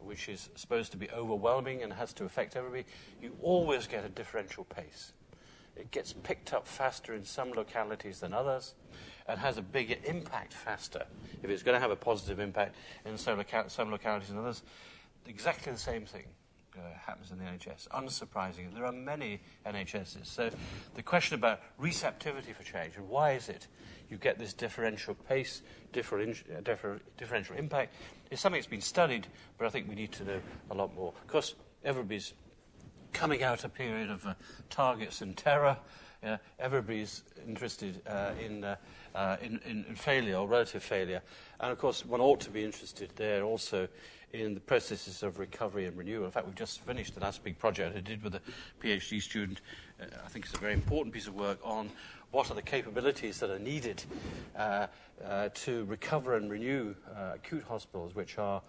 which 0.06 0.28
is 0.28 0.48
supposed 0.54 0.92
to 0.92 0.96
be 0.96 1.10
overwhelming 1.10 1.82
and 1.82 1.92
has 1.92 2.12
to 2.14 2.24
affect 2.24 2.56
everybody, 2.56 2.84
you 3.20 3.36
always 3.42 3.86
get 3.86 4.04
a 4.04 4.08
differential 4.08 4.64
pace. 4.64 5.12
It 5.76 5.90
gets 5.90 6.12
picked 6.12 6.54
up 6.54 6.66
faster 6.66 7.14
in 7.14 7.24
some 7.24 7.52
localities 7.52 8.20
than 8.20 8.32
others 8.32 8.74
and 9.28 9.38
has 9.38 9.58
a 9.58 9.62
bigger 9.62 9.96
impact 10.04 10.54
faster 10.54 11.04
if 11.42 11.50
it's 11.50 11.62
going 11.62 11.74
to 11.74 11.80
have 11.80 11.90
a 11.90 11.96
positive 11.96 12.38
impact 12.40 12.76
in 13.04 13.18
some, 13.18 13.36
loca- 13.36 13.68
some 13.68 13.90
localities 13.90 14.28
than 14.28 14.38
others 14.38 14.62
exactly 15.28 15.72
the 15.72 15.78
same 15.78 16.04
thing 16.04 16.24
uh, 16.76 16.80
happens 17.04 17.30
in 17.30 17.38
the 17.38 17.44
NHS. 17.44 17.88
Unsurprisingly, 17.88 18.74
there 18.74 18.84
are 18.84 18.92
many 18.92 19.40
NHSs. 19.66 20.26
So 20.26 20.50
the 20.94 21.02
question 21.02 21.34
about 21.34 21.60
receptivity 21.78 22.52
for 22.52 22.62
change 22.62 22.96
and 22.96 23.08
why 23.08 23.32
is 23.32 23.48
it 23.48 23.66
you 24.10 24.16
get 24.16 24.38
this 24.38 24.52
differential 24.52 25.14
pace, 25.14 25.62
differential, 25.92 26.46
uh, 26.56 26.60
differ, 26.60 27.00
differential 27.16 27.56
impact, 27.56 27.94
It's 28.30 28.40
something 28.40 28.58
that's 28.58 28.66
been 28.66 28.80
studied, 28.80 29.26
but 29.58 29.66
I 29.66 29.70
think 29.70 29.88
we 29.88 29.94
need 29.94 30.12
to 30.12 30.24
know 30.24 30.40
a 30.70 30.74
lot 30.74 30.94
more. 30.94 31.12
Of 31.22 31.26
course, 31.28 31.54
everybody's 31.84 32.34
coming 33.12 33.42
out 33.42 33.60
of 33.60 33.66
a 33.66 33.68
period 33.68 34.10
of 34.10 34.26
uh, 34.26 34.34
targets 34.68 35.22
and 35.22 35.36
terror. 35.36 35.76
Uh, 36.22 36.36
everybody's 36.58 37.22
interested 37.46 38.02
uh, 38.06 38.32
in, 38.44 38.64
uh, 38.64 38.76
uh, 39.14 39.36
in, 39.40 39.60
in, 39.64 39.94
failure 39.94 40.36
or 40.36 40.48
relative 40.48 40.82
failure. 40.82 41.22
And 41.60 41.70
of 41.70 41.78
course, 41.78 42.04
one 42.04 42.20
ought 42.20 42.40
to 42.40 42.50
be 42.50 42.64
interested 42.64 43.10
there 43.16 43.44
also 43.44 43.86
in 44.32 44.54
the 44.54 44.60
processes 44.60 45.22
of 45.22 45.38
recovery 45.38 45.86
and 45.86 45.96
renewal. 45.96 46.24
In 46.24 46.30
fact, 46.30 46.46
we've 46.46 46.54
just 46.54 46.80
finished 46.80 47.16
an 47.16 47.22
ASPIG 47.22 47.58
project 47.58 47.96
I 47.96 48.00
did 48.00 48.22
with 48.22 48.34
a 48.34 48.40
PhD 48.82 49.22
student. 49.22 49.60
I 50.00 50.28
think 50.28 50.44
it's 50.46 50.54
a 50.54 50.58
very 50.58 50.74
important 50.74 51.14
piece 51.14 51.26
of 51.26 51.34
work 51.34 51.58
on 51.62 51.90
what 52.36 52.50
are 52.50 52.54
the 52.54 52.60
capabilities 52.60 53.40
that 53.40 53.48
are 53.48 53.58
needed 53.58 54.02
uh, 54.58 54.86
uh, 55.24 55.48
to 55.54 55.86
recover 55.86 56.36
and 56.36 56.50
renew 56.50 56.94
uh, 57.16 57.32
acute 57.36 57.64
hospitals 57.66 58.14
which 58.14 58.36
are, 58.36 58.60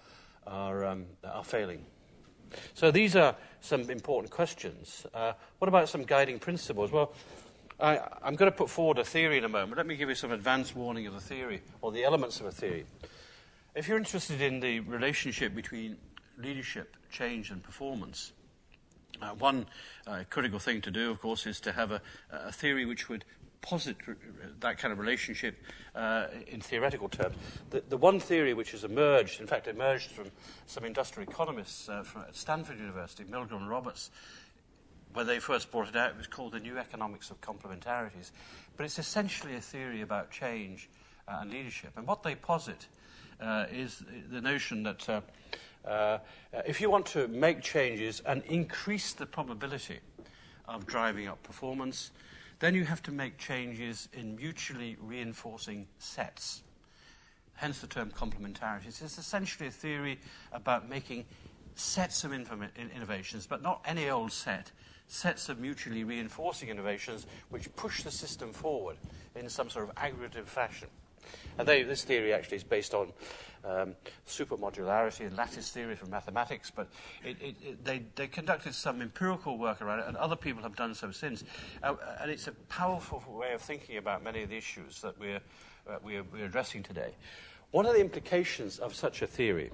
are, 0.48 0.86
um, 0.86 1.06
are 1.26 1.44
failing. 1.44 1.86
So 2.76 2.92
these 2.92 3.18
are 3.18 3.36
some 3.60 3.90
important 3.90 4.32
questions. 4.32 5.06
Uh, 5.14 5.34
what 5.60 5.68
about 5.68 5.90
some 5.90 6.04
guiding 6.04 6.40
principles? 6.40 6.94
Well, 6.94 7.12
I, 7.78 8.00
I'm 8.24 8.36
going 8.36 8.50
to 8.50 8.58
put 8.58 8.70
forward 8.70 9.00
a 9.00 9.04
theory 9.04 9.38
in 9.38 9.44
a 9.44 9.50
moment. 9.50 9.76
Let 9.76 9.86
me 9.86 9.98
give 9.98 10.08
you 10.08 10.16
some 10.16 10.32
advance 10.32 10.74
warning 10.74 11.06
of 11.06 11.14
the 11.14 11.20
theory, 11.20 11.62
or 11.82 11.92
the 11.92 12.06
elements 12.06 12.40
of 12.40 12.46
a 12.46 12.52
theory. 12.52 12.86
If 13.76 13.90
you're 13.90 13.98
interested 13.98 14.40
in 14.40 14.62
the 14.62 14.80
relationship 14.80 15.54
between 15.54 15.98
leadership, 16.38 16.96
change, 17.12 17.52
and 17.52 17.62
performance, 17.62 18.32
uh, 19.22 19.30
one 19.30 19.66
uh, 20.06 20.24
critical 20.30 20.60
thing 20.60 20.82
to 20.82 20.92
do, 20.92 21.10
of 21.10 21.20
course, 21.20 21.48
is 21.48 21.60
to 21.62 21.72
have 21.72 21.92
a, 21.92 22.02
a 22.32 22.52
theory 22.52 22.86
which 22.86 23.10
would 23.10 23.26
posit 23.62 23.98
that 24.60 24.78
kind 24.78 24.92
of 24.92 25.00
relationship 25.00 25.58
uh, 25.96 26.28
in 26.48 26.62
theoretical 26.62 27.10
terms. 27.10 27.36
The, 27.70 27.84
the 27.90 27.98
one 27.98 28.20
theory 28.20 28.54
which 28.54 28.72
has 28.72 28.84
emerged, 28.84 29.42
in 29.42 29.48
fact, 29.48 29.68
emerged 29.68 30.12
from 30.12 30.28
some 30.66 30.86
industrial 30.86 31.30
economists 31.30 31.90
uh, 31.90 32.04
from 32.04 32.24
Stanford 32.32 32.80
University, 32.80 33.24
Milgram 33.24 33.58
and 33.58 33.70
Roberts, 33.70 34.12
when 35.14 35.26
they 35.26 35.40
first 35.40 35.72
brought 35.72 35.88
it 35.88 35.96
out, 35.96 36.12
it 36.12 36.18
was 36.18 36.28
called 36.28 36.52
the 36.52 36.60
new 36.60 36.78
economics 36.78 37.32
of 37.32 37.42
complementarities. 37.42 38.32
But 38.76 38.86
it's 38.86 39.00
essentially 39.00 39.56
a 39.56 39.62
theory 39.62 40.02
about 40.02 40.30
change 40.30 40.90
uh, 41.28 41.40
and 41.42 41.52
leadership. 41.52 41.92
And 41.96 42.06
what 42.06 42.22
they 42.22 42.36
posit 42.36 42.88
uh, 43.42 43.66
is 43.72 44.04
the 44.30 44.42
notion 44.42 44.84
that 44.84 45.10
uh, 45.10 45.22
uh, 45.88 46.20
if 46.66 46.82
you 46.82 46.90
want 46.90 47.06
to 47.08 47.28
make 47.30 47.62
changes 47.62 48.22
and 48.26 48.44
increase 48.44 49.14
the 49.14 49.26
probability 49.26 50.00
of 50.68 50.86
driving 50.86 51.28
up 51.28 51.42
performance, 51.44 52.12
uh, 52.12 52.27
then 52.60 52.74
you 52.74 52.86
have 52.86 53.02
to 53.04 53.12
make 53.12 53.38
changes 53.38 54.10
in 54.14 54.36
mutually 54.36 54.98
reinforcing 55.00 55.88
sets. 56.00 56.64
Hence 57.56 57.80
the 57.80 57.88
term 57.88 58.12
complementarity. 58.12 58.88
It's 58.88 59.02
essentially 59.02 59.68
a 59.68 59.72
theory 59.72 60.20
about 60.52 60.90
making 60.90 61.26
sets 61.76 62.24
of 62.24 62.34
innovations, 62.34 63.48
but 63.48 63.62
not 63.62 63.82
any 63.86 64.10
old 64.10 64.32
set, 64.32 64.72
sets 65.08 65.50
of 65.50 65.60
mutually 65.60 66.04
reinforcing 66.04 66.70
innovations 66.70 67.28
which 67.50 67.74
push 67.76 68.04
the 68.04 68.12
system 68.12 68.52
forward 68.52 68.98
in 69.36 69.50
some 69.50 69.70
sort 69.70 69.90
of 69.90 69.96
aggregative 69.96 70.46
fashion. 70.46 70.88
And 71.58 71.68
they, 71.68 71.84
this 71.84 72.04
theory 72.04 72.34
actually 72.34 72.58
is 72.58 72.64
based 72.64 72.94
on 72.94 73.12
um, 73.68 73.96
supermodularity 74.28 75.22
and 75.22 75.36
lattice 75.36 75.72
theory 75.72 75.96
from 75.96 76.10
mathematics, 76.10 76.72
but 76.74 76.88
it, 77.24 77.38
it, 77.42 77.56
it, 77.62 77.86
they, 77.86 78.04
they, 78.16 78.28
conducted 78.28 78.74
some 78.74 79.02
empirical 79.02 79.58
work 79.58 79.82
around 79.82 80.00
it, 80.00 80.06
and 80.08 80.16
other 80.18 80.36
people 80.36 80.64
have 80.64 80.76
done 80.76 80.94
so 80.94 81.12
since. 81.12 81.44
Uh, 81.84 81.96
and 82.22 82.32
it's 82.32 82.48
a 82.48 82.52
powerful 82.70 83.22
way 83.28 83.54
of 83.54 83.62
thinking 83.62 83.98
about 83.98 84.24
many 84.24 84.44
of 84.44 84.50
the 84.50 84.58
issues 84.58 85.02
that 85.02 85.20
we're, 85.20 85.42
uh, 85.90 85.98
we're, 86.04 86.24
we're, 86.32 86.46
addressing 86.46 86.84
today. 86.84 87.14
What 87.72 87.86
are 87.86 87.94
the 87.94 88.02
implications 88.02 88.80
of 88.80 88.96
such 88.96 89.22
a 89.22 89.28
theory, 89.28 89.72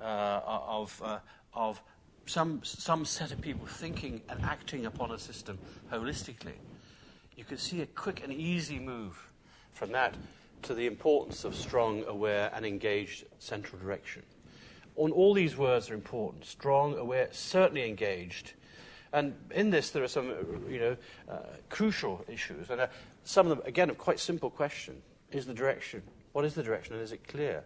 uh, 0.00 0.40
of, 0.44 1.00
uh, 1.04 1.18
of 1.54 1.80
some, 2.26 2.60
some 2.64 3.04
set 3.04 3.32
of 3.32 3.40
people 3.40 3.66
thinking 3.66 4.20
and 4.28 4.42
acting 4.42 4.84
upon 4.84 5.12
a 5.12 5.18
system 5.18 5.58
holistically, 5.90 6.54
you 7.36 7.44
can 7.44 7.56
see 7.56 7.80
a 7.80 7.86
quick 7.86 8.22
and 8.22 8.32
easy 8.32 8.78
move 8.78 9.32
from 9.76 9.92
that 9.92 10.14
to 10.62 10.74
the 10.74 10.86
importance 10.86 11.44
of 11.44 11.54
strong, 11.54 12.02
aware, 12.08 12.50
and 12.54 12.64
engaged 12.64 13.24
central 13.38 13.80
direction. 13.80 14.22
On 14.96 15.12
all 15.12 15.34
these 15.34 15.56
words 15.56 15.90
are 15.90 15.94
important 15.94 16.46
strong, 16.46 16.96
aware, 16.96 17.28
certainly 17.30 17.86
engaged. 17.86 18.54
And 19.12 19.34
in 19.50 19.70
this, 19.70 19.90
there 19.90 20.02
are 20.02 20.08
some 20.08 20.28
you 20.68 20.80
know, 20.80 20.96
uh, 21.28 21.38
crucial 21.68 22.24
issues. 22.28 22.70
And 22.70 22.80
uh, 22.80 22.86
some 23.24 23.46
of 23.46 23.56
them, 23.56 23.66
again, 23.66 23.90
a 23.90 23.94
quite 23.94 24.18
simple 24.18 24.50
question 24.50 25.02
Is 25.30 25.46
the 25.46 25.54
direction? 25.54 26.02
What 26.32 26.44
is 26.44 26.54
the 26.54 26.62
direction, 26.62 26.94
and 26.94 27.02
is 27.02 27.12
it 27.12 27.28
clear? 27.28 27.64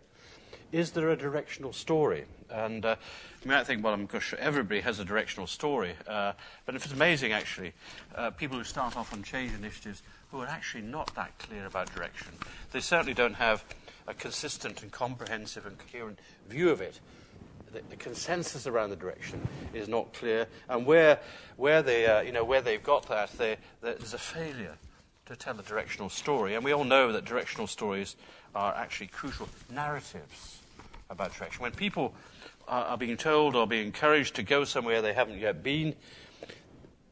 Is 0.72 0.92
there 0.92 1.10
a 1.10 1.16
directional 1.16 1.72
story? 1.72 2.24
And 2.48 2.84
uh, 2.84 2.96
you 3.42 3.50
might 3.50 3.66
think, 3.66 3.82
well, 3.82 3.92
I'm 3.92 4.08
sure 4.20 4.38
everybody 4.38 4.80
has 4.80 5.00
a 5.00 5.04
directional 5.04 5.48
story. 5.48 5.94
Uh, 6.06 6.32
but 6.64 6.76
it's 6.76 6.92
amazing, 6.92 7.32
actually, 7.32 7.72
uh, 8.14 8.30
people 8.30 8.56
who 8.56 8.64
start 8.64 8.96
off 8.96 9.12
on 9.12 9.22
change 9.24 9.52
initiatives 9.52 10.02
who 10.30 10.40
are 10.40 10.46
actually 10.46 10.82
not 10.82 11.12
that 11.16 11.36
clear 11.38 11.66
about 11.66 11.92
direction. 11.94 12.28
They 12.70 12.80
certainly 12.80 13.14
don't 13.14 13.34
have 13.34 13.64
a 14.06 14.14
consistent 14.14 14.82
and 14.82 14.92
comprehensive 14.92 15.66
and 15.66 15.76
coherent 15.76 16.20
view 16.48 16.70
of 16.70 16.80
it. 16.80 17.00
The, 17.72 17.82
the 17.90 17.96
consensus 17.96 18.66
around 18.66 18.90
the 18.90 18.96
direction 18.96 19.46
is 19.74 19.88
not 19.88 20.12
clear, 20.12 20.46
and 20.68 20.86
where, 20.86 21.20
where, 21.56 21.82
they, 21.82 22.06
uh, 22.06 22.20
you 22.20 22.32
know, 22.32 22.44
where 22.44 22.60
they've 22.60 22.82
got 22.82 23.08
that, 23.08 23.30
they, 23.38 23.56
there's 23.80 24.14
a 24.14 24.18
failure 24.18 24.76
to 25.26 25.36
tell 25.36 25.58
a 25.58 25.62
directional 25.62 26.08
story. 26.08 26.54
And 26.54 26.64
we 26.64 26.72
all 26.72 26.84
know 26.84 27.12
that 27.12 27.24
directional 27.24 27.68
stories 27.68 28.16
are 28.54 28.74
actually 28.74 29.06
crucial 29.08 29.48
narratives 29.72 30.59
about 31.10 31.34
direction. 31.34 31.62
When 31.62 31.72
people 31.72 32.14
are, 32.66 32.84
are 32.86 32.98
being 32.98 33.16
told 33.16 33.54
or 33.54 33.66
being 33.66 33.86
encouraged 33.86 34.36
to 34.36 34.42
go 34.42 34.64
somewhere 34.64 35.02
they 35.02 35.12
haven't 35.12 35.38
yet 35.38 35.62
been, 35.62 35.94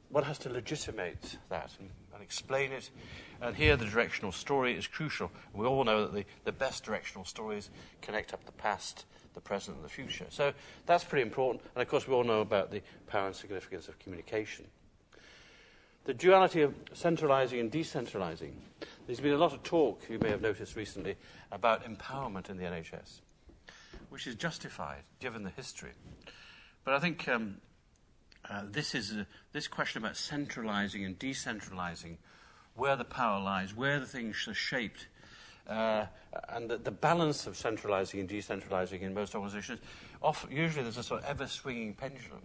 one 0.09 0.25
has 0.25 0.39
to 0.39 0.49
legitimate 0.49 1.37
that 1.51 1.73
and 1.79 1.91
and 2.19 2.25
explain 2.25 2.73
it. 2.73 2.91
And 3.41 3.55
here, 3.55 3.77
the 3.77 3.87
directional 3.87 4.33
story 4.33 4.77
is 4.77 4.87
crucial. 4.87 5.31
We 5.55 5.67
all 5.67 5.85
know 5.85 6.03
that 6.03 6.13
the, 6.13 6.25
the 6.45 6.53
best 6.53 6.85
directional 6.85 7.25
stories 7.25 7.71
connect 8.03 8.35
up 8.35 8.45
the 8.45 8.53
past, 8.53 9.05
the 9.35 9.41
present, 9.41 9.77
and 9.77 9.85
the 9.85 9.91
future. 9.91 10.27
So 10.29 10.53
that's 10.87 11.05
pretty 11.05 11.23
important. 11.23 11.63
And 11.75 11.83
of 11.83 11.89
course, 11.89 12.09
we 12.09 12.15
all 12.15 12.25
know 12.25 12.41
about 12.41 12.73
the 12.73 12.83
power 13.07 13.29
and 13.29 13.37
significance 13.37 13.87
of 13.89 13.99
communication. 14.01 14.67
The 16.05 16.15
duality 16.15 16.63
of 16.63 16.75
centralizing 16.95 17.61
and 17.61 17.71
decentralizing. 17.71 18.53
There's 19.07 19.21
been 19.21 19.35
a 19.35 19.39
lot 19.39 19.53
of 19.53 19.63
talk, 19.63 20.03
you 20.09 20.19
may 20.19 20.31
have 20.31 20.43
noticed 20.43 20.75
recently, 20.75 21.17
about 21.53 21.85
empowerment 21.85 22.51
in 22.51 22.57
the 22.57 22.65
NHS, 22.65 23.21
which 24.11 24.27
is 24.27 24.35
justified 24.35 25.03
given 25.21 25.43
the 25.43 25.51
history. 25.51 25.93
But 26.85 26.95
I 26.95 27.01
think 27.01 27.29
um, 27.29 27.59
uh, 28.49 28.63
this 28.65 28.95
is 28.95 29.13
a, 29.13 29.27
this 29.53 29.69
question 29.69 30.03
about 30.03 30.17
centralizing 30.17 31.05
and 31.05 31.19
decentralizing, 31.19 32.17
where 32.75 32.97
the 32.97 33.05
power 33.05 33.41
lies, 33.41 33.75
where 33.75 34.01
the 34.01 34.07
things 34.07 34.47
are 34.49 34.55
shaped, 34.55 35.07
uh, 35.69 36.07
and 36.49 36.71
the, 36.71 36.79
the, 36.79 36.91
balance 36.91 37.47
of 37.47 37.57
centralizing 37.57 38.21
and 38.21 38.29
decentralizing 38.29 39.03
in 39.03 39.13
most 39.13 39.35
organizations. 39.35 39.81
Often, 40.23 40.53
usually, 40.53 40.83
there's 40.83 40.97
a 40.97 41.03
sort 41.03 41.23
of 41.23 41.29
ever 41.29 41.47
swinging 41.47 41.93
pendulum. 41.93 42.41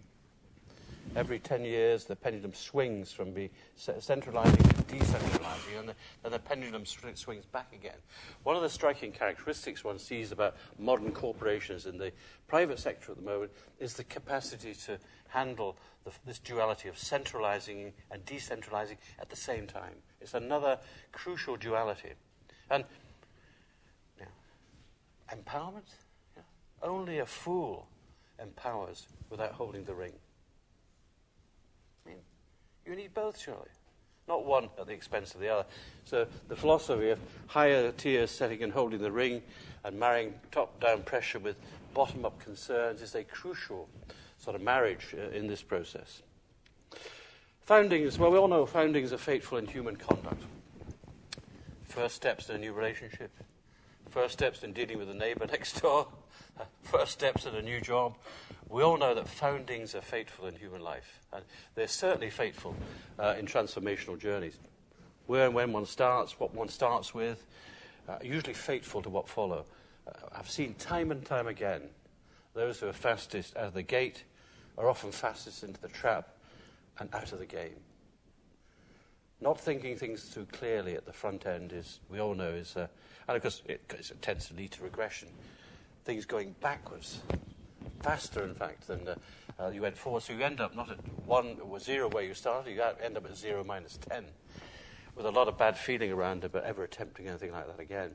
Every 1.16 1.38
10 1.38 1.64
years, 1.64 2.04
the 2.04 2.16
pendulum 2.16 2.54
swings 2.54 3.12
from 3.12 3.32
be 3.32 3.50
centralizing 3.76 4.56
to 4.56 4.82
decentralizing, 4.82 5.78
and 5.78 5.88
the, 5.88 5.94
then 6.24 6.32
the 6.32 6.40
pendulum 6.40 6.84
swings 6.84 7.46
back 7.46 7.72
again. 7.72 7.98
One 8.42 8.56
of 8.56 8.62
the 8.62 8.68
striking 8.68 9.12
characteristics 9.12 9.84
one 9.84 10.00
sees 10.00 10.32
about 10.32 10.56
modern 10.76 11.12
corporations 11.12 11.86
in 11.86 11.98
the 11.98 12.10
private 12.48 12.80
sector 12.80 13.12
at 13.12 13.18
the 13.18 13.24
moment 13.24 13.52
is 13.78 13.94
the 13.94 14.02
capacity 14.02 14.74
to 14.86 14.98
handle 15.28 15.76
the, 16.04 16.10
this 16.26 16.40
duality 16.40 16.88
of 16.88 16.98
centralizing 16.98 17.92
and 18.10 18.24
decentralizing 18.26 18.96
at 19.20 19.30
the 19.30 19.36
same 19.36 19.68
time. 19.68 19.94
It's 20.20 20.34
another 20.34 20.78
crucial 21.12 21.56
duality. 21.56 22.14
And 22.70 22.84
yeah, 24.18 24.26
empowerment? 25.32 25.94
Yeah. 26.36 26.42
Only 26.82 27.20
a 27.20 27.26
fool 27.26 27.86
empowers 28.42 29.06
without 29.30 29.52
holding 29.52 29.84
the 29.84 29.94
ring. 29.94 30.14
You 32.86 32.96
need 32.96 33.14
both, 33.14 33.40
surely. 33.40 33.68
Not 34.26 34.44
one 34.44 34.68
at 34.78 34.86
the 34.86 34.92
expense 34.92 35.34
of 35.34 35.40
the 35.40 35.48
other. 35.48 35.66
So 36.04 36.26
the 36.48 36.56
philosophy 36.56 37.10
of 37.10 37.18
higher 37.46 37.92
tiers 37.92 38.30
setting 38.30 38.62
and 38.62 38.72
holding 38.72 39.00
the 39.00 39.12
ring 39.12 39.42
and 39.84 39.98
marrying 39.98 40.34
top 40.50 40.80
down 40.80 41.02
pressure 41.02 41.38
with 41.38 41.56
bottom 41.92 42.24
up 42.24 42.38
concerns 42.40 43.02
is 43.02 43.14
a 43.14 43.24
crucial 43.24 43.88
sort 44.38 44.56
of 44.56 44.62
marriage 44.62 45.14
uh, 45.14 45.30
in 45.36 45.46
this 45.46 45.62
process. 45.62 46.22
Foundings, 47.62 48.18
well, 48.18 48.30
we 48.30 48.38
all 48.38 48.48
know 48.48 48.66
foundings 48.66 49.12
are 49.12 49.18
fateful 49.18 49.58
in 49.58 49.66
human 49.66 49.96
conduct. 49.96 50.42
First 51.84 52.16
steps 52.16 52.50
in 52.50 52.56
a 52.56 52.58
new 52.58 52.72
relationship, 52.72 53.30
first 54.08 54.34
steps 54.34 54.62
in 54.62 54.72
dealing 54.72 54.98
with 54.98 55.08
the 55.08 55.14
neighbour 55.14 55.46
next 55.50 55.80
door, 55.80 56.08
first 56.82 57.12
steps 57.12 57.46
in 57.46 57.54
a 57.54 57.62
new 57.62 57.80
job. 57.80 58.16
We 58.68 58.82
all 58.82 58.96
know 58.96 59.14
that 59.14 59.28
foundings 59.28 59.94
are 59.94 60.00
fateful 60.00 60.46
in 60.46 60.56
human 60.56 60.82
life, 60.82 61.20
and 61.32 61.44
they're 61.74 61.86
certainly 61.86 62.30
fateful 62.30 62.74
uh, 63.18 63.36
in 63.38 63.46
transformational 63.46 64.18
journeys. 64.18 64.58
Where 65.26 65.46
and 65.46 65.54
when 65.54 65.72
one 65.72 65.86
starts, 65.86 66.38
what 66.38 66.54
one 66.54 66.68
starts 66.68 67.14
with, 67.14 67.44
uh, 68.08 68.18
usually 68.22 68.54
fateful 68.54 69.02
to 69.02 69.10
what 69.10 69.28
follow. 69.28 69.64
Uh, 70.06 70.12
I've 70.32 70.50
seen 70.50 70.74
time 70.74 71.10
and 71.10 71.24
time 71.24 71.46
again 71.46 71.82
those 72.54 72.78
who 72.78 72.86
are 72.86 72.92
fastest 72.92 73.56
out 73.56 73.64
of 73.66 73.74
the 73.74 73.82
gate 73.82 74.24
are 74.78 74.88
often 74.88 75.10
fastest 75.12 75.64
into 75.64 75.80
the 75.80 75.88
trap 75.88 76.28
and 76.98 77.12
out 77.12 77.32
of 77.32 77.40
the 77.40 77.46
game. 77.46 77.76
Not 79.40 79.60
thinking 79.60 79.96
things 79.96 80.22
through 80.22 80.46
clearly 80.46 80.94
at 80.94 81.04
the 81.04 81.12
front 81.12 81.46
end 81.46 81.72
is, 81.72 82.00
we 82.08 82.20
all 82.20 82.34
know, 82.34 82.50
is, 82.50 82.76
uh, 82.76 82.86
and 83.28 83.36
of 83.36 83.42
course, 83.42 83.62
it, 83.66 83.82
it, 83.90 84.22
tends 84.22 84.48
to 84.48 84.54
lead 84.54 84.70
to 84.72 84.84
regression. 84.84 85.28
Things 86.04 86.24
going 86.24 86.54
backwards, 86.60 87.20
faster, 88.04 88.44
in 88.44 88.54
fact, 88.54 88.86
than 88.86 89.08
uh, 89.08 89.14
uh, 89.58 89.68
you 89.68 89.80
went 89.80 89.96
forward. 89.96 90.22
So 90.22 90.34
you 90.34 90.42
end 90.42 90.60
up 90.60 90.76
not 90.76 90.90
at 90.90 90.98
one 91.24 91.56
or 91.62 91.80
zero 91.80 92.08
where 92.10 92.22
you 92.22 92.34
started, 92.34 92.70
you 92.70 92.82
end 93.02 93.16
up 93.16 93.24
at 93.24 93.34
zero 93.36 93.64
minus 93.64 93.98
ten, 94.08 94.26
with 95.16 95.24
a 95.24 95.30
lot 95.30 95.48
of 95.48 95.56
bad 95.56 95.78
feeling 95.78 96.12
around 96.12 96.44
about 96.44 96.64
ever 96.64 96.84
attempting 96.84 97.28
anything 97.28 97.52
like 97.52 97.66
that 97.66 97.80
again. 97.80 98.10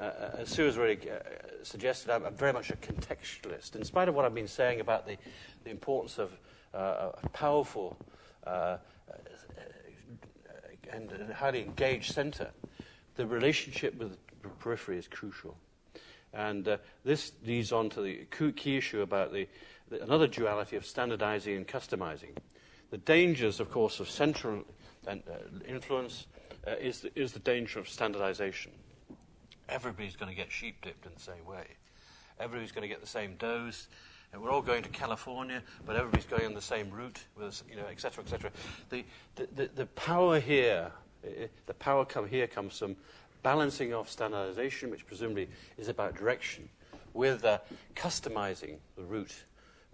Uh, 0.00 0.04
uh, 0.04 0.36
as 0.38 0.48
Sue 0.48 0.64
has 0.64 0.78
already 0.78 1.10
uh, 1.10 1.18
suggested, 1.62 2.10
I'm, 2.10 2.24
I'm, 2.24 2.34
very 2.34 2.52
much 2.52 2.70
a 2.70 2.76
contextualist. 2.76 3.76
In 3.76 3.84
spite 3.84 4.08
of 4.08 4.14
what 4.14 4.24
I've 4.24 4.34
been 4.34 4.48
saying 4.48 4.80
about 4.80 5.06
the, 5.06 5.16
the 5.64 5.70
importance 5.70 6.18
of 6.18 6.32
uh, 6.72 7.10
a 7.22 7.28
powerful 7.30 7.98
and 10.90 11.12
highly 11.34 11.62
engaged 11.62 12.14
centre, 12.14 12.50
the 13.16 13.26
relationship 13.26 13.94
with 13.96 14.16
the 14.42 14.48
periphery 14.48 14.96
is 14.96 15.06
crucial. 15.06 15.56
And 16.32 16.68
uh, 16.68 16.76
this 17.04 17.32
leads 17.44 17.72
on 17.72 17.90
to 17.90 18.02
the 18.02 18.26
key 18.52 18.76
issue 18.76 19.02
about 19.02 19.32
the, 19.32 19.48
the, 19.90 20.02
another 20.02 20.26
duality 20.26 20.76
of 20.76 20.84
standardizing 20.84 21.56
and 21.56 21.66
customizing. 21.66 22.36
The 22.90 22.98
dangers, 22.98 23.60
of 23.60 23.70
course, 23.70 24.00
of 24.00 24.08
central 24.08 24.64
influence 25.66 26.26
is, 26.66 27.00
the, 27.00 27.18
is 27.18 27.32
the 27.32 27.38
danger 27.38 27.78
of 27.78 27.88
standardization 27.88 28.72
everybody's 29.68 30.16
going 30.16 30.30
to 30.30 30.36
get 30.36 30.50
sheep 30.50 30.82
dipped 30.82 31.06
in 31.06 31.12
the 31.14 31.20
same 31.20 31.44
way. 31.46 31.64
Everybody's 32.40 32.72
going 32.72 32.82
to 32.82 32.88
get 32.88 33.00
the 33.00 33.06
same 33.06 33.34
dose. 33.36 33.88
And 34.32 34.42
we're 34.42 34.50
all 34.50 34.62
going 34.62 34.82
to 34.82 34.90
California, 34.90 35.62
but 35.86 35.96
everybody's 35.96 36.26
going 36.26 36.44
on 36.44 36.52
the 36.52 36.60
same 36.60 36.90
route, 36.90 37.18
with, 37.36 37.62
you 37.68 37.76
know, 37.76 37.86
et 37.90 37.98
cetera, 37.98 38.22
et 38.24 38.28
cetera. 38.28 38.50
The, 38.90 39.04
the, 39.36 39.48
the, 39.54 39.70
the 39.74 39.86
power 39.86 40.38
here, 40.38 40.92
the 41.66 41.74
power 41.74 42.04
come 42.04 42.28
here 42.28 42.46
comes 42.46 42.78
from 42.78 42.96
balancing 43.42 43.94
off 43.94 44.08
standardization, 44.08 44.90
which 44.90 45.06
presumably 45.06 45.48
is 45.76 45.88
about 45.88 46.16
direction, 46.16 46.68
with 47.14 47.44
uh, 47.44 47.58
customizing 47.94 48.76
the 48.96 49.02
route 49.02 49.44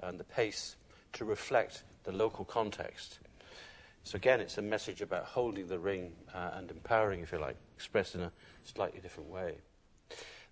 and 0.01 0.19
the 0.19 0.25
pace 0.25 0.77
to 1.13 1.25
reflect 1.25 1.85
the 2.05 2.13
local 2.13 2.45
context. 2.45 3.19
So 4.03 4.17
again, 4.17 4.41
it's 4.41 4.59
a 4.59 4.63
message 4.63 5.01
about 5.01 5.25
holding 5.25 5.67
the 5.67 5.79
ring 5.79 6.13
uh, 6.35 6.51
and 6.55 6.71
empowering, 6.71 7.21
if 7.21 7.33
you 7.33 7.39
like, 7.39 7.57
expressed 7.75 8.15
in 8.15 8.21
a 8.21 8.33
slightly 8.65 9.01
different 9.01 9.31
way. 9.31 9.55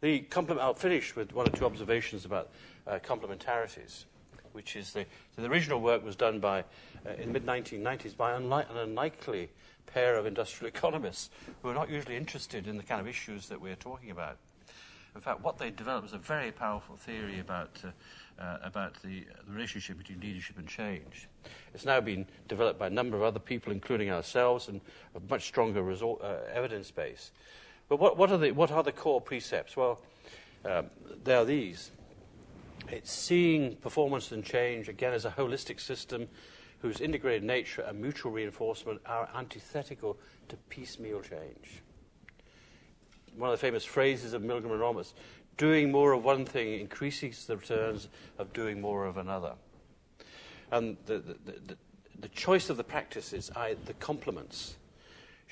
The 0.01 0.21
complement, 0.21 0.65
I'll 0.65 0.75
finish 0.75 1.15
with 1.15 1.33
one 1.33 1.47
or 1.47 1.51
two 1.51 1.67
observations 1.67 2.25
about 2.25 2.51
uh, 2.87 2.99
complementarities. 3.05 4.05
Which 4.53 4.77
is 4.77 4.93
the, 4.93 5.05
so 5.35 5.43
the 5.43 5.49
original 5.49 5.81
work 5.81 6.05
was 6.05 6.17
done 6.17 6.41
by, 6.41 6.61
uh, 7.07 7.13
in 7.19 7.33
the 7.33 7.41
mid 7.41 7.47
1990s 7.47 8.17
by 8.17 8.35
an 8.35 8.53
unlikely 8.53 9.51
pair 9.87 10.17
of 10.17 10.27
industrial 10.27 10.69
economists 10.75 11.31
who 11.63 11.69
are 11.69 11.75
not 11.75 11.91
usually 11.91 12.17
interested 12.17 12.67
in 12.67 12.77
the 12.77 12.83
kind 12.83 13.01
of 13.01 13.09
issues 13.09 13.49
that 13.49 13.61
we're 13.61 13.77
talking 13.77 14.11
about. 14.11 14.37
In 15.15 15.21
fact, 15.21 15.43
what 15.43 15.59
they 15.59 15.71
developed 15.71 16.05
was 16.05 16.15
a 16.15 16.19
very 16.19 16.51
powerful 16.51 16.97
theory 16.97 17.41
about, 17.41 17.79
uh, 17.85 18.43
uh, 18.43 18.59
about 18.63 18.95
the, 19.03 19.27
the, 19.47 19.53
relationship 19.53 19.99
between 19.99 20.21
leadership 20.21 20.57
and 20.57 20.67
change. 20.67 21.29
It's 21.75 21.85
now 21.85 22.01
been 22.01 22.27
developed 22.49 22.79
by 22.79 22.87
a 22.87 22.91
number 22.91 23.17
of 23.17 23.23
other 23.23 23.39
people, 23.39 23.73
including 23.73 24.11
ourselves, 24.11 24.69
and 24.69 24.81
a 25.15 25.21
much 25.29 25.45
stronger 25.45 25.87
uh, 25.91 26.37
evidence 26.55 26.91
base. 26.91 27.31
But 27.91 28.01
what, 28.01 28.17
what, 28.17 28.33
are 28.33 28.39
the, 28.39 28.53
what 28.53 28.71
are 28.71 28.83
the 28.83 28.93
core 28.93 29.21
precepts? 29.21 29.77
Well, 29.77 30.01
um, 30.65 30.87
they 31.25 31.35
are 31.35 31.45
these. 31.45 31.91
It's 32.89 33.13
seeing 33.13 33.77
performance 33.77 34.33
and 34.33 34.45
change, 34.45 34.89
again, 34.89 35.13
as 35.13 35.25
a 35.25 35.31
holistic 35.31 35.81
system 35.81 36.29
whose 36.81 37.01
integrated 37.01 37.45
nature 37.45 37.83
and 37.83 38.01
mutual 38.01 38.33
reinforcement 38.33 39.01
are 39.07 39.29
antithetical 39.35 40.19
to 40.49 40.57
piecemeal 40.69 41.21
change 41.21 41.83
one 43.37 43.51
of 43.51 43.59
the 43.59 43.67
famous 43.67 43.85
phrases 43.85 44.33
of 44.33 44.43
Milgrom 44.43 44.73
and 44.73 44.81
Roberts 44.81 45.15
doing 45.57 45.91
more 45.91 46.13
of 46.13 46.25
one 46.25 46.45
thing 46.45 46.81
increases 46.81 47.47
the 47.47 47.57
returns 47.57 48.09
of 48.39 48.53
doing 48.53 48.81
more 48.81 49.07
of 49.07 49.17
another. 49.17 49.53
And 50.71 50.97
the, 51.07 51.19
the, 51.19 51.37
the, 51.45 51.77
the 52.19 52.29
choice 52.29 52.71
of 52.71 52.77
the 52.77 52.85
practices, 52.85 53.51
the 53.85 53.95
complements, 53.95 54.77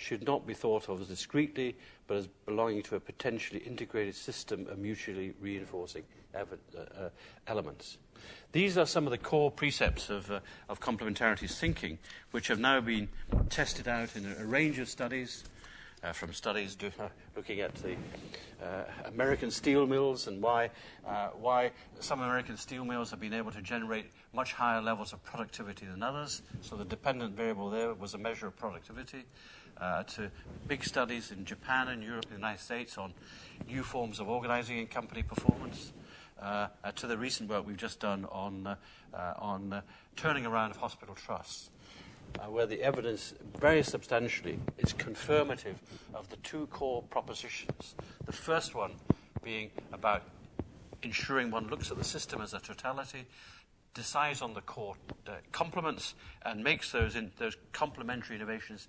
should 0.01 0.27
not 0.27 0.47
be 0.47 0.55
thought 0.55 0.89
of 0.89 1.01
as 1.03 1.09
discretely, 1.09 1.77
but 2.07 2.17
as 2.17 2.27
belonging 2.47 2.83
to 2.83 2.97
a 2.97 3.01
potentially 3.01 3.61
integrated 3.61 4.15
system 4.15 4.67
of 4.69 4.79
mutually 4.79 5.35
reinforcing 5.41 6.03
uh, 6.35 6.45
uh, 6.99 7.09
elements. 7.47 7.99
These 8.53 8.79
are 8.79 8.87
some 8.87 9.07
of 9.07 9.11
the 9.11 9.19
core 9.19 9.51
precepts 9.51 10.09
of, 10.09 10.31
uh, 10.31 10.41
of 10.71 10.81
thinking, 10.81 11.99
which 12.31 12.49
have 12.49 12.59
now 12.59 12.81
been 12.81 13.09
tested 13.51 13.89
out 13.89 14.17
in 14.17 14.25
a, 14.39 14.45
range 14.47 14.79
of 14.79 14.89
studies 14.89 15.45
uh, 16.03 16.13
from 16.13 16.33
studies 16.33 16.75
do, 16.77 16.91
uh, 16.99 17.09
looking 17.37 17.61
at 17.61 17.75
the 17.75 17.95
uh, 18.63 18.85
American 19.05 19.51
steel 19.51 19.87
mills 19.87 20.29
and 20.29 20.41
why, 20.41 20.71
why 21.39 21.71
some 21.99 22.23
American 22.23 22.57
steel 22.57 22.87
mills 22.87 23.11
have 23.11 23.21
been 23.21 23.35
able 23.35 23.51
to 23.51 23.61
generate 23.61 24.07
much 24.33 24.55
higher 24.55 24.81
levels 24.81 25.13
of 25.13 25.23
productivity 25.25 25.85
than 25.85 26.03
others. 26.03 26.41
So 26.63 26.77
the 26.77 26.87
dependent 26.87 27.37
variable 27.37 27.69
there 27.69 27.93
was 27.93 28.15
a 28.15 28.19
measure 28.19 28.47
of 28.47 28.57
productivity. 28.57 29.25
Uh, 29.81 30.03
to 30.03 30.31
big 30.69 30.85
studies 30.85 31.31
in 31.31 31.45
Japan 31.45 31.89
and 31.89 32.03
Europe 32.03 32.25
and 32.25 32.33
the 32.33 32.37
United 32.37 32.61
States 32.61 32.99
on 32.99 33.15
new 33.67 33.83
forms 33.83 34.21
of 34.21 34.29
organizing 34.29 34.79
and 34.79 34.91
company 34.91 35.23
performance. 35.23 35.93
Uh, 36.41 36.69
to 36.97 37.07
the 37.07 37.19
recent 37.19 37.51
work 37.51 37.67
we've 37.67 37.77
just 37.77 38.01
done 38.01 38.25
on, 38.33 38.77
on 39.13 39.83
turning 40.17 40.47
around 40.47 40.71
of 40.71 40.79
hospital 40.79 41.15
trusts 41.15 41.69
uh, 42.39 42.51
where 42.51 42.67
the 42.67 42.83
evidence 42.83 43.35
very 43.59 43.83
substantially 43.83 44.59
is 44.79 44.93
confirmative 44.93 45.81
of 46.15 46.29
the 46.31 46.37
two 46.39 46.67
core 46.69 47.03
propositions. 47.03 47.95
The 48.27 48.33
first 48.33 48.75
one 48.75 48.93
being 49.43 49.71
about 49.93 50.23
ensuring 51.03 51.51
one 51.51 51.69
looks 51.69 51.91
at 51.91 51.97
the 51.97 52.05
system 52.05 52.41
as 52.41 52.55
a 52.55 52.61
totality, 52.61 53.27
decides 53.95 54.43
on 54.43 54.55
the 54.55 54.61
core 54.61 54.95
uh, 55.27 55.33
complements, 55.53 56.15
and 56.45 56.63
makes 56.63 56.93
those, 56.93 57.17
in, 57.17 57.33
those 57.39 57.57
complementary 57.73 58.37
innovations 58.37 58.89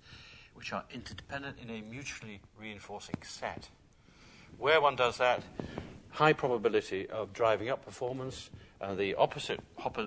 which 0.54 0.72
are 0.72 0.84
interdependent 0.92 1.58
in 1.58 1.70
a 1.70 1.80
mutually 1.82 2.40
reinforcing 2.58 3.16
set. 3.22 3.68
Where 4.58 4.80
one 4.80 4.96
does 4.96 5.18
that, 5.18 5.42
high 6.10 6.32
probability 6.32 7.08
of 7.08 7.32
driving 7.32 7.68
up 7.68 7.84
performance. 7.84 8.50
Uh, 8.80 8.94
the 8.94 9.14
opposite 9.14 9.60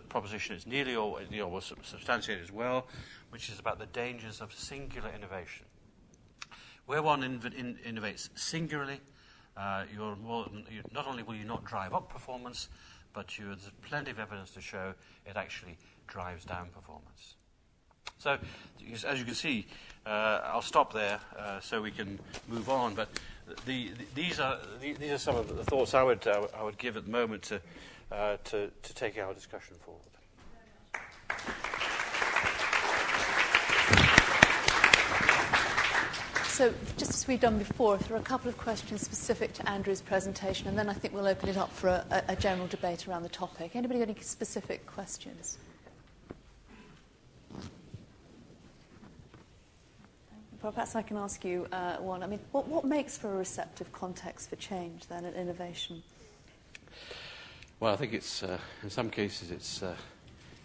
proposition 0.10 0.56
is 0.56 0.68
nearly 0.68 0.96
always 0.96 1.28
you 1.32 1.60
substantiated 1.82 2.44
as 2.44 2.52
well, 2.52 2.88
which 3.30 3.50
is 3.50 3.60
about 3.60 3.80
the 3.80 3.86
dangers 3.88 4.42
of 4.42 4.54
singular 4.54 5.10
innovation. 5.16 5.66
Where 6.86 7.02
one 7.02 7.22
inv- 7.22 7.54
in- 7.54 7.78
innovates 7.86 8.30
singularly, 8.36 9.02
uh, 9.58 9.86
more, 10.22 10.48
you, 10.70 10.82
not 10.92 11.08
only 11.08 11.24
will 11.24 11.36
you 11.36 11.46
not 11.46 11.66
drive 11.66 11.94
up 11.94 12.10
performance, 12.10 12.70
but 13.14 13.34
there's 13.40 13.72
plenty 13.82 14.12
of 14.12 14.20
evidence 14.20 14.52
to 14.52 14.62
show 14.62 14.94
it 15.26 15.38
actually 15.38 15.78
drives 16.08 16.46
down 16.46 16.70
performance. 16.70 17.36
So, 18.18 18.38
as 19.06 19.20
you 19.20 19.26
can 19.26 19.36
see, 19.36 19.68
uh, 20.06 20.42
I'll 20.44 20.62
stop 20.62 20.94
there 20.94 21.20
uh, 21.38 21.60
so 21.60 21.82
we 21.82 21.92
can 21.92 22.20
move 22.48 22.70
on. 22.70 22.96
But 22.96 23.10
the, 23.66 23.90
the, 23.90 24.06
these, 24.14 24.40
are, 24.40 24.60
the, 24.80 24.94
these 24.94 25.12
are 25.12 25.18
some 25.18 25.36
of 25.36 25.56
the 25.56 25.64
thoughts 25.64 25.94
I 25.94 26.04
would, 26.04 26.26
uh, 26.28 26.48
I 26.58 26.64
would 26.64 26.78
give 26.78 26.98
at 26.98 27.06
the 27.06 27.12
moment 27.12 27.44
to, 27.44 27.62
uh, 28.12 28.38
to, 28.46 28.70
to 28.70 28.94
take 28.94 29.18
our 29.18 29.34
discussion 29.34 29.76
forward. 29.80 30.02
So, 36.56 36.74
just 36.96 37.14
as 37.14 37.28
we've 37.28 37.42
done 37.42 37.58
before, 37.58 37.96
if 37.96 38.08
there 38.08 38.16
are 38.16 38.22
a 38.22 38.24
couple 38.24 38.48
of 38.48 38.58
questions 38.58 39.02
specific 39.02 39.52
to 39.56 39.70
Andrew's 39.70 40.00
presentation, 40.00 40.70
and 40.70 40.78
then 40.78 40.88
I 40.88 40.94
think 40.94 41.14
we'll 41.14 41.28
open 41.28 41.50
it 41.50 41.58
up 41.58 41.70
for 41.70 41.90
a, 41.90 42.24
a 42.30 42.36
general 42.38 42.68
debate 42.68 43.10
around 43.10 43.24
the 43.24 43.30
topic. 43.30 43.76
Anybody 43.76 44.00
got 44.00 44.08
any 44.08 44.18
specific 44.22 44.86
questions? 44.86 45.58
Perhaps 50.72 50.96
I 50.96 51.02
can 51.02 51.18
ask 51.18 51.44
you 51.44 51.68
uh, 51.72 51.98
one. 51.98 52.24
I 52.24 52.28
mean, 52.28 52.40
what, 52.52 52.68
what 52.68 52.86
makes 52.86 53.18
for 53.18 53.34
a 53.34 53.38
receptive 53.38 53.92
context 53.92 54.50
for 54.50 54.56
change 54.56 55.08
then 55.08 55.26
and 55.26 55.36
innovation? 55.36 56.04
Well, 57.80 57.94
I 57.94 57.98
think 57.98 58.14
it's, 58.14 58.42
uh, 58.42 58.58
in 58.84 58.90
some 58.90 59.10
cases, 59.10 59.52
it's, 59.52 59.84
uh, 59.84 59.96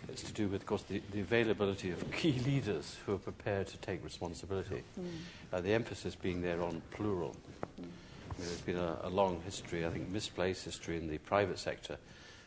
it's 0.09 0.23
to 0.23 0.33
do 0.33 0.49
with, 0.49 0.63
of 0.63 0.67
course, 0.67 0.83
the, 0.83 1.03
the, 1.13 1.21
availability 1.21 1.91
of 1.91 2.11
key 2.13 2.39
leaders 2.47 2.99
who 3.05 3.15
are 3.15 3.19
prepared 3.19 3.67
to 3.69 3.77
take 3.79 4.03
responsibility. 4.05 4.83
Mm. 4.99 5.07
Uh, 5.53 5.61
the 5.61 5.73
emphasis 5.73 6.15
being 6.15 6.41
there 6.41 6.63
on 6.63 6.81
plural. 6.93 7.35
Mm. 7.81 7.85
I 7.85 8.39
mean, 8.39 8.47
there's 8.47 8.61
been 8.61 8.79
a, 8.79 8.99
a, 9.03 9.11
long 9.11 9.41
history, 9.45 9.85
I 9.85 9.91
think 9.91 10.09
misplaced 10.09 10.65
history 10.65 10.97
in 10.97 11.09
the 11.09 11.19
private 11.19 11.59
sector 11.59 11.99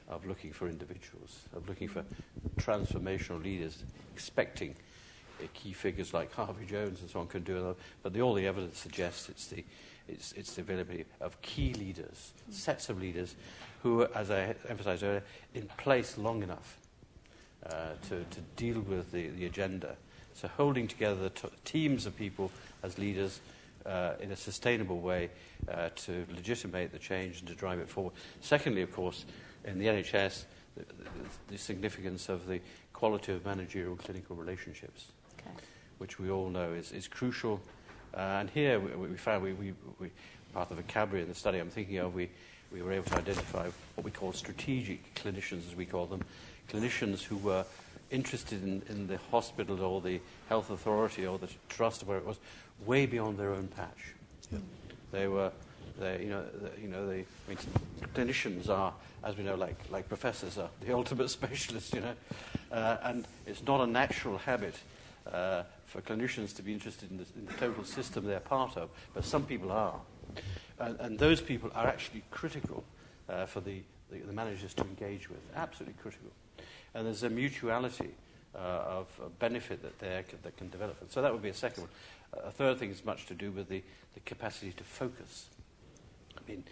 of 0.10 0.26
looking 0.26 0.52
for 0.52 0.68
individuals, 0.68 1.42
of 1.56 1.68
looking 1.68 1.88
for 1.88 2.04
transformational 2.58 3.44
leaders, 3.44 3.84
expecting 4.14 4.76
key 5.48 5.74
figures 5.74 6.14
like 6.14 6.34
Harvey 6.34 6.66
Jones 6.66 7.02
and 7.02 7.10
so 7.10 7.20
on 7.20 7.28
can 7.28 7.44
do 7.44 7.70
it. 7.70 7.78
But 8.02 8.14
the, 8.14 8.22
all 8.22 8.34
the 8.34 8.48
evidence 8.48 8.80
suggests 8.80 9.30
it's 9.30 9.48
the, 9.48 9.64
it's, 10.08 10.32
it's 10.34 10.54
the 10.54 10.62
availability 10.62 11.06
of 11.22 11.42
key 11.42 11.74
leaders, 11.74 12.34
mm. 12.50 12.54
sets 12.54 12.90
of 12.90 13.00
leaders 13.00 13.36
who, 13.82 14.06
as 14.16 14.32
I 14.32 14.56
emphasized 14.70 15.04
earlier, 15.04 15.24
in 15.54 15.68
place 15.78 16.18
long 16.18 16.44
enough 16.44 16.78
uh, 17.66 17.92
to, 18.10 18.24
to 18.24 18.42
deal 18.56 18.80
with 18.82 19.12
the, 19.12 19.30
the 19.30 19.46
agenda. 19.46 19.96
So 20.34 20.48
holding 20.48 20.88
together 20.88 21.30
t- 21.30 21.48
teams 21.64 22.06
of 22.06 22.16
people 22.16 22.52
as 22.82 22.98
leaders 22.98 23.40
uh, 23.86 24.14
in 24.20 24.32
a 24.32 24.36
sustainable 24.36 25.00
way 25.00 25.30
uh, 25.70 25.90
to 25.96 26.26
legitimate 26.34 26.92
the 26.92 27.00
change 27.00 27.40
and 27.40 27.48
to 27.48 27.56
drive 27.56 27.80
it 27.80 27.90
forward. 27.90 28.14
Secondly, 28.42 28.82
of 28.82 28.92
course, 28.94 29.26
in 29.66 29.80
the 29.80 29.86
NHS, 29.86 30.46
the, 30.76 30.86
the, 30.86 31.10
the 31.50 31.58
significance 31.58 32.30
of 32.30 32.48
the 32.48 32.60
quality 32.92 33.34
of 33.34 33.46
managerial 33.46 33.96
clinical 33.96 34.36
relationships. 34.36 35.13
Which 36.04 36.20
we 36.20 36.30
all 36.30 36.50
know 36.50 36.74
is, 36.74 36.92
is 36.92 37.08
crucial. 37.08 37.62
Uh, 38.14 38.42
and 38.42 38.50
here 38.50 38.78
we, 38.78 39.08
we 39.08 39.16
found, 39.16 39.42
we, 39.42 39.54
we, 39.54 39.74
we, 40.02 40.10
part 40.54 40.70
of 40.70 40.76
the 40.76 40.84
vocabulary 40.84 41.24
in 41.24 41.30
the 41.30 41.34
study 41.34 41.60
I'm 41.60 41.70
thinking 41.70 41.96
of, 42.00 42.14
we, 42.14 42.28
we 42.74 42.82
were 42.82 42.92
able 42.92 43.06
to 43.06 43.16
identify 43.16 43.70
what 43.96 44.04
we 44.04 44.12
call 44.12 44.34
strategic 44.34 45.16
clinicians, 45.16 45.66
as 45.66 45.78
we 45.78 45.86
call 45.86 46.06
them, 46.06 46.22
clinicians 46.70 47.24
who 47.24 47.38
were 47.38 47.64
interested 48.12 48.62
in, 48.64 48.82
in 48.90 49.08
the 49.08 49.18
hospital 49.32 49.82
or 49.82 50.02
the 50.02 50.20
health 50.50 50.72
authority 50.72 51.26
or 51.26 51.40
the 51.40 51.48
trust, 51.70 52.06
where 52.06 52.18
it 52.18 52.26
was, 52.26 52.36
way 52.86 53.06
beyond 53.06 53.40
their 53.40 53.54
own 53.54 53.68
patch. 53.68 54.14
Yeah. 54.52 54.60
They 55.14 55.30
were, 55.30 55.54
they, 56.02 56.24
you 56.24 56.32
know, 56.32 56.44
the, 56.44 56.82
you 56.82 56.90
know, 56.90 57.08
the, 57.08 57.14
I 57.14 57.48
mean, 57.48 57.58
clinicians 58.14 58.68
are, 58.68 58.94
as 59.24 59.38
we 59.38 59.46
know, 59.46 59.56
like, 59.56 59.78
like 59.90 60.10
professors 60.10 60.58
are 60.58 60.70
the 60.86 60.94
ultimate 60.98 61.30
specialists, 61.30 61.94
you 61.94 62.02
know, 62.02 62.14
uh, 62.74 62.98
and 63.04 63.26
it's 63.48 63.64
not 63.64 63.80
a 63.80 63.88
natural 63.88 64.38
habit 64.38 64.76
uh, 65.32 65.64
for 65.86 66.02
clinicians 66.02 66.56
to 66.56 66.62
be 66.62 66.74
interested 66.74 67.10
in 67.12 67.18
the, 67.18 67.26
in 67.36 67.46
the, 67.46 67.54
total 67.54 67.84
system 67.84 68.26
they're 68.26 68.40
part 68.40 68.78
of, 68.78 68.90
but 69.14 69.24
some 69.24 69.46
people 69.46 69.72
are. 69.72 70.00
And, 70.80 71.00
and 71.00 71.20
those 71.20 71.42
people 71.42 71.72
are 71.76 71.88
actually 71.88 72.24
critical 72.32 72.84
uh, 73.30 73.46
for 73.46 73.62
the, 73.62 73.82
the, 74.12 74.20
the 74.20 74.34
managers 74.34 74.74
to 74.76 74.84
engage 74.84 75.30
with, 75.30 75.40
absolutely 75.56 75.96
critical 76.02 76.32
and 76.94 77.08
there's 77.08 77.24
a 77.24 77.30
mutuality 77.30 78.12
uh, 78.56 78.58
of, 78.58 79.08
benefit 79.40 79.82
that 79.82 80.00
that 80.44 80.58
can 80.58 80.70
develop. 80.70 81.02
And 81.02 81.10
so 81.10 81.22
that 81.22 81.32
would 81.34 81.42
be 81.42 81.50
a 81.50 81.54
second 81.54 81.84
one. 81.84 81.92
A 82.46 82.52
third 82.52 82.80
thing 82.80 82.92
is 82.92 83.04
much 83.04 83.26
to 83.28 83.34
do 83.34 83.52
with 83.52 83.68
the, 83.70 83.84
the 84.14 84.20
capacity 84.22 84.72
to 84.74 84.84
focus. 84.84 85.48
I 86.38 86.50
mean, 86.50 86.64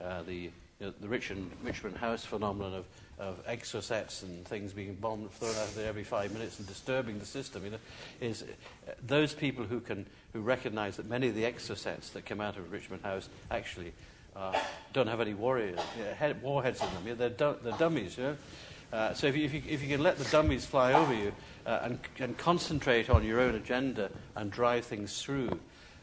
uh, 0.00 0.22
the, 0.22 0.50
you 0.80 0.86
know, 0.86 0.92
the 1.00 1.08
Richmond, 1.08 1.50
Richmond 1.62 1.96
House 1.96 2.24
phenomenon 2.24 2.74
of, 2.74 2.84
of 3.18 3.46
exocets 3.46 4.22
and 4.22 4.44
things 4.46 4.72
being 4.72 4.94
bombed, 4.94 5.30
thrown 5.32 5.54
out 5.56 5.74
there 5.74 5.88
every 5.88 6.04
five 6.04 6.32
minutes 6.32 6.58
and 6.58 6.68
disturbing 6.68 7.18
the 7.18 7.24
system, 7.26 7.64
you 7.64 7.70
know, 7.70 7.78
is 8.20 8.42
uh, 8.42 8.92
those 9.06 9.32
people 9.32 9.64
who 9.64 9.80
can 9.80 10.06
who 10.32 10.40
recognise 10.40 10.96
that 10.96 11.08
many 11.08 11.28
of 11.28 11.34
the 11.34 11.44
exocets 11.44 12.12
that 12.12 12.26
come 12.26 12.42
out 12.42 12.58
of 12.58 12.70
Richmond 12.70 13.02
House 13.02 13.28
actually 13.50 13.92
uh, 14.36 14.52
don't 14.92 15.06
have 15.06 15.20
any 15.20 15.32
warriors, 15.32 15.80
you 15.96 16.04
know, 16.04 16.12
head, 16.12 16.42
warheads 16.42 16.82
in 16.82 16.88
them. 16.92 17.02
You 17.04 17.10
know, 17.10 17.16
they're, 17.16 17.30
du- 17.30 17.56
they're 17.62 17.78
dummies, 17.78 18.18
you 18.18 18.24
know. 18.24 18.36
Uh, 18.92 19.14
so 19.14 19.26
if 19.26 19.36
you, 19.36 19.44
if, 19.44 19.54
you, 19.54 19.62
if 19.66 19.82
you 19.82 19.88
can 19.88 20.02
let 20.02 20.18
the 20.18 20.24
dummies 20.24 20.66
fly 20.66 20.92
over 20.92 21.14
you 21.14 21.32
uh, 21.64 21.80
and, 21.82 21.98
and 22.18 22.36
concentrate 22.36 23.08
on 23.08 23.24
your 23.24 23.40
own 23.40 23.54
agenda 23.54 24.10
and 24.36 24.50
drive 24.50 24.84
things 24.84 25.22
through, 25.22 25.58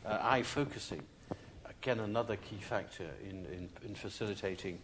uh, 0.05 0.17
eye 0.21 0.41
focusing, 0.41 1.01
again, 1.84 1.99
another 1.99 2.38
key 2.38 2.55
factor 2.61 3.10
in, 3.30 3.45
in, 3.47 3.69
in 3.85 3.93
facilitating 3.93 4.80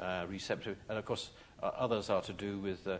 uh, 0.00 0.24
receptive. 0.28 0.76
And 0.88 0.98
of 0.98 1.04
course, 1.04 1.30
uh, 1.62 1.70
others 1.78 2.10
are 2.10 2.22
to 2.22 2.32
do 2.32 2.58
with 2.58 2.84
uh, 2.88 2.98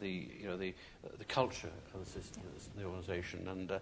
the, 0.00 0.28
you 0.40 0.48
know, 0.48 0.56
the, 0.56 0.74
the 1.18 1.24
culture 1.26 1.70
of 1.94 2.04
the, 2.04 2.10
system, 2.10 2.42
the 2.76 2.82
organization 2.82 3.46
and 3.46 3.70
uh, 3.70 3.78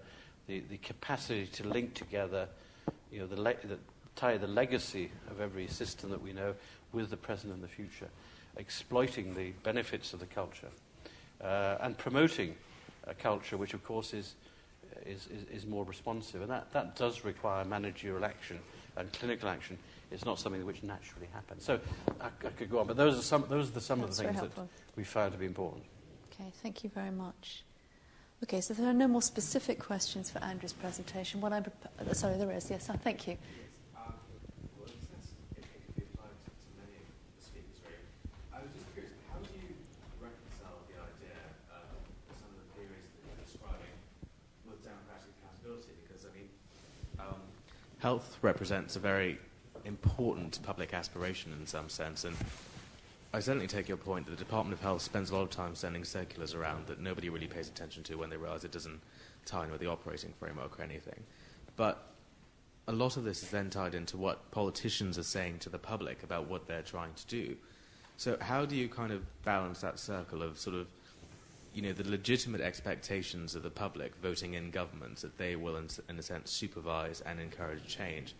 the, 0.47 0.61
the 0.69 0.77
capacity 0.79 1.47
to 1.47 1.67
link 1.67 1.95
together 1.95 2.47
you 3.11 3.21
know, 3.21 3.27
the, 3.27 3.41
le- 3.41 3.55
the, 3.65 3.79
tie 4.17 4.37
the 4.37 4.47
legacy 4.47 5.11
of 5.31 5.41
every 5.41 5.67
system 5.67 6.11
that 6.11 6.21
we 6.21 6.35
know 6.35 6.55
with 6.93 7.09
the 7.09 7.17
present 7.17 7.55
and 7.55 7.63
the 7.63 7.69
future, 7.69 8.09
exploiting 8.59 9.35
the 9.35 9.53
benefits 9.63 10.13
of 10.13 10.21
the 10.21 10.27
culture, 10.27 10.69
uh, 11.43 11.79
and 11.81 11.97
promoting 11.97 12.55
a 13.07 13.15
culture 13.15 13.57
which, 13.57 13.73
of 13.73 13.83
course, 13.83 14.13
is, 14.13 14.35
is, 15.07 15.27
is, 15.27 15.63
is 15.63 15.67
more 15.67 15.85
responsive. 15.85 16.43
And 16.43 16.51
that, 16.51 16.73
that 16.73 16.97
does 16.97 17.25
require 17.25 17.65
managerial 17.65 18.25
action 18.25 18.59
and 18.97 19.13
clinical 19.13 19.49
action. 19.49 19.79
It's 20.11 20.25
not 20.25 20.39
something 20.39 20.65
which 20.65 20.83
naturally 20.83 21.29
happens. 21.33 21.65
So 21.65 21.79
I, 22.21 22.27
I 22.27 22.51
could 22.51 22.71
go 22.71 22.79
on, 22.79 22.87
but 22.87 22.97
those 22.97 23.19
are 23.19 23.23
some, 23.23 23.45
those 23.49 23.69
are 23.69 23.73
the, 23.73 23.81
some 23.81 24.01
That's 24.01 24.19
of 24.19 24.25
the 24.27 24.33
things 24.33 24.55
that 24.55 24.69
we 24.97 25.05
found 25.05 25.33
to 25.33 25.39
be 25.39 25.47
important. 25.47 25.85
Okay, 26.33 26.51
thank 26.63 26.83
you 26.85 26.91
very 26.91 27.11
much. 27.11 27.65
Okay, 28.45 28.61
so 28.61 28.73
there 28.73 28.87
are 28.87 28.95
no 28.95 29.09
more 29.09 29.21
specific 29.21 29.81
questions 29.81 30.31
for 30.31 30.39
Andrew's 30.39 30.73
presentation. 30.73 31.41
What 31.41 31.53
uh, 31.53 31.63
sorry, 32.15 32.39
there 32.39 32.53
is. 32.53 32.71
Yes, 32.71 32.87
thank 33.03 33.27
you. 33.27 33.37
Um, 33.99 34.15
well, 34.79 34.87
in 34.87 34.95
a 34.95 35.03
sense, 35.03 35.35
it 35.59 35.67
it 35.67 35.83
could 35.85 35.97
be 35.99 36.07
applied 36.07 36.39
to, 36.47 36.51
to 36.55 36.69
many 36.79 37.03
of 37.03 37.11
the 37.35 37.43
speakers, 37.43 37.83
really. 37.83 38.07
I 38.55 38.63
was 38.63 38.71
just 38.79 38.87
curious, 38.95 39.11
how 39.27 39.43
do 39.43 39.51
you 39.59 39.75
reconcile 40.23 40.79
the 40.87 41.03
idea 41.03 41.35
of 41.75 41.99
some 42.39 42.47
of 42.55 42.63
the 42.63 42.69
theories 42.79 43.11
that 43.11 43.27
you're 43.27 43.43
describing 43.43 43.99
with 44.71 44.87
democratic 44.87 45.35
accountability? 45.43 45.99
Because, 46.07 46.23
I 46.23 46.31
mean, 46.31 46.47
um, 47.19 47.43
health 48.09 48.39
represents 48.41 48.97
a 48.97 48.99
very 48.99 49.39
important 49.85 50.59
public 50.63 50.95
aspiration 50.95 51.53
in 51.61 51.67
some 51.67 51.91
sense, 51.91 52.25
and 52.25 52.35
I 53.35 53.41
certainly 53.41 53.67
take 53.67 53.87
your 53.87 53.99
point 53.99 54.25
that 54.25 54.31
the 54.31 54.43
Department 54.43 54.73
of 54.73 54.81
Health 54.81 55.03
spends 55.03 55.29
a 55.29 55.35
lot 55.35 55.43
of 55.43 55.51
time 55.51 55.75
sending 55.75 56.05
circulars 56.05 56.55
around 56.55 56.87
that 56.87 57.01
nobody 57.01 57.29
really 57.29 57.49
pays 57.49 57.69
attention 57.69 58.03
to 58.05 58.15
when 58.15 58.31
they 58.31 58.39
realize 58.39 58.65
it 58.65 58.73
doesn't 58.73 58.99
tie 59.45 59.67
in 59.67 59.71
with 59.71 59.83
the 59.83 59.89
operating 59.89 60.33
framework 60.39 60.81
or 60.81 60.85
anything. 60.85 61.23
But 61.77 62.03
a 62.87 62.93
lot 62.93 63.19
of 63.19 63.25
this 63.25 63.43
is 63.43 63.51
then 63.51 63.69
tied 63.69 63.95
into 63.95 64.17
what 64.17 64.51
politicians 64.53 65.19
are 65.19 65.23
saying 65.23 65.59
to 65.59 65.69
the 65.69 65.79
public 65.79 66.23
about 66.23 66.49
what 66.49 66.67
they're 66.67 66.81
trying 66.81 67.13
to 67.13 67.27
do. 67.27 67.57
So 68.17 68.39
how 68.41 68.65
do 68.65 68.75
you 68.75 68.89
kind 68.89 69.13
of 69.13 69.21
balance 69.43 69.83
that 69.83 69.99
circle 69.99 70.43
of 70.43 70.59
sort 70.59 70.77
of, 70.77 70.87
you 71.79 71.85
know, 71.85 71.93
the 71.93 72.11
legitimate 72.11 72.61
expectations 72.61 73.55
of 73.55 73.63
the 73.63 73.71
public 73.71 74.13
voting 74.21 74.55
in 74.55 74.73
governments 74.73 75.23
that 75.23 75.39
they 75.39 75.55
will, 75.55 75.77
in, 75.77 75.87
in 76.09 76.19
a 76.19 76.23
sense, 76.23 76.51
supervise 76.51 77.21
and 77.21 77.39
encourage 77.39 77.87
change, 77.87 78.35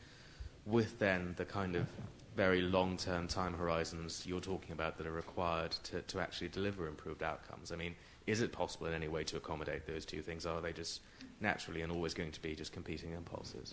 with 0.67 0.99
then 0.99 1.35
the 1.37 1.45
kind 1.45 1.77
of 1.77 1.87
very 2.35 2.61
long-term 2.61 3.29
time 3.29 3.55
horizons 3.55 4.25
you're 4.27 4.41
talking 4.41 4.73
about 4.73 4.99
that 4.99 5.07
are 5.07 5.13
required 5.13 5.71
to, 5.85 6.03
to 6.03 6.19
actually 6.19 6.49
deliver 6.49 6.89
improved 6.89 7.23
outcomes? 7.23 7.71
I 7.71 7.77
mean, 7.77 7.95
is 8.27 8.41
it 8.43 8.51
possible 8.51 8.89
in 8.89 8.93
any 8.93 9.07
way 9.07 9.23
to 9.23 9.37
accommodate 9.37 9.87
those 9.87 10.05
two 10.05 10.21
things? 10.21 10.45
Are 10.45 10.61
they 10.61 10.73
just 10.73 11.01
naturally 11.41 11.83
and 11.83 11.93
always 11.93 12.15
going 12.15 12.33
to 12.33 12.43
be 12.43 12.57
just 12.57 12.73
competing 12.73 13.13
impulses? 13.13 13.73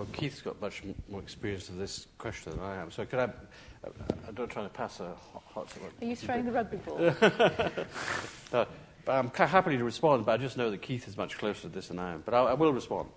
Well, 0.00 0.08
Keith's 0.14 0.40
got 0.40 0.58
much 0.62 0.82
more 1.10 1.20
experience 1.20 1.68
of 1.68 1.76
this 1.76 2.06
question 2.16 2.52
than 2.52 2.60
I 2.60 2.76
am. 2.80 2.90
So 2.90 3.04
could 3.04 3.18
I, 3.18 3.24
uh, 3.24 3.90
I 4.26 4.32
don't 4.32 4.50
try 4.50 4.62
to 4.62 4.68
pass 4.70 4.98
a 4.98 5.14
hot, 5.34 5.42
hot 5.52 5.76
Are 6.00 6.06
you 6.06 6.16
throwing 6.16 6.46
the 6.46 6.52
rugby 6.52 6.78
ball? 6.78 6.96
No, 8.50 8.66
but 9.04 9.12
I'm 9.12 9.28
ca- 9.28 9.46
happy 9.46 9.76
to 9.76 9.84
respond, 9.84 10.24
but 10.24 10.32
I 10.32 10.36
just 10.38 10.56
know 10.56 10.70
that 10.70 10.80
Keith 10.80 11.06
is 11.06 11.18
much 11.18 11.36
closer 11.36 11.60
to 11.60 11.68
this 11.68 11.88
than 11.88 11.98
I 11.98 12.14
am. 12.14 12.22
But 12.24 12.32
I, 12.32 12.38
I 12.44 12.54
will 12.54 12.72
respond. 12.72 13.10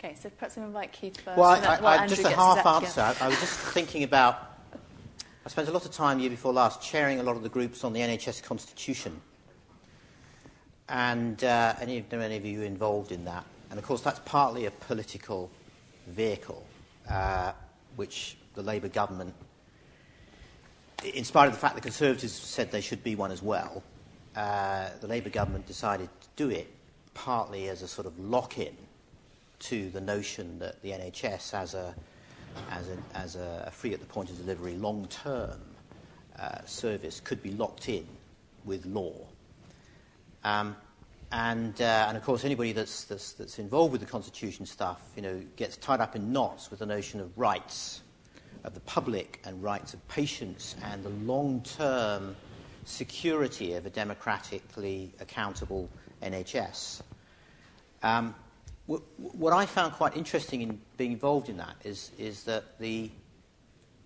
okay, 0.00 0.16
so 0.20 0.28
perhaps 0.30 0.56
we'll 0.56 0.66
invite 0.66 0.90
Keith 0.90 1.20
first. 1.20 1.38
Well, 1.38 1.52
and 1.52 1.62
then- 1.62 1.84
I, 1.84 2.02
I, 2.02 2.06
just 2.08 2.24
a 2.24 2.30
half 2.30 2.66
answer. 2.66 2.88
together. 2.88 3.16
I 3.20 3.28
was 3.28 3.38
just 3.38 3.56
thinking 3.60 4.02
about. 4.02 4.58
I 5.46 5.48
spent 5.50 5.68
a 5.68 5.72
lot 5.72 5.84
of 5.84 5.92
time 5.92 6.18
year 6.18 6.30
before 6.30 6.52
last 6.52 6.82
chairing 6.82 7.20
a 7.20 7.22
lot 7.22 7.36
of 7.36 7.44
the 7.44 7.48
groups 7.48 7.84
on 7.84 7.92
the 7.92 8.00
NHS 8.00 8.42
Constitution, 8.42 9.20
and 10.88 11.44
uh, 11.44 11.76
any 11.80 11.98
of 11.98 12.12
any 12.12 12.36
of 12.36 12.44
you 12.44 12.62
involved 12.62 13.12
in 13.12 13.24
that. 13.26 13.44
And 13.70 13.78
of 13.78 13.84
course, 13.84 14.00
that's 14.00 14.20
partly 14.24 14.66
a 14.66 14.72
political 14.72 15.48
vehicle, 16.10 16.66
uh, 17.08 17.52
which 17.96 18.36
the 18.54 18.62
Labour 18.62 18.88
government, 18.88 19.34
in 21.04 21.24
spite 21.24 21.46
of 21.46 21.52
the 21.52 21.58
fact 21.58 21.74
the 21.74 21.80
Conservatives 21.80 22.32
said 22.32 22.70
they 22.70 22.80
should 22.80 23.02
be 23.02 23.14
one 23.14 23.30
as 23.30 23.42
well, 23.42 23.82
uh, 24.36 24.90
the 25.00 25.06
Labour 25.06 25.30
government 25.30 25.66
decided 25.66 26.08
to 26.20 26.28
do 26.36 26.50
it 26.50 26.68
partly 27.14 27.68
as 27.68 27.82
a 27.82 27.88
sort 27.88 28.06
of 28.06 28.18
lock-in 28.18 28.76
to 29.58 29.90
the 29.90 30.00
notion 30.00 30.58
that 30.58 30.80
the 30.82 30.90
NHS 30.90 31.54
as 31.54 31.74
a, 31.74 31.94
as 32.70 32.88
a, 32.88 32.96
as 33.14 33.36
a 33.36 33.70
free 33.72 33.92
at 33.92 34.00
the 34.00 34.06
point 34.06 34.30
of 34.30 34.38
delivery 34.38 34.74
long 34.74 35.06
term 35.08 35.60
uh, 36.38 36.64
service 36.64 37.20
could 37.20 37.42
be 37.42 37.50
locked 37.52 37.88
in 37.88 38.06
with 38.64 38.86
law. 38.86 39.12
Um, 40.44 40.76
and, 41.32 41.80
uh, 41.80 42.06
and 42.08 42.16
of 42.16 42.24
course, 42.24 42.44
anybody 42.44 42.72
that's, 42.72 43.04
that's, 43.04 43.32
that's 43.32 43.58
involved 43.58 43.92
with 43.92 44.00
the 44.00 44.06
Constitution 44.06 44.66
stuff 44.66 45.00
you 45.14 45.22
know, 45.22 45.40
gets 45.56 45.76
tied 45.76 46.00
up 46.00 46.16
in 46.16 46.32
knots 46.32 46.70
with 46.70 46.80
the 46.80 46.86
notion 46.86 47.20
of 47.20 47.36
rights 47.38 48.02
of 48.64 48.74
the 48.74 48.80
public 48.80 49.40
and 49.44 49.62
rights 49.62 49.94
of 49.94 50.08
patients 50.08 50.74
and 50.84 51.02
the 51.04 51.10
long 51.24 51.62
term 51.62 52.36
security 52.84 53.74
of 53.74 53.86
a 53.86 53.90
democratically 53.90 55.12
accountable 55.20 55.88
NHS. 56.22 57.02
Um, 58.02 58.34
wh- 58.88 59.02
what 59.18 59.52
I 59.52 59.66
found 59.66 59.92
quite 59.92 60.16
interesting 60.16 60.62
in 60.62 60.80
being 60.96 61.12
involved 61.12 61.48
in 61.48 61.58
that 61.58 61.76
is, 61.84 62.10
is 62.18 62.42
that 62.44 62.78
the, 62.80 63.10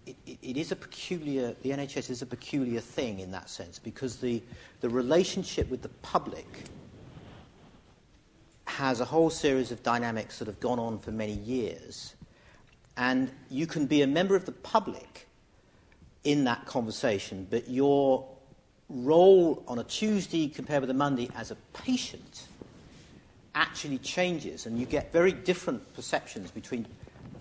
it 0.06 0.16
it 0.42 0.56
is 0.58 0.72
a 0.72 0.76
peculiar, 0.76 1.54
the 1.62 1.70
NHS 1.70 2.10
is 2.10 2.20
a 2.20 2.26
peculiar 2.26 2.80
thing 2.80 3.20
in 3.20 3.30
that 3.30 3.48
sense 3.48 3.78
because 3.78 4.16
the, 4.16 4.42
the 4.80 4.90
relationship 4.90 5.70
with 5.70 5.80
the 5.80 5.88
public 6.02 6.46
has 8.76 8.98
a 8.98 9.04
whole 9.04 9.30
series 9.30 9.70
of 9.70 9.82
dynamics 9.84 10.40
that 10.40 10.48
have 10.48 10.58
gone 10.58 10.80
on 10.80 10.98
for 10.98 11.12
many 11.12 11.32
years. 11.32 12.14
And 12.96 13.30
you 13.48 13.66
can 13.66 13.86
be 13.86 14.02
a 14.02 14.06
member 14.06 14.34
of 14.34 14.46
the 14.46 14.52
public 14.52 15.28
in 16.24 16.44
that 16.44 16.66
conversation, 16.66 17.46
but 17.48 17.68
your 17.68 18.26
role 18.88 19.62
on 19.68 19.78
a 19.78 19.84
Tuesday 19.84 20.48
compared 20.48 20.80
with 20.80 20.90
a 20.90 20.94
Monday 20.94 21.30
as 21.36 21.50
a 21.50 21.56
patient 21.72 22.46
actually 23.54 23.98
changes, 23.98 24.66
and 24.66 24.78
you 24.78 24.86
get 24.86 25.12
very 25.12 25.30
different 25.30 25.94
perceptions 25.94 26.50
between 26.50 26.84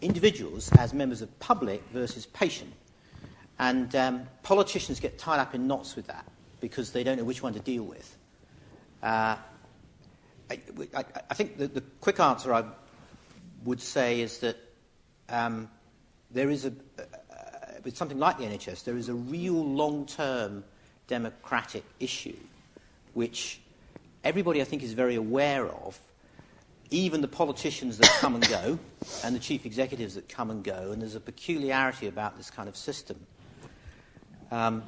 individuals 0.02 0.72
as 0.74 0.94
members 0.94 1.24
of 1.24 1.40
public 1.40 1.82
versus 1.92 2.28
patient. 2.28 2.72
And 3.58 3.96
um, 3.96 4.28
politicians 4.44 5.00
get 5.00 5.18
tied 5.18 5.40
up 5.40 5.56
in 5.56 5.66
knots 5.66 5.96
with 5.96 6.06
that 6.08 6.26
because 6.62 6.92
they 6.92 7.04
don't 7.04 7.18
know 7.18 7.24
which 7.24 7.42
one 7.42 7.54
to 7.54 7.60
deal 7.60 7.84
with. 7.84 8.16
Uh, 9.02 9.38
I, 10.50 10.60
I, 11.30 11.34
think 11.34 11.58
the, 11.58 11.68
the 11.68 11.82
quick 12.02 12.20
answer 12.20 12.54
I 12.54 12.64
would 13.64 13.82
say 13.82 14.22
is 14.22 14.40
that 14.40 14.58
um, 15.30 15.70
there 16.32 16.50
is 16.50 16.66
a, 16.66 16.74
uh, 17.00 17.04
with 17.84 17.98
something 17.98 18.20
like 18.20 18.38
the 18.38 18.46
NHS, 18.46 18.84
there 18.84 18.98
is 18.98 19.10
a 19.10 19.14
real 19.14 19.64
long-term 19.66 20.64
democratic 21.08 21.84
issue 22.00 22.36
which 23.14 23.60
everybody 24.24 24.62
I 24.62 24.66
think 24.66 24.84
is 24.84 24.94
very 24.94 25.16
aware 25.16 25.68
of, 25.68 26.00
even 26.90 27.22
the 27.22 27.28
politicians 27.28 27.98
that 27.98 28.10
come 28.20 28.36
and 28.36 28.48
go 28.48 28.80
and 29.24 29.36
the 29.36 29.40
chief 29.40 29.66
executives 29.66 30.16
that 30.16 30.30
come 30.30 30.50
and 30.50 30.64
go, 30.64 30.92
and 30.92 31.02
there's 31.02 31.16
a 31.16 31.20
peculiarity 31.20 32.08
about 32.08 32.38
this 32.38 32.50
kind 32.50 32.68
of 32.70 32.76
system. 32.76 33.26
Um, 34.52 34.84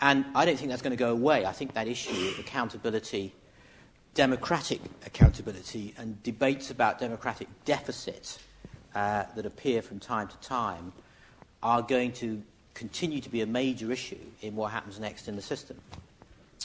and 0.00 0.24
I 0.34 0.44
don't 0.44 0.56
think 0.56 0.70
that's 0.70 0.82
going 0.82 0.92
to 0.92 0.96
go 0.96 1.12
away. 1.12 1.46
I 1.46 1.52
think 1.52 1.74
that 1.74 1.86
issue 1.86 2.28
of 2.28 2.38
accountability, 2.40 3.34
democratic 4.14 4.80
accountability, 5.06 5.94
and 5.96 6.22
debates 6.22 6.70
about 6.70 6.98
democratic 6.98 7.48
deficit 7.64 8.38
uh, 8.94 9.24
that 9.34 9.46
appear 9.46 9.80
from 9.80 9.98
time 9.98 10.28
to 10.28 10.36
time 10.38 10.92
are 11.62 11.82
going 11.82 12.12
to 12.12 12.42
continue 12.74 13.20
to 13.20 13.30
be 13.30 13.40
a 13.40 13.46
major 13.46 13.90
issue 13.92 14.18
in 14.40 14.54
what 14.56 14.70
happens 14.70 14.98
next 14.98 15.28
in 15.28 15.36
the 15.36 15.42
system. 15.42 15.78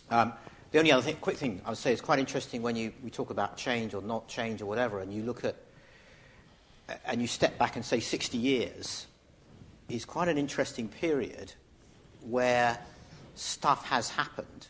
Um, 0.09 0.33
the 0.71 0.79
only 0.79 0.91
other 0.91 1.01
thing, 1.01 1.15
quick 1.21 1.37
thing 1.37 1.61
I 1.65 1.69
would 1.69 1.77
say 1.77 1.93
is 1.93 2.01
quite 2.01 2.19
interesting 2.19 2.61
when 2.61 2.75
you, 2.75 2.91
we 3.03 3.09
talk 3.09 3.29
about 3.29 3.57
change 3.57 3.93
or 3.93 4.01
not 4.01 4.27
change 4.27 4.61
or 4.61 4.65
whatever, 4.65 4.99
and 4.99 5.13
you 5.13 5.23
look 5.23 5.43
at 5.43 5.55
and 7.05 7.21
you 7.21 7.27
step 7.27 7.57
back 7.57 7.75
and 7.75 7.83
say 7.83 7.99
60 7.99 8.37
years 8.37 9.07
is 9.89 10.05
quite 10.05 10.29
an 10.29 10.37
interesting 10.37 10.87
period 10.87 11.53
where 12.21 12.77
stuff 13.35 13.85
has 13.85 14.09
happened 14.09 14.67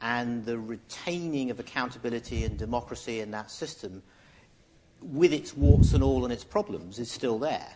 and 0.00 0.44
the 0.44 0.58
retaining 0.58 1.50
of 1.50 1.58
accountability 1.58 2.44
and 2.44 2.56
democracy 2.56 3.20
in 3.20 3.30
that 3.32 3.50
system, 3.50 4.02
with 5.02 5.32
its 5.32 5.56
warts 5.56 5.92
and 5.92 6.02
all 6.02 6.24
and 6.24 6.32
its 6.32 6.44
problems, 6.44 6.98
is 6.98 7.10
still 7.10 7.38
there. 7.38 7.68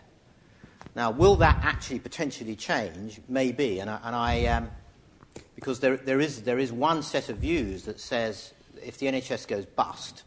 Now, 0.95 1.11
will 1.11 1.37
that 1.37 1.61
actually 1.63 2.01
potentially 2.01 2.57
change? 2.57 3.21
Maybe. 3.29 3.81
And 3.81 3.89
I, 3.89 4.01
and 4.05 4.17
I, 4.17 4.47
um, 4.47 4.71
because 5.55 5.81
there, 5.81 5.97
there, 5.97 6.21
is, 6.21 6.43
there 6.43 6.59
is 6.59 6.73
one 6.73 7.03
set 7.03 7.29
of 7.29 7.39
views 7.39 7.85
that 7.85 7.99
says 7.99 8.53
if 8.83 8.99
the 8.99 9.07
NHS 9.07 9.49
goes 9.49 9.65
bust, 9.65 10.25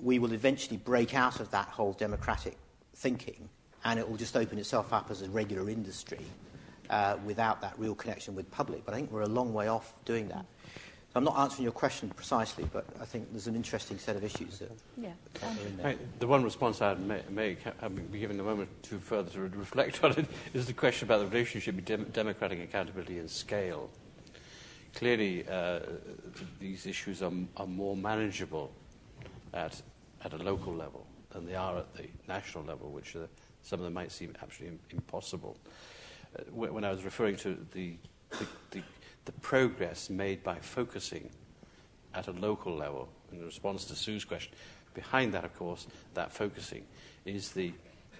we 0.00 0.18
will 0.18 0.32
eventually 0.32 0.76
break 0.76 1.14
out 1.14 1.40
of 1.40 1.50
that 1.50 1.68
whole 1.68 1.92
democratic 1.92 2.56
thinking 2.94 3.48
and 3.84 3.98
it 3.98 4.08
will 4.08 4.16
just 4.16 4.36
open 4.36 4.58
itself 4.58 4.92
up 4.92 5.10
as 5.10 5.22
a 5.22 5.28
regular 5.30 5.68
industry 5.68 6.24
uh, 6.90 7.16
without 7.24 7.60
that 7.60 7.78
real 7.78 7.94
connection 7.94 8.34
with 8.34 8.50
public. 8.50 8.84
But 8.84 8.94
I 8.94 8.96
think 8.98 9.10
we're 9.10 9.22
a 9.22 9.28
long 9.28 9.52
way 9.52 9.68
off 9.68 9.94
doing 10.04 10.28
that. 10.28 10.46
So 11.14 11.18
I'm 11.18 11.24
not 11.24 11.38
answering 11.38 11.62
your 11.62 11.70
question 11.72 12.08
precisely, 12.08 12.68
but 12.72 12.84
I 13.00 13.04
think 13.04 13.30
there's 13.30 13.46
an 13.46 13.54
interesting 13.54 13.98
set 13.98 14.16
of 14.16 14.24
issues 14.24 14.58
that 14.58 14.72
Yeah. 15.00 15.12
are 15.44 15.50
in 15.64 15.76
there. 15.76 15.86
Right, 15.86 16.18
the 16.18 16.26
one 16.26 16.42
response 16.42 16.82
I'd 16.82 16.98
ma- 17.06 17.18
make, 17.30 17.62
having 17.80 18.04
been 18.08 18.20
given 18.20 18.40
a 18.40 18.42
moment 18.42 18.68
to 18.84 18.98
further 18.98 19.30
to 19.30 19.40
reflect 19.56 20.02
on 20.02 20.10
it, 20.18 20.26
is 20.54 20.66
the 20.66 20.72
question 20.72 21.06
about 21.06 21.20
the 21.20 21.28
relationship 21.28 21.76
between 21.76 22.10
democratic 22.10 22.58
accountability 22.64 23.20
and 23.20 23.30
scale. 23.30 23.90
Clearly, 24.96 25.46
uh, 25.48 25.78
these 26.58 26.84
issues 26.84 27.22
are, 27.22 27.32
are 27.58 27.66
more 27.68 27.96
manageable 27.96 28.72
at, 29.52 29.80
at 30.24 30.32
a 30.32 30.38
local 30.38 30.74
level 30.74 31.06
than 31.30 31.46
they 31.46 31.54
are 31.54 31.78
at 31.78 31.94
the 31.94 32.08
national 32.26 32.64
level, 32.64 32.90
which 32.90 33.14
uh, 33.14 33.20
some 33.62 33.78
of 33.78 33.84
them 33.84 33.94
might 33.94 34.10
seem 34.10 34.34
absolutely 34.42 34.80
impossible. 34.90 35.56
Uh, 36.36 36.42
when 36.50 36.82
I 36.82 36.90
was 36.90 37.04
referring 37.04 37.36
to 37.36 37.56
the, 37.72 37.94
the, 38.30 38.46
the, 38.72 38.82
the 39.24 39.32
progress 39.32 40.10
made 40.10 40.42
by 40.42 40.56
focusing 40.56 41.30
at 42.14 42.28
a 42.28 42.32
local 42.32 42.74
level, 42.74 43.08
in 43.32 43.44
response 43.44 43.84
to 43.86 43.94
Sue's 43.94 44.24
question, 44.24 44.52
behind 44.94 45.34
that, 45.34 45.44
of 45.44 45.54
course, 45.56 45.86
that 46.14 46.32
focusing 46.32 46.84
is 47.24 47.50
the, 47.50 47.72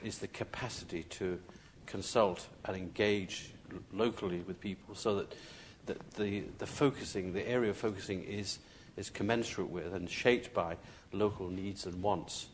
is 0.03 0.19
the 0.19 0.29
capacity 0.29 1.05
to 1.05 1.39
consult 1.87 2.47
and 2.65 2.77
engage 2.77 3.53
locally 3.93 4.41
with 4.47 4.61
people 4.61 4.95
so 4.95 5.17
that, 5.17 5.35
that 5.87 6.11
the, 6.13 6.45
the 6.59 6.67
focusing, 6.67 7.33
the 7.33 7.47
area 7.49 7.71
of 7.71 7.77
focusing 7.77 8.25
is, 8.25 8.59
is 8.97 9.11
commensurate 9.11 9.69
with 9.69 9.95
and 9.95 10.09
shaped 10.11 10.53
by 10.55 10.77
local 11.13 11.49
needs 11.49 11.87
and 11.87 12.03
wants. 12.03 12.49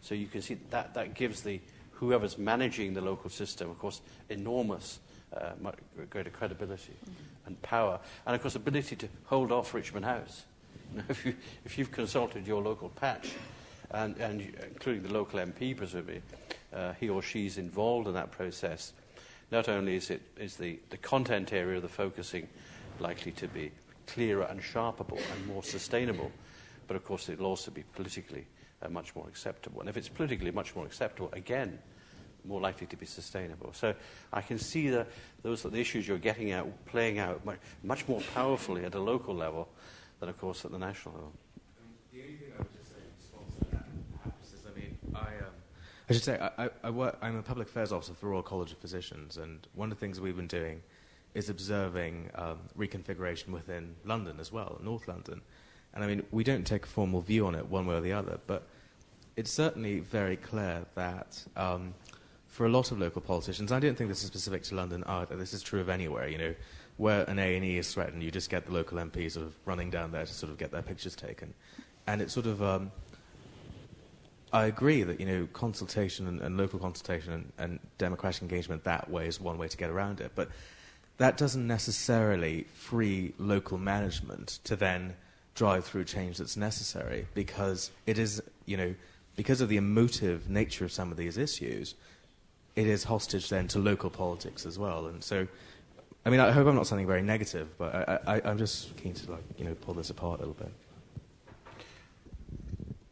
So 0.00 0.14
you 0.14 0.26
can 0.26 0.42
see 0.42 0.58
that 0.70 0.94
that 0.94 1.14
gives 1.14 1.42
the 1.42 1.60
whoever's 1.92 2.38
managing 2.38 2.94
the 2.94 3.00
local 3.00 3.28
system, 3.28 3.68
of 3.68 3.78
course, 3.78 4.00
enormous 4.28 5.00
uh, 5.36 5.50
greater 6.08 6.30
credibility 6.30 6.94
and 7.48 7.60
power, 7.62 7.98
and 8.26 8.36
of 8.36 8.42
course, 8.42 8.54
ability 8.54 8.94
to 8.94 9.08
hold 9.24 9.50
off 9.50 9.74
Richmond 9.74 10.04
House. 10.04 10.44
If, 11.08 11.26
you, 11.26 11.34
if 11.66 11.76
you've 11.76 11.90
consulted 11.90 12.46
your 12.46 12.62
local 12.62 12.88
patch, 12.88 13.32
and, 13.90 14.16
and 14.18 14.40
including 14.70 15.02
the 15.02 15.12
local 15.12 15.38
MP, 15.38 15.76
presumably, 15.76 16.22
uh, 16.72 16.92
he 17.00 17.08
or 17.08 17.22
she's 17.22 17.58
involved 17.58 18.06
in 18.06 18.14
that 18.14 18.30
process. 18.30 18.92
Not 19.50 19.68
only 19.68 19.96
is 19.96 20.10
it 20.10 20.22
is 20.36 20.56
the, 20.56 20.78
the 20.90 20.98
content 20.98 21.52
area 21.52 21.76
of 21.76 21.82
the 21.82 21.88
focusing 21.88 22.48
likely 23.00 23.32
to 23.32 23.48
be 23.48 23.70
clearer 24.06 24.42
and 24.44 24.62
sharpable 24.62 25.18
and 25.34 25.46
more 25.46 25.62
sustainable, 25.62 26.30
but 26.86 26.96
of 26.96 27.04
course 27.04 27.28
it'll 27.28 27.46
also 27.46 27.70
be 27.70 27.82
politically 27.94 28.46
uh, 28.82 28.88
much 28.88 29.14
more 29.14 29.26
acceptable. 29.26 29.80
And 29.80 29.88
if 29.88 29.96
it's 29.96 30.08
politically 30.08 30.50
much 30.50 30.76
more 30.76 30.84
acceptable, 30.84 31.30
again, 31.32 31.78
more 32.44 32.60
likely 32.60 32.86
to 32.86 32.96
be 32.96 33.06
sustainable. 33.06 33.72
So 33.72 33.94
I 34.32 34.40
can 34.42 34.58
see 34.58 34.88
that 34.90 35.08
those 35.42 35.64
are 35.64 35.70
the 35.70 35.80
issues 35.80 36.06
you're 36.06 36.18
getting 36.18 36.52
at 36.52 36.86
playing 36.86 37.18
out 37.18 37.44
much, 37.44 37.58
much 37.82 38.08
more 38.08 38.20
powerfully 38.34 38.84
at 38.84 38.94
a 38.94 39.00
local 39.00 39.34
level 39.34 39.68
than, 40.20 40.28
of 40.28 40.38
course, 40.38 40.64
at 40.64 40.70
the 40.70 40.78
national 40.78 41.14
level. 41.14 41.32
The 42.12 42.20
only 42.22 42.34
thing 42.36 42.52
I 42.54 42.58
would 42.58 42.78
just 42.78 42.90
say 42.90 42.96
in 42.98 43.12
response 43.18 43.54
to 43.58 43.70
that, 43.70 43.84
perhaps, 44.16 44.52
is 44.52 44.60
I 44.66 44.78
mean, 44.78 44.98
I, 45.14 45.18
um, 45.18 45.52
I 46.08 46.12
should 46.12 46.24
say, 46.24 46.38
I, 46.58 46.70
I, 46.82 46.90
work, 46.90 47.18
I'm 47.22 47.36
a 47.36 47.42
public 47.42 47.68
affairs 47.68 47.92
officer 47.92 48.14
for 48.14 48.20
the 48.20 48.26
Royal 48.28 48.42
College 48.42 48.72
of 48.72 48.78
Physicians, 48.78 49.36
and 49.36 49.66
one 49.74 49.92
of 49.92 49.98
the 49.98 50.00
things 50.00 50.20
we've 50.20 50.36
been 50.36 50.46
doing 50.46 50.82
is 51.34 51.50
observing 51.50 52.30
um, 52.34 52.58
reconfiguration 52.76 53.48
within 53.48 53.94
London 54.04 54.40
as 54.40 54.50
well, 54.50 54.80
North 54.82 55.06
London. 55.06 55.40
And 55.94 56.04
I 56.04 56.06
mean, 56.06 56.24
we 56.30 56.44
don't 56.44 56.66
take 56.66 56.84
a 56.84 56.88
formal 56.88 57.20
view 57.20 57.46
on 57.46 57.54
it 57.54 57.66
one 57.66 57.86
way 57.86 57.94
or 57.94 58.00
the 58.00 58.12
other, 58.12 58.40
but 58.46 58.66
it's 59.36 59.52
certainly 59.52 60.00
very 60.00 60.36
clear 60.36 60.84
that 60.94 61.44
um, 61.56 61.94
for 62.58 62.66
a 62.66 62.68
lot 62.68 62.90
of 62.90 62.98
local 62.98 63.22
politicians, 63.22 63.70
I 63.70 63.78
don't 63.78 63.96
think 63.96 64.10
this 64.10 64.22
is 64.22 64.26
specific 64.26 64.64
to 64.64 64.74
London 64.74 65.04
either, 65.06 65.36
this 65.36 65.54
is 65.54 65.62
true 65.62 65.80
of 65.80 65.88
anywhere, 65.88 66.26
you 66.26 66.38
know, 66.38 66.56
where 66.96 67.22
an 67.30 67.38
A&E 67.38 67.78
is 67.78 67.94
threatened, 67.94 68.20
you 68.20 68.32
just 68.32 68.50
get 68.50 68.66
the 68.66 68.72
local 68.72 68.98
MP 68.98 69.30
sort 69.30 69.46
of 69.46 69.54
running 69.64 69.90
down 69.90 70.10
there 70.10 70.26
to 70.26 70.34
sort 70.34 70.50
of 70.50 70.58
get 70.58 70.72
their 70.72 70.82
pictures 70.82 71.14
taken. 71.14 71.54
And 72.08 72.20
it's 72.20 72.32
sort 72.32 72.46
of, 72.46 72.60
um, 72.60 72.90
I 74.52 74.64
agree 74.64 75.04
that, 75.04 75.20
you 75.20 75.26
know, 75.26 75.46
consultation 75.52 76.26
and, 76.26 76.40
and 76.40 76.56
local 76.56 76.80
consultation 76.80 77.32
and, 77.32 77.52
and 77.58 77.78
democratic 77.96 78.42
engagement 78.42 78.82
that 78.82 79.08
way 79.08 79.28
is 79.28 79.40
one 79.40 79.56
way 79.56 79.68
to 79.68 79.76
get 79.76 79.88
around 79.88 80.20
it. 80.20 80.32
But 80.34 80.48
that 81.18 81.36
doesn't 81.36 81.64
necessarily 81.64 82.66
free 82.74 83.34
local 83.38 83.78
management 83.78 84.58
to 84.64 84.74
then 84.74 85.14
drive 85.54 85.84
through 85.84 86.06
change 86.06 86.38
that's 86.38 86.56
necessary 86.56 87.28
because 87.34 87.92
it 88.04 88.18
is, 88.18 88.42
you 88.66 88.76
know, 88.76 88.96
because 89.36 89.60
of 89.60 89.68
the 89.68 89.76
emotive 89.76 90.50
nature 90.50 90.84
of 90.84 90.90
some 90.90 91.12
of 91.12 91.16
these 91.16 91.38
issues, 91.38 91.94
it 92.78 92.86
is 92.86 93.02
hostage 93.02 93.48
then 93.48 93.66
to 93.66 93.80
local 93.80 94.08
politics 94.08 94.64
as 94.64 94.78
well. 94.78 95.06
And 95.06 95.22
so, 95.22 95.48
I 96.24 96.30
mean, 96.30 96.38
I 96.38 96.52
hope 96.52 96.68
I'm 96.68 96.76
not 96.76 96.86
sounding 96.86 97.08
very 97.08 97.22
negative, 97.22 97.76
but 97.76 97.92
I, 98.24 98.40
I'm 98.44 98.56
just 98.56 98.96
keen 98.96 99.14
to, 99.14 99.32
like, 99.32 99.42
you 99.56 99.64
know, 99.64 99.74
pull 99.74 99.94
this 99.94 100.10
apart 100.10 100.38
a 100.38 100.42
little 100.42 100.54
bit. 100.54 100.70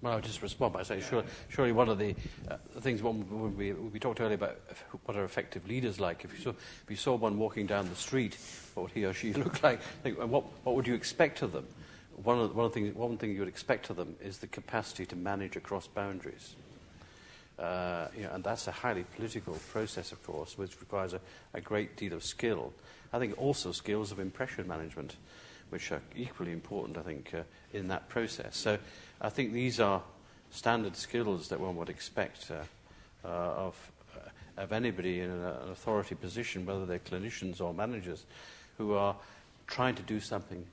Well, 0.01 0.13
I'll 0.13 0.21
just 0.21 0.41
respond 0.41 0.73
by 0.73 0.85
saying, 0.85 1.03
sure, 1.03 1.25
surely 1.49 1.73
one 1.73 1.89
of 1.89 1.99
the, 1.99 2.15
uh, 2.49 2.59
things 2.79 3.03
when 3.03 3.29
when 3.29 3.57
we, 3.57 3.73
we 3.73 3.99
talked 3.99 4.21
earlier 4.21 4.37
about 4.37 4.57
what 5.05 5.17
are 5.17 5.25
effective 5.25 5.67
leaders 5.67 5.99
like. 5.99 6.25
If 6.25 6.33
you 6.33 6.45
saw, 6.45 6.51
if 6.51 6.87
you 6.89 6.97
saw 6.97 7.17
one 7.17 7.37
walking 7.37 7.67
down 7.67 7.89
the 7.89 7.97
street, 7.97 8.39
what 8.75 8.85
would 8.85 8.93
he 8.93 9.05
or 9.05 9.13
she 9.13 9.33
look 9.45 9.65
like? 9.65 9.81
And 10.05 10.31
what, 10.31 10.45
what 10.63 10.77
would 10.77 10.87
you 10.87 10.95
expect 10.95 11.43
of 11.43 11.51
them? 11.51 11.67
One, 12.23 12.39
of, 12.39 12.55
one, 12.55 12.67
of 12.67 12.73
the 12.73 12.81
things, 12.81 12.95
one 12.95 13.19
thing 13.19 13.33
you 13.33 13.41
would 13.41 13.49
expect 13.49 13.91
of 13.91 13.97
them 13.97 14.15
is 14.23 14.39
the 14.39 14.47
capacity 14.47 15.07
to 15.07 15.17
manage 15.17 15.57
across 15.57 15.89
boundaries. 15.89 16.55
Uh, 17.59 18.09
you 18.15 18.23
know, 18.23 18.31
and 18.33 18.45
that's 18.45 18.69
a 18.69 18.73
highly 18.73 19.05
political 19.16 19.55
process, 19.73 20.12
of 20.12 20.23
course, 20.23 20.59
which 20.59 20.78
requires 20.81 21.15
a, 21.15 21.20
a 21.55 21.61
great 21.61 21.97
deal 21.97 22.12
of 22.12 22.23
skill. 22.23 22.73
I 23.12 23.19
think 23.19 23.41
also 23.41 23.73
skills 23.73 24.12
of 24.12 24.19
impression 24.19 24.69
management, 24.69 25.16
which 25.70 25.91
are 25.91 26.03
equally 26.15 26.53
important, 26.53 26.99
I 26.99 27.03
think, 27.03 27.33
uh, 27.33 27.43
in 27.73 27.89
that 27.89 28.09
process. 28.09 28.57
So 28.57 28.78
I 29.23 29.31
think 29.31 29.53
these 29.53 29.81
are 29.81 30.03
standard 30.51 30.97
skills 30.97 31.49
that 31.49 31.59
one 31.59 31.77
would 31.77 31.89
expect 31.89 32.51
uh, 32.51 32.57
uh, 33.24 33.28
of, 33.28 33.91
uh, 34.15 34.62
of 34.62 34.73
anybody 34.73 35.20
in 35.20 35.31
an 35.31 35.70
authority 35.70 36.15
position, 36.15 36.66
whether 36.66 36.85
they're 36.85 36.99
clinicians 36.99 37.61
or 37.61 37.73
managers, 37.73 38.24
who 38.77 38.93
are 38.93 39.16
trying 39.66 39.95
to 39.95 40.03
do 40.03 40.20
something 40.20 40.65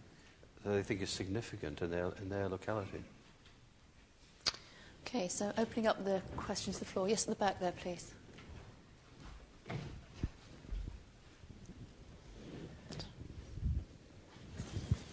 that 0.63 0.71
they 0.71 0.83
think 0.83 1.01
is 1.01 1.09
significant 1.09 1.81
in 1.81 1.89
their, 1.89 2.11
in 2.21 2.29
their 2.29 2.49
locality. 2.49 3.03
Okay, 5.15 5.27
so 5.27 5.53
opening 5.59 5.85
up 5.85 6.03
the 6.03 6.23
questions 6.37 6.79
to 6.79 6.85
the 6.85 6.89
floor. 6.89 7.07
Yes, 7.07 7.25
at 7.25 7.29
the 7.29 7.35
back 7.35 7.59
there, 7.59 7.71
please. 7.71 8.15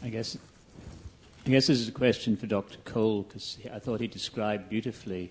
I 0.02 0.08
guess, 0.08 0.38
I 1.44 1.50
guess 1.50 1.66
this 1.66 1.80
is 1.80 1.88
a 1.88 1.92
question 1.92 2.34
for 2.34 2.46
Dr. 2.46 2.78
Cole 2.86 3.24
because 3.24 3.58
I 3.74 3.78
thought 3.78 4.00
he 4.00 4.06
described 4.06 4.70
beautifully 4.70 5.30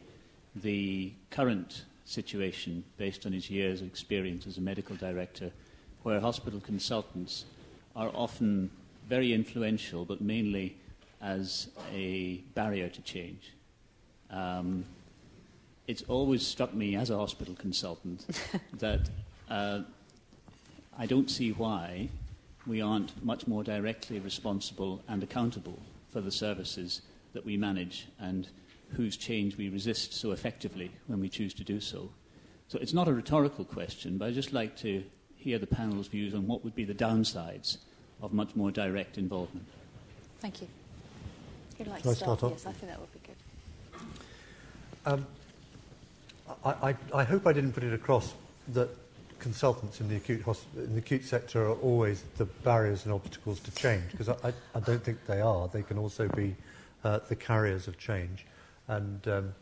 the 0.56 1.14
current 1.32 1.86
situation 2.06 2.84
based 2.98 3.26
on 3.26 3.32
his 3.32 3.50
years 3.50 3.82
of 3.82 3.88
experience 3.88 4.46
as 4.46 4.60
a 4.60 4.62
medical 4.62 4.96
director, 4.98 5.52
where 6.04 6.20
hospital 6.20 6.60
consultants 6.60 7.46
are 7.96 8.12
often 8.14 8.70
very 9.08 9.34
influential, 9.34 10.06
but 10.06 10.22
mainly 10.22 10.78
as 11.24 11.70
a 11.92 12.36
barrier 12.54 12.88
to 12.88 13.02
change. 13.02 13.54
Um, 14.32 14.86
it's 15.88 16.04
always 16.04 16.46
struck 16.46 16.74
me 16.74 16.96
as 16.96 17.10
a 17.10 17.18
hospital 17.18 17.56
consultant 17.56 18.26
that 18.80 19.10
uh, 19.50 19.82
I 20.98 21.06
don't 21.06 21.30
see 21.30 21.52
why 21.52 22.10
we 22.68 22.82
aren't 22.82 23.24
much 23.26 23.48
more 23.48 23.64
directly 23.64 24.20
responsible 24.20 25.02
and 25.08 25.24
accountable 25.24 25.80
for 26.12 26.22
the 26.22 26.32
services 26.32 27.02
that 27.34 27.46
we 27.46 27.58
manage 27.58 28.08
and 28.20 28.48
whose 28.96 29.18
change 29.18 29.58
we 29.58 29.70
resist 29.70 30.14
so 30.14 30.32
effectively 30.32 30.92
when 31.08 31.20
we 31.20 31.30
choose 31.30 31.54
to 31.56 31.64
do 31.64 31.80
so. 31.80 32.10
So 32.68 32.78
it's 32.80 32.94
not 32.94 33.08
a 33.08 33.14
rhetorical 33.14 33.66
question, 33.66 34.18
but 34.18 34.28
I'd 34.28 34.34
just 34.36 34.54
like 34.54 34.76
to 34.78 35.04
hear 35.36 35.58
the 35.58 35.68
panel's 35.68 36.08
views 36.08 36.34
on 36.36 36.46
what 36.46 36.64
would 36.64 36.76
be 36.76 36.84
the 36.84 36.94
downsides 36.94 37.78
of 38.22 38.34
much 38.34 38.56
more 38.56 38.72
direct 38.72 39.18
involvement. 39.18 39.66
Thank 40.40 40.62
you. 40.62 40.68
You'd 41.78 41.88
like 41.88 42.04
Shall 42.04 42.12
I 42.12 42.14
to 42.14 42.18
start? 42.20 42.40
start 42.40 42.52
off? 42.52 42.58
Yes, 42.58 42.66
I 42.68 42.72
think 42.74 42.92
that 42.92 43.00
would 43.00 43.14
be 43.14 43.19
good. 43.19 43.19
Um, 45.06 45.26
I, 46.66 46.70
I, 46.90 46.96
I 47.14 47.24
hope 47.24 47.48
I 47.48 47.54
didn't 47.54 47.74
put 47.74 47.84
it 47.84 47.94
across 47.94 48.34
that 48.70 48.90
consultants 49.40 50.02
in 50.02 50.10
the 50.10 50.18
acute, 50.18 50.46
in 50.76 50.94
the 50.94 51.00
acute 51.00 51.24
sector 51.24 51.68
are 51.68 51.76
always 51.76 52.24
the 52.38 52.46
barriers 52.46 53.06
and 53.06 53.14
obstacles 53.14 53.60
to 53.62 53.72
change, 53.72 54.12
because 54.12 54.30
I, 54.30 54.54
I, 54.76 54.80
don't 54.82 55.04
think 55.04 55.26
they 55.26 55.42
are. 55.42 55.68
They 55.70 55.84
can 55.84 55.98
also 55.98 56.28
be 56.28 56.56
uh, 57.04 57.20
the 57.30 57.36
carriers 57.36 57.88
of 57.88 57.98
change, 57.98 58.46
and 58.88 59.26
um, 59.28 59.56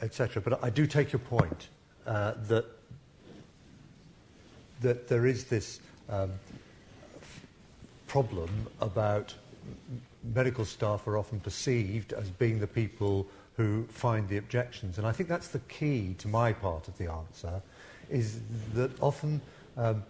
etc. 0.00 0.40
But 0.40 0.64
I 0.64 0.70
do 0.70 0.86
take 0.86 1.12
your 1.12 1.20
point 1.20 1.68
uh, 2.06 2.32
that 2.48 2.64
that 4.80 5.08
there 5.08 5.26
is 5.26 5.44
this 5.44 5.80
um, 6.08 6.32
problem 8.06 8.50
about 8.80 9.34
medical 10.34 10.64
staff 10.64 11.06
are 11.06 11.16
often 11.16 11.40
perceived 11.40 12.12
as 12.12 12.28
being 12.30 12.60
the 12.60 12.66
people 12.66 13.26
who 13.56 13.86
find 13.86 14.28
the 14.28 14.36
objections. 14.36 14.98
And 14.98 15.06
I 15.06 15.12
think 15.12 15.28
that's 15.28 15.48
the 15.48 15.60
key 15.60 16.14
to 16.18 16.28
my 16.28 16.52
part 16.52 16.88
of 16.88 16.98
the 16.98 17.10
answer, 17.10 17.62
is 18.10 18.40
that 18.74 18.90
often 19.00 19.40
um, 19.76 20.04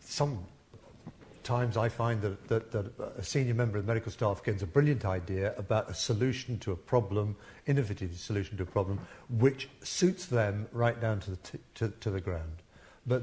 sometimes 0.00 1.76
I 1.76 1.88
find 1.88 2.22
that, 2.22 2.48
that, 2.48 2.70
that 2.70 2.92
a 3.18 3.24
senior 3.24 3.54
member 3.54 3.78
of 3.78 3.84
the 3.84 3.88
medical 3.88 4.12
staff 4.12 4.44
gets 4.44 4.62
a 4.62 4.66
brilliant 4.66 5.04
idea 5.04 5.54
about 5.56 5.90
a 5.90 5.94
solution 5.94 6.58
to 6.60 6.72
a 6.72 6.76
problem, 6.76 7.36
innovative 7.66 8.16
solution 8.16 8.56
to 8.58 8.62
a 8.62 8.66
problem, 8.66 9.00
which 9.28 9.68
suits 9.82 10.26
them 10.26 10.68
right 10.72 11.00
down 11.00 11.18
to 11.20 11.30
the, 11.32 11.36
t- 11.36 11.58
to, 11.74 11.88
to 12.00 12.10
the 12.10 12.20
ground. 12.20 12.62
But 13.06 13.22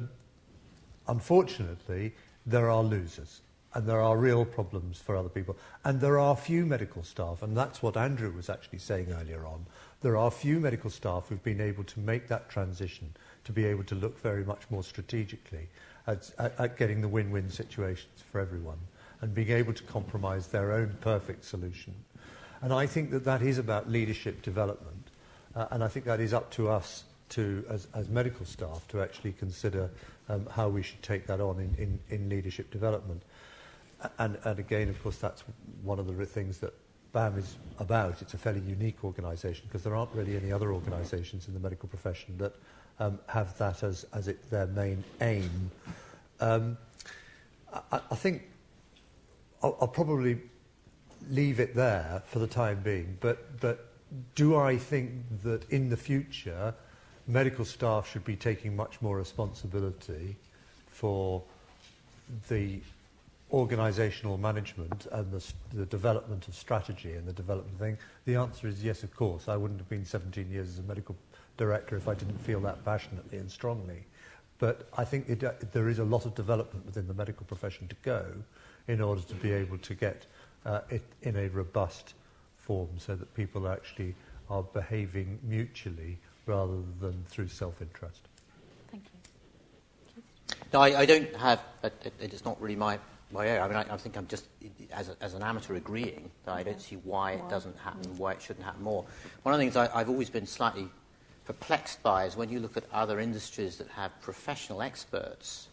unfortunately, 1.08 2.14
there 2.46 2.70
are 2.70 2.84
losers. 2.84 3.42
And 3.74 3.86
there 3.86 4.02
are 4.02 4.18
real 4.18 4.46
problems 4.46 5.00
for 5.00 5.16
other 5.16 5.30
people. 5.30 5.58
And 5.84 6.02
there 6.02 6.18
are 6.18 6.36
few 6.36 6.66
medical 6.66 7.04
staff, 7.04 7.44
and 7.44 7.56
that's 7.56 7.84
what 7.84 7.98
Andrew 7.98 8.32
was 8.32 8.50
actually 8.50 8.80
saying 8.80 9.12
earlier 9.12 9.46
on. 9.46 9.66
There 10.02 10.18
are 10.18 10.32
few 10.32 10.60
medical 10.60 10.90
staff 10.90 11.28
who've 11.28 11.44
been 11.44 11.62
able 11.62 11.84
to 11.84 12.00
make 12.00 12.28
that 12.28 12.50
transition, 12.50 13.16
to 13.44 13.52
be 13.52 13.66
able 13.66 13.84
to 13.86 13.96
look 13.96 14.20
very 14.22 14.44
much 14.44 14.62
more 14.70 14.84
strategically 14.84 15.68
at, 16.08 16.32
at, 16.40 16.60
at 16.60 16.78
getting 16.78 17.02
the 17.02 17.08
win-win 17.08 17.50
situations 17.50 18.24
for 18.32 18.40
everyone 18.40 18.80
and 19.22 19.34
being 19.34 19.50
able 19.50 19.74
to 19.74 19.84
compromise 19.84 20.48
their 20.48 20.72
own 20.72 20.96
perfect 21.02 21.44
solution. 21.44 21.94
And 22.62 22.74
I 22.74 22.88
think 22.88 23.12
that 23.12 23.26
that 23.26 23.42
is 23.42 23.58
about 23.58 23.90
leadership 23.90 24.42
development. 24.42 25.10
Uh, 25.56 25.68
and 25.72 25.84
I 25.84 25.88
think 25.88 26.06
that 26.06 26.20
is 26.20 26.34
up 26.34 26.52
to 26.52 26.70
us 26.70 27.04
to, 27.30 27.66
as, 27.70 27.88
as 27.94 28.10
medical 28.10 28.46
staff 28.46 28.88
to 28.90 29.02
actually 29.02 29.34
consider 29.34 29.90
um, 30.30 30.48
how 30.52 30.70
we 30.70 30.84
should 30.84 31.02
take 31.02 31.28
that 31.28 31.42
on 31.42 31.60
in, 31.60 31.76
in, 31.82 32.00
in 32.10 32.30
leadership 32.30 32.72
development. 32.72 33.24
And, 34.20 34.38
and 34.44 34.60
again, 34.60 34.90
of 34.90 35.02
course, 35.02 35.18
that's 35.18 35.44
one 35.84 36.00
of 36.00 36.06
the 36.08 36.26
things 36.26 36.60
that 36.60 36.74
BAMM 37.14 37.40
is 37.40 37.56
about. 37.80 38.22
It's 38.22 38.34
a 38.34 38.38
fairly 38.38 38.60
unique 38.62 39.04
organisation 39.04 39.66
because 39.68 39.84
there 39.84 39.96
aren't 39.96 40.14
really 40.14 40.36
any 40.36 40.52
other 40.52 40.72
organisations 40.72 41.48
in 41.48 41.54
the 41.54 41.60
medical 41.60 41.90
profession 41.90 42.38
that 42.38 42.56
um, 43.00 43.20
have 43.28 43.58
that 43.58 43.84
as, 43.84 44.06
as 44.14 44.28
it, 44.28 44.50
their 44.50 44.68
main 44.68 45.04
aim. 45.22 45.72
Um, 46.40 46.78
I, 47.74 48.00
I 48.12 48.16
think 48.16 48.44
I'll, 49.64 49.78
I'll 49.82 49.88
probably 49.88 50.42
leave 51.30 51.60
it 51.60 51.76
there 51.76 52.22
for 52.26 52.40
the 52.40 52.48
time 52.48 52.82
being, 52.84 53.18
but, 53.20 53.60
but 53.60 53.92
do 54.36 54.56
I 54.56 54.78
think 54.78 55.12
that 55.44 55.70
in 55.70 55.90
the 55.90 55.98
future 55.98 56.74
medical 57.28 57.66
staff 57.66 58.10
should 58.10 58.24
be 58.24 58.36
taking 58.36 58.76
much 58.76 59.02
more 59.02 59.18
responsibility 59.18 60.38
for 60.88 61.44
the 62.50 62.80
organisational 63.52 64.40
management 64.40 65.08
and 65.12 65.32
the, 65.32 65.44
the 65.74 65.86
development 65.86 66.48
of 66.48 66.56
strategy 66.56 67.14
and 67.14 67.26
the 67.26 67.34
development 67.34 67.78
thing? 67.80 67.98
The 68.26 68.36
answer 68.36 68.68
is 68.68 68.84
yes, 68.84 69.04
of 69.04 69.16
course. 69.16 69.48
I 69.48 69.56
wouldn't 69.56 69.80
have 69.80 69.90
been 69.90 70.06
17 70.06 70.50
years 70.52 70.70
as 70.70 70.80
a 70.80 70.84
medical 70.84 71.16
director 71.58 71.96
if 71.98 72.08
I 72.08 72.14
didn't 72.14 72.40
feel 72.40 72.60
that 72.62 72.84
passionately 72.86 73.38
and 73.38 73.50
strongly. 73.50 74.06
But 74.60 74.88
I 74.98 75.06
think 75.06 75.30
it, 75.30 75.44
uh, 75.44 75.54
there 75.72 75.90
is 75.90 76.00
a 76.00 76.04
lot 76.04 76.26
of 76.26 76.34
development 76.36 76.86
within 76.86 77.08
the 77.08 77.14
medical 77.14 77.46
profession 77.46 77.88
to 77.88 77.96
go 78.02 78.26
in 78.88 79.02
order 79.02 79.22
to 79.22 79.36
be 79.36 79.52
able 79.52 79.78
to 79.78 79.94
get 79.94 80.26
uh, 80.66 80.82
it 80.90 81.04
in 81.22 81.36
a 81.36 81.48
robust 81.50 82.14
form 82.58 82.90
so 82.98 83.16
that 83.16 83.34
people 83.34 83.68
actually 83.68 84.16
are 84.50 84.64
behaving 84.64 85.40
mutually 85.44 86.18
rather 86.46 86.78
than 87.00 87.24
through 87.28 87.48
self-interest. 87.48 88.22
Thank 88.90 89.04
you. 89.06 90.24
No, 90.74 90.82
I, 90.82 91.02
I 91.02 91.06
don't 91.06 91.36
have, 91.36 91.62
it, 91.84 91.94
it, 92.20 92.34
it's 92.34 92.46
not 92.46 92.60
really 92.62 92.76
my, 92.76 92.98
my 93.32 93.48
area. 93.48 93.62
I 93.62 93.68
mean, 93.68 93.78
I, 93.78 93.94
I 93.94 93.98
think 93.98 94.18
I'm 94.18 94.28
just, 94.28 94.48
as, 94.92 95.10
a, 95.10 95.18
as 95.22 95.34
an 95.34 95.44
amateur, 95.44 95.76
agreeing 95.76 96.32
that 96.46 96.56
I 96.56 96.64
don't 96.64 96.82
see 96.82 96.96
why 96.98 97.34
it 97.34 97.50
doesn't 97.50 97.78
happen, 97.78 98.18
why 98.18 98.34
it 98.34 98.42
shouldn't 98.42 98.66
happen 98.66 98.84
more. 98.84 99.06
One 99.44 99.54
of 99.54 99.60
the 99.60 99.64
things 99.66 99.76
I, 99.76 99.90
I've 99.94 100.10
always 100.10 100.30
been 100.30 100.46
slightly 100.46 100.88
perplexed 101.46 102.02
by 102.04 102.26
is 102.26 102.36
when 102.36 102.50
you 102.50 102.60
look 102.60 102.78
at 102.78 102.84
other 102.94 103.20
industries 103.20 103.78
that 103.78 103.88
have 103.90 104.20
professional 104.22 104.82
experts, 104.82 105.68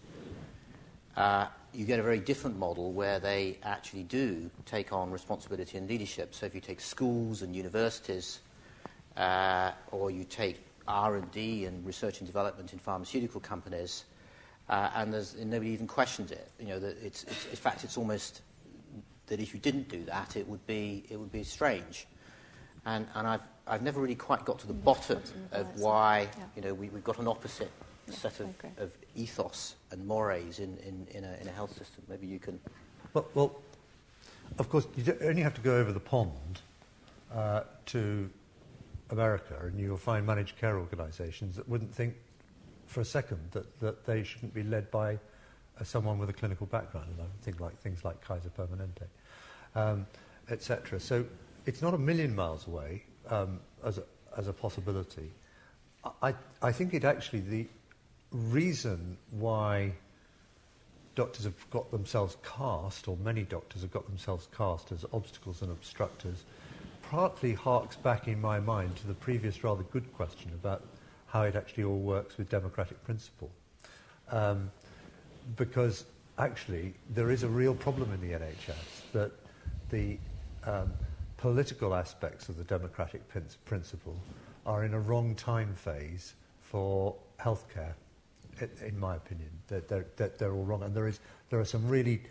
uh, 1.17 1.47
you 1.73 1.85
get 1.85 1.99
a 1.99 2.03
very 2.03 2.21
different 2.21 2.59
model 2.59 2.93
where 2.93 3.19
they 3.19 3.59
actually 3.63 4.05
do 4.05 4.51
take 4.65 4.93
on 4.93 5.11
responsibility 5.11 5.79
and 5.79 5.89
leadership. 5.89 6.35
So 6.35 6.47
if 6.47 6.55
you 6.55 6.61
take 6.61 6.81
schools 6.81 7.43
and 7.43 7.55
universities, 7.55 8.41
uh, 9.17 9.73
or 9.91 10.11
you 10.11 10.25
take 10.25 10.65
R&D 10.87 11.67
and 11.67 11.85
research 11.87 12.19
and 12.19 12.27
development 12.27 12.73
in 12.73 12.79
pharmaceutical 12.79 13.41
companies, 13.41 14.05
uh, 14.69 14.91
and, 14.97 15.13
there's, 15.13 15.35
and 15.35 15.51
nobody 15.51 15.71
even 15.71 15.87
questions 15.87 16.31
it. 16.31 16.51
You 16.59 16.67
know, 16.69 16.79
that 16.81 16.97
it's, 17.03 17.25
it's, 17.25 17.47
in 17.47 17.57
fact, 17.57 17.85
it's 17.85 17.97
almost 17.99 18.43
that 19.27 19.41
if 19.41 19.55
you 19.55 19.61
didn't 19.61 19.89
do 19.89 20.05
that, 20.05 20.37
it 20.37 20.47
would 20.49 20.67
be, 20.67 21.05
it 21.09 21.19
would 21.19 21.33
be 21.33 21.45
strange. 21.45 22.07
And, 22.87 23.07
and 23.15 23.27
I've, 23.27 23.41
I've 23.67 23.83
never 23.83 24.01
really 24.01 24.15
quite 24.15 24.45
got 24.45 24.59
to 24.61 24.67
the 24.67 24.75
bottom 24.75 25.23
of 25.53 25.81
why 25.81 26.29
Yeah. 26.39 26.45
you 26.57 26.63
know, 26.63 26.75
we, 26.75 26.89
we've 26.91 27.05
got 27.05 27.19
an 27.19 27.29
opposite 27.29 27.71
Yeah, 28.07 28.15
set 28.15 28.41
of, 28.41 28.49
of 28.77 28.93
ethos 29.17 29.77
and 29.91 30.07
mores 30.07 30.59
in, 30.59 30.77
in, 30.79 31.07
in, 31.11 31.25
a, 31.25 31.37
in 31.41 31.49
a 31.49 31.53
health 31.53 31.77
system. 31.77 32.05
Maybe 32.09 32.27
you 32.27 32.39
can. 32.39 32.61
Well, 33.15 33.27
well 33.33 33.57
of 34.59 34.69
course, 34.69 34.87
you 34.97 35.17
only 35.23 35.41
have 35.41 35.55
to 35.55 35.63
go 35.63 35.79
over 35.79 35.93
the 35.93 36.01
pond 36.01 36.61
uh, 37.35 37.63
to 37.87 38.29
America, 39.11 39.57
and 39.63 39.81
you'll 39.81 39.97
find 39.97 40.27
managed 40.27 40.59
care 40.59 40.79
organisations 40.79 41.57
that 41.57 41.67
wouldn't 41.67 41.95
think 41.95 42.15
for 42.87 43.01
a 43.01 43.05
second 43.05 43.41
that, 43.53 43.81
that 43.81 44.07
they 44.07 44.23
shouldn't 44.23 44.55
be 44.55 44.63
led 44.63 44.91
by 44.91 45.15
uh, 45.81 45.85
someone 45.85 46.19
with 46.19 46.31
a 46.31 46.33
clinical 46.33 46.67
background, 46.67 47.09
and 47.11 47.21
I 47.21 47.45
think 47.45 47.61
like 47.61 47.79
things 47.81 48.05
like 48.05 48.21
Kaiser 48.21 48.51
Permanente, 48.51 49.07
um, 49.75 50.07
etc. 50.51 51.01
So 51.01 51.25
it's 51.67 51.83
not 51.83 51.95
a 51.95 51.99
million 51.99 52.35
miles 52.35 52.67
away 52.67 53.03
um, 53.29 53.61
as, 53.85 53.99
a, 53.99 54.05
as 54.37 54.49
a 54.49 54.53
possibility. 54.53 55.31
I, 56.23 56.35
I 56.63 56.73
think 56.73 56.93
it 56.93 57.05
actually 57.05 57.41
the 57.41 57.67
reason 58.31 59.17
why 59.31 59.93
doctors 61.15 61.45
have 61.45 61.71
got 61.71 61.91
themselves 61.91 62.37
cast, 62.43 63.09
or 63.09 63.17
many 63.19 63.43
doctors 63.43 63.83
have 63.83 63.93
got 63.93 64.07
themselves 64.07 64.49
cast 64.57 64.93
as 64.93 65.05
obstacles 65.13 65.63
and 65.63 65.71
obstructors, 65.71 66.45
partly 67.03 67.53
harks 67.53 67.97
back 67.97 68.29
in 68.29 68.41
my 68.41 68.59
mind 68.59 68.97
to 68.97 69.07
the 69.07 69.15
previous 69.15 69.63
rather 69.63 69.83
good 69.85 70.13
question 70.15 70.51
about 70.55 70.83
how 71.35 71.43
it 71.43 71.57
actually 71.57 71.83
all 71.83 71.99
works 71.99 72.39
with 72.39 72.49
democratic 72.49 73.03
principle. 73.05 73.51
Um, 74.31 74.71
because 75.57 76.05
actually 76.39 76.95
there 77.11 77.33
is 77.33 77.43
a 77.43 77.49
real 77.49 77.75
problem 77.75 78.13
in 78.13 78.21
the 78.21 78.39
NHS 78.39 79.13
that 79.13 79.33
the 79.91 80.17
um, 80.65 80.93
political 81.37 81.93
aspects 81.93 82.49
of 82.49 82.57
the 82.57 82.63
democratic 82.63 83.27
prin- 83.29 83.49
principle 83.65 84.17
are 84.65 84.85
in 84.85 84.95
a 84.95 85.01
wrong 85.01 85.35
time 85.35 85.75
phase 85.75 86.35
for 86.61 87.17
healthcare, 87.41 87.95
i- 88.63 88.87
in 88.87 88.97
my 89.01 89.17
opinion. 89.17 89.51
That 89.67 89.89
they're, 89.89 90.07
that 90.17 90.39
they're 90.39 90.53
all 90.53 90.65
wrong. 90.65 90.85
And 90.85 90.95
there, 90.95 91.09
is, 91.09 91.19
there 91.51 91.59
are 91.59 91.65
some 91.65 91.89
really 91.89 92.23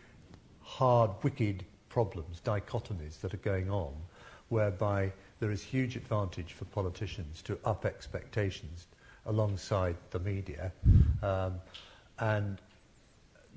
hard, 0.61 1.11
wicked 1.23 1.65
problems, 1.89 2.39
dichotomies 2.39 3.19
that 3.19 3.33
are 3.33 3.43
going 3.51 3.69
on, 3.69 3.93
whereby 4.47 5.11
there 5.41 5.51
is 5.51 5.61
huge 5.61 5.97
advantage 5.97 6.53
for 6.53 6.63
politicians 6.65 7.41
to 7.41 7.59
up 7.65 7.85
expectations 7.85 8.87
alongside 9.25 9.95
the 10.11 10.19
media. 10.19 10.71
Um, 11.21 11.61
and 12.19 12.59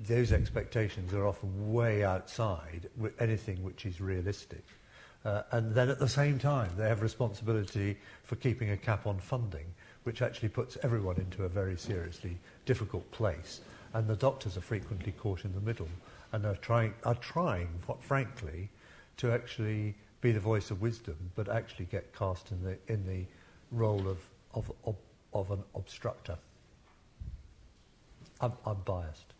those 0.07 0.31
expectations 0.31 1.13
are 1.13 1.25
often 1.25 1.73
way 1.73 2.03
outside 2.03 2.89
anything 3.19 3.63
which 3.63 3.85
is 3.85 3.99
realistic. 3.99 4.63
Uh, 5.25 5.41
and 5.51 5.73
then 5.73 5.89
at 5.89 5.99
the 5.99 6.07
same 6.07 6.39
time, 6.39 6.69
they 6.77 6.87
have 6.87 7.01
responsibility 7.01 7.97
for 8.23 8.35
keeping 8.37 8.71
a 8.71 8.77
cap 8.77 9.07
on 9.07 9.19
funding, 9.19 9.65
which 10.03 10.21
actually 10.21 10.49
puts 10.49 10.77
everyone 10.83 11.17
into 11.17 11.43
a 11.43 11.49
very 11.49 11.75
seriously 11.75 12.37
difficult 12.65 13.09
place. 13.11 13.61
And 13.93 14.07
the 14.07 14.15
doctors 14.15 14.55
are 14.57 14.61
frequently 14.61 15.11
caught 15.13 15.43
in 15.43 15.53
the 15.53 15.61
middle 15.61 15.89
and 16.31 16.45
are 16.45 16.55
trying, 16.55 16.93
are 17.03 17.15
trying 17.15 17.69
fr- 17.79 17.93
frankly, 17.99 18.69
to 19.17 19.31
actually 19.31 19.95
be 20.21 20.31
the 20.31 20.39
voice 20.39 20.71
of 20.71 20.81
wisdom, 20.81 21.17
but 21.35 21.49
actually 21.49 21.85
get 21.85 22.15
cast 22.15 22.51
in 22.51 22.63
the, 22.63 22.77
in 22.87 23.05
the 23.05 23.25
role 23.71 24.07
of, 24.07 24.19
of, 24.53 24.71
of, 24.85 24.95
of 25.37 25.51
an 25.51 25.63
obstructor. 25.75 26.37
I'm, 28.41 28.53
I'm 28.65 28.77
biased. 28.85 29.33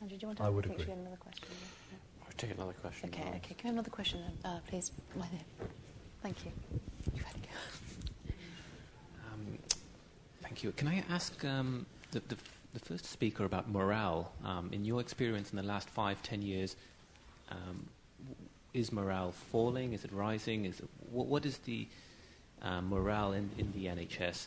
Andrew, 0.00 0.16
do 0.16 0.22
you 0.22 0.28
want 0.28 0.38
to 0.38 0.44
I 0.44 0.48
would 0.48 0.64
think 0.64 0.74
agree. 0.80 0.86
you 0.86 0.90
had 0.92 1.00
another 1.00 1.16
question? 1.16 1.48
Yeah. 1.90 1.98
I'll 2.26 2.32
take 2.36 2.50
another 2.52 2.72
question. 2.72 3.10
Okay, 3.12 3.28
okay. 3.36 3.54
Can 3.54 3.56
we 3.56 3.62
have 3.64 3.74
another 3.74 3.90
question 3.90 4.20
then, 4.20 4.52
uh, 4.52 4.58
please? 4.68 4.92
Right 5.16 5.28
there. 5.30 5.68
Thank 6.22 6.44
you. 6.44 6.52
You've 7.14 7.24
had 7.24 7.34
to 7.34 7.40
go. 7.40 8.32
Um, 9.32 9.58
thank 10.42 10.62
you. 10.62 10.72
Can 10.72 10.88
I 10.88 11.04
ask 11.10 11.44
um, 11.44 11.86
the, 12.12 12.20
the, 12.28 12.36
the 12.74 12.80
first 12.80 13.06
speaker 13.06 13.44
about 13.44 13.68
morale? 13.68 14.32
Um, 14.44 14.70
in 14.72 14.84
your 14.84 15.00
experience 15.00 15.50
in 15.50 15.56
the 15.56 15.62
last 15.64 15.88
five, 15.90 16.22
ten 16.22 16.42
years, 16.42 16.76
um, 17.50 17.88
is 18.74 18.92
morale 18.92 19.32
falling? 19.32 19.92
Is 19.92 20.04
it 20.04 20.12
rising? 20.12 20.64
Is 20.64 20.80
it, 20.80 20.88
what, 21.10 21.26
what 21.26 21.46
is 21.46 21.58
the 21.58 21.86
uh, 22.62 22.80
morale 22.80 23.32
in, 23.32 23.50
in 23.58 23.72
the 23.72 23.86
NHS? 23.86 24.46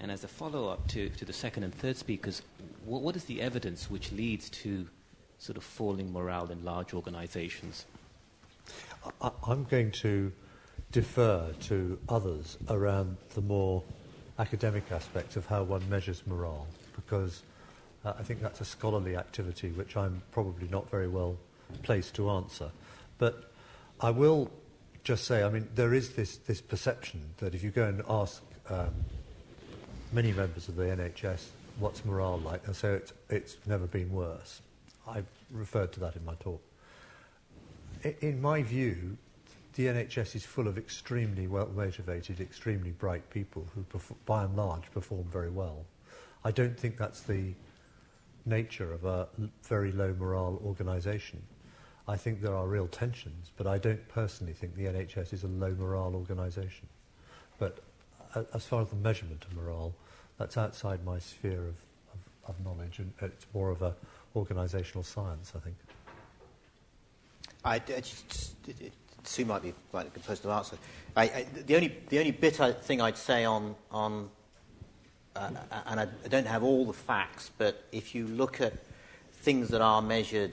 And 0.00 0.10
as 0.10 0.22
a 0.24 0.28
follow-up 0.28 0.86
to, 0.88 1.08
to 1.08 1.24
the 1.24 1.32
second 1.32 1.64
and 1.64 1.74
third 1.74 1.96
speakers, 1.96 2.42
what, 2.84 3.02
what 3.02 3.16
is 3.16 3.24
the 3.24 3.42
evidence 3.42 3.90
which 3.90 4.12
leads 4.12 4.48
to 4.50 4.86
sort 5.38 5.56
of 5.56 5.64
falling 5.64 6.12
morale 6.12 6.50
in 6.50 6.64
large 6.64 6.94
organizations? 6.94 7.84
I, 9.20 9.30
I'm 9.46 9.64
going 9.64 9.90
to 9.92 10.32
defer 10.92 11.52
to 11.62 11.98
others 12.08 12.56
around 12.68 13.16
the 13.34 13.40
more 13.40 13.82
academic 14.38 14.90
aspects 14.92 15.36
of 15.36 15.46
how 15.46 15.64
one 15.64 15.88
measures 15.90 16.22
morale, 16.26 16.66
because 16.94 17.42
uh, 18.04 18.14
I 18.18 18.22
think 18.22 18.40
that's 18.40 18.60
a 18.60 18.64
scholarly 18.64 19.16
activity 19.16 19.70
which 19.70 19.96
I'm 19.96 20.22
probably 20.30 20.68
not 20.68 20.88
very 20.88 21.08
well 21.08 21.36
placed 21.82 22.14
to 22.14 22.30
answer. 22.30 22.70
But 23.18 23.50
I 24.00 24.10
will 24.10 24.50
just 25.02 25.24
say, 25.24 25.42
I 25.42 25.50
mean, 25.50 25.68
there 25.74 25.92
is 25.92 26.14
this, 26.14 26.36
this 26.36 26.60
perception 26.60 27.20
that 27.38 27.54
if 27.54 27.64
you 27.64 27.70
go 27.70 27.84
and 27.84 28.02
ask 28.08 28.42
um, 28.68 28.94
many 30.12 30.32
members 30.32 30.68
of 30.68 30.76
the 30.76 30.84
NHS 30.84 31.46
what's 31.78 32.04
morale 32.04 32.38
like, 32.38 32.64
they'll 32.64 32.74
say 32.74 32.94
it's, 32.94 33.12
it's 33.30 33.56
never 33.66 33.86
been 33.86 34.10
worse. 34.12 34.60
I 35.06 35.22
referred 35.50 35.92
to 35.92 36.00
that 36.00 36.16
in 36.16 36.24
my 36.24 36.34
talk. 36.34 36.62
I, 38.04 38.14
in 38.20 38.40
my 38.40 38.62
view, 38.62 39.16
the 39.74 39.86
NHS 39.86 40.34
is 40.34 40.44
full 40.44 40.66
of 40.66 40.76
extremely 40.76 41.46
well 41.46 41.68
motivated, 41.74 42.40
extremely 42.40 42.90
bright 42.90 43.28
people 43.30 43.66
who, 43.74 43.84
by 44.26 44.44
and 44.44 44.56
large, 44.56 44.90
perform 44.92 45.24
very 45.24 45.50
well. 45.50 45.84
I 46.44 46.50
don't 46.50 46.78
think 46.78 46.96
that's 46.96 47.20
the 47.20 47.54
nature 48.44 48.92
of 48.92 49.04
a 49.04 49.28
very 49.62 49.92
low 49.92 50.14
morale 50.18 50.60
organisation. 50.64 51.42
I 52.08 52.16
think 52.16 52.40
there 52.40 52.56
are 52.56 52.66
real 52.66 52.88
tensions, 52.88 53.52
but 53.56 53.66
I 53.66 53.78
don't 53.78 54.06
personally 54.08 54.54
think 54.54 54.74
the 54.74 54.86
NHS 54.86 55.32
is 55.32 55.44
a 55.44 55.48
low 55.48 55.74
morale 55.78 56.14
organisation. 56.14 56.88
But 57.58 57.80
as 58.54 58.64
far 58.64 58.82
as 58.82 58.88
the 58.88 58.96
measurement 58.96 59.44
of 59.44 59.56
morale, 59.56 59.94
that's 60.38 60.56
outside 60.56 61.04
my 61.04 61.18
sphere 61.18 61.60
of, 61.68 61.76
of, 62.12 62.56
of 62.56 62.64
knowledge, 62.64 62.98
and 62.98 63.12
it's 63.20 63.46
more 63.54 63.70
of 63.70 63.82
a 63.82 63.94
organisational 64.36 65.04
science, 65.04 65.52
I 65.56 65.58
think. 65.60 65.76
I, 67.64 67.74
I 67.74 68.00
just, 68.00 68.54
it, 68.68 68.80
it, 68.80 68.92
Sue 69.24 69.44
might 69.44 69.62
be 69.62 69.74
quite 69.90 70.06
a 70.06 70.10
good 70.10 70.24
person 70.24 70.48
to 70.48 70.54
answer. 70.54 70.78
I, 71.16 71.22
I, 71.22 71.46
the 71.66 71.74
only 71.74 71.96
the 72.08 72.18
only 72.18 72.30
bit 72.30 72.60
I 72.60 72.72
thing 72.72 73.00
I'd 73.00 73.18
say 73.18 73.44
on 73.44 73.74
on 73.90 74.30
uh, 75.36 75.50
and 75.86 76.00
I, 76.00 76.06
I 76.24 76.28
don't 76.28 76.46
have 76.46 76.62
all 76.62 76.84
the 76.84 76.92
facts, 76.92 77.50
but 77.58 77.84
if 77.92 78.14
you 78.14 78.26
look 78.26 78.60
at 78.60 78.74
things 79.32 79.68
that 79.68 79.80
are 79.80 80.02
measured 80.02 80.52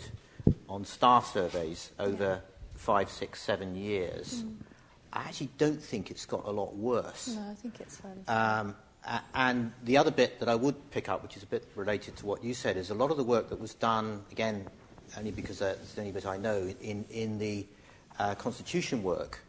on 0.70 0.86
staff 0.86 1.34
surveys 1.34 1.92
over 2.00 2.42
five, 2.76 3.10
six, 3.10 3.42
seven 3.42 3.76
years, 3.76 4.44
mm. 4.44 4.56
I 5.16 5.22
actually 5.22 5.50
don't 5.58 5.82
think 5.82 6.12
it's 6.12 6.26
got 6.26 6.46
a 6.46 6.52
lot 6.52 6.76
worse. 6.76 7.36
No, 7.36 7.50
I 7.50 7.54
think 7.54 7.80
it's 7.80 7.98
fairly. 7.98 8.28
Um, 8.28 8.76
and 9.34 9.72
the 9.84 9.98
other 9.98 10.12
bit 10.12 10.40
that 10.40 10.50
I 10.50 10.56
would 10.56 10.92
pick 10.92 11.10
up, 11.10 11.24
which 11.24 11.38
is 11.38 11.44
a 11.44 11.48
bit 11.48 11.68
related 11.76 12.18
to 12.18 12.26
what 12.26 12.44
you 12.44 12.54
said, 12.54 12.76
is 12.76 12.90
a 12.90 12.96
lot 12.96 13.12
of 13.12 13.18
the 13.18 13.24
work 13.24 13.50
that 13.50 13.60
was 13.60 13.74
done, 13.76 14.24
again, 14.32 14.68
only 15.18 15.32
because 15.32 15.62
uh, 15.62 15.76
it's 15.82 15.94
the 15.94 16.02
only 16.02 16.12
bit 16.12 16.26
I 16.26 16.38
know, 16.38 16.74
in, 16.82 17.06
in 17.10 17.38
the 17.38 17.66
uh, 18.20 18.36
constitution 18.36 19.04
work 19.04 19.40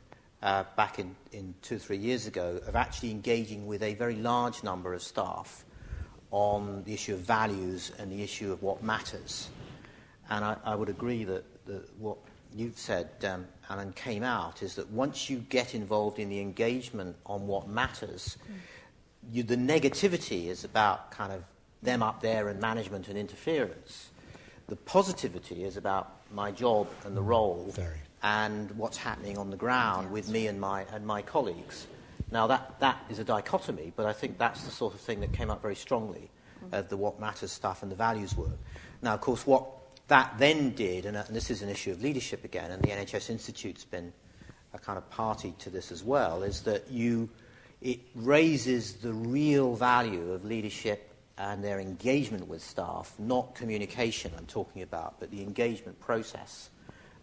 uh, 0.42 0.64
back 0.76 0.98
in, 0.98 1.16
in 1.32 1.54
two 1.62 1.76
or 1.76 1.78
three 1.78 1.96
years 1.96 2.26
ago 2.26 2.60
of 2.66 2.76
actually 2.76 3.10
engaging 3.10 3.66
with 3.66 3.82
a 3.82 3.94
very 3.94 4.16
large 4.16 4.62
number 4.62 4.94
of 4.94 5.02
staff 5.02 5.64
on 6.30 6.82
the 6.84 6.92
issue 6.92 7.14
of 7.14 7.20
values 7.20 7.92
and 7.98 8.12
the 8.12 8.22
issue 8.22 8.52
of 8.52 8.62
what 8.62 8.82
matters. 8.82 9.48
And 10.28 10.44
I, 10.44 10.56
I 10.64 10.74
would 10.74 10.88
agree 10.90 11.24
that, 11.24 11.44
that 11.66 11.88
what 11.98 12.18
you've 12.56 12.78
said, 12.78 13.10
um, 13.24 13.46
Alan, 13.68 13.92
came 13.92 14.22
out 14.22 14.62
is 14.62 14.74
that 14.76 14.90
once 14.90 15.28
you 15.28 15.38
get 15.38 15.74
involved 15.74 16.18
in 16.18 16.28
the 16.28 16.40
engagement 16.40 17.16
on 17.26 17.46
what 17.46 17.68
matters, 17.68 18.38
mm. 18.50 18.54
you, 19.32 19.42
the 19.42 19.56
negativity 19.56 20.46
is 20.46 20.64
about 20.64 21.10
kind 21.10 21.32
of 21.32 21.44
them 21.82 22.02
up 22.02 22.22
there 22.22 22.48
and 22.48 22.60
management 22.60 23.08
and 23.08 23.18
interference. 23.18 24.10
The 24.68 24.76
positivity 24.76 25.64
is 25.64 25.76
about 25.76 26.12
my 26.32 26.50
job 26.50 26.88
and 27.04 27.16
the 27.16 27.22
role 27.22 27.70
Very 27.70 28.00
and 28.22 28.70
what's 28.72 28.96
happening 28.96 29.38
on 29.38 29.50
the 29.50 29.56
ground 29.56 30.10
with 30.10 30.28
me 30.28 30.48
and 30.48 30.60
my, 30.60 30.84
and 30.92 31.06
my 31.06 31.22
colleagues. 31.22 31.86
Now, 32.32 32.48
that, 32.48 32.80
that 32.80 32.98
is 33.08 33.20
a 33.20 33.24
dichotomy, 33.24 33.92
but 33.94 34.06
I 34.06 34.12
think 34.12 34.36
that's 34.36 34.64
the 34.64 34.70
sort 34.70 34.94
of 34.94 35.00
thing 35.00 35.20
that 35.20 35.32
came 35.32 35.50
up 35.50 35.62
very 35.62 35.76
strongly 35.76 36.30
of 36.72 36.88
the 36.88 36.96
what 36.96 37.20
matters 37.20 37.52
stuff 37.52 37.82
and 37.82 37.92
the 37.92 37.96
values 37.96 38.36
work. 38.36 38.58
Now, 39.00 39.14
of 39.14 39.20
course, 39.20 39.46
what 39.46 39.75
that 40.08 40.34
then 40.38 40.70
did, 40.70 41.06
and, 41.06 41.16
uh, 41.16 41.24
and 41.26 41.34
this 41.34 41.50
is 41.50 41.62
an 41.62 41.68
issue 41.68 41.90
of 41.90 42.02
leadership 42.02 42.44
again, 42.44 42.70
and 42.70 42.82
the 42.82 42.88
NHS 42.88 43.30
Institute's 43.30 43.84
been 43.84 44.12
a 44.72 44.78
kind 44.78 44.98
of 44.98 45.08
party 45.10 45.54
to 45.58 45.70
this 45.70 45.90
as 45.90 46.04
well, 46.04 46.42
is 46.42 46.62
that 46.62 46.90
you, 46.90 47.28
it 47.80 48.00
raises 48.14 48.94
the 48.94 49.12
real 49.12 49.74
value 49.74 50.32
of 50.32 50.44
leadership 50.44 51.12
and 51.38 51.62
their 51.62 51.80
engagement 51.80 52.46
with 52.48 52.62
staff, 52.62 53.14
not 53.18 53.54
communication 53.54 54.32
I'm 54.38 54.46
talking 54.46 54.82
about, 54.82 55.18
but 55.20 55.30
the 55.30 55.42
engagement 55.42 55.98
process 56.00 56.70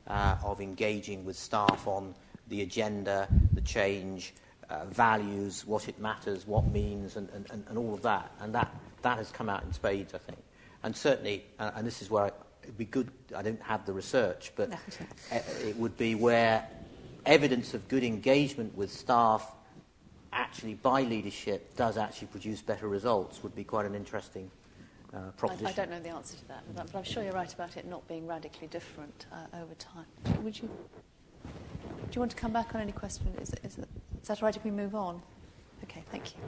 uh, 0.08 0.36
of 0.44 0.62
engaging 0.62 1.26
with 1.26 1.38
staff 1.38 1.88
on 1.88 2.14
the 2.50 2.62
agenda, 2.62 3.28
the 3.54 3.62
change, 3.62 4.34
uh, 4.70 4.86
values, 4.86 5.66
what 5.66 5.88
it 5.88 6.00
matters, 6.00 6.46
what 6.46 6.66
means, 6.68 7.16
and, 7.16 7.30
and, 7.30 7.64
and 7.68 7.78
all 7.78 7.94
of 7.94 8.02
that. 8.02 8.32
And 8.40 8.54
that, 8.54 8.74
that 9.02 9.18
has 9.18 9.32
come 9.32 9.50
out 9.50 9.64
in 9.64 9.72
spades, 9.74 10.14
I 10.14 10.18
think. 10.18 10.40
And 10.84 10.96
certainly, 10.96 11.46
uh, 11.60 11.72
and 11.76 11.88
this 11.88 12.02
is 12.02 12.10
where 12.10 12.32
it'd 12.64 12.78
be 12.78 12.86
good, 12.86 13.12
I 13.36 13.42
don't 13.42 13.62
have 13.62 13.86
the 13.86 13.94
research, 13.94 14.52
but 14.56 14.70
no. 14.70 14.78
it 15.64 15.76
would 15.78 15.98
be 15.98 16.16
where 16.16 16.68
evidence 17.26 17.74
of 17.74 17.88
good 17.88 18.04
engagement 18.04 18.76
with 18.76 18.92
staff 18.92 19.54
actually 20.32 20.74
by 20.74 21.04
leadership 21.04 21.76
does 21.76 21.98
actually 21.98 22.28
produce 22.28 22.62
better 22.62 22.88
results 22.88 23.44
would 23.44 23.56
be 23.56 23.64
quite 23.64 23.86
an 23.86 23.96
interesting 23.96 24.50
uh, 25.14 25.20
proposition. 25.38 25.68
I, 25.68 25.70
I, 25.70 25.74
don't 25.74 25.92
know 25.92 26.00
the 26.00 26.10
answer 26.10 26.36
to 26.38 26.48
that, 26.48 26.64
but, 26.76 26.96
I'm 26.96 27.04
sure 27.04 27.24
you're 27.24 27.34
right 27.34 27.54
about 27.54 27.78
it 27.78 27.86
not 27.86 28.08
being 28.08 28.26
radically 28.26 28.68
different 28.68 29.28
uh, 29.32 29.62
over 29.62 29.76
time. 29.76 30.06
Would 30.42 30.60
you? 30.60 30.70
Do 31.44 32.16
you 32.18 32.20
want 32.20 32.32
to 32.32 32.38
come 32.38 32.52
back 32.52 32.74
on 32.74 32.82
any 32.82 32.92
question? 32.92 33.34
Is, 33.40 33.54
is, 33.64 33.78
it, 33.78 33.88
is 34.22 34.28
that 34.28 34.42
right 34.42 34.56
if 34.56 34.64
we 34.64 34.72
move 34.72 34.96
on? 34.96 35.22
Okay, 35.84 36.04
thank 36.12 36.34
you. 36.34 36.40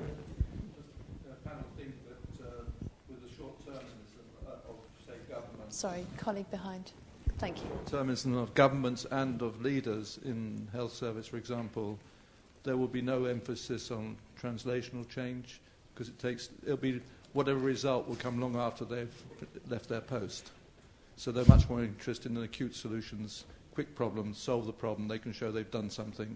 Sorry, 5.70 6.06
colleague 6.18 6.50
behind. 6.52 6.92
Thank 7.38 7.62
you. 7.62 7.70
Determinism 7.86 8.38
of 8.38 8.54
governments 8.54 9.06
and 9.12 9.42
of 9.42 9.62
leaders 9.62 10.20
in 10.24 10.68
health 10.72 10.94
service, 10.94 11.28
for 11.28 11.38
example, 11.38 12.00
there 12.64 12.78
will 12.78 12.88
be 12.88 13.02
no 13.02 13.26
emphasis 13.26 13.92
on 13.92 14.16
translational 14.42 15.08
change 15.10 15.60
because 15.94 16.10
it 16.10 16.18
takes 16.20 16.50
it'll 16.64 16.78
be 16.78 17.02
whatever 17.34 17.60
result 17.60 18.08
will 18.08 18.16
come 18.16 18.40
long 18.40 18.56
after 18.56 18.86
they've 18.86 19.14
left 19.70 19.90
their 19.90 20.02
post. 20.02 20.52
So 21.18 21.32
they're 21.32 21.46
much 21.46 21.70
more 21.70 21.84
interested 21.84 22.32
in 22.32 22.38
acute 22.42 22.76
solutions, 22.76 23.46
quick 23.74 23.96
problems, 23.96 24.38
solve 24.38 24.66
the 24.66 24.74
problem, 24.74 25.08
they 25.08 25.20
can 25.20 25.34
show 25.34 25.52
they've 25.52 25.70
done 25.70 25.90
something. 25.90 26.36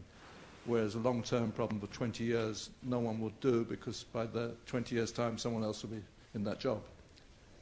Whereas 0.65 0.95
a 0.95 0.99
long 0.99 1.23
term 1.23 1.51
problem 1.51 1.79
for 1.79 1.87
20 1.87 2.23
years, 2.23 2.69
no 2.83 2.99
one 2.99 3.19
will 3.19 3.33
do 3.41 3.63
because 3.63 4.03
by 4.03 4.25
the 4.25 4.51
20 4.67 4.95
years' 4.95 5.11
time, 5.11 5.37
someone 5.37 5.63
else 5.63 5.83
will 5.83 5.91
be 5.91 6.03
in 6.35 6.43
that 6.43 6.59
job. 6.59 6.81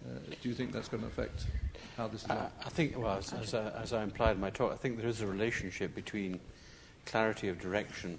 Uh, 0.05 0.19
do 0.41 0.49
you 0.49 0.55
think 0.55 0.71
that's 0.71 0.87
going 0.87 1.01
to 1.01 1.07
affect 1.07 1.45
how 1.95 2.07
this 2.07 2.23
is? 2.23 2.29
Uh, 2.29 2.49
I 2.65 2.69
think, 2.69 2.97
well, 2.97 3.17
as, 3.17 3.33
as, 3.33 3.53
uh, 3.53 3.79
as 3.81 3.93
I 3.93 4.03
implied 4.03 4.35
in 4.35 4.41
my 4.41 4.49
talk, 4.49 4.71
I 4.71 4.75
think 4.75 4.97
there 4.97 5.07
is 5.07 5.21
a 5.21 5.27
relationship 5.27 5.95
between 5.95 6.39
clarity 7.05 7.49
of 7.49 7.59
direction, 7.59 8.17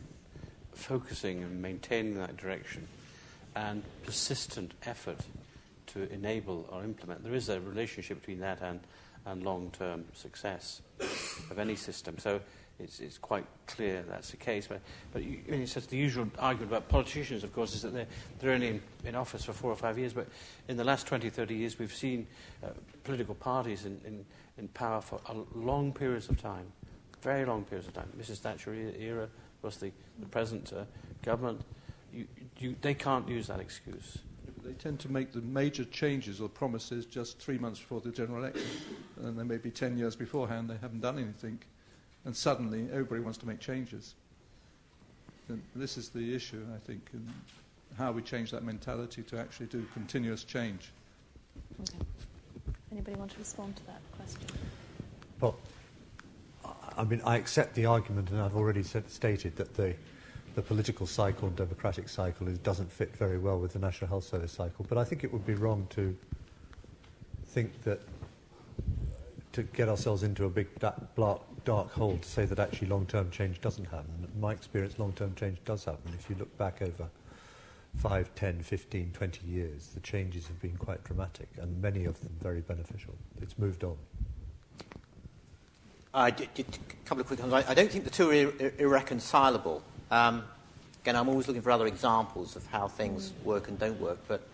focusing 0.73 1.43
and 1.43 1.63
maintaining 1.63 2.15
that 2.19 2.37
direction, 2.37 2.87
and 3.55 3.83
persistent 4.05 4.73
effort 4.85 5.21
to 5.89 6.13
enable 6.13 6.69
or 6.71 6.85
implement. 6.85 7.25
There 7.25 7.35
is 7.35 7.49
a 7.49 7.61
relationship 7.61 8.21
between 8.21 8.41
that 8.41 8.61
and, 8.63 8.81
and 9.27 9.43
long 9.43 9.71
term 9.71 10.05
success 10.15 10.83
of 11.51 11.59
any 11.59 11.77
system. 11.77 12.19
So 12.19 12.41
it's, 12.79 13.01
it's 13.01 13.19
quite 13.19 13.45
clear 13.67 14.05
that's 14.09 14.31
the 14.31 14.37
case. 14.37 14.67
But, 14.67 14.81
but 15.13 15.25
you, 15.25 15.41
I 15.49 15.53
mean, 15.53 15.67
the 15.67 15.97
usual 15.97 16.29
argument 16.39 16.73
about 16.73 16.89
politicians, 16.89 17.45
of 17.45 17.53
course, 17.53 17.75
is 17.75 17.83
that 17.83 17.93
they're, 17.93 18.07
they're 18.39 18.53
only 18.53 18.69
in, 18.69 18.83
in 19.05 19.15
office 19.15 19.45
for 19.45 19.53
four 19.53 19.71
or 19.71 19.77
five 19.77 19.99
years. 19.99 20.13
But 20.13 20.29
in 20.69 20.77
the 20.77 20.85
last 20.85 21.07
20, 21.07 21.31
30 21.31 21.55
years, 21.55 21.79
we've 21.79 21.95
seen 21.95 22.27
uh, 22.63 22.69
political 23.05 23.35
parties 23.35 23.85
in, 23.85 24.01
in, 24.05 24.25
in 24.57 24.69
power 24.69 25.01
for 25.01 25.21
long 25.55 25.93
periods 25.93 26.29
of 26.29 26.41
time, 26.41 26.67
very 27.23 27.45
long 27.45 27.65
periods 27.65 27.89
of 27.89 27.95
time. 27.95 28.09
Mrs. 28.19 28.39
Thatcher 28.39 28.75
era 28.75 29.29
was 29.63 29.77
the, 29.77 29.93
the 30.19 30.27
present 30.27 30.73
uh, 30.73 30.85
government 31.23 31.63
you, 32.13 32.27
you, 32.59 32.77
they 32.81 32.95
can't 32.95 33.29
use 33.29 33.47
that 33.49 33.61
excuse. 33.61 34.19
They 34.65 34.73
tend 34.73 35.01
to 35.01 35.13
make 35.13 35.33
the 35.33 35.41
major 35.41 35.85
changes 35.85 36.41
or 36.41 36.49
promises 36.49 37.07
just 37.07 37.39
three 37.39 37.59
months 37.59 37.81
before 37.81 38.01
the 38.01 38.11
general 38.11 38.45
election, 38.45 38.69
and 39.23 39.39
then 39.39 39.47
maybe 39.47 39.71
ten 39.71 39.97
years 39.97 40.17
beforehand 40.17 40.69
they 40.69 40.77
haven't 40.81 41.01
done 41.01 41.19
anything, 41.19 41.61
and 42.29 42.37
suddenly 42.37 42.87
everybody 42.93 43.23
wants 43.23 43.39
to 43.39 43.47
make 43.47 43.59
changes. 43.59 44.15
And 45.49 45.63
this 45.75 45.97
is 45.97 46.11
the 46.11 46.35
issue, 46.35 46.63
I 46.75 46.79
think, 46.87 47.01
in 47.15 47.27
how 47.97 48.13
we 48.13 48.21
change 48.21 48.51
that 48.51 48.63
mentality 48.63 49.23
to 49.23 49.39
actually 49.39 49.65
do 49.65 49.83
continuous 49.95 50.45
change. 50.45 50.93
Okay. 51.81 52.05
Anybody 52.93 53.17
want 53.17 53.31
to 53.31 53.39
respond 53.39 53.77
to 53.77 53.87
that 53.87 54.03
question? 54.15 54.43
Well, 55.41 55.57
I 56.99 57.05
mean, 57.05 57.23
I 57.25 57.37
accept 57.37 57.75
the 57.75 57.87
argument, 57.87 58.29
and 58.29 58.43
I've 58.43 58.57
already 58.57 58.83
said, 58.83 59.11
stated 59.11 59.57
that 59.57 59.75
the 59.75 59.95
the 60.55 60.63
political 60.63 61.07
cycle 61.07 61.47
and 61.47 61.57
democratic 61.57 62.09
cycle 62.09 62.49
is, 62.49 62.59
doesn't 62.59 62.91
fit 62.91 63.17
very 63.17 63.39
well 63.39 63.61
with 63.61 63.73
the 63.73 63.79
National 63.79 64.09
Health 64.09 64.25
Service 64.25 64.51
cycle. 64.51 64.85
But 64.89 64.99
I 64.99 65.05
think 65.05 65.23
it 65.23 65.33
would 65.33 65.47
be 65.47 65.55
wrong 65.55 65.87
to 65.91 66.17
think 67.47 67.81
that 67.85 68.01
to 69.59 69.65
get 69.65 69.89
ourselves 69.89 70.23
into 70.23 70.45
a 70.45 70.49
big 70.49 70.69
dark, 70.79 70.97
dark 71.65 71.91
hole 71.91 72.17
to 72.17 72.29
say 72.29 72.45
that 72.45 72.61
actually 72.61 72.87
long-term 72.87 73.29
change 73.31 73.61
doesn't 73.61 73.87
happen. 73.87 74.29
In 74.33 74.41
my 74.41 74.53
experience, 74.53 74.99
long-term 75.01 75.35
change 75.35 75.59
does 75.65 75.85
happen. 75.85 76.13
If 76.17 76.31
you 76.31 76.37
look 76.37 76.57
back 76.57 76.81
over 76.81 77.09
5, 77.97 78.35
10, 78.37 78.63
15, 78.63 79.11
20 79.13 79.47
years, 79.49 79.89
the 79.95 80.01
changes 80.01 80.47
have 80.47 80.61
been 80.63 80.77
quite 80.77 81.03
dramatic 81.03 81.49
and 81.61 81.83
many 81.83 82.05
of 82.05 82.21
them 82.21 82.33
very 82.41 82.61
beneficial. 82.61 83.15
It's 83.43 83.59
moved 83.59 83.83
on. 83.83 83.97
A 86.15 86.31
couple 87.05 87.21
of 87.21 87.27
quick 87.27 87.41
ones. 87.41 87.53
I, 87.53 87.65
I 87.69 87.75
don't 87.75 87.91
think 87.91 88.05
the 88.05 88.11
two 88.11 88.31
are 88.31 88.35
ir- 88.35 88.75
irreconcilable. 88.79 89.83
Um, 90.13 90.45
again, 91.03 91.17
I'm 91.17 91.29
always 91.29 91.49
looking 91.49 91.63
for 91.63 91.73
other 91.73 91.87
examples 91.87 92.55
of 92.55 92.65
how 92.69 92.87
things 92.87 93.33
work 93.45 93.67
and 93.67 93.79
don't 93.79 94.01
work. 94.01 94.19
But 94.29 94.47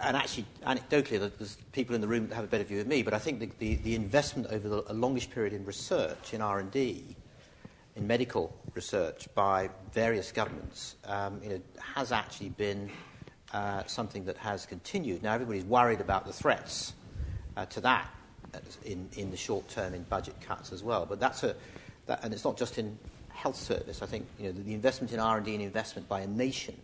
and 0.00 0.16
actually, 0.16 0.46
anecdotally, 0.66 1.30
there's 1.38 1.56
people 1.72 1.94
in 1.94 2.00
the 2.00 2.08
room 2.08 2.28
that 2.28 2.34
have 2.34 2.44
a 2.44 2.48
better 2.48 2.64
view 2.64 2.80
of 2.80 2.86
me. 2.86 3.02
But 3.02 3.14
I 3.14 3.18
think 3.18 3.40
the, 3.40 3.50
the, 3.58 3.76
the 3.76 3.94
investment 3.94 4.48
over 4.50 4.68
the, 4.68 4.84
a 4.88 4.94
longish 4.94 5.30
period 5.30 5.52
in 5.52 5.64
research, 5.64 6.34
in 6.34 6.40
R 6.40 6.60
and 6.60 6.70
D, 6.70 7.16
in 7.96 8.06
medical 8.06 8.54
research 8.74 9.28
by 9.34 9.70
various 9.92 10.30
governments, 10.30 10.96
um, 11.04 11.40
you 11.42 11.50
know, 11.50 11.60
has 11.94 12.12
actually 12.12 12.50
been 12.50 12.90
uh, 13.52 13.82
something 13.86 14.24
that 14.24 14.36
has 14.36 14.66
continued. 14.66 15.22
Now, 15.22 15.34
everybody's 15.34 15.64
worried 15.64 16.00
about 16.00 16.26
the 16.26 16.32
threats 16.32 16.92
uh, 17.56 17.66
to 17.66 17.80
that 17.80 18.08
in, 18.84 19.08
in 19.16 19.30
the 19.30 19.36
short 19.36 19.68
term 19.68 19.94
in 19.94 20.02
budget 20.04 20.40
cuts 20.40 20.72
as 20.72 20.82
well. 20.82 21.06
But 21.06 21.18
that's 21.18 21.42
a, 21.42 21.56
that, 22.06 22.22
and 22.22 22.32
it's 22.32 22.44
not 22.44 22.56
just 22.56 22.78
in 22.78 22.96
health 23.30 23.56
service. 23.56 24.02
I 24.02 24.06
think 24.06 24.26
you 24.38 24.46
know, 24.46 24.52
the, 24.52 24.62
the 24.62 24.74
investment 24.74 25.12
in 25.12 25.20
R&D 25.20 25.52
and 25.52 25.62
investment 25.62 26.08
by 26.08 26.20
a 26.20 26.26
nation 26.26 26.76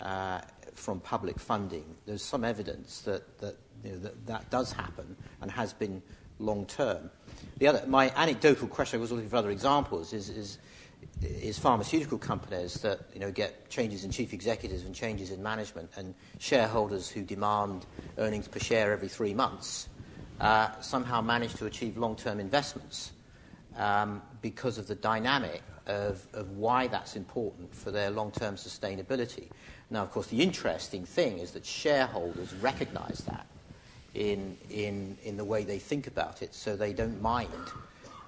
uh, 0.00 0.40
from 0.78 1.00
public 1.00 1.38
funding, 1.38 1.84
there's 2.06 2.22
some 2.22 2.44
evidence 2.44 3.00
that, 3.02 3.38
that, 3.38 3.56
you 3.84 3.92
know, 3.92 3.98
that, 3.98 4.26
that 4.26 4.50
does 4.50 4.72
happen 4.72 5.16
and 5.40 5.50
has 5.50 5.72
been 5.72 6.02
long 6.38 6.66
term. 6.66 7.10
The 7.58 7.68
other, 7.68 7.84
my 7.86 8.12
anecdotal 8.16 8.68
question, 8.68 8.98
I 8.98 9.00
was 9.00 9.12
looking 9.12 9.28
for 9.28 9.36
other 9.36 9.50
examples, 9.50 10.12
is, 10.12 10.28
is, 10.28 10.58
is 11.22 11.58
pharmaceutical 11.58 12.18
companies 12.18 12.74
that 12.82 13.00
you 13.14 13.20
know, 13.20 13.30
get 13.30 13.68
changes 13.70 14.04
in 14.04 14.10
chief 14.10 14.32
executives 14.32 14.84
and 14.84 14.94
changes 14.94 15.30
in 15.30 15.42
management 15.42 15.90
and 15.96 16.14
shareholders 16.38 17.08
who 17.08 17.22
demand 17.22 17.86
earnings 18.18 18.48
per 18.48 18.58
share 18.58 18.92
every 18.92 19.08
three 19.08 19.34
months 19.34 19.88
uh, 20.40 20.68
somehow 20.80 21.20
manage 21.20 21.54
to 21.54 21.66
achieve 21.66 21.96
long-term 21.96 22.40
investments 22.40 23.12
um, 23.76 24.22
because 24.42 24.78
of 24.78 24.86
the 24.86 24.94
dynamic 24.94 25.62
of, 25.86 26.26
of 26.32 26.50
why 26.52 26.86
that's 26.88 27.16
important 27.16 27.74
for 27.74 27.90
their 27.90 28.10
long-term 28.10 28.56
sustainability. 28.56 29.48
Now, 29.90 30.02
of 30.02 30.10
course, 30.10 30.26
the 30.26 30.42
interesting 30.42 31.04
thing 31.04 31.38
is 31.38 31.52
that 31.52 31.64
shareholders 31.64 32.52
recognize 32.54 33.18
that 33.26 33.46
in, 34.14 34.56
in, 34.70 35.16
in 35.22 35.36
the 35.36 35.44
way 35.44 35.64
they 35.64 35.78
think 35.78 36.06
about 36.06 36.42
it, 36.42 36.54
so 36.54 36.76
they 36.76 36.92
don't 36.92 37.20
mind 37.22 37.50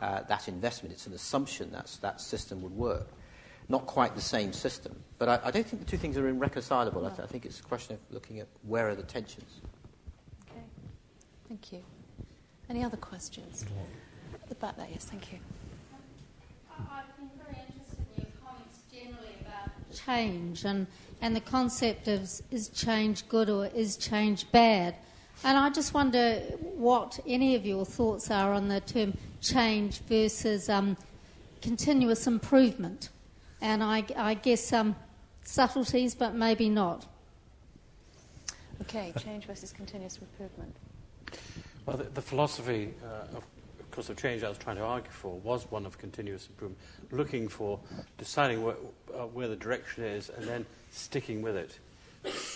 uh, 0.00 0.22
that 0.28 0.48
investment. 0.48 0.92
It's 0.92 1.06
an 1.06 1.14
assumption 1.14 1.72
that 1.72 1.96
that 2.02 2.20
system 2.20 2.62
would 2.62 2.76
work. 2.76 3.08
Not 3.68 3.86
quite 3.86 4.14
the 4.14 4.20
same 4.20 4.52
system. 4.52 4.96
But 5.18 5.28
I, 5.28 5.40
I 5.44 5.50
don't 5.50 5.66
think 5.66 5.84
the 5.84 5.90
two 5.90 5.98
things 5.98 6.16
are 6.16 6.28
irreconcilable. 6.28 7.02
No. 7.02 7.08
I, 7.08 7.10
th- 7.10 7.20
I 7.20 7.26
think 7.26 7.44
it's 7.44 7.60
a 7.60 7.64
question 7.64 7.94
of 7.94 8.00
looking 8.14 8.38
at 8.40 8.46
where 8.62 8.88
are 8.88 8.94
the 8.94 9.02
tensions. 9.02 9.60
Okay. 10.48 10.62
Thank 11.48 11.72
you. 11.72 11.82
Any 12.70 12.84
other 12.84 12.96
questions? 12.96 13.64
At 14.34 14.48
the 14.48 14.54
back 14.54 14.76
there, 14.76 14.86
yes, 14.90 15.06
thank 15.06 15.32
you. 15.32 15.38
I've 16.78 17.16
been 17.16 17.30
very 17.42 17.58
interested 17.66 18.06
in 18.16 18.22
your 18.22 18.32
comments 18.44 18.78
generally 18.92 19.34
about 19.40 19.70
change 20.04 20.64
and, 20.64 20.86
and 21.20 21.34
the 21.34 21.40
concept 21.40 22.08
of 22.08 22.20
is 22.50 22.68
change 22.68 23.28
good 23.28 23.50
or 23.50 23.66
is 23.66 23.96
change 23.96 24.50
bad. 24.52 24.94
And 25.44 25.56
I 25.56 25.70
just 25.70 25.94
wonder 25.94 26.40
what 26.76 27.20
any 27.26 27.54
of 27.54 27.64
your 27.64 27.84
thoughts 27.84 28.30
are 28.30 28.52
on 28.52 28.68
the 28.68 28.80
term 28.80 29.16
change 29.40 30.00
versus 30.00 30.68
um, 30.68 30.96
continuous 31.62 32.26
improvement. 32.26 33.10
And 33.60 33.82
I, 33.82 34.04
I 34.16 34.34
guess 34.34 34.72
um, 34.72 34.96
subtleties, 35.44 36.14
but 36.14 36.34
maybe 36.34 36.68
not. 36.68 37.06
Okay, 38.82 39.12
change 39.18 39.44
versus 39.46 39.72
continuous 39.72 40.18
improvement. 40.18 40.74
Well, 41.86 41.96
the, 41.96 42.04
the 42.04 42.22
philosophy, 42.22 42.94
uh, 43.04 43.36
of, 43.36 43.36
of 43.36 43.44
course, 43.98 44.10
of 44.10 44.16
change 44.16 44.44
I 44.44 44.48
was 44.48 44.58
trying 44.58 44.76
to 44.76 44.84
argue 44.84 45.10
for 45.10 45.40
was 45.40 45.68
one 45.72 45.84
of 45.84 45.98
continuous 45.98 46.46
improvement, 46.46 46.80
looking 47.10 47.48
for, 47.48 47.80
deciding 48.16 48.62
where, 48.62 48.76
uh, 49.12 49.26
where 49.26 49.48
the 49.48 49.56
direction 49.56 50.04
is, 50.04 50.30
and 50.30 50.46
then 50.46 50.64
sticking 50.92 51.42
with 51.42 51.56
it, 51.56 51.76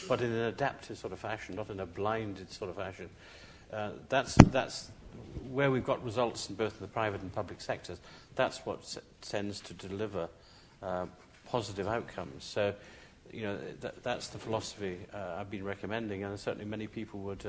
but 0.09 0.21
in 0.21 0.31
an 0.31 0.43
adaptive 0.43 0.99
sort 0.99 1.13
of 1.13 1.19
fashion, 1.19 1.57
not 1.57 1.69
in 1.69 1.81
a 1.81 1.87
blinded 1.87 2.49
sort 2.49 2.71
of 2.71 2.77
fashion. 2.77 3.09
Uh, 3.73 3.91
that's, 4.09 4.37
that's 4.53 4.93
where 5.51 5.73
we've 5.73 5.85
got 5.85 6.05
results 6.05 6.49
in 6.49 6.55
both 6.55 6.79
the 6.79 6.87
private 6.87 7.23
and 7.23 7.33
public 7.35 7.61
sectors. 7.61 7.99
That's 8.37 8.65
what 8.65 8.79
s- 8.83 8.99
tends 9.21 9.59
to 9.63 9.75
deliver 9.75 10.29
uh, 10.81 11.07
positive 11.49 11.89
outcomes. 11.89 12.45
So, 12.45 12.73
you 13.33 13.43
know, 13.43 13.59
th- 13.81 13.95
that's 14.05 14.29
the 14.29 14.39
philosophy 14.39 14.97
uh, 15.13 15.39
I've 15.41 15.51
been 15.51 15.65
recommending, 15.65 16.23
and 16.23 16.39
certainly 16.39 16.67
many 16.67 16.87
people 16.87 17.19
would 17.19 17.45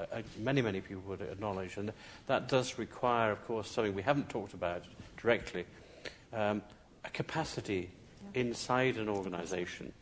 uh, 0.00 0.16
uh, 0.16 0.22
many, 0.38 0.62
many 0.62 0.80
people 0.80 1.02
would 1.06 1.20
acknowledge. 1.20 1.76
And 1.76 1.92
that 2.26 2.48
does 2.48 2.78
require, 2.78 3.30
of 3.32 3.44
course, 3.46 3.70
something 3.70 3.94
we 3.94 4.02
haven't 4.02 4.28
talked 4.28 4.54
about 4.54 4.84
directly 5.16 5.64
um, 6.32 6.62
a 7.04 7.10
capacity 7.10 7.90
yeah. 8.34 8.40
inside 8.40 8.96
an 8.96 9.08
organization 9.08 9.92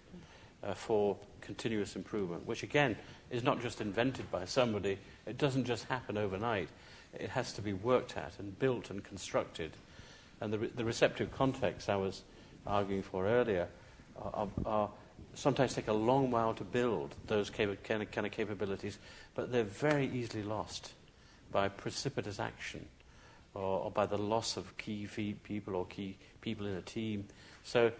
uh, 0.62 0.74
for 0.74 1.16
continuous 1.40 1.96
improvement, 1.96 2.46
which 2.46 2.62
again 2.62 2.96
is 3.30 3.42
not 3.42 3.60
just 3.60 3.80
invented 3.80 4.30
by 4.30 4.44
somebody, 4.44 4.98
it 5.26 5.38
doesn't 5.38 5.64
just 5.64 5.84
happen 5.84 6.16
overnight. 6.16 6.68
It 7.14 7.30
has 7.30 7.52
to 7.54 7.62
be 7.62 7.72
worked 7.72 8.16
at 8.16 8.32
and 8.38 8.58
built 8.58 8.90
and 8.90 9.02
constructed. 9.02 9.72
And 10.40 10.52
the, 10.52 10.58
re- 10.58 10.70
the 10.74 10.84
receptive 10.84 11.32
context 11.32 11.88
I 11.88 11.96
was 11.96 12.22
arguing 12.66 13.02
for 13.02 13.26
earlier 13.26 13.68
are, 14.20 14.48
are 14.64 14.90
sometimes 15.34 15.74
take 15.74 15.88
a 15.88 15.92
long 15.92 16.30
while 16.30 16.54
to 16.54 16.64
build 16.64 17.14
those 17.26 17.50
kind 17.50 17.70
of, 17.70 17.82
kind 17.82 18.26
of 18.26 18.32
capabilities, 18.32 18.98
but 19.34 19.52
they're 19.52 19.64
very 19.64 20.10
easily 20.12 20.42
lost 20.42 20.92
by 21.52 21.68
precipitous 21.68 22.40
action 22.40 22.86
or, 23.54 23.84
or 23.84 23.90
by 23.90 24.06
the 24.06 24.18
loss 24.18 24.56
of 24.56 24.76
key 24.76 25.08
people 25.42 25.76
or 25.76 25.86
key 25.86 26.16
people 26.40 26.66
in 26.66 26.74
a 26.74 26.82
team. 26.82 27.26
So 27.64 27.92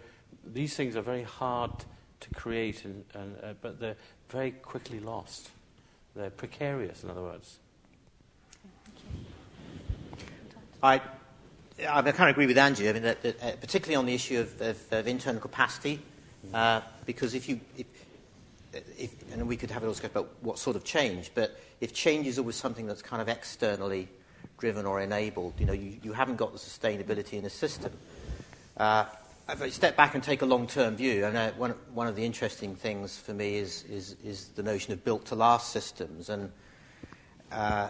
these 0.45 0.75
things 0.75 0.95
are 0.95 1.01
very 1.01 1.23
hard 1.23 1.71
to 2.19 2.29
create, 2.31 2.85
and, 2.85 3.05
and, 3.13 3.35
uh, 3.43 3.53
but 3.61 3.79
they're 3.79 3.95
very 4.29 4.51
quickly 4.51 4.99
lost. 4.99 5.49
They're 6.15 6.29
precarious, 6.29 7.03
in 7.03 7.09
other 7.09 7.21
words. 7.21 7.59
I, 10.83 11.01
I 11.87 12.01
kind 12.01 12.29
of 12.29 12.29
agree 12.29 12.47
with 12.47 12.57
Andrew. 12.57 12.89
I 12.89 12.93
mean, 12.93 13.03
that, 13.03 13.21
that, 13.21 13.43
uh, 13.43 13.51
particularly 13.61 13.95
on 13.95 14.05
the 14.05 14.13
issue 14.13 14.39
of, 14.39 14.61
of, 14.61 14.77
of 14.91 15.07
internal 15.07 15.41
capacity, 15.41 16.01
uh, 16.53 16.81
because 17.09 17.33
if 17.33 17.49
you, 17.49 17.59
if, 17.75 17.87
if, 18.95 19.33
and 19.33 19.47
we 19.47 19.57
could 19.57 19.71
have 19.71 19.81
a 19.81 19.87
discussion 19.87 20.11
about 20.11 20.29
what 20.41 20.59
sort 20.59 20.75
of 20.75 20.83
change, 20.83 21.31
but 21.33 21.59
if 21.81 21.91
change 21.91 22.27
is 22.27 22.37
always 22.37 22.55
something 22.55 22.85
that's 22.85 23.01
kind 23.01 23.19
of 23.19 23.27
externally 23.27 24.07
driven 24.59 24.85
or 24.85 25.01
enabled, 25.01 25.55
you 25.57 25.65
know, 25.65 25.73
you, 25.73 25.97
you 26.03 26.13
haven't 26.13 26.35
got 26.35 26.53
the 26.53 26.59
sustainability 26.59 27.33
in 27.33 27.43
the 27.45 27.49
system. 27.49 27.91
Uh, 28.77 29.05
if 29.49 29.59
I 29.59 29.69
step 29.69 29.97
back 29.97 30.13
and 30.13 30.23
take 30.23 30.43
a 30.43 30.45
long-term 30.45 30.97
view, 30.97 31.25
I 31.25 31.31
know 31.31 31.51
one, 31.57 31.73
one 31.95 32.05
of 32.05 32.15
the 32.15 32.23
interesting 32.23 32.75
things 32.75 33.17
for 33.17 33.33
me 33.33 33.55
is, 33.55 33.85
is, 33.85 34.15
is 34.23 34.49
the 34.49 34.61
notion 34.61 34.93
of 34.93 35.03
built-to-last 35.03 35.71
systems. 35.71 36.29
And, 36.29 36.51
uh, 37.51 37.89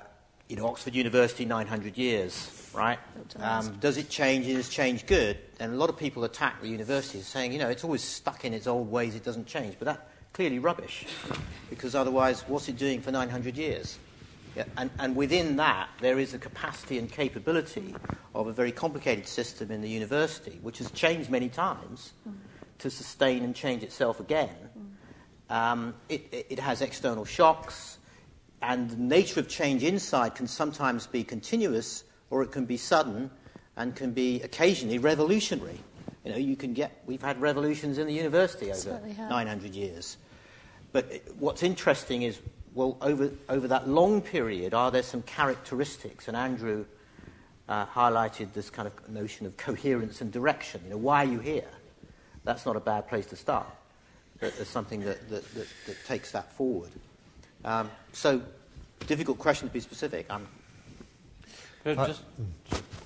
you 0.49 0.55
know, 0.55 0.67
Oxford 0.67 0.95
University, 0.95 1.45
900 1.45 1.95
years, 1.95 2.71
right? 2.73 2.97
Um, 3.39 3.77
does 3.79 3.97
it 3.97 4.09
change? 4.09 4.47
Is 4.47 4.67
change 4.67 5.05
good? 5.05 5.37
And 5.59 5.73
a 5.73 5.77
lot 5.77 5.89
of 5.89 5.97
people 5.97 6.23
attack 6.23 6.59
the 6.59 6.67
university 6.67 7.21
saying, 7.21 7.53
you 7.53 7.59
know, 7.59 7.69
it's 7.69 7.83
always 7.83 8.03
stuck 8.03 8.43
in 8.45 8.53
its 8.55 8.65
old 8.65 8.89
ways, 8.91 9.13
it 9.13 9.23
doesn't 9.23 9.45
change. 9.45 9.75
But 9.77 9.85
that 9.85 10.09
clearly 10.33 10.57
rubbish, 10.57 11.05
because 11.69 11.93
otherwise, 11.93 12.41
what's 12.47 12.67
it 12.67 12.77
doing 12.77 12.99
for 12.99 13.11
900 13.11 13.55
years? 13.55 13.99
Yeah, 14.55 14.63
and, 14.77 14.89
and 14.97 15.15
within 15.15 15.57
that, 15.57 15.89
there 16.01 16.17
is 16.17 16.33
a 16.33 16.39
capacity 16.39 16.97
and 16.97 17.11
capability 17.11 17.95
of 18.33 18.47
a 18.47 18.51
very 18.51 18.71
complicated 18.71 19.27
system 19.27 19.69
in 19.69 19.81
the 19.81 19.89
university, 19.89 20.57
which 20.63 20.79
has 20.79 20.89
changed 20.91 21.29
many 21.29 21.49
times 21.49 22.13
to 22.79 22.89
sustain 22.89 23.43
and 23.43 23.55
change 23.55 23.83
itself 23.83 24.19
again. 24.19 24.49
Um, 25.51 25.93
it, 26.09 26.27
it, 26.31 26.47
it 26.49 26.59
has 26.59 26.81
external 26.81 27.25
shocks, 27.25 27.98
and 28.61 28.89
the 28.89 28.97
nature 28.97 29.39
of 29.39 29.47
change 29.47 29.83
inside 29.83 30.35
can 30.35 30.47
sometimes 30.47 31.07
be 31.07 31.23
continuous 31.23 32.03
or 32.29 32.43
it 32.43 32.51
can 32.51 32.65
be 32.65 32.77
sudden 32.77 33.31
and 33.77 33.95
can 33.95 34.11
be 34.11 34.41
occasionally 34.41 34.97
revolutionary. 34.97 35.79
You 36.25 36.31
know, 36.31 36.37
you 36.37 36.55
can 36.55 36.73
get, 36.73 37.01
we've 37.05 37.21
had 37.21 37.39
revolutions 37.39 37.97
in 37.97 38.07
the 38.07 38.13
university 38.13 38.71
over 38.71 38.99
900 39.17 39.73
years. 39.73 40.17
But 40.91 41.21
what's 41.37 41.63
interesting 41.63 42.23
is, 42.23 42.39
well, 42.73 42.97
over, 43.01 43.31
over 43.47 43.67
that 43.69 43.87
long 43.87 44.21
period, 44.21 44.73
are 44.73 44.91
there 44.91 45.03
some 45.03 45.21
characteristics? 45.21 46.27
And 46.27 46.35
Andrew 46.35 46.85
uh, 47.69 47.85
highlighted 47.85 48.53
this 48.53 48.69
kind 48.69 48.87
of 48.87 49.09
notion 49.09 49.45
of 49.45 49.55
coherence 49.55 50.21
and 50.21 50.31
direction. 50.31 50.81
You 50.83 50.91
know, 50.91 50.97
why 50.97 51.23
are 51.23 51.31
you 51.31 51.39
here? 51.39 51.69
That's 52.43 52.65
not 52.65 52.75
a 52.75 52.79
bad 52.79 53.07
place 53.07 53.27
to 53.27 53.35
start. 53.35 53.67
There's 54.39 54.67
something 54.67 55.01
that, 55.01 55.29
that, 55.29 55.53
that, 55.53 55.67
that 55.85 56.05
takes 56.05 56.31
that 56.31 56.51
forward. 56.53 56.91
Um, 57.63 57.89
so, 58.13 58.41
difficult 59.05 59.37
question 59.37 59.67
to 59.67 59.73
be 59.73 59.79
specific. 59.79 60.25
I'm 60.29 60.47
Can 61.83 61.99
I 61.99 62.03
I- 62.03 62.07
just, 62.07 62.21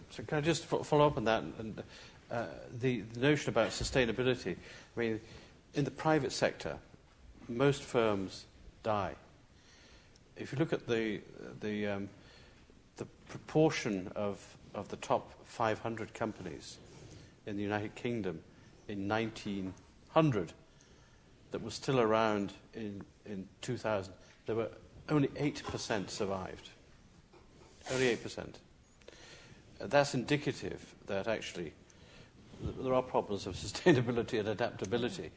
so 0.10 0.24
can 0.24 0.38
I 0.38 0.42
just 0.42 0.66
follow 0.66 1.08
up 1.08 1.18
on 1.18 1.26
that? 1.26 1.44
And, 1.60 1.84
uh, 2.32 2.46
the, 2.80 3.02
the 3.14 3.20
notion 3.20 3.50
about 3.50 3.70
sustainability. 3.70 4.56
I 4.96 5.00
mean, 5.00 5.22
in 5.76 5.86
the 5.86 5.92
private 5.92 6.32
sector, 6.32 6.78
most 7.48 7.84
firms 7.84 8.46
die. 8.82 9.14
If 10.36 10.52
you 10.52 10.58
look 10.58 10.74
at 10.74 10.88
the, 10.88 11.22
the, 11.62 11.88
um, 11.88 12.10
the 12.98 13.06
proportion 13.30 14.12
of, 14.16 14.44
of 14.74 14.88
the 14.90 14.96
top 14.98 15.32
500 15.46 16.14
companies 16.14 16.78
in 17.46 17.56
the 17.56 17.64
United 17.64 17.94
Kingdom 17.94 18.40
in 18.88 19.08
1900 19.08 20.54
that 21.52 21.62
was 21.62 21.76
still 21.76 22.00
around 22.00 22.54
in, 22.74 23.04
in 23.26 23.48
2000, 23.62 24.12
there 24.46 24.56
were 24.56 24.70
only 25.10 25.28
8% 25.30 26.10
survived. 26.10 26.70
Only 27.92 28.16
8%. 28.16 28.40
Uh, 28.40 29.88
That's 29.88 30.14
indicative 30.14 30.96
that 31.08 31.28
actually 31.28 31.74
there 32.80 32.94
are 32.94 33.02
problems 33.02 33.46
of 33.46 33.56
sustainability 33.56 34.40
and 34.40 34.50
adaptability. 34.50 35.32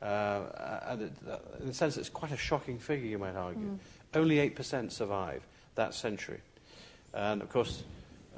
Uh, 0.00 0.80
and 0.86 1.02
it, 1.02 1.12
uh, 1.28 1.36
in 1.62 1.68
a 1.68 1.74
sense, 1.74 1.96
it's 1.98 2.08
quite 2.08 2.32
a 2.32 2.36
shocking 2.36 2.78
figure, 2.78 3.06
you 3.06 3.18
might 3.18 3.36
argue. 3.36 3.78
Only 4.14 4.36
8% 4.50 4.90
survive 4.90 5.46
that 5.74 5.94
century. 5.94 6.40
And 7.12 7.42
of 7.42 7.50
course, 7.50 7.84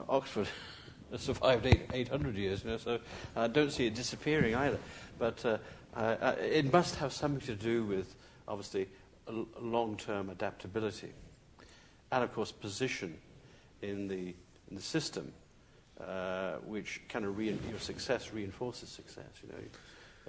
Oxford 0.09 0.49
survived 1.17 1.67
eight, 1.67 1.83
800 1.93 2.37
years, 2.37 2.65
you 2.65 2.71
know, 2.71 2.79
so 2.79 2.99
I 3.37 3.47
don't 3.47 3.71
see 3.71 3.87
it 3.87 3.95
disappearing 3.95 4.55
either. 4.57 4.79
But 5.19 5.45
uh, 5.45 6.35
it 6.41 6.73
must 6.73 6.97
have 6.97 7.13
something 7.13 7.47
to 7.47 7.55
do 7.55 7.85
with, 7.85 8.13
obviously, 8.49 8.89
a 9.29 9.31
l- 9.31 9.47
long-term 9.61 10.31
adaptability. 10.31 11.13
And 12.11 12.23
of 12.25 12.33
course, 12.35 12.53
position 12.53 13.17
in 13.81 14.09
the, 14.09 14.35
in 14.71 14.77
the 14.77 14.83
system, 14.83 15.33
uh, 16.01 16.55
which 16.67 17.01
kind 17.09 17.25
of 17.25 17.41
your 17.41 17.55
success 17.79 18.33
reinforces 18.33 18.89
success. 18.89 19.25
You 19.43 19.49
know, 19.53 19.65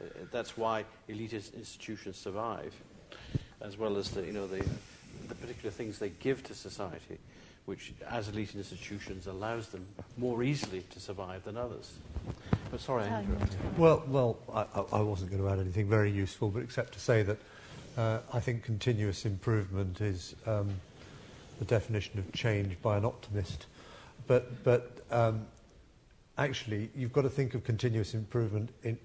uh, 0.02 0.26
that's 0.32 0.57
why 0.57 0.86
elite 1.07 1.34
ins- 1.34 1.52
institutions 1.53 2.18
survive, 2.18 2.74
as 3.61 3.78
well 3.78 3.98
as 3.98 4.10
the, 4.11 4.26
you 4.26 4.32
know, 4.34 4.48
the, 4.48 4.64
the 5.28 5.36
particular 5.36 5.72
things 5.72 5.99
they 5.99 6.10
give 6.10 6.44
to 6.44 6.53
society, 6.53 7.18
which, 7.65 7.94
as 8.10 8.28
elite 8.30 8.56
institutions, 8.56 9.28
allows 9.28 9.70
them 9.70 9.86
more 10.18 10.44
easily 10.44 10.82
to 10.90 10.99
survive 10.99 11.44
than 11.44 11.57
others. 11.57 11.94
But 12.72 12.80
sorry, 12.82 13.03
I 13.06 13.22
interrupted. 13.24 13.78
Well, 13.78 14.03
well, 14.07 14.38
I- 14.53 14.98
I 14.98 15.02
wasn't 15.02 15.32
going 15.32 15.41
to 15.44 15.49
add 15.49 15.60
anything 15.60 15.88
very 15.90 16.11
useful, 16.11 16.49
but 16.49 16.64
except 16.64 16.94
to 16.94 16.99
say 16.99 17.24
that 17.24 17.38
uh, 17.98 18.20
I 18.32 18.40
think 18.40 18.64
continuous 18.64 19.26
improvement 19.26 20.02
is 20.02 20.36
um, 20.45 20.70
the 21.60 21.65
definition 21.65 22.20
of 22.20 22.32
change 22.34 22.76
by 22.82 22.98
an 22.98 23.06
optimist. 23.06 23.68
But, 24.28 24.64
but 24.64 24.99
um, 25.11 25.45
actually, 26.38 26.90
you've 26.95 27.14
got 27.14 27.24
to 27.24 27.30
think 27.30 27.53
of 27.53 27.64
continuous 27.64 28.14
improvement 28.14 28.70
in. 28.84 28.98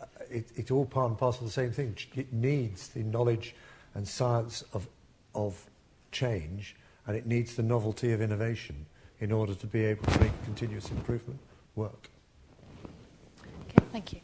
Uh, 0.00 0.04
it, 0.30 0.48
it's 0.56 0.70
all 0.70 0.84
part 0.84 1.08
and 1.08 1.18
parcel 1.18 1.44
of 1.44 1.48
the 1.48 1.52
same 1.52 1.72
thing. 1.72 1.96
It 2.14 2.32
needs 2.32 2.88
the 2.88 3.02
knowledge 3.02 3.54
and 3.94 4.06
science 4.06 4.62
of, 4.74 4.86
of 5.34 5.64
change, 6.12 6.76
and 7.06 7.16
it 7.16 7.26
needs 7.26 7.56
the 7.56 7.62
novelty 7.62 8.12
of 8.12 8.20
innovation 8.20 8.86
in 9.20 9.32
order 9.32 9.54
to 9.54 9.66
be 9.66 9.84
able 9.84 10.04
to 10.12 10.20
make 10.20 10.44
continuous 10.44 10.90
improvement 10.90 11.40
work. 11.74 12.10
Okay, 13.40 13.86
thank 13.92 14.12
you. 14.12 14.20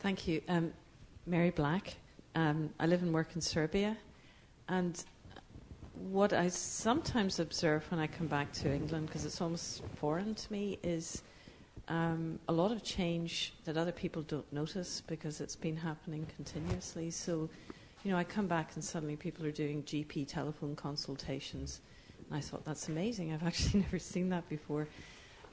Thank 0.00 0.28
you. 0.28 0.42
Um, 0.48 0.72
Mary 1.26 1.50
Black. 1.50 1.94
Um, 2.34 2.70
I 2.78 2.86
live 2.86 3.02
and 3.02 3.12
work 3.12 3.34
in 3.34 3.40
Serbia. 3.40 3.96
And 4.68 5.02
what 5.94 6.32
I 6.32 6.48
sometimes 6.48 7.40
observe 7.40 7.90
when 7.90 7.98
I 7.98 8.06
come 8.06 8.26
back 8.26 8.52
to 8.54 8.72
England, 8.72 9.06
because 9.06 9.24
it's 9.24 9.40
almost 9.40 9.82
foreign 9.96 10.34
to 10.34 10.52
me, 10.52 10.78
is 10.82 11.22
um, 11.88 12.38
a 12.48 12.52
lot 12.52 12.72
of 12.72 12.82
change 12.82 13.54
that 13.64 13.76
other 13.76 13.92
people 13.92 14.22
don't 14.22 14.50
notice 14.52 15.02
because 15.06 15.40
it's 15.40 15.56
been 15.56 15.76
happening 15.76 16.26
continuously. 16.36 17.10
So, 17.10 17.48
you 18.04 18.10
know, 18.10 18.18
I 18.18 18.24
come 18.24 18.46
back 18.46 18.72
and 18.74 18.84
suddenly 18.84 19.16
people 19.16 19.46
are 19.46 19.52
doing 19.52 19.82
GP 19.84 20.28
telephone 20.28 20.76
consultations. 20.76 21.80
And 22.28 22.36
I 22.36 22.40
thought, 22.42 22.66
that's 22.66 22.88
amazing. 22.88 23.32
I've 23.32 23.42
actually 23.46 23.80
never 23.80 23.98
seen 23.98 24.28
that 24.28 24.46
before. 24.50 24.88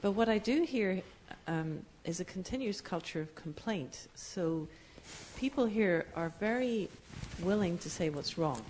But 0.02 0.12
what 0.12 0.28
I 0.28 0.36
do 0.36 0.64
hear 0.64 1.00
um, 1.46 1.80
is 2.04 2.20
a 2.20 2.24
continuous 2.24 2.82
culture 2.82 3.22
of 3.22 3.34
complaint. 3.34 4.08
So 4.14 4.68
people 5.42 5.66
here 5.66 6.06
are 6.14 6.32
very 6.38 6.88
willing 7.42 7.76
to 7.76 7.90
say 7.90 8.10
what's 8.10 8.38
wrong. 8.38 8.62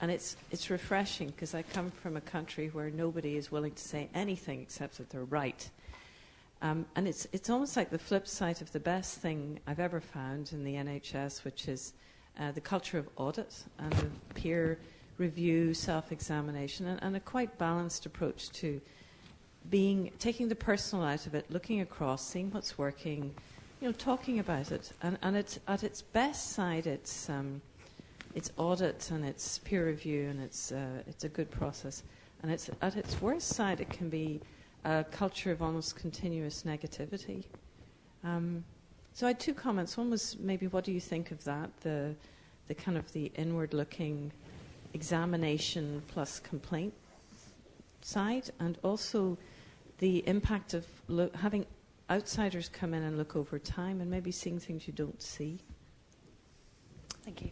And 0.00 0.10
it's, 0.10 0.34
it's 0.50 0.70
refreshing 0.70 1.28
because 1.28 1.54
I 1.54 1.60
come 1.60 1.90
from 1.90 2.16
a 2.16 2.22
country 2.22 2.68
where 2.68 2.88
nobody 2.88 3.36
is 3.36 3.52
willing 3.52 3.72
to 3.72 3.82
say 3.82 4.08
anything 4.14 4.62
except 4.62 4.96
that 4.96 5.10
they're 5.10 5.24
right. 5.24 5.68
Um, 6.62 6.86
and 6.96 7.06
it's, 7.06 7.28
it's 7.34 7.50
almost 7.50 7.76
like 7.76 7.90
the 7.90 7.98
flip 7.98 8.26
side 8.26 8.62
of 8.62 8.72
the 8.72 8.80
best 8.80 9.18
thing 9.18 9.60
I've 9.66 9.78
ever 9.78 10.00
found 10.00 10.54
in 10.54 10.64
the 10.64 10.76
NHS, 10.76 11.44
which 11.44 11.68
is 11.68 11.92
uh, 12.40 12.50
the 12.50 12.62
culture 12.62 12.96
of 12.96 13.10
audit 13.16 13.54
and 13.78 13.92
of 13.92 14.34
peer 14.34 14.78
review, 15.18 15.74
self 15.74 16.12
examination, 16.12 16.86
and, 16.86 17.02
and 17.02 17.16
a 17.16 17.20
quite 17.20 17.58
balanced 17.58 18.06
approach 18.06 18.48
to 18.52 18.80
being 19.68 20.10
taking 20.18 20.48
the 20.48 20.56
personal 20.56 21.04
out 21.04 21.26
of 21.26 21.34
it, 21.34 21.44
looking 21.50 21.82
across, 21.82 22.26
seeing 22.26 22.50
what's 22.52 22.78
working, 22.78 23.34
you 23.80 23.88
know, 23.88 23.92
talking 23.92 24.38
about 24.38 24.72
it, 24.72 24.92
and 25.02 25.18
and 25.22 25.36
it's 25.36 25.58
at 25.68 25.84
its 25.84 26.02
best 26.02 26.52
side, 26.52 26.86
it's 26.86 27.28
um, 27.28 27.60
it's 28.34 28.50
audit 28.56 29.10
and 29.10 29.24
it's 29.24 29.58
peer 29.58 29.86
review 29.86 30.28
and 30.28 30.40
it's 30.40 30.72
uh, 30.72 31.02
it's 31.06 31.24
a 31.24 31.28
good 31.28 31.50
process, 31.50 32.02
and 32.42 32.50
it's 32.50 32.70
at 32.80 32.96
its 32.96 33.20
worst 33.20 33.48
side, 33.48 33.80
it 33.80 33.90
can 33.90 34.08
be 34.08 34.40
a 34.84 35.04
culture 35.10 35.50
of 35.50 35.62
almost 35.62 35.96
continuous 35.96 36.62
negativity. 36.62 37.44
Um, 38.24 38.64
so 39.12 39.26
I 39.26 39.30
had 39.30 39.40
two 39.40 39.54
comments. 39.54 39.96
One 39.96 40.10
was 40.10 40.36
maybe 40.38 40.66
what 40.68 40.84
do 40.84 40.92
you 40.92 41.00
think 41.00 41.30
of 41.30 41.42
that? 41.44 41.70
The 41.80 42.14
the 42.68 42.74
kind 42.74 42.98
of 42.98 43.12
the 43.12 43.30
inward-looking 43.36 44.32
examination 44.92 46.02
plus 46.08 46.40
complaint 46.40 46.94
side, 48.00 48.50
and 48.58 48.78
also 48.82 49.36
the 49.98 50.26
impact 50.26 50.74
of 50.74 50.86
lo- 51.08 51.30
having 51.34 51.66
outsiders 52.10 52.68
come 52.68 52.94
in 52.94 53.02
and 53.02 53.16
look 53.18 53.36
over 53.36 53.58
time 53.58 54.00
and 54.00 54.10
maybe 54.10 54.30
seeing 54.30 54.58
things 54.58 54.86
you 54.86 54.92
don't 54.92 55.20
see. 55.20 55.58
Thank 57.24 57.42
you. 57.42 57.50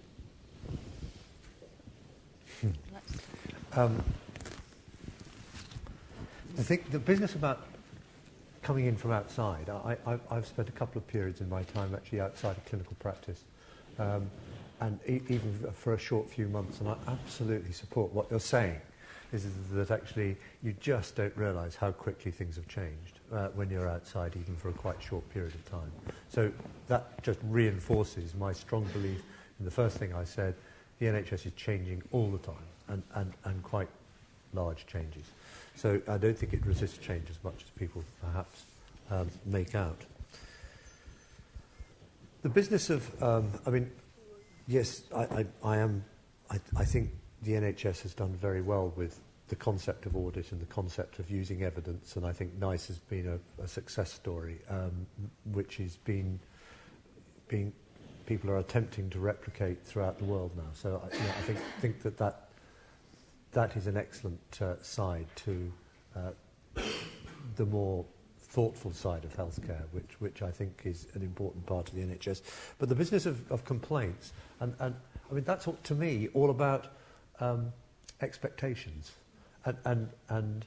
Um, 3.76 4.01
I 6.56 6.62
think 6.62 6.93
the 6.93 7.01
business 7.01 7.35
about 7.35 7.66
coming 8.62 8.86
in 8.86 8.97
from 8.97 9.10
outside, 9.10 9.68
I, 9.68 9.97
I, 10.06 10.18
I've 10.31 10.47
spent 10.47 10.68
a 10.68 10.72
couple 10.72 10.98
of 10.98 11.06
periods 11.09 11.40
in 11.40 11.48
my 11.48 11.64
time 11.64 11.93
actually 11.93 12.20
outside 12.20 12.56
of 12.56 12.64
clinical 12.66 12.97
practice, 13.01 13.43
um, 13.98 14.31
and 14.81 15.01
e- 15.09 15.20
even 15.28 15.52
for 15.74 15.94
a 15.94 15.98
short 15.98 16.31
few 16.31 16.47
months, 16.48 16.78
and 16.81 16.89
I 16.89 16.94
absolutely 17.09 17.72
support 17.72 18.12
what 18.12 18.31
you're 18.31 18.39
saying, 18.39 18.81
is 19.35 19.47
that 19.73 19.90
actually 19.90 20.36
you 20.62 20.74
just 20.81 21.16
don't 21.16 21.36
realise 21.36 21.74
how 21.74 21.90
quickly 21.90 22.31
things 22.31 22.55
have 22.55 22.69
changed 22.69 23.19
uh, 23.32 23.48
when 23.48 23.70
you're 23.70 23.89
outside, 23.89 24.36
even 24.36 24.55
for 24.55 24.69
a 24.69 24.73
quite 24.73 25.02
short 25.02 25.28
period 25.31 25.55
of 25.55 25.70
time. 25.70 25.90
So 26.28 26.52
that 26.86 27.23
just 27.23 27.40
reinforces 27.43 28.35
my 28.35 28.52
strong 28.52 28.85
belief 28.93 29.23
in 29.59 29.65
the 29.65 29.70
first 29.70 29.98
thing 29.98 30.15
I 30.15 30.24
said, 30.24 30.55
the 30.98 31.06
NHS 31.06 31.47
is 31.47 31.52
changing 31.55 32.02
all 32.12 32.28
the 32.31 32.39
time, 32.39 32.55
and, 32.89 33.02
and, 33.15 33.32
and 33.44 33.62
quite 33.62 33.89
large 34.52 34.86
changes. 34.86 35.24
So 35.77 36.01
I 36.09 36.19
don't 36.19 36.36
think 36.36 36.52
it 36.52 36.65
resists 36.65 36.98
change 36.98 37.28
as 37.31 37.43
much 37.43 37.56
as 37.56 37.70
people 37.78 38.05
perhaps 38.20 38.65
um, 39.11 39.28
make 39.44 39.74
out. 39.74 40.01
The 42.43 42.48
business 42.48 42.90
of, 42.90 43.23
um, 43.23 43.51
I 43.66 43.70
mean, 43.70 43.90
yes, 44.69 45.02
I, 45.15 45.23
I, 45.23 45.47
I 45.65 45.77
am, 45.78 46.05
I, 46.51 46.61
I 46.77 46.85
think 46.85 47.11
the 47.43 47.52
NHS 47.52 48.02
has 48.02 48.15
done 48.15 48.35
very 48.35 48.62
well 48.62 48.93
with 48.97 49.19
the 49.49 49.57
concept 49.57 50.07
of 50.07 50.16
audit 50.16 50.53
and 50.53 50.61
the 50.61 50.66
concept 50.66 51.19
of 51.19 51.31
using 51.31 51.62
evidence, 51.62 52.16
and 52.16 52.25
I 52.25 52.33
think 52.33 52.59
NICE 52.59 52.87
has 52.89 52.99
been 52.99 53.29
a, 53.29 53.62
a 53.62 53.69
success 53.69 54.12
story, 54.12 54.59
um, 54.71 55.07
which 55.53 55.77
has 55.77 55.97
been, 55.99 56.41
being, 57.49 57.73
people 58.27 58.51
are 58.51 58.59
attempting 58.59 59.11
to 59.11 59.19
replicate 59.19 59.85
throughout 59.85 60.19
the 60.19 60.25
world 60.25 60.53
now. 60.57 60.71
So 60.73 61.03
I, 61.05 61.15
you 61.15 61.23
know, 61.23 61.29
I 61.29 61.43
think, 61.43 61.59
think 61.81 62.03
that, 62.03 62.16
that 62.16 62.49
that 63.53 63.77
is 63.77 63.87
an 63.87 63.97
excellent 63.97 64.41
uh, 64.61 64.75
side 64.83 65.27
to 65.37 65.73
uh, 66.16 66.83
the 67.57 67.66
more 67.66 68.05
thoughtful 68.39 68.93
side 68.93 69.25
of 69.25 69.37
healthcare, 69.37 69.83
which, 69.93 70.21
which 70.21 70.43
I 70.43 70.51
think 70.51 70.83
is 70.85 71.07
an 71.15 71.23
important 71.23 71.66
part 71.66 71.89
of 71.89 71.95
the 71.95 72.03
NHS. 72.03 72.43
But 72.79 72.89
the 72.89 72.95
business 72.95 73.27
of, 73.27 73.51
of 73.51 73.65
complaints, 73.65 74.33
and, 74.61 74.75
and 74.79 74.95
I 75.31 75.35
mean, 75.35 75.45
that's 75.45 75.66
all, 75.66 75.77
to 75.85 75.95
me 75.95 76.29
all 76.35 76.51
about 76.51 76.87
um, 77.41 77.73
expectations. 78.21 79.12
And, 79.65 79.77
and, 79.85 80.11
and 80.28 80.65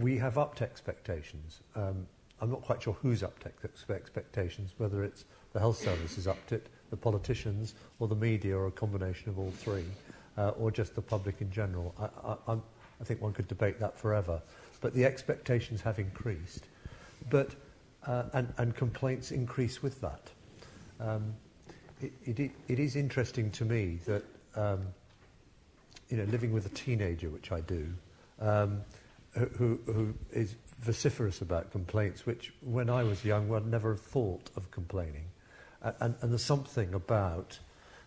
we 0.00 0.18
have 0.18 0.38
upped 0.38 0.62
expectations. 0.62 1.60
Um, 1.74 2.06
I'm 2.40 2.50
not 2.50 2.62
quite 2.62 2.82
sure 2.82 2.94
who's 3.00 3.22
upped 3.22 3.46
ex- 3.46 3.88
expectations, 3.88 4.74
whether 4.78 5.02
it's 5.04 5.24
the 5.52 5.60
health 5.60 5.78
service 5.78 6.16
has 6.16 6.26
upped 6.26 6.52
it, 6.52 6.66
the 6.90 6.96
politicians, 6.96 7.74
or 8.00 8.08
the 8.08 8.16
media, 8.16 8.56
or 8.56 8.66
a 8.66 8.72
combination 8.72 9.28
of 9.28 9.38
all 9.38 9.50
three 9.50 9.84
uh, 10.36 10.50
or 10.50 10.70
just 10.70 10.94
the 10.94 11.02
public 11.02 11.40
in 11.40 11.50
general. 11.50 11.94
I, 11.98 12.52
I, 12.52 12.56
I 13.00 13.04
think 13.04 13.20
one 13.20 13.32
could 13.32 13.48
debate 13.48 13.78
that 13.80 13.98
forever. 13.98 14.40
But 14.80 14.94
the 14.94 15.04
expectations 15.04 15.80
have 15.82 15.98
increased, 15.98 16.64
but 17.30 17.50
uh, 18.06 18.24
and, 18.34 18.52
and 18.58 18.76
complaints 18.76 19.30
increase 19.30 19.82
with 19.82 20.00
that. 20.02 20.30
Um, 21.00 21.34
it, 22.02 22.12
it, 22.26 22.50
it 22.68 22.78
is 22.78 22.96
interesting 22.96 23.50
to 23.52 23.64
me 23.64 23.98
that 24.04 24.24
um, 24.56 24.80
you 26.10 26.18
know 26.18 26.24
living 26.24 26.52
with 26.52 26.66
a 26.66 26.70
teenager, 26.70 27.30
which 27.30 27.50
I 27.50 27.60
do, 27.60 27.86
um, 28.40 28.82
who, 29.32 29.80
who 29.86 30.14
is 30.32 30.54
vociferous 30.80 31.40
about 31.40 31.70
complaints, 31.72 32.26
which 32.26 32.52
when 32.60 32.88
I 32.90 33.02
was 33.02 33.24
young, 33.24 33.48
one 33.48 33.70
never 33.70 33.96
thought 33.96 34.50
of 34.56 34.70
complaining. 34.70 35.24
And, 35.82 36.14
and 36.20 36.30
there's 36.30 36.44
something 36.44 36.94
about 36.94 37.58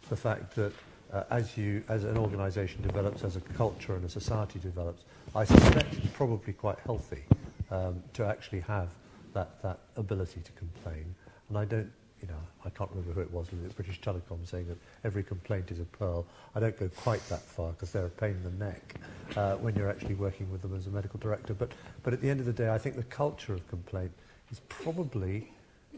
the 0.10 0.16
fact 0.16 0.56
that 0.56 0.74
uh, 1.14 1.24
as, 1.30 1.58
you, 1.58 1.84
as 1.90 2.04
an 2.04 2.18
organisation 2.18 2.82
develops, 2.82 3.24
as 3.24 3.36
a 3.36 3.42
culture 3.42 3.96
and 3.96 4.04
a 4.06 4.10
society 4.10 4.60
develops, 4.60 5.04
I 5.36 5.46
suspect 5.46 5.94
it's 5.94 6.08
probably 6.14 6.54
quite 6.54 6.80
healthy 6.80 7.24
um, 7.72 8.02
to 8.14 8.26
actually 8.26 8.62
have 8.62 8.90
that, 9.34 9.62
that 9.62 9.80
ability 9.96 10.42
to 10.42 10.52
complain. 10.54 11.14
And 11.50 11.58
I 11.58 11.66
don't, 11.66 11.92
you 12.22 12.28
know, 12.28 12.40
I 12.66 12.70
can't 12.70 12.90
remember 12.90 13.14
who 13.14 13.22
it 13.22 13.32
was, 13.32 13.52
was 13.52 13.64
it 13.64 13.76
British 13.76 14.02
Telecom 14.02 14.46
saying 14.46 14.68
that 14.68 14.78
every 15.04 15.24
complaint 15.24 15.70
is 15.72 15.80
a 15.80 15.86
pearl. 15.86 16.26
I 16.56 16.60
don't 16.60 16.78
go 16.78 16.90
quite 16.90 17.28
that 17.30 17.42
far 17.42 17.72
because 17.72 17.92
they're 17.92 18.08
a 18.08 18.10
pain 18.10 18.32
in 18.32 18.44
the 18.44 18.66
neck 18.66 18.96
uh, 19.36 19.56
when 19.56 19.76
you're 19.76 19.90
actually 19.90 20.16
working 20.16 20.52
with 20.52 20.62
them 20.62 20.76
as 20.76 20.88
a 20.88 20.90
medical 20.90 21.20
director. 21.20 21.54
But, 21.54 21.72
but 22.04 22.14
at 22.14 22.22
the 22.22 22.30
end 22.30 22.40
of 22.40 22.46
the 22.46 22.54
day, 22.54 22.70
I 22.70 22.78
think 22.78 22.96
the 22.96 23.04
culture 23.04 23.54
of 23.54 23.68
complaint 23.68 24.12
is 24.52 24.62
probably 24.68 25.52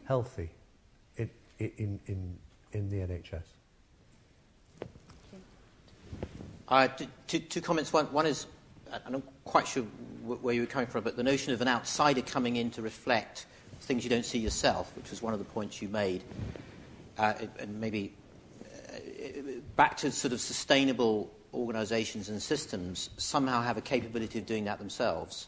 healthy 0.06 0.50
in, 1.16 1.30
in, 1.60 2.00
in, 2.08 2.38
in 2.74 2.90
the 2.90 2.98
NHS. 2.98 3.44
Uh, 6.68 6.88
two, 7.28 7.40
two 7.40 7.62
comments. 7.62 7.94
One, 7.94 8.06
one 8.12 8.26
is, 8.26 8.46
I'm 9.06 9.14
not 9.14 9.24
quite 9.46 9.68
sure 9.68 9.84
where 10.24 10.54
you 10.54 10.62
were 10.62 10.68
coming 10.68 10.88
from, 10.88 11.04
but 11.04 11.16
the 11.16 11.24
notion 11.24 11.54
of 11.54 11.62
an 11.62 11.68
outsider 11.68 12.22
coming 12.22 12.58
in 12.58 12.70
to 12.72 12.82
reflect 12.82 13.46
things 13.82 14.04
you 14.04 14.10
don't 14.10 14.26
see 14.26 14.40
yourself, 14.40 14.96
which 14.96 15.10
was 15.10 15.22
one 15.22 15.34
of 15.34 15.40
the 15.40 15.46
points 15.46 15.82
you 15.82 15.90
made, 15.90 16.24
uh, 17.18 17.34
and 17.60 17.80
maybe 17.80 18.14
uh, 18.64 19.00
back 19.76 19.98
to 19.98 20.12
sort 20.12 20.34
of 20.34 20.42
sustainable 20.42 21.32
organizations 21.54 22.30
and 22.30 22.42
systems 22.42 23.10
somehow 23.18 23.62
have 23.62 23.78
a 23.78 23.82
capability 23.82 24.40
of 24.40 24.46
doing 24.46 24.66
that 24.66 24.80
themselves. 24.80 25.48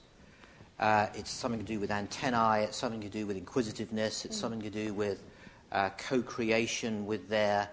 Uh, 0.79 1.07
it's 1.13 1.29
something 1.29 1.59
to 1.59 1.65
do 1.65 1.79
with 1.79 1.91
antennae, 1.91 2.63
it's 2.63 2.77
something 2.77 3.01
to 3.01 3.09
do 3.09 3.27
with 3.27 3.37
inquisitiveness, 3.37 4.25
it's 4.25 4.35
mm. 4.37 4.41
something 4.41 4.61
to 4.61 4.69
do 4.69 4.93
with 4.93 5.21
uh, 5.71 5.89
co 5.97 6.21
creation 6.21 7.05
with 7.05 7.29
their 7.29 7.69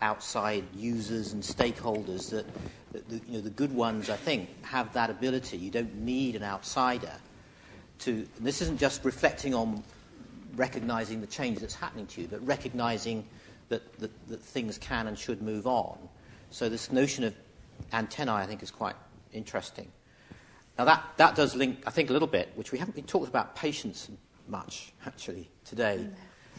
outside 0.00 0.64
users 0.74 1.32
and 1.32 1.42
stakeholders 1.42 2.30
that, 2.30 2.46
that 2.92 3.08
the, 3.08 3.16
you 3.26 3.34
know, 3.34 3.40
the 3.40 3.50
good 3.50 3.74
ones, 3.74 4.10
I 4.10 4.16
think, 4.16 4.48
have 4.64 4.92
that 4.92 5.10
ability. 5.10 5.56
You 5.56 5.70
don't 5.70 5.94
need 5.96 6.36
an 6.36 6.42
outsider 6.42 7.14
to. 8.00 8.26
this 8.40 8.62
isn't 8.62 8.78
just 8.78 9.04
reflecting 9.04 9.54
on 9.54 9.82
recognizing 10.56 11.20
the 11.20 11.26
change 11.26 11.58
that's 11.58 11.74
happening 11.74 12.06
to 12.08 12.22
you, 12.22 12.28
but 12.28 12.44
recognizing 12.46 13.26
that, 13.68 13.98
that, 13.98 14.28
that 14.28 14.40
things 14.40 14.78
can 14.78 15.06
and 15.06 15.18
should 15.18 15.42
move 15.42 15.66
on. 15.66 15.98
So, 16.50 16.68
this 16.68 16.92
notion 16.92 17.24
of 17.24 17.34
antennae, 17.92 18.32
I 18.32 18.46
think, 18.46 18.62
is 18.62 18.70
quite 18.70 18.96
interesting. 19.32 19.90
Now, 20.78 20.84
that, 20.86 21.04
that 21.16 21.34
does 21.34 21.54
link, 21.54 21.82
I 21.86 21.90
think, 21.90 22.10
a 22.10 22.12
little 22.12 22.28
bit, 22.28 22.50
which 22.54 22.72
we 22.72 22.78
haven't 22.78 22.94
been 22.94 23.04
talked 23.04 23.28
about 23.28 23.54
patience 23.56 24.10
much, 24.48 24.92
actually, 25.06 25.50
today. 25.64 26.06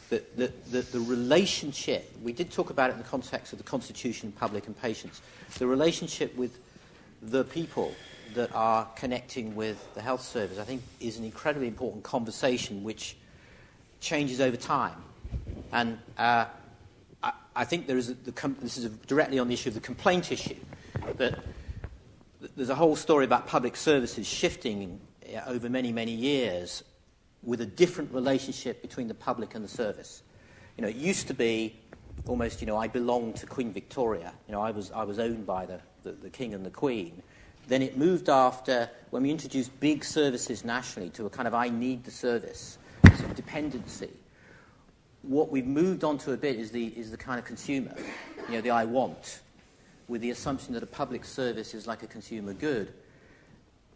The, 0.09 0.23
the, 0.35 0.53
the, 0.69 0.81
the 0.81 0.99
relationship, 0.99 2.11
we 2.21 2.33
did 2.33 2.51
talk 2.51 2.69
about 2.69 2.89
it 2.89 2.93
in 2.93 2.99
the 2.99 3.07
context 3.07 3.53
of 3.53 3.57
the 3.57 3.63
Constitution, 3.63 4.31
public 4.31 4.67
and 4.67 4.79
patients, 4.79 5.21
the 5.57 5.65
relationship 5.65 6.35
with 6.35 6.59
the 7.21 7.43
people 7.45 7.93
that 8.35 8.53
are 8.53 8.87
connecting 8.95 9.55
with 9.55 9.93
the 9.93 10.01
health 10.01 10.21
service, 10.21 10.59
I 10.59 10.63
think, 10.63 10.81
is 10.99 11.17
an 11.17 11.23
incredibly 11.23 11.67
important 11.67 12.03
conversation 12.03 12.83
which 12.83 13.15
changes 14.03 14.39
over 14.39 14.57
time. 14.57 15.01
And 15.71 15.97
uh, 16.17 16.45
I, 17.23 17.31
I, 17.55 17.63
think 17.65 17.87
there 17.87 17.97
is 17.97 18.09
a, 18.09 18.13
the 18.13 18.55
this 18.61 18.77
is 18.77 18.85
a, 18.85 18.89
directly 18.89 19.39
on 19.39 19.47
the 19.47 19.55
issue 19.55 19.69
of 19.69 19.75
the 19.75 19.81
complaint 19.81 20.31
issue, 20.31 20.57
that 21.17 21.39
there's 22.55 22.69
a 22.69 22.75
whole 22.75 22.95
story 22.95 23.25
about 23.25 23.47
public 23.47 23.75
services 23.75 24.27
shifting 24.27 24.99
uh, 25.33 25.41
over 25.47 25.69
many, 25.69 25.91
many 25.91 26.11
years 26.11 26.83
with 27.41 27.61
a 27.61 27.65
different 27.65 28.13
relationship 28.13 28.81
between 28.81 29.07
the 29.07 29.13
public 29.13 29.55
and 29.55 29.63
the 29.63 29.69
service. 29.69 30.21
You 30.77 30.83
know, 30.83 30.89
it 30.89 30.95
used 30.95 31.27
to 31.27 31.33
be 31.33 31.79
almost, 32.27 32.61
you 32.61 32.67
know, 32.67 32.77
I 32.77 32.87
belonged 32.87 33.37
to 33.37 33.45
Queen 33.45 33.71
Victoria. 33.73 34.33
You 34.47 34.53
know, 34.53 34.61
I 34.61 34.71
was, 34.71 34.91
I 34.91 35.03
was 35.03 35.17
owned 35.17 35.45
by 35.45 35.65
the, 35.65 35.79
the, 36.03 36.11
the 36.11 36.29
King 36.29 36.53
and 36.53 36.65
the 36.65 36.71
Queen. 36.71 37.21
Then 37.67 37.81
it 37.81 37.97
moved 37.97 38.29
after, 38.29 38.89
when 39.09 39.23
we 39.23 39.31
introduced 39.31 39.77
big 39.79 40.03
services 40.03 40.65
nationally, 40.65 41.09
to 41.11 41.25
a 41.25 41.29
kind 41.29 41.47
of 41.47 41.53
I 41.53 41.69
need 41.69 42.03
the 42.03 42.11
service, 42.11 42.77
of 43.23 43.35
dependency. 43.35 44.09
What 45.21 45.49
we've 45.49 45.67
moved 45.67 46.03
on 46.03 46.17
to 46.19 46.33
a 46.33 46.37
bit 46.37 46.59
is 46.59 46.71
the, 46.71 46.87
is 46.87 47.11
the 47.11 47.17
kind 47.17 47.39
of 47.39 47.45
consumer, 47.45 47.95
you 48.49 48.55
know, 48.55 48.61
the 48.61 48.71
I 48.71 48.85
want, 48.85 49.39
with 50.07 50.21
the 50.21 50.31
assumption 50.31 50.73
that 50.73 50.83
a 50.83 50.87
public 50.87 51.23
service 51.23 51.73
is 51.73 51.87
like 51.87 52.03
a 52.03 52.07
consumer 52.07 52.53
good 52.53 52.93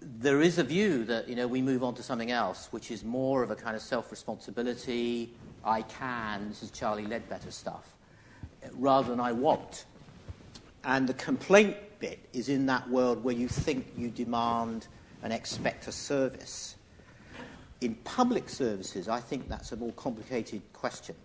there 0.02 0.42
is 0.42 0.58
a 0.58 0.64
view 0.64 1.04
that 1.06 1.28
you 1.28 1.36
know 1.36 1.48
we 1.48 1.62
move 1.62 1.84
on 1.84 1.96
to 1.96 2.04
something 2.04 2.32
else, 2.32 2.68
which 2.72 2.92
is 2.92 3.04
more 3.04 3.44
of 3.44 3.52
a 3.52 3.56
kind 3.56 3.76
of 3.76 3.82
self-responsibility. 3.82 5.34
I 5.64 5.82
can. 5.84 6.50
This 6.50 6.64
is 6.64 6.72
Charlie 6.72 7.06
Leadbeater 7.06 7.52
stuff, 7.52 7.96
rather 8.74 9.10
than 9.10 9.20
I 9.20 9.32
want. 9.32 9.86
And 10.84 11.08
the 11.08 11.14
complaint 11.14 11.76
bit 12.00 12.20
is 12.32 12.48
in 12.48 12.68
that 12.68 12.90
world 12.90 13.24
where 13.24 13.36
you 13.36 13.48
think 13.48 13.88
you 13.98 14.10
demand 14.10 14.88
and 15.24 15.34
expect 15.34 15.88
a 15.88 15.92
service. 15.92 16.76
In 17.82 17.96
public 17.96 18.50
services, 18.50 19.08
I 19.08 19.20
think 19.20 19.48
that's 19.48 19.72
a 19.72 19.76
more 19.76 19.92
complicated 19.94 20.62
question. 20.74 21.16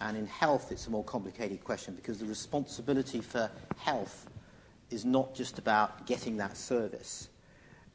And 0.00 0.16
in 0.16 0.26
health, 0.26 0.70
it's 0.70 0.86
a 0.86 0.90
more 0.90 1.04
complicated 1.04 1.64
question 1.64 1.94
because 1.94 2.18
the 2.18 2.26
responsibility 2.26 3.20
for 3.20 3.50
health 3.76 4.28
is 4.90 5.04
not 5.04 5.34
just 5.34 5.58
about 5.58 6.06
getting 6.06 6.36
that 6.36 6.56
service 6.56 7.28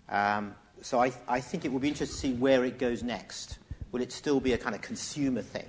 um, 0.09 0.55
so 0.81 1.01
I, 1.01 1.11
I 1.27 1.39
think 1.39 1.65
it 1.65 1.71
will 1.71 1.79
be 1.79 1.87
interesting 1.87 2.31
to 2.31 2.35
see 2.35 2.41
where 2.41 2.65
it 2.65 2.79
goes 2.79 3.03
next. 3.03 3.59
Will 3.91 4.01
it 4.01 4.11
still 4.11 4.39
be 4.39 4.53
a 4.53 4.57
kind 4.57 4.75
of 4.75 4.81
consumer 4.81 5.41
thing 5.41 5.65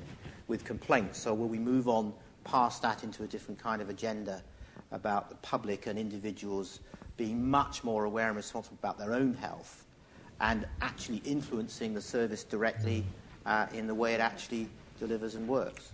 with 0.48 0.64
complaints, 0.64 1.26
or 1.26 1.34
will 1.34 1.48
we 1.48 1.58
move 1.58 1.88
on 1.88 2.12
past 2.44 2.82
that 2.82 3.04
into 3.04 3.22
a 3.22 3.26
different 3.26 3.60
kind 3.60 3.82
of 3.82 3.88
agenda 3.88 4.42
about 4.92 5.28
the 5.28 5.36
public 5.36 5.86
and 5.86 5.98
individuals 5.98 6.80
being 7.16 7.48
much 7.48 7.84
more 7.84 8.04
aware 8.04 8.28
and 8.28 8.36
responsible 8.36 8.78
about 8.80 8.98
their 8.98 9.14
own 9.14 9.34
health 9.34 9.79
and 10.40 10.66
actually 10.80 11.22
influencing 11.24 11.94
the 11.94 12.00
service 12.00 12.44
directly 12.44 13.04
uh, 13.46 13.66
in 13.74 13.86
the 13.86 13.94
way 13.94 14.14
it 14.14 14.20
actually 14.20 14.68
delivers 14.98 15.34
and 15.34 15.46
works? 15.46 15.90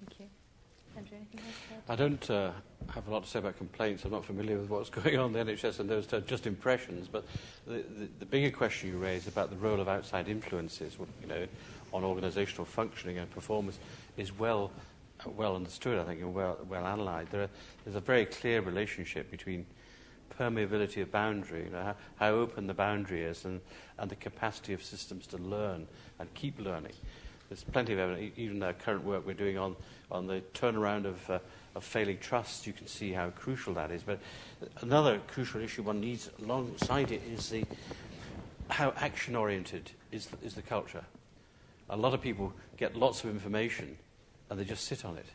Thank 0.00 0.20
you. 0.20 0.26
Andrew, 0.96 1.16
anything 1.16 1.40
else? 1.40 1.84
I 1.88 1.96
don't 1.96 2.30
uh, 2.30 2.52
have 2.94 3.08
a 3.08 3.10
lot 3.10 3.24
to 3.24 3.28
say 3.28 3.38
about 3.40 3.56
complaints. 3.56 4.04
I'm 4.04 4.12
not 4.12 4.24
familiar 4.24 4.58
with 4.58 4.70
what's 4.70 4.90
going 4.90 5.18
on 5.18 5.34
in 5.34 5.46
the 5.46 5.52
NHS 5.52 5.80
and 5.80 5.88
those 5.88 6.12
are 6.12 6.20
just 6.20 6.46
impressions. 6.46 7.08
But 7.08 7.24
the, 7.66 7.84
the, 7.98 8.08
the 8.20 8.26
bigger 8.26 8.56
question 8.56 8.90
you 8.90 8.98
raise 8.98 9.26
about 9.26 9.50
the 9.50 9.56
role 9.56 9.80
of 9.80 9.88
outside 9.88 10.28
influences, 10.28 10.96
you 11.20 11.28
know, 11.28 11.46
on 11.92 12.02
organisational 12.02 12.66
functioning 12.66 13.18
and 13.18 13.28
performance 13.30 13.78
is 14.16 14.36
well, 14.38 14.70
uh, 15.26 15.30
well 15.30 15.56
understood, 15.56 15.98
I 15.98 16.04
think, 16.04 16.20
and 16.20 16.32
well, 16.32 16.58
well 16.68 16.86
analysed. 16.86 17.32
There 17.32 17.42
are, 17.42 17.50
there's 17.84 17.96
a 17.96 18.00
very 18.00 18.26
clear 18.26 18.60
relationship 18.60 19.28
between 19.28 19.66
permeability 20.38 21.02
of 21.02 21.10
boundary, 21.10 21.64
you 21.64 21.70
know, 21.70 21.82
how, 21.82 21.94
how 22.16 22.30
open 22.30 22.66
the 22.66 22.74
boundary 22.74 23.22
is, 23.22 23.44
and, 23.44 23.60
and 23.98 24.10
the 24.10 24.16
capacity 24.16 24.72
of 24.72 24.82
systems 24.82 25.26
to 25.28 25.38
learn 25.38 25.86
and 26.18 26.32
keep 26.34 26.58
learning. 26.60 26.92
There's 27.48 27.64
plenty 27.64 27.92
of 27.92 27.98
evidence, 27.98 28.32
even 28.36 28.60
the 28.60 28.72
current 28.74 29.04
work 29.04 29.26
we're 29.26 29.34
doing 29.34 29.58
on, 29.58 29.76
on 30.10 30.26
the 30.26 30.42
turnaround 30.54 31.04
of 31.04 31.30
uh, 31.30 31.38
of 31.74 31.84
failing 31.84 32.18
trust, 32.18 32.66
you 32.66 32.72
can 32.72 32.86
see 32.86 33.12
how 33.12 33.30
crucial 33.30 33.74
that 33.74 33.90
is. 33.90 34.02
But 34.02 34.18
another 34.80 35.20
crucial 35.28 35.60
issue 35.60 35.82
one 35.82 36.00
needs 36.00 36.30
alongside 36.42 37.12
it 37.12 37.22
is 37.30 37.48
the 37.50 37.64
how 38.68 38.92
action 38.96 39.34
oriented 39.34 39.90
is 40.12 40.26
the, 40.26 40.36
is 40.44 40.54
the 40.54 40.62
culture. 40.62 41.04
A 41.88 41.96
lot 41.96 42.14
of 42.14 42.20
people 42.20 42.52
get 42.76 42.96
lots 42.96 43.24
of 43.24 43.30
information 43.30 43.96
and 44.48 44.58
they 44.58 44.64
just 44.64 44.84
sit 44.84 45.04
on 45.04 45.16
it. 45.16 45.26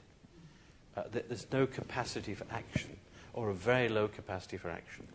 Uh, 0.95 1.03
there's 1.11 1.47
no 1.51 1.67
capacity 1.67 2.33
for 2.33 2.45
action, 2.49 2.95
or 3.35 3.49
a 3.49 3.53
very 3.53 3.87
low 3.87 4.07
capacity 4.07 4.57
for 4.57 4.71
action. 4.71 5.07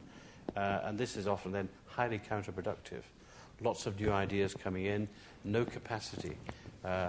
Uh, 0.57 0.81
and 0.85 0.97
this 0.97 1.17
is 1.17 1.27
often 1.27 1.51
then 1.51 1.69
highly 1.87 2.21
counterproductive. 2.21 3.03
Lots 3.61 3.87
of 3.87 4.01
new 4.01 4.13
ideas 4.13 4.55
coming 4.55 4.87
in, 4.87 5.09
no 5.45 5.65
capacity. 5.65 6.37
Uh, 6.85 7.09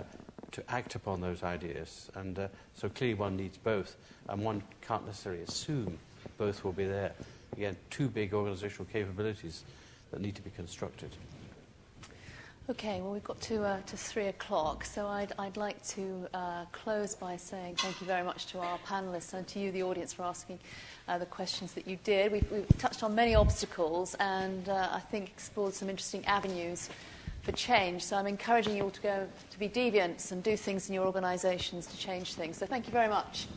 to 0.52 0.64
act 0.70 0.96
upon 0.96 1.22
those 1.22 1.44
ideas. 1.44 2.10
And 2.16 2.38
uh, 2.38 2.48
so 2.74 2.90
clearly 2.90 3.14
one 3.14 3.38
needs 3.38 3.58
both, 3.58 3.96
and 4.30 4.44
one 4.44 4.64
can't 4.82 5.06
necessarily 5.06 5.44
assume 5.44 5.98
both 6.38 6.64
will 6.64 6.74
be 6.74 6.86
there. 6.86 7.14
Again, 7.54 7.76
two 7.90 8.08
big 8.08 8.34
organizational 8.34 8.86
capabilities 8.92 9.64
that 10.12 10.22
need 10.22 10.36
to 10.36 10.42
be 10.42 10.50
constructed. 10.50 11.10
Okay, 12.70 13.02
well, 13.02 13.12
we've 13.12 13.24
got 13.24 13.42
to, 13.42 13.64
uh, 13.64 13.82
to 13.88 13.98
three 13.98 14.28
o'clock, 14.28 14.86
so 14.86 15.08
I'd, 15.08 15.34
I'd 15.40 15.58
like 15.58 15.84
to 15.88 16.28
uh, 16.34 16.66
close 16.72 17.16
by 17.16 17.36
saying 17.36 17.76
thank 17.78 18.00
you 18.00 18.06
very 18.06 18.24
much 18.24 18.46
to 18.48 18.60
our 18.60 18.78
panelists 18.86 19.34
and 19.34 19.48
to 19.48 19.60
you, 19.60 19.72
the 19.72 19.82
audience, 19.82 20.14
for 20.14 20.24
asking 20.24 20.60
uh, 21.08 21.18
the 21.18 21.26
questions 21.26 21.74
that 21.74 21.88
you 21.88 21.98
did. 22.04 22.32
We've, 22.32 22.50
we've 22.52 22.78
touched 22.78 23.02
on 23.02 23.16
many 23.16 23.34
obstacles 23.34 24.16
and 24.20 24.70
uh, 24.70 24.90
I 24.92 25.00
think 25.00 25.30
explored 25.30 25.74
some 25.74 25.90
interesting 25.90 26.24
avenues 26.28 26.90
for 27.42 27.52
change. 27.52 28.04
So 28.04 28.16
I'm 28.16 28.28
encouraging 28.28 28.78
you 28.78 28.84
all 28.84 28.92
to 28.92 29.02
go 29.02 29.28
to 29.50 29.60
be 29.60 29.68
deviants 29.68 30.32
and 30.32 30.44
do 30.44 30.56
things 30.56 30.88
in 30.88 30.94
your 30.94 31.08
organisations 31.08 31.88
to 31.88 31.98
change 31.98 32.36
things. 32.36 32.58
So 32.58 32.68
thank 32.68 32.86
you 32.86 32.94
very 32.94 33.10
much. 33.10 33.48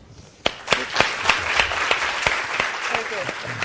Very 2.90 3.04
good. 3.10 3.63